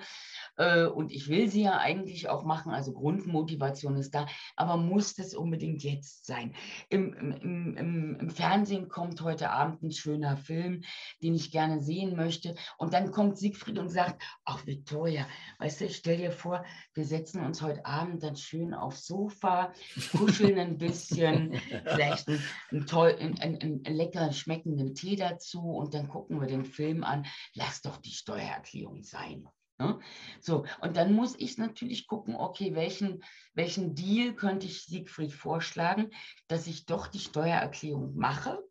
Äh, 0.57 0.85
und 0.85 1.11
ich 1.11 1.29
will 1.29 1.49
sie 1.49 1.63
ja 1.63 1.77
eigentlich 1.77 2.29
auch 2.29 2.43
machen, 2.43 2.71
also 2.71 2.93
Grundmotivation 2.93 3.95
ist 3.95 4.13
da, 4.13 4.27
aber 4.55 4.77
muss 4.77 5.15
das 5.15 5.33
unbedingt 5.33 5.83
jetzt 5.83 6.25
sein? 6.25 6.53
Im, 6.89 7.13
im, 7.13 7.77
im, 7.77 8.15
im 8.19 8.29
Fernsehen 8.29 8.87
kommt 8.87 9.21
heute 9.21 9.49
Abend 9.49 9.81
ein 9.81 9.91
schöner 9.91 10.37
Film, 10.37 10.83
den 11.23 11.33
ich 11.33 11.51
gerne 11.51 11.79
sehen 11.79 12.15
möchte. 12.15 12.55
Und 12.77 12.93
dann 12.93 13.11
kommt 13.11 13.37
Siegfried 13.37 13.79
und 13.79 13.89
sagt, 13.89 14.21
ach 14.45 14.65
Victoria, 14.65 15.25
weißt 15.59 15.81
du, 15.81 15.89
stell 15.89 16.17
dir 16.17 16.31
vor, 16.31 16.63
wir 16.93 17.05
setzen 17.05 17.43
uns 17.43 17.61
heute 17.61 17.85
Abend 17.85 18.23
dann 18.23 18.35
schön 18.35 18.73
aufs 18.73 19.05
Sofa, 19.05 19.73
kuscheln 20.11 20.59
ein 20.59 20.77
bisschen, 20.77 21.53
vielleicht 21.85 22.27
einen, 22.27 22.43
einen, 22.71 22.85
toll, 22.85 23.15
einen, 23.19 23.39
einen, 23.39 23.70
einen 23.85 23.95
leckeren, 23.95 24.33
schmeckenden 24.33 24.93
Tee 24.95 25.15
dazu 25.15 25.61
und 25.61 25.93
dann 25.93 26.09
gucken 26.09 26.39
wir 26.39 26.47
den 26.47 26.65
Film 26.65 27.03
an. 27.03 27.25
Lass 27.53 27.81
doch 27.81 27.97
die 27.97 28.11
Steuererklärung 28.11 29.03
sein. 29.03 29.47
Ne? 29.79 29.99
So, 30.39 30.65
und 30.81 30.97
dann 30.97 31.13
muss 31.13 31.35
ich 31.37 31.57
natürlich 31.57 32.07
gucken, 32.07 32.35
okay, 32.35 32.75
welchen, 32.75 33.23
welchen 33.53 33.95
Deal 33.95 34.33
könnte 34.35 34.67
ich 34.67 34.85
Siegfried 34.85 35.33
vorschlagen, 35.33 36.11
dass 36.47 36.67
ich 36.67 36.85
doch 36.85 37.07
die 37.07 37.19
Steuererklärung 37.19 38.15
mache 38.15 38.61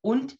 und 0.00 0.36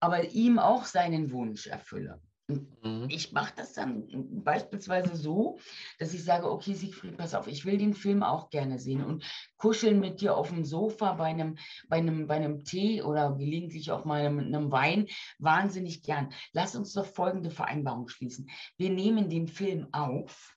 aber 0.00 0.30
ihm 0.30 0.58
auch 0.58 0.84
seinen 0.84 1.32
Wunsch 1.32 1.66
erfülle. 1.66 2.22
Mhm. 2.48 3.06
Ich 3.10 3.32
mache 3.32 3.52
das 3.56 3.74
dann 3.74 4.08
beispielsweise 4.42 5.14
so, 5.16 5.58
dass 5.98 6.14
ich 6.14 6.24
sage, 6.24 6.50
okay, 6.50 6.72
Siegfried, 6.72 7.18
pass 7.18 7.34
auf, 7.34 7.46
ich 7.46 7.66
will 7.66 7.76
den 7.76 7.92
Film 7.92 8.22
auch 8.22 8.48
gerne 8.48 8.78
sehen 8.78 9.04
und 9.04 9.24
kuscheln 9.58 10.00
mit 10.00 10.22
dir 10.22 10.34
auf 10.34 10.48
dem 10.48 10.64
Sofa 10.64 11.12
bei 11.12 11.26
einem, 11.26 11.58
bei 11.88 11.98
einem, 11.98 12.26
bei 12.26 12.36
einem 12.36 12.64
Tee 12.64 13.02
oder 13.02 13.34
gelegentlich 13.34 13.90
auch 13.92 14.06
mal 14.06 14.30
mit 14.30 14.46
einem 14.46 14.72
Wein 14.72 15.08
wahnsinnig 15.38 16.02
gern. 16.02 16.32
Lass 16.52 16.74
uns 16.74 16.94
doch 16.94 17.06
folgende 17.06 17.50
Vereinbarung 17.50 18.08
schließen. 18.08 18.48
Wir 18.78 18.90
nehmen 18.90 19.28
den 19.28 19.46
Film 19.46 19.88
auf. 19.92 20.56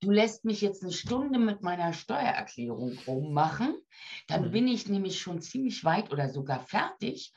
Du 0.00 0.10
lässt 0.10 0.46
mich 0.46 0.62
jetzt 0.62 0.82
eine 0.82 0.92
Stunde 0.92 1.38
mit 1.38 1.62
meiner 1.62 1.92
Steuererklärung 1.92 2.98
rummachen, 3.06 3.76
dann 4.28 4.48
mhm. 4.48 4.52
bin 4.52 4.68
ich 4.68 4.88
nämlich 4.88 5.20
schon 5.20 5.42
ziemlich 5.42 5.84
weit 5.84 6.10
oder 6.10 6.30
sogar 6.30 6.60
fertig. 6.60 7.32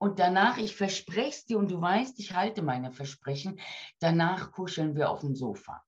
Und 0.00 0.18
danach, 0.18 0.56
ich 0.56 0.74
verspreche 0.74 1.28
es 1.28 1.44
dir 1.44 1.58
und 1.58 1.70
du 1.70 1.78
weißt, 1.78 2.18
ich 2.20 2.32
halte 2.32 2.62
meine 2.62 2.90
Versprechen, 2.90 3.60
danach 3.98 4.50
kuscheln 4.50 4.96
wir 4.96 5.10
auf 5.10 5.20
dem 5.20 5.36
Sofa. 5.36 5.84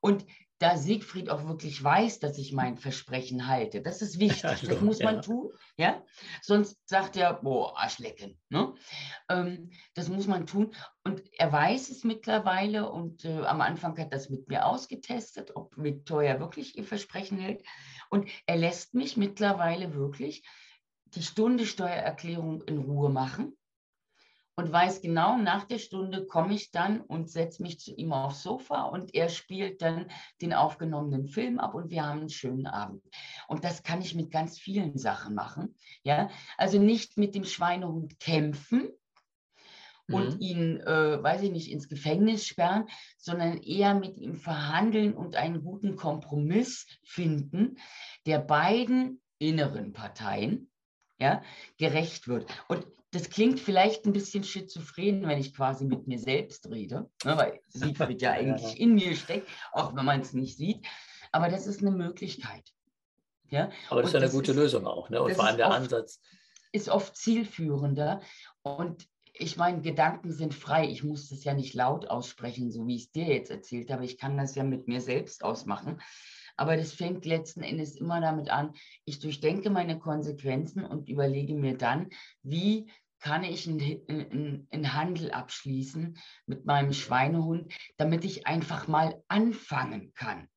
Und 0.00 0.24
da 0.58 0.76
Siegfried 0.76 1.28
auch 1.28 1.44
wirklich 1.48 1.82
weiß, 1.82 2.20
dass 2.20 2.38
ich 2.38 2.52
mein 2.52 2.78
Versprechen 2.78 3.48
halte. 3.48 3.82
Das 3.82 4.00
ist 4.00 4.20
wichtig, 4.20 4.62
ja, 4.62 4.68
das 4.68 4.80
muss 4.80 5.00
man 5.00 5.16
ja. 5.16 5.20
tun. 5.22 5.50
Ja? 5.76 6.04
Sonst 6.40 6.78
sagt 6.88 7.16
er, 7.16 7.34
boah, 7.34 7.76
Arschlecken. 7.76 8.38
Ne? 8.48 8.74
Ähm, 9.28 9.70
das 9.94 10.08
muss 10.08 10.28
man 10.28 10.46
tun. 10.46 10.72
Und 11.02 11.20
er 11.32 11.52
weiß 11.52 11.90
es 11.90 12.04
mittlerweile 12.04 12.88
und 12.88 13.24
äh, 13.24 13.44
am 13.44 13.60
Anfang 13.60 13.98
hat 13.98 14.12
das 14.12 14.30
mit 14.30 14.46
mir 14.48 14.66
ausgetestet, 14.66 15.56
ob 15.56 15.76
Victoria 15.76 16.38
wirklich 16.38 16.78
ihr 16.78 16.84
Versprechen 16.84 17.38
hält. 17.38 17.64
Und 18.08 18.28
er 18.46 18.56
lässt 18.56 18.94
mich 18.94 19.16
mittlerweile 19.16 19.94
wirklich 19.94 20.44
die 21.14 21.22
Stunde 21.22 21.66
Steuererklärung 21.66 22.62
in 22.62 22.78
Ruhe 22.78 23.08
machen 23.10 23.56
und 24.56 24.72
weiß 24.72 25.02
genau, 25.02 25.36
nach 25.36 25.64
der 25.64 25.78
Stunde 25.78 26.26
komme 26.26 26.54
ich 26.54 26.70
dann 26.70 27.02
und 27.02 27.30
setze 27.30 27.62
mich 27.62 27.78
zu 27.78 27.94
ihm 27.94 28.12
aufs 28.12 28.42
Sofa 28.42 28.84
und 28.84 29.14
er 29.14 29.28
spielt 29.28 29.82
dann 29.82 30.06
den 30.40 30.54
aufgenommenen 30.54 31.28
Film 31.28 31.58
ab 31.58 31.74
und 31.74 31.90
wir 31.90 32.06
haben 32.06 32.20
einen 32.20 32.30
schönen 32.30 32.66
Abend. 32.66 33.02
Und 33.48 33.64
das 33.64 33.82
kann 33.82 34.00
ich 34.00 34.14
mit 34.14 34.30
ganz 34.30 34.58
vielen 34.58 34.96
Sachen 34.96 35.34
machen. 35.34 35.74
Ja? 36.04 36.30
Also 36.56 36.78
nicht 36.78 37.18
mit 37.18 37.34
dem 37.34 37.44
Schweinehund 37.44 38.18
kämpfen, 38.18 38.90
und 40.08 40.36
mhm. 40.36 40.40
ihn, 40.40 40.80
äh, 40.80 41.20
weiß 41.20 41.42
ich 41.42 41.50
nicht, 41.50 41.70
ins 41.70 41.88
Gefängnis 41.88 42.46
sperren, 42.46 42.86
sondern 43.18 43.58
eher 43.58 43.94
mit 43.94 44.16
ihm 44.16 44.36
verhandeln 44.36 45.14
und 45.14 45.34
einen 45.34 45.62
guten 45.62 45.96
Kompromiss 45.96 46.86
finden, 47.02 47.78
der 48.24 48.38
beiden 48.38 49.20
inneren 49.38 49.92
Parteien 49.92 50.70
ja, 51.18 51.42
gerecht 51.78 52.28
wird. 52.28 52.46
Und 52.68 52.86
das 53.12 53.30
klingt 53.30 53.60
vielleicht 53.60 54.04
ein 54.04 54.12
bisschen 54.12 54.44
schizophren, 54.44 55.26
wenn 55.26 55.38
ich 55.38 55.54
quasi 55.54 55.84
mit 55.84 56.06
mir 56.06 56.18
selbst 56.18 56.68
rede, 56.68 57.08
ne, 57.24 57.36
weil 57.36 57.60
Siegfried 57.68 58.20
ja 58.22 58.32
eigentlich 58.32 58.78
in 58.78 58.94
mir 58.94 59.14
steckt, 59.16 59.48
auch 59.72 59.94
wenn 59.96 60.04
man 60.04 60.20
es 60.20 60.32
nicht 60.32 60.56
sieht. 60.56 60.86
Aber 61.32 61.48
das 61.48 61.66
ist 61.66 61.80
eine 61.80 61.90
Möglichkeit. 61.90 62.72
Ja? 63.50 63.70
Aber 63.90 64.02
das 64.02 64.12
Und 64.12 64.16
ist 64.16 64.20
ja 64.20 64.20
eine 64.20 64.30
gute 64.30 64.50
ist, 64.52 64.56
Lösung 64.56 64.86
auch. 64.86 65.08
Ne? 65.10 65.22
Und 65.22 65.34
vor 65.34 65.46
allem 65.46 65.56
der 65.56 65.68
oft, 65.68 65.76
Ansatz. 65.76 66.20
Ist 66.72 66.88
oft 66.88 67.16
zielführender. 67.16 68.20
Und 68.62 69.08
ich 69.32 69.56
meine, 69.56 69.82
Gedanken 69.82 70.32
sind 70.32 70.54
frei. 70.54 70.88
Ich 70.88 71.04
muss 71.04 71.28
das 71.28 71.44
ja 71.44 71.54
nicht 71.54 71.74
laut 71.74 72.08
aussprechen, 72.08 72.70
so 72.70 72.86
wie 72.86 72.96
ich 72.96 73.04
es 73.04 73.12
dir 73.12 73.26
jetzt 73.26 73.50
erzählt 73.50 73.90
habe. 73.90 74.04
Ich 74.04 74.18
kann 74.18 74.36
das 74.36 74.54
ja 74.54 74.64
mit 74.64 74.88
mir 74.88 75.00
selbst 75.00 75.44
ausmachen. 75.44 76.00
Aber 76.56 76.76
das 76.76 76.92
fängt 76.92 77.24
letzten 77.24 77.62
Endes 77.62 77.96
immer 77.96 78.20
damit 78.20 78.48
an, 78.48 78.72
ich 79.04 79.18
durchdenke 79.18 79.70
meine 79.70 79.98
Konsequenzen 79.98 80.84
und 80.84 81.08
überlege 81.08 81.54
mir 81.54 81.76
dann, 81.76 82.08
wie 82.42 82.90
kann 83.20 83.44
ich 83.44 83.68
einen, 83.68 84.92
Handel 84.92 85.30
abschließen 85.30 86.18
mit 86.46 86.64
meinem 86.64 86.92
Schweinehund, 86.92 87.72
damit 87.96 88.24
ich 88.24 88.46
einfach 88.46 88.88
mal 88.88 89.22
anfangen 89.28 90.12
kann. 90.14 90.48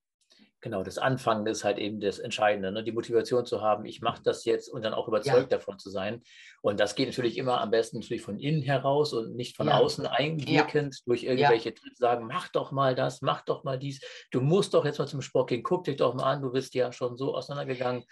Genau, 0.61 0.83
das 0.83 0.97
Anfangen 0.97 1.47
ist 1.47 1.63
halt 1.63 1.77
eben 1.77 2.01
das 2.01 2.19
Entscheidende, 2.19 2.71
ne? 2.71 2.83
die 2.83 2.91
Motivation 2.91 3.45
zu 3.45 3.61
haben, 3.61 3.85
ich 3.85 4.01
mache 4.01 4.21
das 4.23 4.43
jetzt 4.43 4.67
und 4.67 4.83
dann 4.83 4.93
auch 4.93 5.07
überzeugt 5.07 5.51
ja. 5.51 5.57
davon 5.57 5.79
zu 5.79 5.89
sein. 5.89 6.21
Und 6.61 6.81
das 6.81 6.95
geht 6.95 7.07
natürlich 7.07 7.37
immer 7.37 7.61
am 7.61 7.71
besten 7.71 7.99
natürlich 7.99 8.21
von 8.21 8.37
innen 8.37 8.61
heraus 8.61 9.13
und 9.13 9.35
nicht 9.35 9.55
von 9.55 9.67
ja. 9.67 9.77
außen 9.77 10.05
einwirkend 10.05 10.95
ja. 10.95 11.01
durch 11.05 11.23
irgendwelche 11.23 11.73
sagen, 11.95 12.27
mach 12.27 12.49
doch 12.49 12.73
mal 12.73 12.93
das, 12.93 13.21
mach 13.21 13.41
doch 13.41 13.63
mal 13.63 13.79
dies, 13.79 14.01
du 14.31 14.41
musst 14.41 14.73
doch 14.73 14.83
jetzt 14.83 14.99
mal 14.99 15.07
zum 15.07 15.21
Sport 15.21 15.49
gehen, 15.49 15.63
guck 15.63 15.85
dich 15.85 15.95
doch 15.95 16.13
mal 16.13 16.23
an, 16.23 16.41
du 16.41 16.51
bist 16.51 16.73
ja 16.75 16.91
schon 16.91 17.15
so 17.15 17.35
auseinandergegangen 17.35 18.03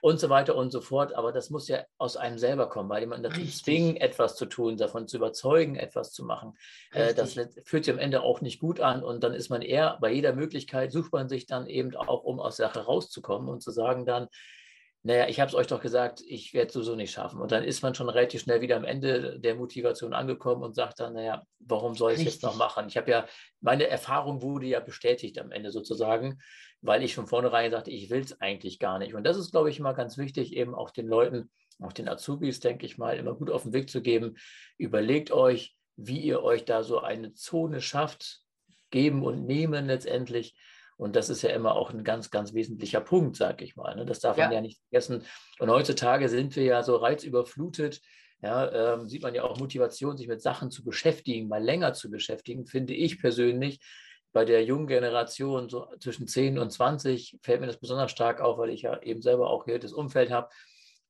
und 0.00 0.18
so 0.18 0.28
weiter 0.28 0.56
und 0.56 0.72
so 0.72 0.80
fort. 0.80 1.14
Aber 1.14 1.30
das 1.30 1.50
muss 1.50 1.68
ja 1.68 1.84
aus 1.98 2.16
einem 2.16 2.38
selber 2.38 2.68
kommen, 2.68 2.88
weil 2.88 3.02
jemand 3.02 3.24
dazu 3.24 3.44
zwingen, 3.44 3.96
etwas 3.96 4.34
zu 4.34 4.46
tun, 4.46 4.76
davon 4.76 5.06
zu 5.06 5.18
überzeugen, 5.18 5.76
etwas 5.76 6.10
zu 6.10 6.24
machen. 6.24 6.54
Äh, 6.92 7.14
das 7.14 7.34
fühlt 7.64 7.84
sich 7.84 7.94
am 7.94 8.00
Ende 8.00 8.22
auch 8.22 8.40
nicht 8.40 8.58
gut 8.58 8.80
an 8.80 9.04
und 9.04 9.22
dann 9.22 9.34
ist 9.34 9.50
man 9.50 9.62
eher 9.62 9.98
bei 10.00 10.12
jeder 10.12 10.32
Möglichkeit, 10.32 10.90
sucht 10.90 11.12
man 11.12 11.28
sich 11.28 11.46
dann 11.46 11.68
eben 11.68 11.91
auch, 11.96 12.24
um 12.24 12.40
aus 12.40 12.56
der 12.56 12.68
Sache 12.68 12.84
rauszukommen 12.84 13.48
und 13.48 13.62
zu 13.62 13.70
sagen 13.70 14.06
dann, 14.06 14.28
naja, 15.04 15.26
ich 15.28 15.40
habe 15.40 15.48
es 15.48 15.54
euch 15.56 15.66
doch 15.66 15.80
gesagt, 15.80 16.22
ich 16.24 16.54
werde 16.54 16.68
es 16.68 16.74
sowieso 16.74 16.94
nicht 16.94 17.10
schaffen. 17.10 17.40
Und 17.40 17.50
dann 17.50 17.64
ist 17.64 17.82
man 17.82 17.94
schon 17.94 18.08
relativ 18.08 18.42
schnell 18.42 18.60
wieder 18.60 18.76
am 18.76 18.84
Ende 18.84 19.40
der 19.40 19.56
Motivation 19.56 20.14
angekommen 20.14 20.62
und 20.62 20.76
sagt 20.76 21.00
dann, 21.00 21.14
naja, 21.14 21.42
warum 21.58 21.96
soll 21.96 22.12
ich 22.12 22.18
es 22.18 22.24
jetzt 22.24 22.42
noch 22.44 22.54
machen? 22.54 22.86
Ich 22.86 22.96
habe 22.96 23.10
ja, 23.10 23.26
meine 23.60 23.88
Erfahrung 23.88 24.42
wurde 24.42 24.66
ja 24.66 24.78
bestätigt 24.78 25.40
am 25.40 25.50
Ende 25.50 25.72
sozusagen, 25.72 26.38
weil 26.82 27.02
ich 27.02 27.16
von 27.16 27.26
vornherein 27.26 27.72
sagte, 27.72 27.90
ich 27.90 28.10
will 28.10 28.20
es 28.20 28.40
eigentlich 28.40 28.78
gar 28.78 29.00
nicht. 29.00 29.14
Und 29.14 29.24
das 29.24 29.36
ist, 29.36 29.50
glaube 29.50 29.70
ich, 29.70 29.80
immer 29.80 29.92
ganz 29.92 30.18
wichtig, 30.18 30.54
eben 30.54 30.72
auch 30.72 30.90
den 30.90 31.08
Leuten, 31.08 31.50
auch 31.80 31.92
den 31.92 32.08
Azubis, 32.08 32.60
denke 32.60 32.86
ich 32.86 32.96
mal, 32.96 33.16
immer 33.16 33.34
gut 33.34 33.50
auf 33.50 33.64
den 33.64 33.72
Weg 33.72 33.90
zu 33.90 34.02
geben. 34.02 34.36
Überlegt 34.78 35.32
euch, 35.32 35.74
wie 35.96 36.20
ihr 36.20 36.44
euch 36.44 36.64
da 36.64 36.84
so 36.84 37.00
eine 37.00 37.34
Zone 37.34 37.80
schafft, 37.80 38.42
geben 38.90 39.24
und 39.24 39.46
nehmen 39.46 39.86
letztendlich, 39.86 40.54
und 41.02 41.16
das 41.16 41.30
ist 41.30 41.42
ja 41.42 41.50
immer 41.50 41.74
auch 41.74 41.90
ein 41.90 42.04
ganz, 42.04 42.30
ganz 42.30 42.54
wesentlicher 42.54 43.00
Punkt, 43.00 43.36
sage 43.36 43.64
ich 43.64 43.74
mal. 43.74 43.96
Ne? 43.96 44.06
Das 44.06 44.20
darf 44.20 44.38
ja. 44.38 44.44
man 44.44 44.54
ja 44.54 44.60
nicht 44.60 44.80
vergessen. 44.82 45.24
Und 45.58 45.68
heutzutage 45.68 46.28
sind 46.28 46.54
wir 46.54 46.62
ja 46.62 46.84
so 46.84 46.94
reizüberflutet. 46.94 48.00
Ja, 48.40 48.94
ähm, 48.94 49.08
sieht 49.08 49.22
man 49.22 49.34
ja 49.34 49.42
auch 49.42 49.58
Motivation, 49.58 50.16
sich 50.16 50.28
mit 50.28 50.40
Sachen 50.40 50.70
zu 50.70 50.84
beschäftigen, 50.84 51.48
mal 51.48 51.62
länger 51.62 51.92
zu 51.92 52.08
beschäftigen, 52.08 52.66
finde 52.66 52.94
ich 52.94 53.20
persönlich. 53.20 53.80
Bei 54.32 54.44
der 54.44 54.64
jungen 54.64 54.86
Generation, 54.86 55.68
so 55.68 55.88
zwischen 55.98 56.28
10 56.28 56.60
und 56.60 56.70
20, 56.70 57.36
fällt 57.42 57.60
mir 57.60 57.66
das 57.66 57.80
besonders 57.80 58.12
stark 58.12 58.40
auf, 58.40 58.58
weil 58.58 58.70
ich 58.70 58.82
ja 58.82 59.02
eben 59.02 59.22
selber 59.22 59.50
auch 59.50 59.64
hier 59.64 59.80
das 59.80 59.92
Umfeld 59.92 60.30
habe, 60.30 60.50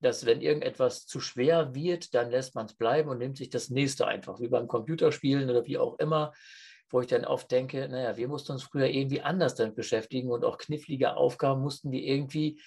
dass 0.00 0.24
wenn 0.24 0.40
irgendetwas 0.40 1.06
zu 1.06 1.20
schwer 1.20 1.74
wird, 1.74 2.14
dann 2.14 2.30
lässt 2.30 2.54
man 2.54 2.64
es 2.64 2.74
bleiben 2.74 3.10
und 3.10 3.18
nimmt 3.18 3.36
sich 3.36 3.50
das 3.50 3.68
nächste 3.68 4.06
einfach, 4.06 4.40
wie 4.40 4.48
beim 4.48 4.68
Computerspielen 4.68 5.50
oder 5.50 5.66
wie 5.66 5.76
auch 5.76 5.98
immer 5.98 6.32
wo 6.92 7.00
ich 7.00 7.06
dann 7.06 7.24
oft 7.24 7.50
denke, 7.50 7.88
naja, 7.88 8.16
wir 8.16 8.28
mussten 8.28 8.52
uns 8.52 8.62
früher 8.62 8.86
irgendwie 8.86 9.22
anders 9.22 9.54
damit 9.54 9.74
beschäftigen 9.74 10.30
und 10.30 10.44
auch 10.44 10.58
knifflige 10.58 11.16
Aufgaben 11.16 11.62
mussten 11.62 11.90
wir 11.90 12.02
irgendwie 12.02 12.60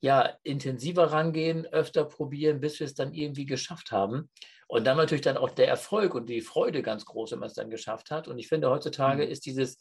ja 0.00 0.34
intensiver 0.42 1.12
rangehen, 1.12 1.66
öfter 1.66 2.04
probieren, 2.04 2.60
bis 2.60 2.80
wir 2.80 2.86
es 2.86 2.94
dann 2.94 3.12
irgendwie 3.12 3.46
geschafft 3.46 3.92
haben. 3.92 4.30
Und 4.68 4.86
dann 4.86 4.96
natürlich 4.96 5.22
dann 5.22 5.36
auch 5.36 5.50
der 5.50 5.68
Erfolg 5.68 6.14
und 6.14 6.28
die 6.28 6.40
Freude 6.40 6.82
ganz 6.82 7.04
groß, 7.04 7.32
wenn 7.32 7.40
man 7.40 7.48
es 7.48 7.54
dann 7.54 7.70
geschafft 7.70 8.10
hat. 8.10 8.28
Und 8.28 8.38
ich 8.38 8.48
finde, 8.48 8.70
heutzutage 8.70 9.24
mhm. 9.24 9.30
ist 9.30 9.44
dieses, 9.46 9.78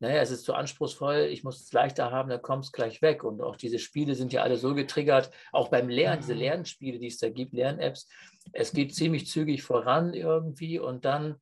naja, 0.00 0.20
es 0.20 0.30
ist 0.30 0.44
zu 0.44 0.54
anspruchsvoll, 0.54 1.28
ich 1.30 1.44
muss 1.44 1.60
es 1.60 1.72
leichter 1.72 2.10
haben, 2.10 2.30
dann 2.30 2.42
kommt 2.42 2.64
es 2.64 2.72
gleich 2.72 3.02
weg. 3.02 3.24
Und 3.24 3.40
auch 3.40 3.56
diese 3.56 3.78
Spiele 3.78 4.14
sind 4.14 4.32
ja 4.32 4.42
alle 4.42 4.56
so 4.56 4.74
getriggert, 4.74 5.30
auch 5.52 5.68
beim 5.68 5.88
Lernen, 5.88 6.22
diese 6.22 6.34
mhm. 6.34 6.40
Lernspiele, 6.40 6.98
die 6.98 7.08
es 7.08 7.18
da 7.18 7.30
gibt, 7.30 7.52
Lern-Apps, 7.52 8.08
es 8.52 8.72
geht 8.72 8.94
ziemlich 8.94 9.26
zügig 9.26 9.62
voran 9.62 10.14
irgendwie 10.14 10.78
und 10.78 11.04
dann 11.04 11.36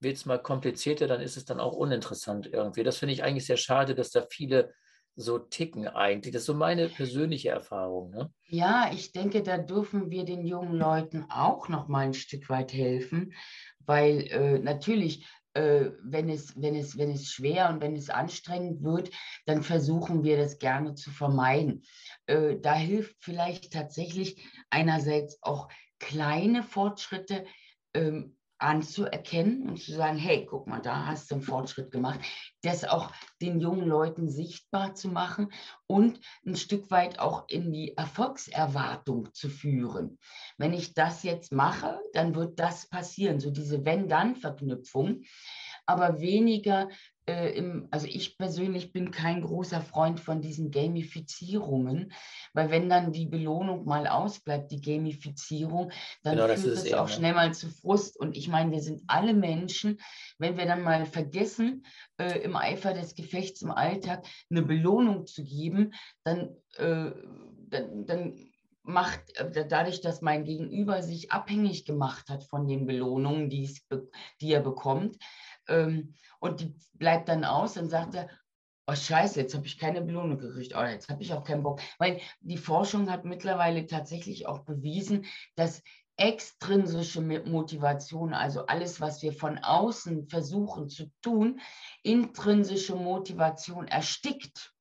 wird 0.00 0.16
es 0.16 0.26
mal 0.26 0.38
komplizierter, 0.38 1.06
dann 1.06 1.20
ist 1.20 1.36
es 1.36 1.44
dann 1.44 1.60
auch 1.60 1.74
uninteressant 1.74 2.46
irgendwie. 2.52 2.82
Das 2.82 2.98
finde 2.98 3.14
ich 3.14 3.22
eigentlich 3.22 3.46
sehr 3.46 3.56
schade, 3.56 3.94
dass 3.94 4.10
da 4.10 4.26
viele 4.28 4.72
so 5.16 5.38
ticken 5.38 5.88
eigentlich. 5.88 6.32
Das 6.32 6.42
ist 6.42 6.46
so 6.46 6.54
meine 6.54 6.88
persönliche 6.88 7.48
Erfahrung. 7.48 8.10
Ne? 8.10 8.30
Ja, 8.48 8.90
ich 8.92 9.12
denke, 9.12 9.42
da 9.42 9.56
dürfen 9.56 10.10
wir 10.10 10.24
den 10.24 10.46
jungen 10.46 10.74
Leuten 10.74 11.24
auch 11.30 11.68
noch 11.68 11.88
mal 11.88 12.06
ein 12.06 12.14
Stück 12.14 12.50
weit 12.50 12.72
helfen, 12.72 13.32
weil 13.80 14.26
äh, 14.30 14.58
natürlich 14.58 15.26
äh, 15.56 15.92
wenn, 16.02 16.28
es, 16.28 16.54
wenn, 16.60 16.76
es, 16.76 16.98
wenn 16.98 17.10
es 17.10 17.30
schwer 17.30 17.70
und 17.70 17.80
wenn 17.80 17.96
es 17.96 18.10
anstrengend 18.10 18.84
wird, 18.84 19.10
dann 19.46 19.62
versuchen 19.62 20.22
wir 20.22 20.36
das 20.36 20.58
gerne 20.58 20.94
zu 20.94 21.10
vermeiden. 21.10 21.82
Äh, 22.26 22.56
da 22.60 22.74
hilft 22.74 23.16
vielleicht 23.20 23.72
tatsächlich 23.72 24.46
einerseits 24.68 25.38
auch 25.42 25.68
kleine 25.98 26.62
Fortschritte 26.62 27.46
ähm, 27.94 28.35
anzuerkennen 28.58 29.68
und 29.68 29.80
zu 29.80 29.92
sagen, 29.92 30.16
hey, 30.16 30.46
guck 30.48 30.66
mal, 30.66 30.80
da 30.80 31.06
hast 31.06 31.30
du 31.30 31.36
einen 31.36 31.44
Fortschritt 31.44 31.90
gemacht, 31.90 32.20
das 32.62 32.84
auch 32.84 33.12
den 33.40 33.60
jungen 33.60 33.86
Leuten 33.86 34.28
sichtbar 34.28 34.94
zu 34.94 35.08
machen 35.08 35.52
und 35.86 36.20
ein 36.46 36.56
Stück 36.56 36.90
weit 36.90 37.18
auch 37.18 37.48
in 37.48 37.72
die 37.72 37.96
Erfolgserwartung 37.96 39.32
zu 39.32 39.48
führen. 39.48 40.18
Wenn 40.56 40.72
ich 40.72 40.94
das 40.94 41.22
jetzt 41.22 41.52
mache, 41.52 42.00
dann 42.12 42.34
wird 42.34 42.58
das 42.58 42.88
passieren, 42.88 43.40
so 43.40 43.50
diese 43.50 43.84
Wenn-Dann-Verknüpfung, 43.84 45.22
aber 45.86 46.20
weniger 46.20 46.88
äh, 47.28 47.56
im, 47.56 47.88
also 47.90 48.06
ich 48.06 48.38
persönlich 48.38 48.92
bin 48.92 49.10
kein 49.10 49.42
großer 49.42 49.80
Freund 49.80 50.20
von 50.20 50.40
diesen 50.40 50.70
Gamifizierungen, 50.70 52.12
weil 52.52 52.70
wenn 52.70 52.88
dann 52.88 53.12
die 53.12 53.26
Belohnung 53.26 53.84
mal 53.84 54.06
ausbleibt, 54.06 54.70
die 54.70 54.80
Gamifizierung, 54.80 55.90
dann 56.22 56.36
genau, 56.36 56.48
führt 56.54 56.76
es 56.76 56.94
auch 56.94 57.08
schnell 57.08 57.34
mal 57.34 57.52
zu 57.52 57.68
Frust. 57.68 58.18
Und 58.18 58.36
ich 58.36 58.48
meine, 58.48 58.70
wir 58.70 58.80
sind 58.80 59.02
alle 59.08 59.34
Menschen, 59.34 59.98
wenn 60.38 60.56
wir 60.56 60.66
dann 60.66 60.82
mal 60.82 61.04
vergessen, 61.04 61.84
äh, 62.18 62.38
im 62.40 62.54
Eifer 62.54 62.92
des 62.92 63.14
Gefechts 63.14 63.62
im 63.62 63.72
Alltag 63.72 64.24
eine 64.50 64.62
Belohnung 64.62 65.26
zu 65.26 65.42
geben, 65.42 65.94
dann, 66.22 66.54
äh, 66.76 67.10
dann, 67.68 68.06
dann 68.06 68.50
macht 68.86 69.36
äh, 69.36 69.66
dadurch, 69.66 70.00
dass 70.00 70.22
mein 70.22 70.44
Gegenüber 70.44 71.02
sich 71.02 71.32
abhängig 71.32 71.84
gemacht 71.84 72.28
hat 72.28 72.44
von 72.44 72.68
den 72.68 72.86
Belohnungen, 72.86 73.50
die, 73.50 73.76
die 74.40 74.52
er 74.52 74.60
bekommt, 74.60 75.16
ähm, 75.68 76.14
und 76.40 76.60
die 76.60 76.74
bleibt 76.94 77.28
dann 77.28 77.44
aus, 77.44 77.74
dann 77.74 77.88
sagt 77.88 78.14
er, 78.14 78.28
oh 78.86 78.94
scheiße, 78.94 79.40
jetzt 79.40 79.54
habe 79.54 79.66
ich 79.66 79.78
keine 79.78 80.02
Belohnung 80.02 80.38
gekriegt, 80.38 80.74
oh, 80.76 80.84
jetzt 80.84 81.08
habe 81.08 81.22
ich 81.22 81.32
auch 81.32 81.44
keinen 81.44 81.62
Bock. 81.62 81.80
Weil 81.98 82.20
die 82.40 82.58
Forschung 82.58 83.10
hat 83.10 83.24
mittlerweile 83.24 83.86
tatsächlich 83.86 84.46
auch 84.46 84.60
bewiesen, 84.60 85.26
dass 85.56 85.82
extrinsische 86.16 87.20
Motivation, 87.20 88.32
also 88.32 88.66
alles, 88.66 89.00
was 89.00 89.22
wir 89.22 89.32
von 89.32 89.58
außen 89.58 90.28
versuchen 90.28 90.88
zu 90.88 91.10
tun, 91.20 91.60
intrinsische 92.02 92.94
Motivation 92.94 93.86
erstickt. 93.86 94.72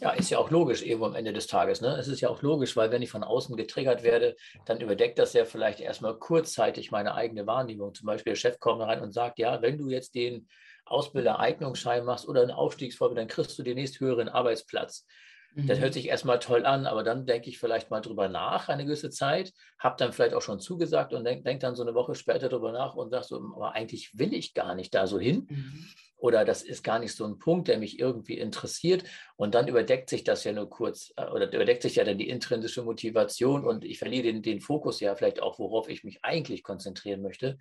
Ja, 0.00 0.12
ist 0.12 0.30
ja 0.30 0.38
auch 0.38 0.50
logisch 0.50 0.82
irgendwo 0.82 1.04
am 1.04 1.14
Ende 1.14 1.34
des 1.34 1.46
Tages. 1.46 1.82
Ne? 1.82 1.94
Es 1.98 2.08
ist 2.08 2.22
ja 2.22 2.30
auch 2.30 2.40
logisch, 2.40 2.74
weil 2.74 2.90
wenn 2.90 3.02
ich 3.02 3.10
von 3.10 3.22
außen 3.22 3.54
getriggert 3.54 4.02
werde, 4.02 4.34
dann 4.64 4.80
überdeckt 4.80 5.18
das 5.18 5.34
ja 5.34 5.44
vielleicht 5.44 5.80
erstmal 5.80 6.18
kurzzeitig 6.18 6.90
meine 6.90 7.14
eigene 7.14 7.46
Wahrnehmung. 7.46 7.92
Zum 7.92 8.06
Beispiel 8.06 8.32
der 8.32 8.38
Chef 8.38 8.58
kommt 8.60 8.80
rein 8.80 9.02
und 9.02 9.12
sagt, 9.12 9.38
ja, 9.38 9.60
wenn 9.60 9.76
du 9.76 9.90
jetzt 9.90 10.14
den 10.14 10.48
Ausbilder-Eignungsschein 10.86 12.06
machst 12.06 12.26
oder 12.26 12.40
einen 12.40 12.50
Aufstiegsfolge, 12.50 13.14
dann 13.14 13.28
kriegst 13.28 13.58
du 13.58 13.62
den 13.62 13.74
nächsthöheren 13.74 14.30
Arbeitsplatz. 14.30 15.06
Mhm. 15.54 15.66
Das 15.66 15.80
hört 15.80 15.94
sich 15.94 16.08
erstmal 16.08 16.38
toll 16.38 16.66
an, 16.66 16.86
aber 16.86 17.02
dann 17.02 17.26
denke 17.26 17.48
ich 17.48 17.58
vielleicht 17.58 17.90
mal 17.90 18.00
drüber 18.00 18.28
nach 18.28 18.68
eine 18.68 18.84
gewisse 18.84 19.10
Zeit, 19.10 19.52
habe 19.78 19.96
dann 19.98 20.12
vielleicht 20.12 20.34
auch 20.34 20.42
schon 20.42 20.60
zugesagt 20.60 21.12
und 21.12 21.24
denke 21.24 21.44
denk 21.44 21.60
dann 21.60 21.76
so 21.76 21.82
eine 21.82 21.94
Woche 21.94 22.14
später 22.14 22.48
drüber 22.48 22.72
nach 22.72 22.94
und 22.94 23.10
sage 23.10 23.24
so, 23.24 23.36
aber 23.36 23.72
eigentlich 23.74 24.18
will 24.18 24.34
ich 24.34 24.54
gar 24.54 24.74
nicht 24.74 24.94
da 24.94 25.06
so 25.06 25.18
hin. 25.18 25.46
Mhm 25.50 25.86
oder 26.20 26.44
das 26.44 26.62
ist 26.62 26.84
gar 26.84 26.98
nicht 26.98 27.14
so 27.14 27.24
ein 27.24 27.38
Punkt, 27.38 27.68
der 27.68 27.78
mich 27.78 27.98
irgendwie 27.98 28.38
interessiert. 28.38 29.04
Und 29.36 29.54
dann 29.54 29.68
überdeckt 29.68 30.10
sich 30.10 30.22
das 30.22 30.44
ja 30.44 30.52
nur 30.52 30.68
kurz, 30.68 31.12
äh, 31.16 31.24
oder 31.26 31.52
überdeckt 31.52 31.82
sich 31.82 31.96
ja 31.96 32.04
dann 32.04 32.18
die 32.18 32.28
intrinsische 32.28 32.82
Motivation 32.82 33.64
und 33.64 33.84
ich 33.84 33.98
verliere 33.98 34.24
den, 34.24 34.42
den 34.42 34.60
Fokus 34.60 35.00
ja 35.00 35.14
vielleicht 35.16 35.42
auch, 35.42 35.58
worauf 35.58 35.88
ich 35.88 36.04
mich 36.04 36.22
eigentlich 36.22 36.62
konzentrieren 36.62 37.22
möchte. 37.22 37.58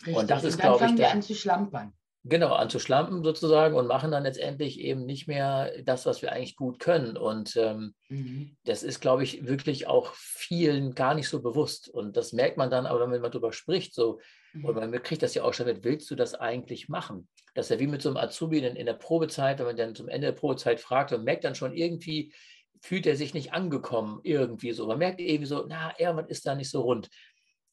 Richtig. 0.00 0.16
Und 0.16 0.30
das 0.30 0.44
ist, 0.44 0.58
glaube 0.58 0.76
ich. 0.76 0.80
Dann 0.80 0.88
fangen 0.88 0.98
wir 0.98 1.10
an 1.10 1.22
zu 1.22 1.34
schlampern. 1.34 1.92
Genau, 2.28 2.54
an 2.54 2.68
zu 2.68 2.80
schlampen 2.80 3.22
sozusagen 3.22 3.76
und 3.76 3.86
machen 3.86 4.10
dann 4.10 4.24
letztendlich 4.24 4.80
eben 4.80 5.06
nicht 5.06 5.28
mehr 5.28 5.70
das, 5.84 6.06
was 6.06 6.22
wir 6.22 6.32
eigentlich 6.32 6.56
gut 6.56 6.80
können. 6.80 7.16
Und 7.16 7.54
ähm, 7.56 7.94
mhm. 8.08 8.56
das 8.64 8.82
ist, 8.82 9.00
glaube 9.00 9.22
ich, 9.22 9.46
wirklich 9.46 9.86
auch 9.86 10.12
vielen 10.14 10.96
gar 10.96 11.14
nicht 11.14 11.28
so 11.28 11.40
bewusst. 11.40 11.88
Und 11.88 12.16
das 12.16 12.32
merkt 12.32 12.56
man 12.56 12.68
dann, 12.68 12.84
aber 12.84 13.08
wenn 13.08 13.20
man 13.20 13.30
darüber 13.30 13.52
spricht, 13.52 13.94
so, 13.94 14.18
mhm. 14.54 14.64
und 14.64 14.74
man 14.74 15.02
kriegt 15.04 15.22
das 15.22 15.34
ja 15.34 15.44
auch 15.44 15.54
schon 15.54 15.66
mit, 15.66 15.84
willst 15.84 16.10
du 16.10 16.16
das 16.16 16.34
eigentlich 16.34 16.88
machen? 16.88 17.28
Das 17.54 17.66
ist 17.66 17.70
ja 17.70 17.78
wie 17.78 17.86
mit 17.86 18.02
so 18.02 18.08
einem 18.08 18.16
Azubi 18.16 18.58
in, 18.58 18.74
in 18.74 18.86
der 18.86 18.94
Probezeit, 18.94 19.60
wenn 19.60 19.66
man 19.66 19.76
dann 19.76 19.94
zum 19.94 20.08
Ende 20.08 20.26
der 20.26 20.34
Probezeit 20.34 20.80
fragt 20.80 21.12
und 21.12 21.22
merkt 21.22 21.44
dann 21.44 21.54
schon 21.54 21.74
irgendwie, 21.74 22.34
fühlt 22.82 23.06
er 23.06 23.14
sich 23.14 23.34
nicht 23.34 23.52
angekommen 23.52 24.18
irgendwie 24.24 24.72
so. 24.72 24.88
Man 24.88 24.98
merkt 24.98 25.20
irgendwie 25.20 25.46
so, 25.46 25.64
na, 25.68 25.94
irgendwas 25.96 26.28
ist 26.28 26.44
da 26.46 26.56
nicht 26.56 26.70
so 26.70 26.80
rund. 26.80 27.08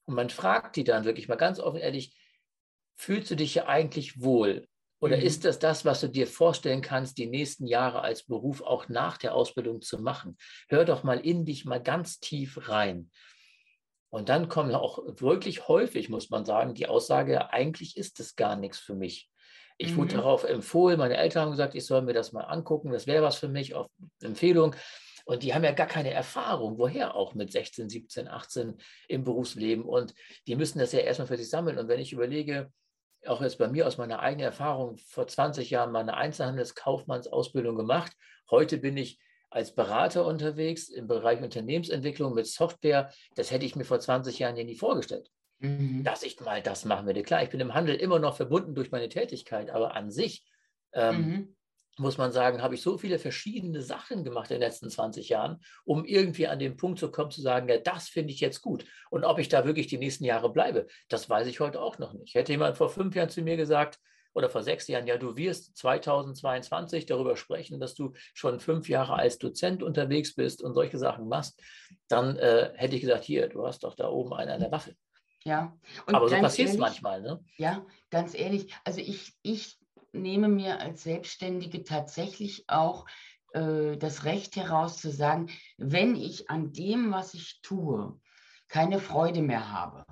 Und 0.05 0.13
man 0.13 0.29
fragt 0.29 0.75
die 0.75 0.83
dann 0.83 1.05
wirklich 1.05 1.27
mal 1.27 1.37
ganz 1.37 1.59
offen 1.59 1.79
ehrlich, 1.79 2.15
fühlst 2.95 3.31
du 3.31 3.35
dich 3.35 3.55
ja 3.55 3.67
eigentlich 3.67 4.21
wohl? 4.21 4.67
Oder 5.03 5.17
mhm. 5.17 5.23
ist 5.23 5.43
das 5.43 5.59
das, 5.59 5.83
was 5.83 5.99
du 5.99 6.07
dir 6.07 6.27
vorstellen 6.27 6.81
kannst, 6.81 7.17
die 7.17 7.25
nächsten 7.25 7.67
Jahre 7.67 8.01
als 8.01 8.23
Beruf 8.23 8.61
auch 8.61 8.87
nach 8.87 9.17
der 9.17 9.35
Ausbildung 9.35 9.81
zu 9.81 10.01
machen? 10.01 10.37
Hör 10.69 10.85
doch 10.85 11.03
mal 11.03 11.19
in 11.19 11.43
dich 11.43 11.65
mal 11.65 11.83
ganz 11.83 12.19
tief 12.19 12.69
rein. 12.69 13.11
Und 14.09 14.29
dann 14.29 14.47
kommt 14.47 14.73
auch 14.73 14.99
wirklich 15.19 15.67
häufig, 15.67 16.07
muss 16.07 16.29
man 16.29 16.45
sagen, 16.45 16.73
die 16.73 16.87
Aussage, 16.87 17.51
eigentlich 17.51 17.97
ist 17.97 18.19
es 18.19 18.35
gar 18.35 18.55
nichts 18.55 18.79
für 18.79 18.95
mich. 18.95 19.29
Ich 19.77 19.91
mhm. 19.91 19.97
wurde 19.97 20.15
darauf 20.15 20.45
empfohlen, 20.45 20.99
meine 20.99 21.17
Eltern 21.17 21.43
haben 21.43 21.51
gesagt, 21.51 21.75
ich 21.75 21.85
soll 21.85 22.03
mir 22.03 22.13
das 22.13 22.31
mal 22.31 22.43
angucken, 22.43 22.91
das 22.91 23.05
wäre 23.07 23.23
was 23.23 23.35
für 23.35 23.49
mich, 23.49 23.73
auf 23.73 23.87
Empfehlung. 24.21 24.75
Und 25.25 25.43
die 25.43 25.53
haben 25.53 25.63
ja 25.63 25.71
gar 25.71 25.87
keine 25.87 26.11
Erfahrung, 26.11 26.77
woher 26.77 27.15
auch 27.15 27.33
mit 27.33 27.51
16, 27.51 27.89
17, 27.89 28.27
18 28.27 28.77
im 29.07 29.23
Berufsleben. 29.23 29.83
Und 29.83 30.13
die 30.47 30.55
müssen 30.55 30.79
das 30.79 30.91
ja 30.91 30.99
erstmal 30.99 31.27
für 31.27 31.37
sich 31.37 31.49
sammeln. 31.49 31.77
Und 31.77 31.87
wenn 31.87 31.99
ich 31.99 32.13
überlege, 32.13 32.71
auch 33.27 33.41
jetzt 33.41 33.57
bei 33.57 33.67
mir 33.67 33.87
aus 33.87 33.97
meiner 33.97 34.19
eigenen 34.19 34.45
Erfahrung, 34.45 34.97
vor 34.97 35.27
20 35.27 35.69
Jahren 35.69 35.91
meine 35.91 36.15
Einzelhandelskaufmannsausbildung 36.15 37.75
gemacht. 37.75 38.11
Heute 38.49 38.77
bin 38.77 38.97
ich 38.97 39.19
als 39.49 39.75
Berater 39.75 40.25
unterwegs 40.25 40.89
im 40.89 41.07
Bereich 41.07 41.41
Unternehmensentwicklung 41.41 42.33
mit 42.33 42.47
Software. 42.47 43.11
Das 43.35 43.51
hätte 43.51 43.65
ich 43.65 43.75
mir 43.75 43.85
vor 43.85 43.99
20 43.99 44.39
Jahren 44.39 44.55
nie 44.55 44.75
vorgestellt. 44.75 45.29
Mhm. 45.59 46.03
Dass 46.03 46.23
ich 46.23 46.39
mal 46.41 46.61
das 46.61 46.85
machen 46.85 47.05
würde. 47.05 47.23
Klar, 47.23 47.43
ich 47.43 47.49
bin 47.49 47.59
im 47.59 47.73
Handel 47.73 47.95
immer 47.95 48.19
noch 48.19 48.35
verbunden 48.35 48.75
durch 48.75 48.91
meine 48.91 49.09
Tätigkeit, 49.09 49.69
aber 49.69 49.95
an 49.95 50.11
sich 50.11 50.45
ähm, 50.93 51.15
mhm 51.17 51.55
muss 51.97 52.17
man 52.17 52.31
sagen, 52.31 52.61
habe 52.61 52.75
ich 52.75 52.81
so 52.81 52.97
viele 52.97 53.19
verschiedene 53.19 53.81
Sachen 53.81 54.23
gemacht 54.23 54.49
in 54.49 54.55
den 54.55 54.61
letzten 54.61 54.89
20 54.89 55.29
Jahren, 55.29 55.61
um 55.85 56.05
irgendwie 56.05 56.47
an 56.47 56.59
den 56.59 56.75
Punkt 56.75 56.99
zu 56.99 57.11
kommen, 57.11 57.31
zu 57.31 57.41
sagen, 57.41 57.69
ja, 57.69 57.77
das 57.77 58.09
finde 58.09 58.33
ich 58.33 58.39
jetzt 58.39 58.61
gut. 58.61 58.85
Und 59.09 59.23
ob 59.23 59.39
ich 59.39 59.49
da 59.49 59.65
wirklich 59.65 59.87
die 59.87 59.97
nächsten 59.97 60.23
Jahre 60.23 60.51
bleibe, 60.51 60.87
das 61.09 61.29
weiß 61.29 61.47
ich 61.47 61.59
heute 61.59 61.81
auch 61.81 61.99
noch 61.99 62.13
nicht. 62.13 62.35
Hätte 62.35 62.51
jemand 62.51 62.77
vor 62.77 62.89
fünf 62.89 63.15
Jahren 63.15 63.29
zu 63.29 63.41
mir 63.41 63.57
gesagt, 63.57 63.99
oder 64.33 64.49
vor 64.49 64.63
sechs 64.63 64.87
Jahren, 64.87 65.07
ja, 65.07 65.17
du 65.17 65.37
wirst 65.37 65.77
2022 65.77 67.05
darüber 67.05 67.37
sprechen, 67.37 67.79
dass 67.79 67.93
du 67.93 68.13
schon 68.33 68.59
fünf 68.59 68.89
Jahre 68.89 69.13
als 69.13 69.37
Dozent 69.37 69.83
unterwegs 69.83 70.33
bist 70.33 70.61
und 70.63 70.73
solche 70.73 70.97
Sachen 70.97 71.27
machst, 71.27 71.61
dann 72.07 72.37
äh, 72.37 72.71
hätte 72.75 72.95
ich 72.95 73.01
gesagt, 73.01 73.23
hier, 73.23 73.47
du 73.47 73.65
hast 73.65 73.83
doch 73.83 73.95
da 73.95 74.09
oben 74.09 74.33
einen 74.33 74.51
an 74.51 74.59
der 74.59 74.71
Waffe. 74.71 74.95
Ja, 75.45 75.77
und 76.07 76.15
aber 76.15 76.29
so 76.29 76.35
passiert 76.35 76.69
es 76.69 76.77
manchmal, 76.77 77.21
ne? 77.21 77.43
Ja, 77.57 77.85
ganz 78.09 78.33
ehrlich. 78.33 78.73
Also 78.85 79.01
ich, 79.01 79.33
ich 79.41 79.77
nehme 80.13 80.47
mir 80.47 80.79
als 80.79 81.03
Selbstständige 81.03 81.83
tatsächlich 81.83 82.65
auch 82.67 83.05
äh, 83.53 83.97
das 83.97 84.25
Recht 84.25 84.55
heraus 84.55 84.97
zu 84.97 85.11
sagen, 85.11 85.49
wenn 85.77 86.15
ich 86.15 86.49
an 86.49 86.71
dem, 86.71 87.11
was 87.11 87.33
ich 87.33 87.59
tue, 87.61 88.19
keine 88.67 88.99
Freude 88.99 89.41
mehr 89.41 89.71
habe, 89.71 90.05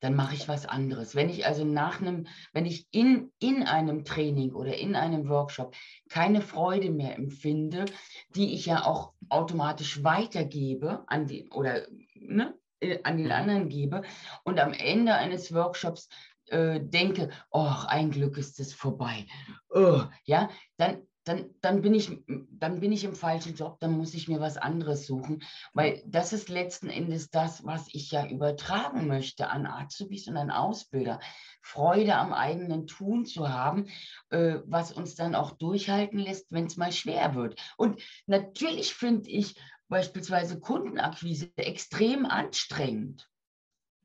dann 0.00 0.14
mache 0.14 0.34
ich 0.34 0.48
was 0.48 0.66
anderes. 0.66 1.14
Wenn 1.14 1.30
ich 1.30 1.46
also 1.46 1.64
nach 1.64 2.00
einem, 2.00 2.26
wenn 2.52 2.66
ich 2.66 2.86
in, 2.90 3.32
in 3.38 3.62
einem 3.62 4.04
Training 4.04 4.52
oder 4.54 4.76
in 4.76 4.94
einem 4.94 5.28
Workshop 5.28 5.74
keine 6.08 6.42
Freude 6.42 6.90
mehr 6.90 7.16
empfinde, 7.16 7.86
die 8.34 8.54
ich 8.54 8.66
ja 8.66 8.84
auch 8.84 9.14
automatisch 9.28 10.04
weitergebe 10.04 11.04
an 11.06 11.26
die 11.26 11.48
oder 11.50 11.86
ne, 12.14 12.54
äh, 12.80 13.02
an 13.04 13.16
den 13.16 13.26
mhm. 13.26 13.32
anderen 13.32 13.68
gebe 13.68 14.02
und 14.44 14.60
am 14.60 14.72
Ende 14.72 15.14
eines 15.14 15.54
Workshops 15.54 16.08
äh, 16.48 16.80
denke, 16.80 17.30
oh, 17.50 17.72
ein 17.86 18.10
Glück 18.10 18.38
ist 18.38 18.60
es 18.60 18.72
vorbei, 18.72 19.26
oh, 19.70 20.02
ja, 20.24 20.48
dann, 20.76 21.06
dann, 21.24 21.50
dann, 21.60 21.82
bin 21.82 21.92
ich, 21.92 22.10
dann 22.50 22.78
bin 22.78 22.92
ich 22.92 23.02
im 23.02 23.16
falschen 23.16 23.56
Job, 23.56 23.80
dann 23.80 23.92
muss 23.92 24.14
ich 24.14 24.28
mir 24.28 24.40
was 24.40 24.56
anderes 24.56 25.06
suchen, 25.06 25.42
weil 25.74 26.02
das 26.06 26.32
ist 26.32 26.48
letzten 26.48 26.88
Endes 26.88 27.30
das, 27.30 27.64
was 27.64 27.88
ich 27.92 28.12
ja 28.12 28.26
übertragen 28.26 29.08
möchte 29.08 29.48
an 29.48 29.66
Azubis 29.66 30.28
und 30.28 30.36
an 30.36 30.52
Ausbilder. 30.52 31.18
Freude 31.62 32.14
am 32.14 32.32
eigenen 32.32 32.86
Tun 32.86 33.26
zu 33.26 33.48
haben, 33.48 33.88
äh, 34.30 34.58
was 34.66 34.92
uns 34.92 35.16
dann 35.16 35.34
auch 35.34 35.50
durchhalten 35.50 36.20
lässt, 36.20 36.46
wenn 36.50 36.66
es 36.66 36.76
mal 36.76 36.92
schwer 36.92 37.34
wird. 37.34 37.60
Und 37.76 38.00
natürlich 38.26 38.94
finde 38.94 39.28
ich 39.28 39.56
beispielsweise 39.88 40.60
Kundenakquise 40.60 41.50
extrem 41.56 42.24
anstrengend. 42.24 43.28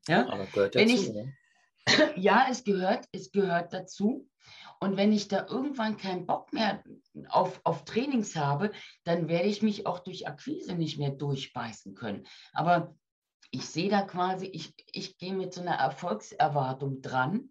Ja? 0.07 0.27
Aber 0.27 0.45
gehört 0.47 0.73
dazu, 0.73 0.85
wenn 0.85 0.95
ich, 0.95 1.09
ne? 1.13 1.33
Ja, 2.15 2.47
es 2.49 2.63
gehört, 2.63 3.05
es 3.11 3.31
gehört 3.31 3.73
dazu. 3.73 4.27
Und 4.79 4.97
wenn 4.97 5.11
ich 5.11 5.27
da 5.27 5.45
irgendwann 5.47 5.97
keinen 5.97 6.25
Bock 6.25 6.51
mehr 6.53 6.83
auf, 7.29 7.61
auf 7.63 7.85
Trainings 7.85 8.35
habe, 8.35 8.71
dann 9.03 9.27
werde 9.27 9.47
ich 9.47 9.61
mich 9.61 9.85
auch 9.85 9.99
durch 9.99 10.27
Akquise 10.27 10.73
nicht 10.75 10.97
mehr 10.97 11.11
durchbeißen 11.11 11.93
können. 11.93 12.25
Aber 12.53 12.95
ich 13.51 13.65
sehe 13.65 13.89
da 13.89 14.01
quasi, 14.01 14.47
ich, 14.47 14.73
ich 14.91 15.17
gehe 15.17 15.33
mit 15.33 15.53
so 15.53 15.61
einer 15.61 15.75
Erfolgserwartung 15.75 17.01
dran, 17.01 17.49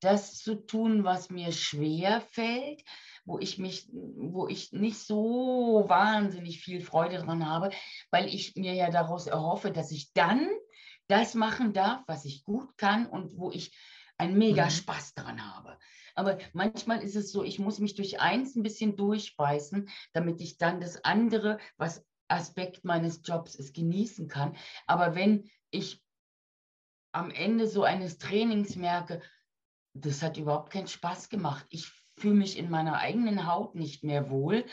das 0.00 0.38
zu 0.38 0.54
tun, 0.54 1.04
was 1.04 1.30
mir 1.30 1.52
schwer 1.52 2.20
fällt, 2.20 2.82
wo 3.24 3.38
ich 3.38 3.58
mich, 3.58 3.88
wo 3.92 4.46
ich 4.48 4.72
nicht 4.72 4.98
so 4.98 5.84
wahnsinnig 5.88 6.60
viel 6.60 6.80
Freude 6.80 7.18
dran 7.18 7.48
habe, 7.48 7.70
weil 8.10 8.26
ich 8.26 8.56
mir 8.56 8.74
ja 8.74 8.90
daraus 8.90 9.26
erhoffe, 9.26 9.70
dass 9.70 9.90
ich 9.90 10.12
dann 10.12 10.48
das 11.08 11.34
machen 11.34 11.72
darf, 11.72 12.02
was 12.06 12.24
ich 12.24 12.44
gut 12.44 12.76
kann 12.76 13.06
und 13.06 13.36
wo 13.36 13.50
ich 13.50 13.76
einen 14.18 14.38
mega 14.38 14.64
mhm. 14.66 14.70
Spaß 14.70 15.14
daran 15.14 15.54
habe. 15.54 15.78
Aber 16.14 16.38
manchmal 16.54 17.02
ist 17.02 17.16
es 17.16 17.30
so, 17.30 17.44
ich 17.44 17.58
muss 17.58 17.78
mich 17.78 17.94
durch 17.94 18.20
eins 18.20 18.56
ein 18.56 18.62
bisschen 18.62 18.96
durchbeißen, 18.96 19.88
damit 20.12 20.40
ich 20.40 20.56
dann 20.56 20.80
das 20.80 21.04
andere, 21.04 21.58
was 21.76 22.04
Aspekt 22.28 22.84
meines 22.84 23.20
Jobs 23.22 23.54
ist, 23.54 23.74
genießen 23.74 24.26
kann. 24.28 24.56
Aber 24.86 25.14
wenn 25.14 25.50
ich 25.70 26.02
am 27.12 27.30
Ende 27.30 27.68
so 27.68 27.82
eines 27.84 28.18
Trainings 28.18 28.76
merke, 28.76 29.22
das 29.94 30.22
hat 30.22 30.36
überhaupt 30.36 30.72
keinen 30.72 30.88
Spaß 30.88 31.28
gemacht. 31.28 31.66
Ich 31.70 31.90
fühle 32.18 32.34
mich 32.34 32.58
in 32.58 32.70
meiner 32.70 32.98
eigenen 32.98 33.46
Haut 33.46 33.74
nicht 33.74 34.02
mehr 34.02 34.30
wohl 34.30 34.64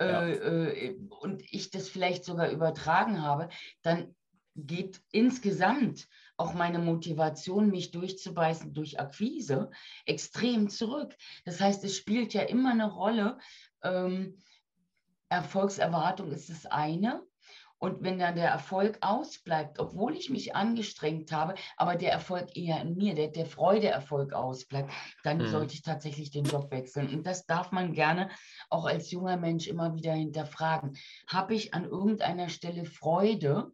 ja. 0.00 0.22
äh, 0.22 0.88
äh, 0.88 1.08
und 1.20 1.42
ich 1.52 1.70
das 1.70 1.88
vielleicht 1.88 2.24
sogar 2.24 2.50
übertragen 2.50 3.22
habe, 3.22 3.48
dann 3.82 4.14
geht 4.54 5.00
insgesamt 5.10 6.08
auch 6.36 6.54
meine 6.54 6.78
Motivation, 6.78 7.70
mich 7.70 7.90
durchzubeißen 7.90 8.72
durch 8.72 8.98
Akquise, 8.98 9.70
extrem 10.04 10.68
zurück. 10.68 11.16
Das 11.44 11.60
heißt, 11.60 11.84
es 11.84 11.96
spielt 11.96 12.34
ja 12.34 12.42
immer 12.42 12.70
eine 12.70 12.90
Rolle. 12.90 13.38
Ähm, 13.82 14.38
Erfolgserwartung 15.28 16.32
ist 16.32 16.50
das 16.50 16.66
eine. 16.66 17.22
Und 17.78 18.02
wenn 18.02 18.18
dann 18.18 18.36
der 18.36 18.48
Erfolg 18.48 18.96
ausbleibt, 19.02 19.78
obwohl 19.78 20.16
ich 20.16 20.30
mich 20.30 20.56
angestrengt 20.56 21.32
habe, 21.32 21.54
aber 21.76 21.96
der 21.96 22.12
Erfolg 22.12 22.56
eher 22.56 22.80
in 22.80 22.96
mir, 22.96 23.14
der, 23.14 23.28
der 23.28 23.44
Freudeerfolg 23.44 24.32
ausbleibt, 24.32 24.90
dann 25.22 25.38
mhm. 25.38 25.48
sollte 25.48 25.74
ich 25.74 25.82
tatsächlich 25.82 26.30
den 26.30 26.46
Job 26.46 26.70
wechseln. 26.70 27.12
Und 27.12 27.26
das 27.26 27.44
darf 27.44 27.72
man 27.72 27.92
gerne 27.92 28.30
auch 28.70 28.86
als 28.86 29.10
junger 29.10 29.36
Mensch 29.36 29.66
immer 29.66 29.94
wieder 29.94 30.14
hinterfragen. 30.14 30.96
Habe 31.26 31.54
ich 31.54 31.74
an 31.74 31.84
irgendeiner 31.84 32.48
Stelle 32.48 32.86
Freude, 32.86 33.72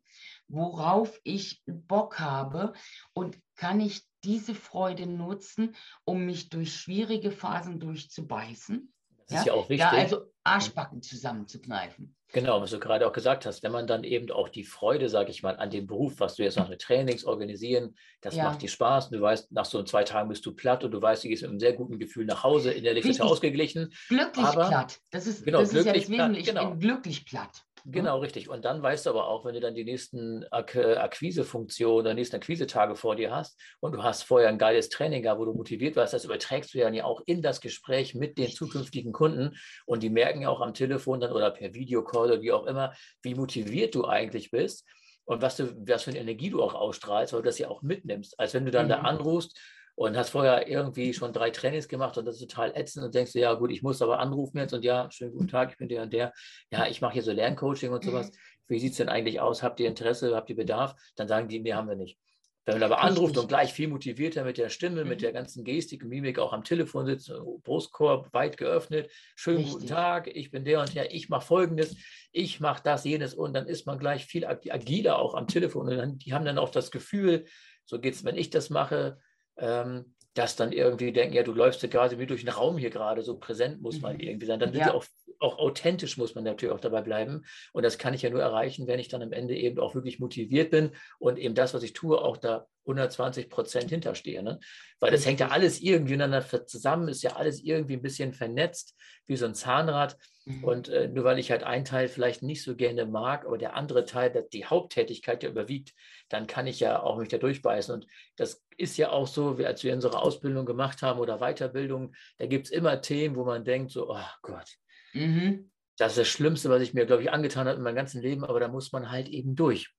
worauf 0.50 1.20
ich 1.24 1.62
Bock 1.66 2.18
habe 2.18 2.72
und 3.12 3.38
kann 3.56 3.80
ich 3.80 4.02
diese 4.24 4.54
Freude 4.54 5.06
nutzen, 5.06 5.74
um 6.04 6.26
mich 6.26 6.48
durch 6.50 6.74
schwierige 6.74 7.30
Phasen 7.30 7.80
durchzubeißen? 7.80 8.92
Das 9.28 9.40
ist 9.40 9.46
ja, 9.46 9.52
auch 9.52 9.68
wichtig. 9.68 9.88
Da 9.90 9.96
also 9.96 10.26
Arschbacken 10.42 11.02
zusammenzukneifen. 11.02 12.16
Genau, 12.32 12.60
was 12.60 12.70
du 12.70 12.78
gerade 12.78 13.06
auch 13.06 13.12
gesagt 13.12 13.44
hast, 13.44 13.62
wenn 13.62 13.72
man 13.72 13.86
dann 13.86 14.04
eben 14.04 14.30
auch 14.30 14.48
die 14.48 14.64
Freude, 14.64 15.08
sage 15.08 15.30
ich 15.30 15.42
mal, 15.42 15.56
an 15.56 15.70
dem 15.70 15.86
Beruf, 15.86 16.20
was 16.20 16.36
du 16.36 16.44
jetzt 16.44 16.56
noch 16.56 16.68
mit 16.68 16.80
Trainings 16.80 17.24
organisieren, 17.24 17.96
das 18.20 18.36
ja. 18.36 18.44
macht 18.44 18.62
dir 18.62 18.68
Spaß. 18.68 19.06
Und 19.06 19.14
du 19.14 19.20
weißt, 19.20 19.50
nach 19.52 19.64
so 19.64 19.82
zwei 19.82 20.04
Tagen 20.04 20.28
bist 20.28 20.46
du 20.46 20.52
platt 20.52 20.84
und 20.84 20.92
du 20.92 21.02
weißt, 21.02 21.24
du 21.24 21.28
gehst 21.28 21.42
mit 21.42 21.50
einem 21.50 21.60
sehr 21.60 21.72
guten 21.72 21.98
Gefühl 21.98 22.26
nach 22.26 22.44
Hause, 22.44 22.72
innerlich 22.72 23.04
bist 23.04 23.20
du 23.20 23.24
ausgeglichen. 23.24 23.92
Glücklich 24.08 24.46
aber, 24.46 24.68
platt. 24.68 25.00
Das 25.10 25.26
ist, 25.26 25.44
genau, 25.44 25.60
das 25.60 25.70
glücklich 25.70 26.04
ist 26.04 26.08
ja 26.08 26.28
platt, 26.28 26.44
genau. 26.44 26.62
ich 26.62 26.70
bin 26.70 26.78
glücklich 26.78 27.24
platt. 27.24 27.64
Mhm. 27.84 27.92
Genau, 27.92 28.18
richtig. 28.18 28.48
Und 28.48 28.64
dann 28.64 28.82
weißt 28.82 29.06
du 29.06 29.10
aber 29.10 29.28
auch, 29.28 29.44
wenn 29.44 29.54
du 29.54 29.60
dann 29.60 29.74
die 29.74 29.84
nächsten 29.84 30.44
Ak 30.50 30.76
Akquisefunktionen 30.76 32.06
oder 32.06 32.14
nächsten 32.14 32.36
Akquisetage 32.36 32.96
vor 32.96 33.16
dir 33.16 33.34
hast 33.34 33.60
und 33.80 33.92
du 33.92 34.02
hast 34.02 34.22
vorher 34.22 34.48
ein 34.48 34.58
geiles 34.58 34.88
Training 34.88 35.22
gehabt, 35.22 35.40
wo 35.40 35.44
du 35.44 35.52
motiviert 35.52 35.96
warst, 35.96 36.12
das 36.12 36.24
überträgst 36.24 36.74
du 36.74 36.78
ja 36.78 37.04
auch 37.04 37.20
in 37.26 37.42
das 37.42 37.60
Gespräch 37.60 38.14
mit 38.14 38.38
den 38.38 38.50
zukünftigen 38.50 39.12
Kunden 39.12 39.56
und 39.86 40.02
die 40.02 40.10
merken 40.10 40.42
ja 40.42 40.48
auch 40.48 40.60
am 40.60 40.74
Telefon 40.74 41.20
dann 41.20 41.32
oder 41.32 41.50
per 41.50 41.74
Videocall 41.74 42.30
oder 42.30 42.42
wie 42.42 42.52
auch 42.52 42.66
immer, 42.66 42.92
wie 43.22 43.34
motiviert 43.34 43.94
du 43.94 44.06
eigentlich 44.06 44.50
bist 44.50 44.86
und 45.24 45.42
was, 45.42 45.56
du, 45.56 45.72
was 45.86 46.04
für 46.04 46.10
eine 46.10 46.18
Energie 46.18 46.50
du 46.50 46.62
auch 46.62 46.74
ausstrahlst, 46.74 47.32
weil 47.32 47.42
du 47.42 47.46
das 47.46 47.58
ja 47.58 47.68
auch 47.68 47.82
mitnimmst. 47.82 48.38
Als 48.38 48.52
wenn 48.54 48.64
du 48.64 48.70
dann 48.70 48.86
mhm. 48.86 48.90
da 48.90 48.96
anrufst 49.02 49.58
und 50.00 50.16
hast 50.16 50.30
vorher 50.30 50.66
irgendwie 50.66 51.12
schon 51.12 51.34
drei 51.34 51.50
Trainings 51.50 51.86
gemacht 51.86 52.16
und 52.16 52.24
das 52.24 52.36
ist 52.36 52.48
total 52.48 52.74
ätzend 52.74 53.04
und 53.04 53.14
denkst 53.14 53.34
du, 53.34 53.38
ja 53.38 53.52
gut, 53.52 53.70
ich 53.70 53.82
muss 53.82 54.00
aber 54.00 54.18
anrufen 54.18 54.56
jetzt 54.56 54.72
und 54.72 54.82
ja, 54.82 55.10
schönen 55.10 55.32
guten 55.32 55.48
Tag, 55.48 55.72
ich 55.72 55.76
bin 55.76 55.90
der 55.90 56.02
und 56.04 56.12
der. 56.14 56.32
Ja, 56.72 56.86
ich 56.86 57.02
mache 57.02 57.12
hier 57.12 57.22
so 57.22 57.32
Lerncoaching 57.32 57.92
und 57.92 58.02
sowas. 58.02 58.30
Mhm. 58.30 58.36
Wie 58.68 58.78
sieht 58.78 58.92
es 58.92 58.96
denn 58.96 59.10
eigentlich 59.10 59.40
aus? 59.40 59.62
Habt 59.62 59.78
ihr 59.78 59.88
Interesse? 59.88 60.34
Habt 60.34 60.48
ihr 60.48 60.56
Bedarf? 60.56 60.94
Dann 61.16 61.28
sagen 61.28 61.48
die, 61.48 61.60
nee, 61.60 61.74
haben 61.74 61.86
wir 61.86 61.96
nicht. 61.96 62.18
Wenn 62.64 62.76
man 62.76 62.84
aber 62.84 63.02
anruft 63.02 63.36
und 63.36 63.48
gleich 63.48 63.74
viel 63.74 63.88
motivierter 63.88 64.42
mit 64.42 64.56
der 64.56 64.70
Stimme, 64.70 65.02
mhm. 65.02 65.10
mit 65.10 65.20
der 65.20 65.32
ganzen 65.32 65.64
Gestik 65.64 66.02
und 66.02 66.08
Mimik 66.08 66.38
auch 66.38 66.54
am 66.54 66.64
Telefon 66.64 67.04
sitzt, 67.04 67.30
Brustkorb 67.62 68.32
weit 68.32 68.56
geöffnet, 68.56 69.10
schönen 69.36 69.58
Richtig. 69.58 69.74
guten 69.74 69.86
Tag, 69.86 70.28
ich 70.28 70.50
bin 70.50 70.64
der 70.64 70.80
und 70.80 70.94
der, 70.94 71.14
ich 71.14 71.28
mache 71.28 71.46
folgendes, 71.46 71.94
ich 72.32 72.58
mache 72.58 72.82
das, 72.82 73.04
jenes 73.04 73.34
und 73.34 73.52
dann 73.52 73.66
ist 73.66 73.84
man 73.84 73.98
gleich 73.98 74.24
viel 74.24 74.46
agiler 74.46 75.18
auch 75.18 75.34
am 75.34 75.46
Telefon 75.46 75.90
und 75.90 75.96
dann, 75.98 76.16
die 76.16 76.32
haben 76.32 76.46
dann 76.46 76.56
auch 76.56 76.70
das 76.70 76.90
Gefühl, 76.90 77.44
so 77.84 78.00
geht 78.00 78.14
es, 78.14 78.24
wenn 78.24 78.38
ich 78.38 78.48
das 78.48 78.70
mache, 78.70 79.18
ähm, 79.60 80.14
dass 80.34 80.56
dann 80.56 80.72
irgendwie 80.72 81.12
denken, 81.12 81.34
ja, 81.34 81.42
du 81.42 81.52
läufst 81.52 81.82
ja 81.82 81.88
quasi 81.88 82.18
wie 82.18 82.26
durch 82.26 82.44
den 82.44 82.50
Raum 82.50 82.78
hier 82.78 82.90
gerade, 82.90 83.22
so 83.22 83.38
präsent 83.38 83.82
muss 83.82 84.00
man 84.00 84.14
mhm. 84.14 84.20
irgendwie 84.20 84.46
sein. 84.46 84.60
Dann 84.60 84.72
ja. 84.72 84.94
auch, 84.94 85.04
auch 85.40 85.58
authentisch 85.58 86.16
muss 86.16 86.34
man 86.34 86.44
natürlich 86.44 86.74
auch 86.74 86.80
dabei 86.80 87.02
bleiben. 87.02 87.44
Und 87.72 87.82
das 87.82 87.98
kann 87.98 88.14
ich 88.14 88.22
ja 88.22 88.30
nur 88.30 88.40
erreichen, 88.40 88.86
wenn 88.86 89.00
ich 89.00 89.08
dann 89.08 89.22
am 89.22 89.32
Ende 89.32 89.56
eben 89.56 89.80
auch 89.80 89.94
wirklich 89.94 90.20
motiviert 90.20 90.70
bin 90.70 90.92
und 91.18 91.38
eben 91.38 91.54
das, 91.54 91.74
was 91.74 91.82
ich 91.82 91.94
tue, 91.94 92.20
auch 92.20 92.36
da 92.36 92.66
120 92.86 93.48
Prozent 93.48 93.90
hinterstehe. 93.90 94.42
Ne? 94.42 94.60
Weil 95.00 95.10
das 95.10 95.26
hängt 95.26 95.40
ja 95.40 95.48
alles 95.48 95.80
irgendwie 95.80 96.12
miteinander 96.12 96.66
zusammen, 96.66 97.08
ist 97.08 97.22
ja 97.22 97.36
alles 97.36 97.62
irgendwie 97.62 97.94
ein 97.94 98.02
bisschen 98.02 98.32
vernetzt, 98.32 98.96
wie 99.26 99.36
so 99.36 99.46
ein 99.46 99.54
Zahnrad. 99.54 100.16
Mhm. 100.58 100.64
Und 100.64 100.88
äh, 100.88 101.08
nur 101.08 101.24
weil 101.24 101.38
ich 101.38 101.50
halt 101.50 101.62
einen 101.62 101.84
Teil 101.84 102.08
vielleicht 102.08 102.42
nicht 102.42 102.62
so 102.62 102.76
gerne 102.76 103.06
mag, 103.06 103.46
aber 103.46 103.58
der 103.58 103.74
andere 103.74 104.04
Teil, 104.04 104.46
die 104.52 104.66
Haupttätigkeit 104.66 105.42
ja 105.42 105.50
überwiegt, 105.50 105.94
dann 106.28 106.46
kann 106.46 106.66
ich 106.66 106.80
ja 106.80 107.02
auch 107.02 107.18
mich 107.18 107.28
da 107.28 107.38
durchbeißen. 107.38 107.94
Und 107.94 108.06
das 108.36 108.64
ist 108.76 108.96
ja 108.96 109.10
auch 109.10 109.26
so, 109.26 109.58
wie 109.58 109.66
als 109.66 109.84
wir 109.84 109.92
unsere 109.92 110.20
Ausbildung 110.20 110.66
gemacht 110.66 111.02
haben 111.02 111.20
oder 111.20 111.38
Weiterbildung, 111.38 112.14
da 112.38 112.46
gibt 112.46 112.66
es 112.66 112.72
immer 112.72 113.00
Themen, 113.00 113.36
wo 113.36 113.44
man 113.44 113.64
denkt, 113.64 113.90
so, 113.92 114.10
oh 114.10 114.18
Gott, 114.42 114.76
mhm. 115.12 115.70
das 115.96 116.12
ist 116.12 116.18
das 116.18 116.28
Schlimmste, 116.28 116.70
was 116.70 116.82
ich 116.82 116.94
mir, 116.94 117.06
glaube 117.06 117.22
ich, 117.22 117.32
angetan 117.32 117.66
habe 117.66 117.76
in 117.76 117.82
meinem 117.82 117.96
ganzen 117.96 118.22
Leben, 118.22 118.44
aber 118.44 118.60
da 118.60 118.68
muss 118.68 118.92
man 118.92 119.10
halt 119.10 119.28
eben 119.28 119.54
durch. 119.54 119.92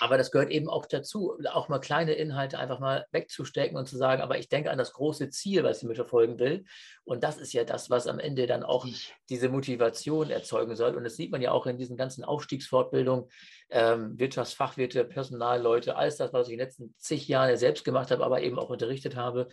Aber 0.00 0.18
das 0.18 0.30
gehört 0.30 0.50
eben 0.50 0.68
auch 0.68 0.86
dazu, 0.86 1.38
auch 1.50 1.68
mal 1.68 1.78
kleine 1.78 2.12
Inhalte 2.12 2.58
einfach 2.58 2.80
mal 2.80 3.06
wegzustecken 3.12 3.76
und 3.76 3.86
zu 3.86 3.96
sagen, 3.96 4.22
aber 4.22 4.38
ich 4.38 4.48
denke 4.48 4.70
an 4.70 4.78
das 4.78 4.92
große 4.92 5.30
Ziel, 5.30 5.64
was 5.64 5.78
ich 5.82 5.88
mir 5.88 5.94
verfolgen 5.94 6.38
will. 6.38 6.64
Und 7.04 7.24
das 7.24 7.38
ist 7.38 7.52
ja 7.52 7.64
das, 7.64 7.90
was 7.90 8.06
am 8.06 8.18
Ende 8.18 8.46
dann 8.46 8.62
auch 8.62 8.86
diese 9.28 9.48
Motivation 9.48 10.30
erzeugen 10.30 10.76
soll. 10.76 10.94
Und 10.94 11.04
das 11.04 11.16
sieht 11.16 11.30
man 11.30 11.42
ja 11.42 11.52
auch 11.52 11.66
in 11.66 11.78
diesen 11.78 11.96
ganzen 11.96 12.24
Aufstiegsfortbildungen, 12.24 13.28
ähm, 13.70 14.18
Wirtschaftsfachwirte, 14.18 15.04
Personalleute, 15.04 15.96
alles 15.96 16.16
das, 16.16 16.32
was 16.32 16.46
ich 16.46 16.54
in 16.54 16.58
den 16.58 16.66
letzten 16.66 16.94
zig 16.98 17.28
Jahren 17.28 17.56
selbst 17.56 17.84
gemacht 17.84 18.10
habe, 18.10 18.24
aber 18.24 18.42
eben 18.42 18.58
auch 18.58 18.70
unterrichtet 18.70 19.16
habe. 19.16 19.48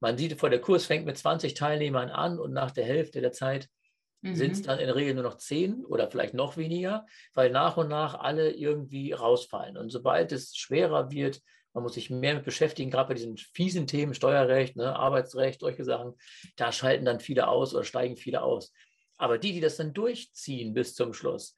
Man 0.00 0.16
sieht 0.16 0.38
vor, 0.38 0.50
der 0.50 0.60
Kurs 0.60 0.86
fängt 0.86 1.06
mit 1.06 1.18
20 1.18 1.54
Teilnehmern 1.54 2.10
an 2.10 2.38
und 2.38 2.52
nach 2.52 2.70
der 2.70 2.84
Hälfte 2.84 3.20
der 3.20 3.32
Zeit 3.32 3.68
mhm. 4.22 4.34
sind 4.34 4.52
es 4.52 4.62
dann 4.62 4.78
in 4.78 4.86
der 4.86 4.96
Regel 4.96 5.14
nur 5.14 5.24
noch 5.24 5.36
zehn 5.36 5.84
oder 5.84 6.10
vielleicht 6.10 6.34
noch 6.34 6.56
weniger, 6.56 7.06
weil 7.34 7.50
nach 7.50 7.76
und 7.76 7.88
nach 7.88 8.14
alle 8.18 8.50
irgendwie 8.50 9.12
rausfallen. 9.12 9.76
Und 9.76 9.90
sobald 9.90 10.32
es 10.32 10.56
schwerer 10.56 11.10
wird, 11.10 11.40
man 11.74 11.82
muss 11.82 11.94
sich 11.94 12.10
mehr 12.10 12.34
mit 12.34 12.44
beschäftigen, 12.44 12.90
gerade 12.90 13.08
bei 13.08 13.14
diesen 13.14 13.36
fiesen 13.36 13.86
Themen, 13.86 14.14
Steuerrecht, 14.14 14.76
ne, 14.76 14.96
Arbeitsrecht, 14.96 15.60
solche 15.60 15.84
Sachen, 15.84 16.14
da 16.56 16.72
schalten 16.72 17.04
dann 17.04 17.20
viele 17.20 17.48
aus 17.48 17.74
oder 17.74 17.84
steigen 17.84 18.16
viele 18.16 18.42
aus. 18.42 18.72
Aber 19.16 19.38
die, 19.38 19.52
die 19.52 19.60
das 19.60 19.76
dann 19.76 19.92
durchziehen 19.92 20.74
bis 20.74 20.94
zum 20.94 21.12
Schluss, 21.12 21.54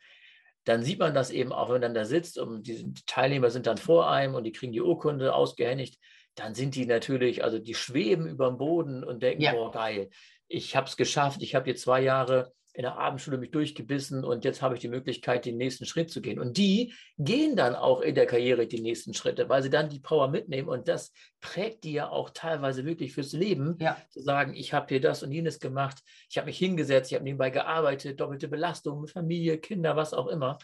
dann 0.65 0.83
sieht 0.83 0.99
man 0.99 1.15
das 1.15 1.31
eben 1.31 1.53
auch, 1.53 1.69
wenn 1.69 1.75
man 1.75 1.83
dann 1.83 1.95
da 1.95 2.05
sitzt 2.05 2.39
und 2.39 2.67
die 2.67 2.93
Teilnehmer 3.07 3.51
sind 3.51 3.67
dann 3.67 3.79
vor 3.79 4.11
einem 4.11 4.35
und 4.35 4.45
die 4.45 4.53
kriegen 4.53 4.73
die 4.73 4.83
Urkunde 4.83 5.35
ausgehändigt, 5.35 5.99
dann 6.35 6.55
sind 6.55 6.75
die 6.75 6.87
natürlich, 6.87 7.43
also 7.43 7.59
die 7.59 7.75
schweben 7.75 8.27
über 8.27 8.49
dem 8.49 8.59
Boden 8.59 9.05
und 9.05 9.23
denken, 9.23 9.43
ja. 9.43 9.53
boah, 9.53 9.71
geil, 9.71 10.11
ich 10.51 10.75
habe 10.75 10.89
es 10.89 10.97
geschafft, 10.97 11.43
ich 11.43 11.55
habe 11.55 11.67
hier 11.67 11.77
zwei 11.77 12.03
Jahre 12.03 12.53
in 12.73 12.83
der 12.83 12.99
Abendschule 12.99 13.39
mich 13.39 13.51
durchgebissen 13.51 14.25
und 14.25 14.45
jetzt 14.45 14.63
habe 14.63 14.75
ich 14.75 14.81
die 14.81 14.89
Möglichkeit, 14.89 15.45
den 15.45 15.57
nächsten 15.57 15.87
Schritt 15.87 16.11
zu 16.11 16.21
gehen. 16.21 16.39
Und 16.39 16.57
die 16.57 16.93
gehen 17.19 17.57
dann 17.57 17.75
auch 17.75 18.01
in 18.01 18.15
der 18.15 18.27
Karriere 18.27 18.67
die 18.67 18.81
nächsten 18.81 19.13
Schritte, 19.13 19.49
weil 19.49 19.63
sie 19.63 19.71
dann 19.71 19.89
die 19.89 19.99
Power 19.99 20.29
mitnehmen 20.29 20.69
und 20.69 20.87
das 20.87 21.13
prägt 21.41 21.85
die 21.85 21.93
ja 21.93 22.09
auch 22.09 22.31
teilweise 22.31 22.85
wirklich 22.85 23.13
fürs 23.13 23.33
Leben, 23.33 23.77
ja. 23.81 23.97
zu 24.11 24.23
sagen, 24.23 24.55
ich 24.55 24.73
habe 24.73 24.87
hier 24.89 25.01
das 25.01 25.23
und 25.23 25.33
jenes 25.33 25.59
gemacht, 25.59 25.99
ich 26.29 26.39
habe 26.39 26.47
mich 26.47 26.59
hingesetzt, 26.59 27.11
ich 27.11 27.15
habe 27.17 27.25
nebenbei 27.25 27.51
gearbeitet, 27.51 28.21
doppelte 28.21 28.49
Belastung 28.49 29.01
mit 29.01 29.11
Familie, 29.11 29.59
Kinder, 29.59 29.97
was 29.97 30.15
auch 30.15 30.29
immer. 30.29 30.59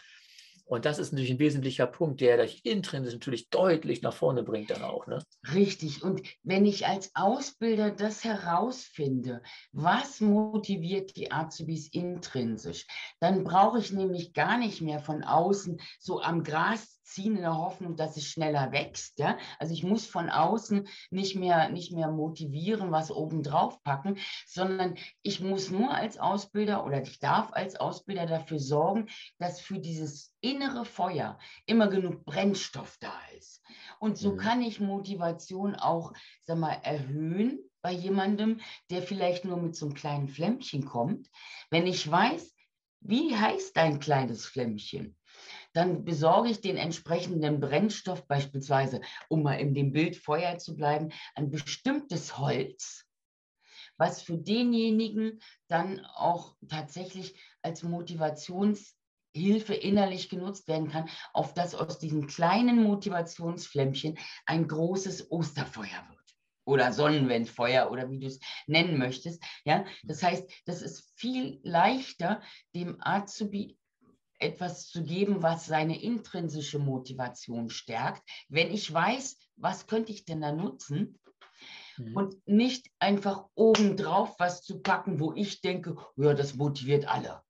Und 0.67 0.83
das 0.83 0.99
ist 0.99 1.13
natürlich 1.13 1.31
ein 1.31 1.39
wesentlicher 1.39 1.87
Punkt, 1.87 2.19
der 2.19 2.43
dich 2.43 2.65
intrinsisch 2.65 3.13
natürlich 3.13 3.49
deutlich 3.49 4.01
nach 4.01 4.13
vorne 4.13 4.43
bringt 4.43 4.69
dann 4.69 4.83
auch. 4.83 5.07
Ne? 5.07 5.23
Richtig. 5.53 6.03
Und 6.03 6.21
wenn 6.43 6.65
ich 6.65 6.85
als 6.85 7.11
Ausbilder 7.15 7.89
das 7.89 8.25
herausfinde, 8.25 9.41
was 9.71 10.19
motiviert 10.19 11.15
die 11.15 11.31
Azubis 11.31 11.87
intrinsisch, 11.87 12.85
dann 13.21 13.45
brauche 13.45 13.79
ich 13.79 13.93
nämlich 13.93 14.33
gar 14.33 14.57
nicht 14.57 14.81
mehr 14.81 14.99
von 14.99 15.23
außen 15.23 15.79
so 15.99 16.21
am 16.21 16.43
Gras 16.43 16.96
ziehen 17.07 17.35
in 17.35 17.41
der 17.41 17.57
Hoffnung, 17.57 17.95
dass 17.95 18.17
es 18.17 18.27
schneller 18.27 18.71
wächst. 18.71 19.19
Ja? 19.19 19.37
Also 19.59 19.73
ich 19.73 19.83
muss 19.83 20.05
von 20.05 20.29
außen 20.29 20.87
nicht 21.09 21.35
mehr, 21.35 21.69
nicht 21.69 21.91
mehr 21.91 22.11
motivieren, 22.11 22.91
was 22.91 23.11
oben 23.11 23.43
drauf 23.43 23.81
packen, 23.83 24.17
sondern 24.45 24.95
ich 25.23 25.39
muss 25.41 25.71
nur 25.71 25.93
als 25.93 26.17
Ausbilder 26.17 26.85
oder 26.85 27.01
ich 27.01 27.19
darf 27.19 27.51
als 27.53 27.75
Ausbilder 27.75 28.25
dafür 28.25 28.59
sorgen, 28.59 29.07
dass 29.39 29.59
für 29.59 29.79
dieses 29.79 30.33
innere 30.41 30.85
Feuer 30.85 31.39
immer 31.65 31.87
genug 31.87 32.25
Brennstoff 32.25 32.97
da 32.99 33.13
ist. 33.37 33.63
Und 33.99 34.17
so 34.17 34.33
mhm. 34.33 34.37
kann 34.37 34.61
ich 34.61 34.79
Motivation 34.79 35.75
auch, 35.75 36.13
sag 36.41 36.57
mal, 36.57 36.77
erhöhen 36.83 37.59
bei 37.81 37.91
jemandem, 37.91 38.59
der 38.89 39.01
vielleicht 39.01 39.45
nur 39.45 39.57
mit 39.57 39.75
so 39.75 39.85
einem 39.85 39.95
kleinen 39.95 40.27
Flämmchen 40.27 40.85
kommt. 40.85 41.29
Wenn 41.69 41.87
ich 41.87 42.09
weiß, 42.09 42.53
wie 43.01 43.35
heißt 43.35 43.75
dein 43.77 43.99
kleines 43.99 44.45
Flämmchen? 44.45 45.16
Dann 45.77 46.05
besorge 46.05 46.49
ich 46.49 46.59
den 46.59 46.75
entsprechenden 46.75 47.59
Brennstoff, 47.59 48.25
beispielsweise, 48.25 48.99
um 49.29 49.43
mal 49.43 49.59
in 49.59 49.75
dem 49.75 49.91
Bild 49.91 50.17
Feuer 50.17 50.57
zu 50.57 50.75
bleiben, 50.75 51.11
ein 51.35 51.51
bestimmtes 51.51 52.39
Holz, 52.39 53.05
was 53.95 54.23
für 54.23 54.39
denjenigen 54.39 55.39
dann 55.67 56.03
auch 56.15 56.55
tatsächlich 56.67 57.39
als 57.61 57.83
Motivationshilfe 57.83 59.75
innerlich 59.79 60.29
genutzt 60.29 60.67
werden 60.67 60.89
kann, 60.89 61.09
auf 61.31 61.53
das 61.53 61.75
aus 61.75 61.99
diesem 61.99 62.25
kleinen 62.25 62.81
Motivationsflämmchen 62.81 64.17
ein 64.47 64.67
großes 64.67 65.29
Osterfeuer 65.29 66.07
wird 66.09 66.35
oder 66.65 66.91
Sonnenwendfeuer 66.91 67.91
oder 67.91 68.09
wie 68.09 68.17
du 68.17 68.25
es 68.25 68.39
nennen 68.65 68.97
möchtest. 68.97 69.43
Ja, 69.63 69.85
das 70.03 70.23
heißt, 70.23 70.51
das 70.65 70.81
ist 70.81 71.13
viel 71.19 71.59
leichter, 71.61 72.41
dem 72.73 72.97
Azubi 72.99 73.77
etwas 74.39 74.87
zu 74.87 75.03
geben, 75.03 75.41
was 75.41 75.65
seine 75.65 76.01
intrinsische 76.01 76.79
Motivation 76.79 77.69
stärkt, 77.69 78.23
wenn 78.49 78.71
ich 78.71 78.91
weiß, 78.91 79.37
was 79.55 79.87
könnte 79.87 80.11
ich 80.11 80.25
denn 80.25 80.41
da 80.41 80.51
nutzen 80.51 81.19
mhm. 81.97 82.15
und 82.15 82.47
nicht 82.47 82.87
einfach 82.99 83.45
obendrauf 83.55 84.35
was 84.39 84.61
zu 84.63 84.81
packen, 84.81 85.19
wo 85.19 85.33
ich 85.33 85.61
denke, 85.61 85.95
ja, 86.15 86.33
das 86.33 86.55
motiviert 86.55 87.07
alle. 87.07 87.41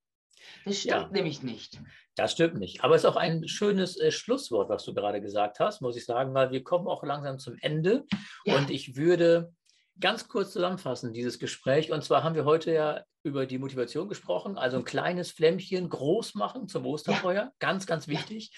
Das 0.65 0.79
stimmt 0.79 0.95
ja. 0.95 1.09
nämlich 1.09 1.43
nicht. 1.43 1.81
Das 2.15 2.31
stimmt 2.31 2.55
nicht. 2.55 2.83
Aber 2.83 2.95
es 2.95 3.03
ist 3.03 3.09
auch 3.09 3.15
ein 3.15 3.47
schönes 3.47 3.99
äh, 3.99 4.11
Schlusswort, 4.11 4.69
was 4.69 4.83
du 4.83 4.93
gerade 4.93 5.21
gesagt 5.21 5.59
hast, 5.59 5.81
muss 5.81 5.97
ich 5.97 6.05
sagen, 6.05 6.33
weil 6.33 6.51
wir 6.51 6.63
kommen 6.63 6.87
auch 6.87 7.03
langsam 7.03 7.37
zum 7.37 7.57
Ende. 7.61 8.05
Ja. 8.45 8.57
Und 8.57 8.71
ich 8.71 8.95
würde 8.95 9.53
ganz 9.99 10.27
kurz 10.27 10.51
zusammenfassen, 10.53 11.13
dieses 11.13 11.39
Gespräch. 11.39 11.91
Und 11.91 12.03
zwar 12.03 12.23
haben 12.23 12.35
wir 12.35 12.45
heute 12.45 12.71
ja 12.71 13.03
über 13.23 13.45
die 13.45 13.57
Motivation 13.57 14.07
gesprochen, 14.07 14.57
also 14.57 14.77
ein 14.77 14.85
kleines 14.85 15.31
Flämmchen 15.31 15.89
groß 15.89 16.35
machen 16.35 16.67
zum 16.67 16.85
Osterfeuer, 16.85 17.43
ja. 17.43 17.51
ganz, 17.59 17.85
ganz 17.85 18.07
wichtig. 18.07 18.51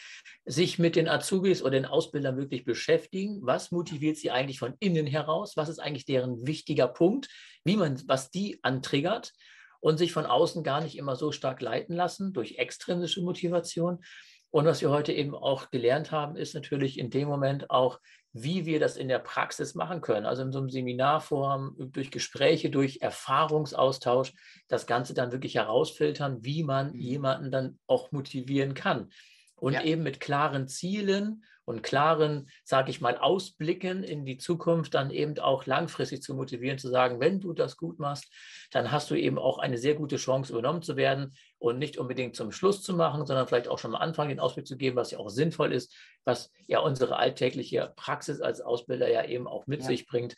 Ja. 0.46 0.54
Sich 0.54 0.80
mit 0.80 0.96
den 0.96 1.08
Azubis 1.08 1.62
oder 1.62 1.72
den 1.72 1.86
Ausbildern 1.86 2.38
wirklich 2.38 2.66
beschäftigen. 2.66 3.40
Was 3.42 3.72
motiviert 3.72 4.18
sie 4.18 4.32
eigentlich 4.32 4.60
von 4.60 4.76
innen 4.80 5.08
heraus? 5.08 5.58
Was 5.58 5.70
ist 5.70 5.80
eigentlich 5.80 6.06
deren 6.06 6.46
wichtiger 6.46 6.88
Punkt? 6.88 7.30
Wie 7.64 7.78
man, 7.78 8.02
was 8.08 8.30
die 8.30 8.60
antriggert? 8.64 9.34
und 9.82 9.98
sich 9.98 10.12
von 10.12 10.26
außen 10.26 10.64
gar 10.64 10.82
nicht 10.82 10.98
immer 10.98 11.16
so 11.16 11.32
stark 11.32 11.62
leiten 11.62 11.96
lassen 11.96 12.34
durch 12.34 12.58
extrinsische 12.58 13.22
Motivation. 13.22 14.04
Und 14.52 14.66
was 14.66 14.82
wir 14.82 14.90
heute 14.90 15.14
eben 15.14 15.36
auch 15.36 15.70
gelernt 15.70 16.12
haben, 16.12 16.36
ist 16.36 16.56
natürlich 16.56 16.98
in 16.98 17.12
dem 17.12 17.28
Moment 17.28 17.70
auch, 17.70 18.00
wie 18.34 18.66
wir 18.66 18.80
das 18.80 18.98
in 18.98 19.08
der 19.08 19.20
Praxis 19.20 19.76
machen 19.76 20.02
können. 20.02 20.26
Also 20.26 20.42
in 20.42 20.52
so 20.52 20.60
einem 20.60 20.70
Seminarform, 20.70 21.76
durch 21.78 22.10
Gespräche, 22.10 22.70
durch 22.70 23.00
Erfahrungsaustausch, 23.02 24.34
das 24.68 24.88
Ganze 24.88 25.14
dann 25.14 25.32
wirklich 25.32 25.56
herausfiltern, 25.56 26.44
wie 26.44 26.64
man 26.64 26.92
mhm. 26.92 27.00
jemanden 27.00 27.52
dann 27.52 27.80
auch 27.86 28.12
motivieren 28.12 28.74
kann. 28.74 29.10
Und 29.56 29.74
ja. 29.74 29.84
eben 29.84 30.04
mit 30.04 30.20
klaren 30.20 30.68
Zielen 30.68 31.44
und 31.66 31.84
klaren, 31.84 32.50
sage 32.64 32.90
ich 32.90 33.02
mal, 33.02 33.18
Ausblicken 33.18 34.04
in 34.04 34.26
die 34.26 34.38
Zukunft 34.38 34.96
dann 34.96 35.12
eben 35.12 35.38
auch 35.38 35.68
langfristig 35.68 36.24
zu 36.24 36.34
motivieren, 36.34 36.80
zu 36.80 36.90
sagen, 36.90 37.20
wenn 37.20 37.40
du 37.40 37.54
das 37.54 37.78
gut 37.78 38.00
machst, 38.00 38.26
dann 38.72 38.92
hast 38.92 39.12
du 39.12 39.16
eben 39.16 39.38
auch 39.38 39.60
eine 39.60 39.78
sehr 39.78 39.94
gute 39.94 40.16
Chance, 40.16 40.52
übernommen 40.52 40.82
zu 40.82 40.96
werden 40.96 41.36
und 41.60 41.78
nicht 41.78 41.98
unbedingt 41.98 42.36
zum 42.36 42.52
Schluss 42.52 42.82
zu 42.82 42.94
machen, 42.94 43.26
sondern 43.26 43.48
vielleicht 43.48 43.68
auch 43.68 43.78
schon 43.78 43.94
am 43.94 44.02
Anfang 44.02 44.30
den 44.30 44.40
Ausblick 44.40 44.66
zu 44.66 44.78
geben, 44.78 44.96
was 44.96 45.12
ja 45.12 45.20
auch 45.20 45.30
sinnvoll 45.30 45.74
ist, 45.74 45.94
was 46.24 46.52
ja 46.68 46.80
unsere 46.80 47.18
alltägliche 47.18 47.94
Praxis 47.96 48.42
als 48.42 48.62
Ausbilder 48.62 49.12
ja 49.12 49.26
eben 49.26 49.48
auch 49.48 49.68
mit 49.68 49.82
ja. 49.82 49.88
sich 49.88 50.08
bringt. 50.08 50.36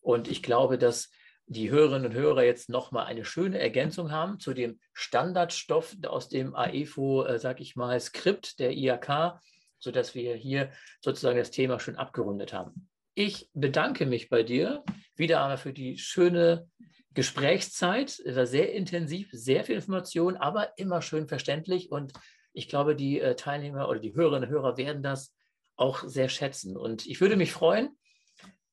Und 0.00 0.26
ich 0.28 0.42
glaube, 0.42 0.78
dass 0.78 1.10
die 1.46 1.70
Hörerinnen 1.70 2.06
und 2.06 2.14
Hörer 2.14 2.42
jetzt 2.42 2.70
nochmal 2.70 3.04
eine 3.04 3.24
schöne 3.26 3.58
Ergänzung 3.58 4.10
haben 4.10 4.40
zu 4.40 4.54
dem 4.54 4.80
Standardstoff 4.94 5.94
aus 6.06 6.30
dem 6.30 6.54
AEFO, 6.54 7.24
äh, 7.24 7.38
sag 7.38 7.60
ich 7.60 7.76
mal, 7.76 8.00
Skript 8.00 8.58
der 8.58 8.72
IAK, 8.72 9.38
sodass 9.78 10.14
wir 10.14 10.34
hier 10.34 10.72
sozusagen 11.00 11.38
das 11.38 11.50
Thema 11.50 11.78
schon 11.78 11.96
abgerundet 11.96 12.54
haben. 12.54 12.88
Ich 13.14 13.50
bedanke 13.52 14.06
mich 14.06 14.30
bei 14.30 14.42
dir 14.42 14.82
wieder 15.14 15.42
einmal 15.42 15.58
für 15.58 15.74
die 15.74 15.98
schöne 15.98 16.68
Gesprächszeit. 17.14 18.20
Es 18.24 18.36
war 18.36 18.46
sehr 18.46 18.72
intensiv, 18.72 19.28
sehr 19.32 19.64
viel 19.64 19.76
Information, 19.76 20.36
aber 20.36 20.76
immer 20.78 21.02
schön 21.02 21.28
verständlich. 21.28 21.90
Und 21.90 22.12
ich 22.52 22.68
glaube, 22.68 22.96
die 22.96 23.20
äh, 23.20 23.36
Teilnehmer 23.36 23.88
oder 23.88 24.00
die 24.00 24.14
Hörerinnen 24.14 24.48
und 24.48 24.54
Hörer 24.54 24.76
werden 24.76 25.02
das 25.02 25.34
auch 25.76 26.04
sehr 26.04 26.28
schätzen. 26.28 26.76
Und 26.76 27.06
ich 27.06 27.20
würde 27.20 27.36
mich 27.36 27.52
freuen, 27.52 27.90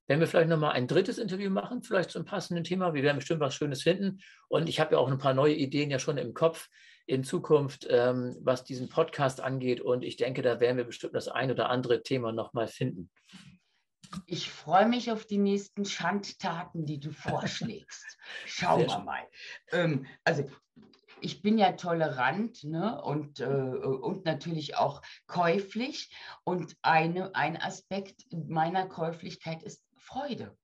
wenn 0.07 0.19
wir 0.19 0.27
vielleicht 0.27 0.49
nochmal 0.49 0.73
ein 0.73 0.87
drittes 0.87 1.17
Interview 1.17 1.49
machen, 1.49 1.83
vielleicht 1.83 2.11
zum 2.11 2.25
passenden 2.25 2.63
Thema. 2.63 2.93
Wir 2.93 3.03
werden 3.03 3.17
bestimmt 3.17 3.39
was 3.39 3.55
Schönes 3.55 3.83
finden. 3.83 4.19
Und 4.49 4.67
ich 4.67 4.79
habe 4.79 4.93
ja 4.93 4.99
auch 4.99 5.09
ein 5.09 5.17
paar 5.17 5.33
neue 5.33 5.55
Ideen 5.55 5.89
ja 5.89 5.99
schon 5.99 6.17
im 6.17 6.33
Kopf, 6.33 6.67
in 7.05 7.23
Zukunft, 7.23 7.87
ähm, 7.89 8.35
was 8.41 8.63
diesen 8.63 8.89
Podcast 8.89 9.41
angeht. 9.41 9.81
Und 9.81 10.03
ich 10.03 10.17
denke, 10.17 10.41
da 10.41 10.59
werden 10.59 10.77
wir 10.77 10.83
bestimmt 10.83 11.15
das 11.15 11.27
ein 11.27 11.51
oder 11.51 11.69
andere 11.69 12.03
Thema 12.03 12.31
nochmal 12.31 12.67
finden. 12.67 13.09
Ich 14.25 14.51
freue 14.51 14.87
mich 14.87 15.11
auf 15.11 15.25
die 15.25 15.37
nächsten 15.37 15.85
Schandtaten, 15.85 16.85
die 16.85 16.99
du 16.99 17.11
vorschlägst. 17.11 18.17
Schauen 18.45 18.87
wir 18.87 18.99
mal. 18.99 19.27
Ähm, 19.71 20.05
also 20.23 20.45
ich 21.21 21.41
bin 21.41 21.57
ja 21.57 21.73
tolerant 21.73 22.63
ne? 22.63 23.01
und, 23.01 23.39
äh, 23.39 23.45
und 23.45 24.25
natürlich 24.25 24.75
auch 24.77 25.01
käuflich. 25.27 26.13
Und 26.43 26.75
eine, 26.81 27.35
ein 27.35 27.61
Aspekt 27.61 28.25
meiner 28.31 28.87
Käuflichkeit 28.87 29.63
ist 29.63 29.83
Freude. 29.97 30.57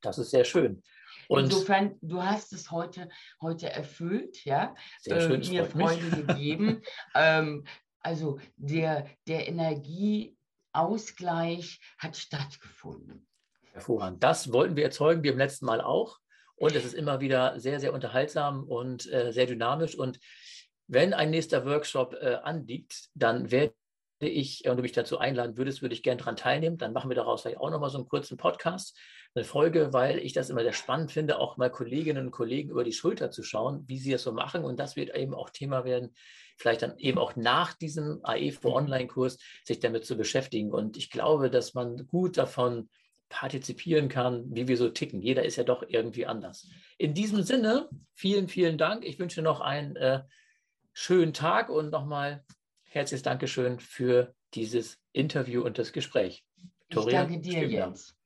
Das 0.00 0.18
ist 0.18 0.30
sehr 0.30 0.44
schön. 0.44 0.82
Und 1.28 1.44
Insofern, 1.44 1.98
du 2.00 2.22
hast 2.22 2.52
es 2.52 2.70
heute, 2.70 3.08
heute 3.42 3.70
erfüllt, 3.70 4.44
ja, 4.44 4.74
Sehr 5.00 5.20
schön, 5.20 5.42
äh, 5.42 5.48
mir 5.48 5.64
Freude 5.66 6.04
mich. 6.04 6.26
gegeben. 6.26 6.82
ähm, 7.14 7.66
also 8.00 8.38
der, 8.56 9.10
der 9.26 9.48
Energieausgleich 10.78 11.80
hat 11.98 12.16
stattgefunden. 12.16 13.26
Hervorragend. 13.72 14.22
Das 14.22 14.52
wollten 14.52 14.76
wir 14.76 14.84
erzeugen, 14.84 15.22
wie 15.22 15.28
im 15.28 15.38
letzten 15.38 15.66
Mal 15.66 15.80
auch. 15.80 16.18
Und 16.56 16.74
es 16.74 16.84
ist 16.84 16.94
immer 16.94 17.20
wieder 17.20 17.58
sehr, 17.60 17.78
sehr 17.78 17.92
unterhaltsam 17.92 18.64
und 18.64 19.10
äh, 19.12 19.32
sehr 19.32 19.46
dynamisch. 19.46 19.96
Und 19.96 20.18
wenn 20.88 21.14
ein 21.14 21.30
nächster 21.30 21.64
Workshop 21.64 22.14
äh, 22.14 22.36
anliegt, 22.42 23.10
dann 23.14 23.50
werde 23.50 23.74
ich, 24.20 24.68
und 24.68 24.76
du 24.76 24.82
mich 24.82 24.92
dazu 24.92 25.18
einladen 25.18 25.56
würdest, 25.56 25.82
würde 25.82 25.94
ich 25.94 26.02
gerne 26.02 26.18
daran 26.18 26.36
teilnehmen. 26.36 26.78
Dann 26.78 26.92
machen 26.92 27.10
wir 27.10 27.14
daraus 27.14 27.42
vielleicht 27.42 27.58
auch 27.58 27.70
nochmal 27.70 27.90
so 27.90 27.98
einen 27.98 28.08
kurzen 28.08 28.36
Podcast, 28.36 28.98
eine 29.34 29.44
Folge, 29.44 29.92
weil 29.92 30.18
ich 30.18 30.32
das 30.32 30.50
immer 30.50 30.62
sehr 30.62 30.72
spannend 30.72 31.12
finde, 31.12 31.38
auch 31.38 31.56
mal 31.56 31.70
Kolleginnen 31.70 32.26
und 32.26 32.32
Kollegen 32.32 32.70
über 32.70 32.82
die 32.82 32.92
Schulter 32.92 33.30
zu 33.30 33.44
schauen, 33.44 33.84
wie 33.86 33.98
sie 33.98 34.12
es 34.12 34.22
so 34.24 34.32
machen. 34.32 34.64
Und 34.64 34.80
das 34.80 34.96
wird 34.96 35.14
eben 35.14 35.34
auch 35.34 35.50
Thema 35.50 35.84
werden, 35.84 36.14
vielleicht 36.58 36.82
dann 36.82 36.98
eben 36.98 37.18
auch 37.18 37.36
nach 37.36 37.74
diesem 37.74 38.20
AEFO 38.24 38.76
Online-Kurs 38.76 39.38
sich 39.64 39.80
damit 39.80 40.04
zu 40.04 40.16
beschäftigen. 40.16 40.72
Und 40.72 40.96
ich 40.96 41.10
glaube, 41.10 41.50
dass 41.50 41.74
man 41.74 42.06
gut 42.06 42.36
davon 42.36 42.88
partizipieren 43.28 44.08
kann, 44.08 44.44
wie 44.54 44.68
wir 44.68 44.76
so 44.76 44.88
ticken. 44.88 45.20
Jeder 45.20 45.44
ist 45.44 45.56
ja 45.56 45.64
doch 45.64 45.82
irgendwie 45.86 46.26
anders. 46.26 46.68
In 46.96 47.14
diesem 47.14 47.42
Sinne, 47.42 47.88
vielen, 48.14 48.48
vielen 48.48 48.78
Dank. 48.78 49.04
Ich 49.04 49.18
wünsche 49.18 49.42
noch 49.42 49.60
einen 49.60 49.96
äh, 49.96 50.22
schönen 50.92 51.32
Tag 51.32 51.68
und 51.68 51.90
nochmal 51.90 52.44
herzliches 52.84 53.22
Dankeschön 53.22 53.80
für 53.80 54.34
dieses 54.54 54.98
Interview 55.12 55.62
und 55.62 55.78
das 55.78 55.92
Gespräch. 55.92 56.44
Victoria 56.88 57.22
ich 57.22 57.28
danke 57.28 57.40
dir, 57.40 57.68
Jens. 57.68 58.16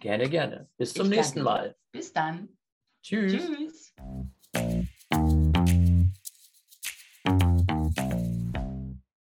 Gerne, 0.00 0.28
gerne. 0.28 0.68
Bis 0.76 0.92
zum 0.92 1.06
ich 1.06 1.16
nächsten 1.16 1.42
Mal. 1.42 1.74
Bis 1.90 2.12
dann. 2.12 2.50
Tschüss. 3.02 3.32
Tschüss. 4.52 4.90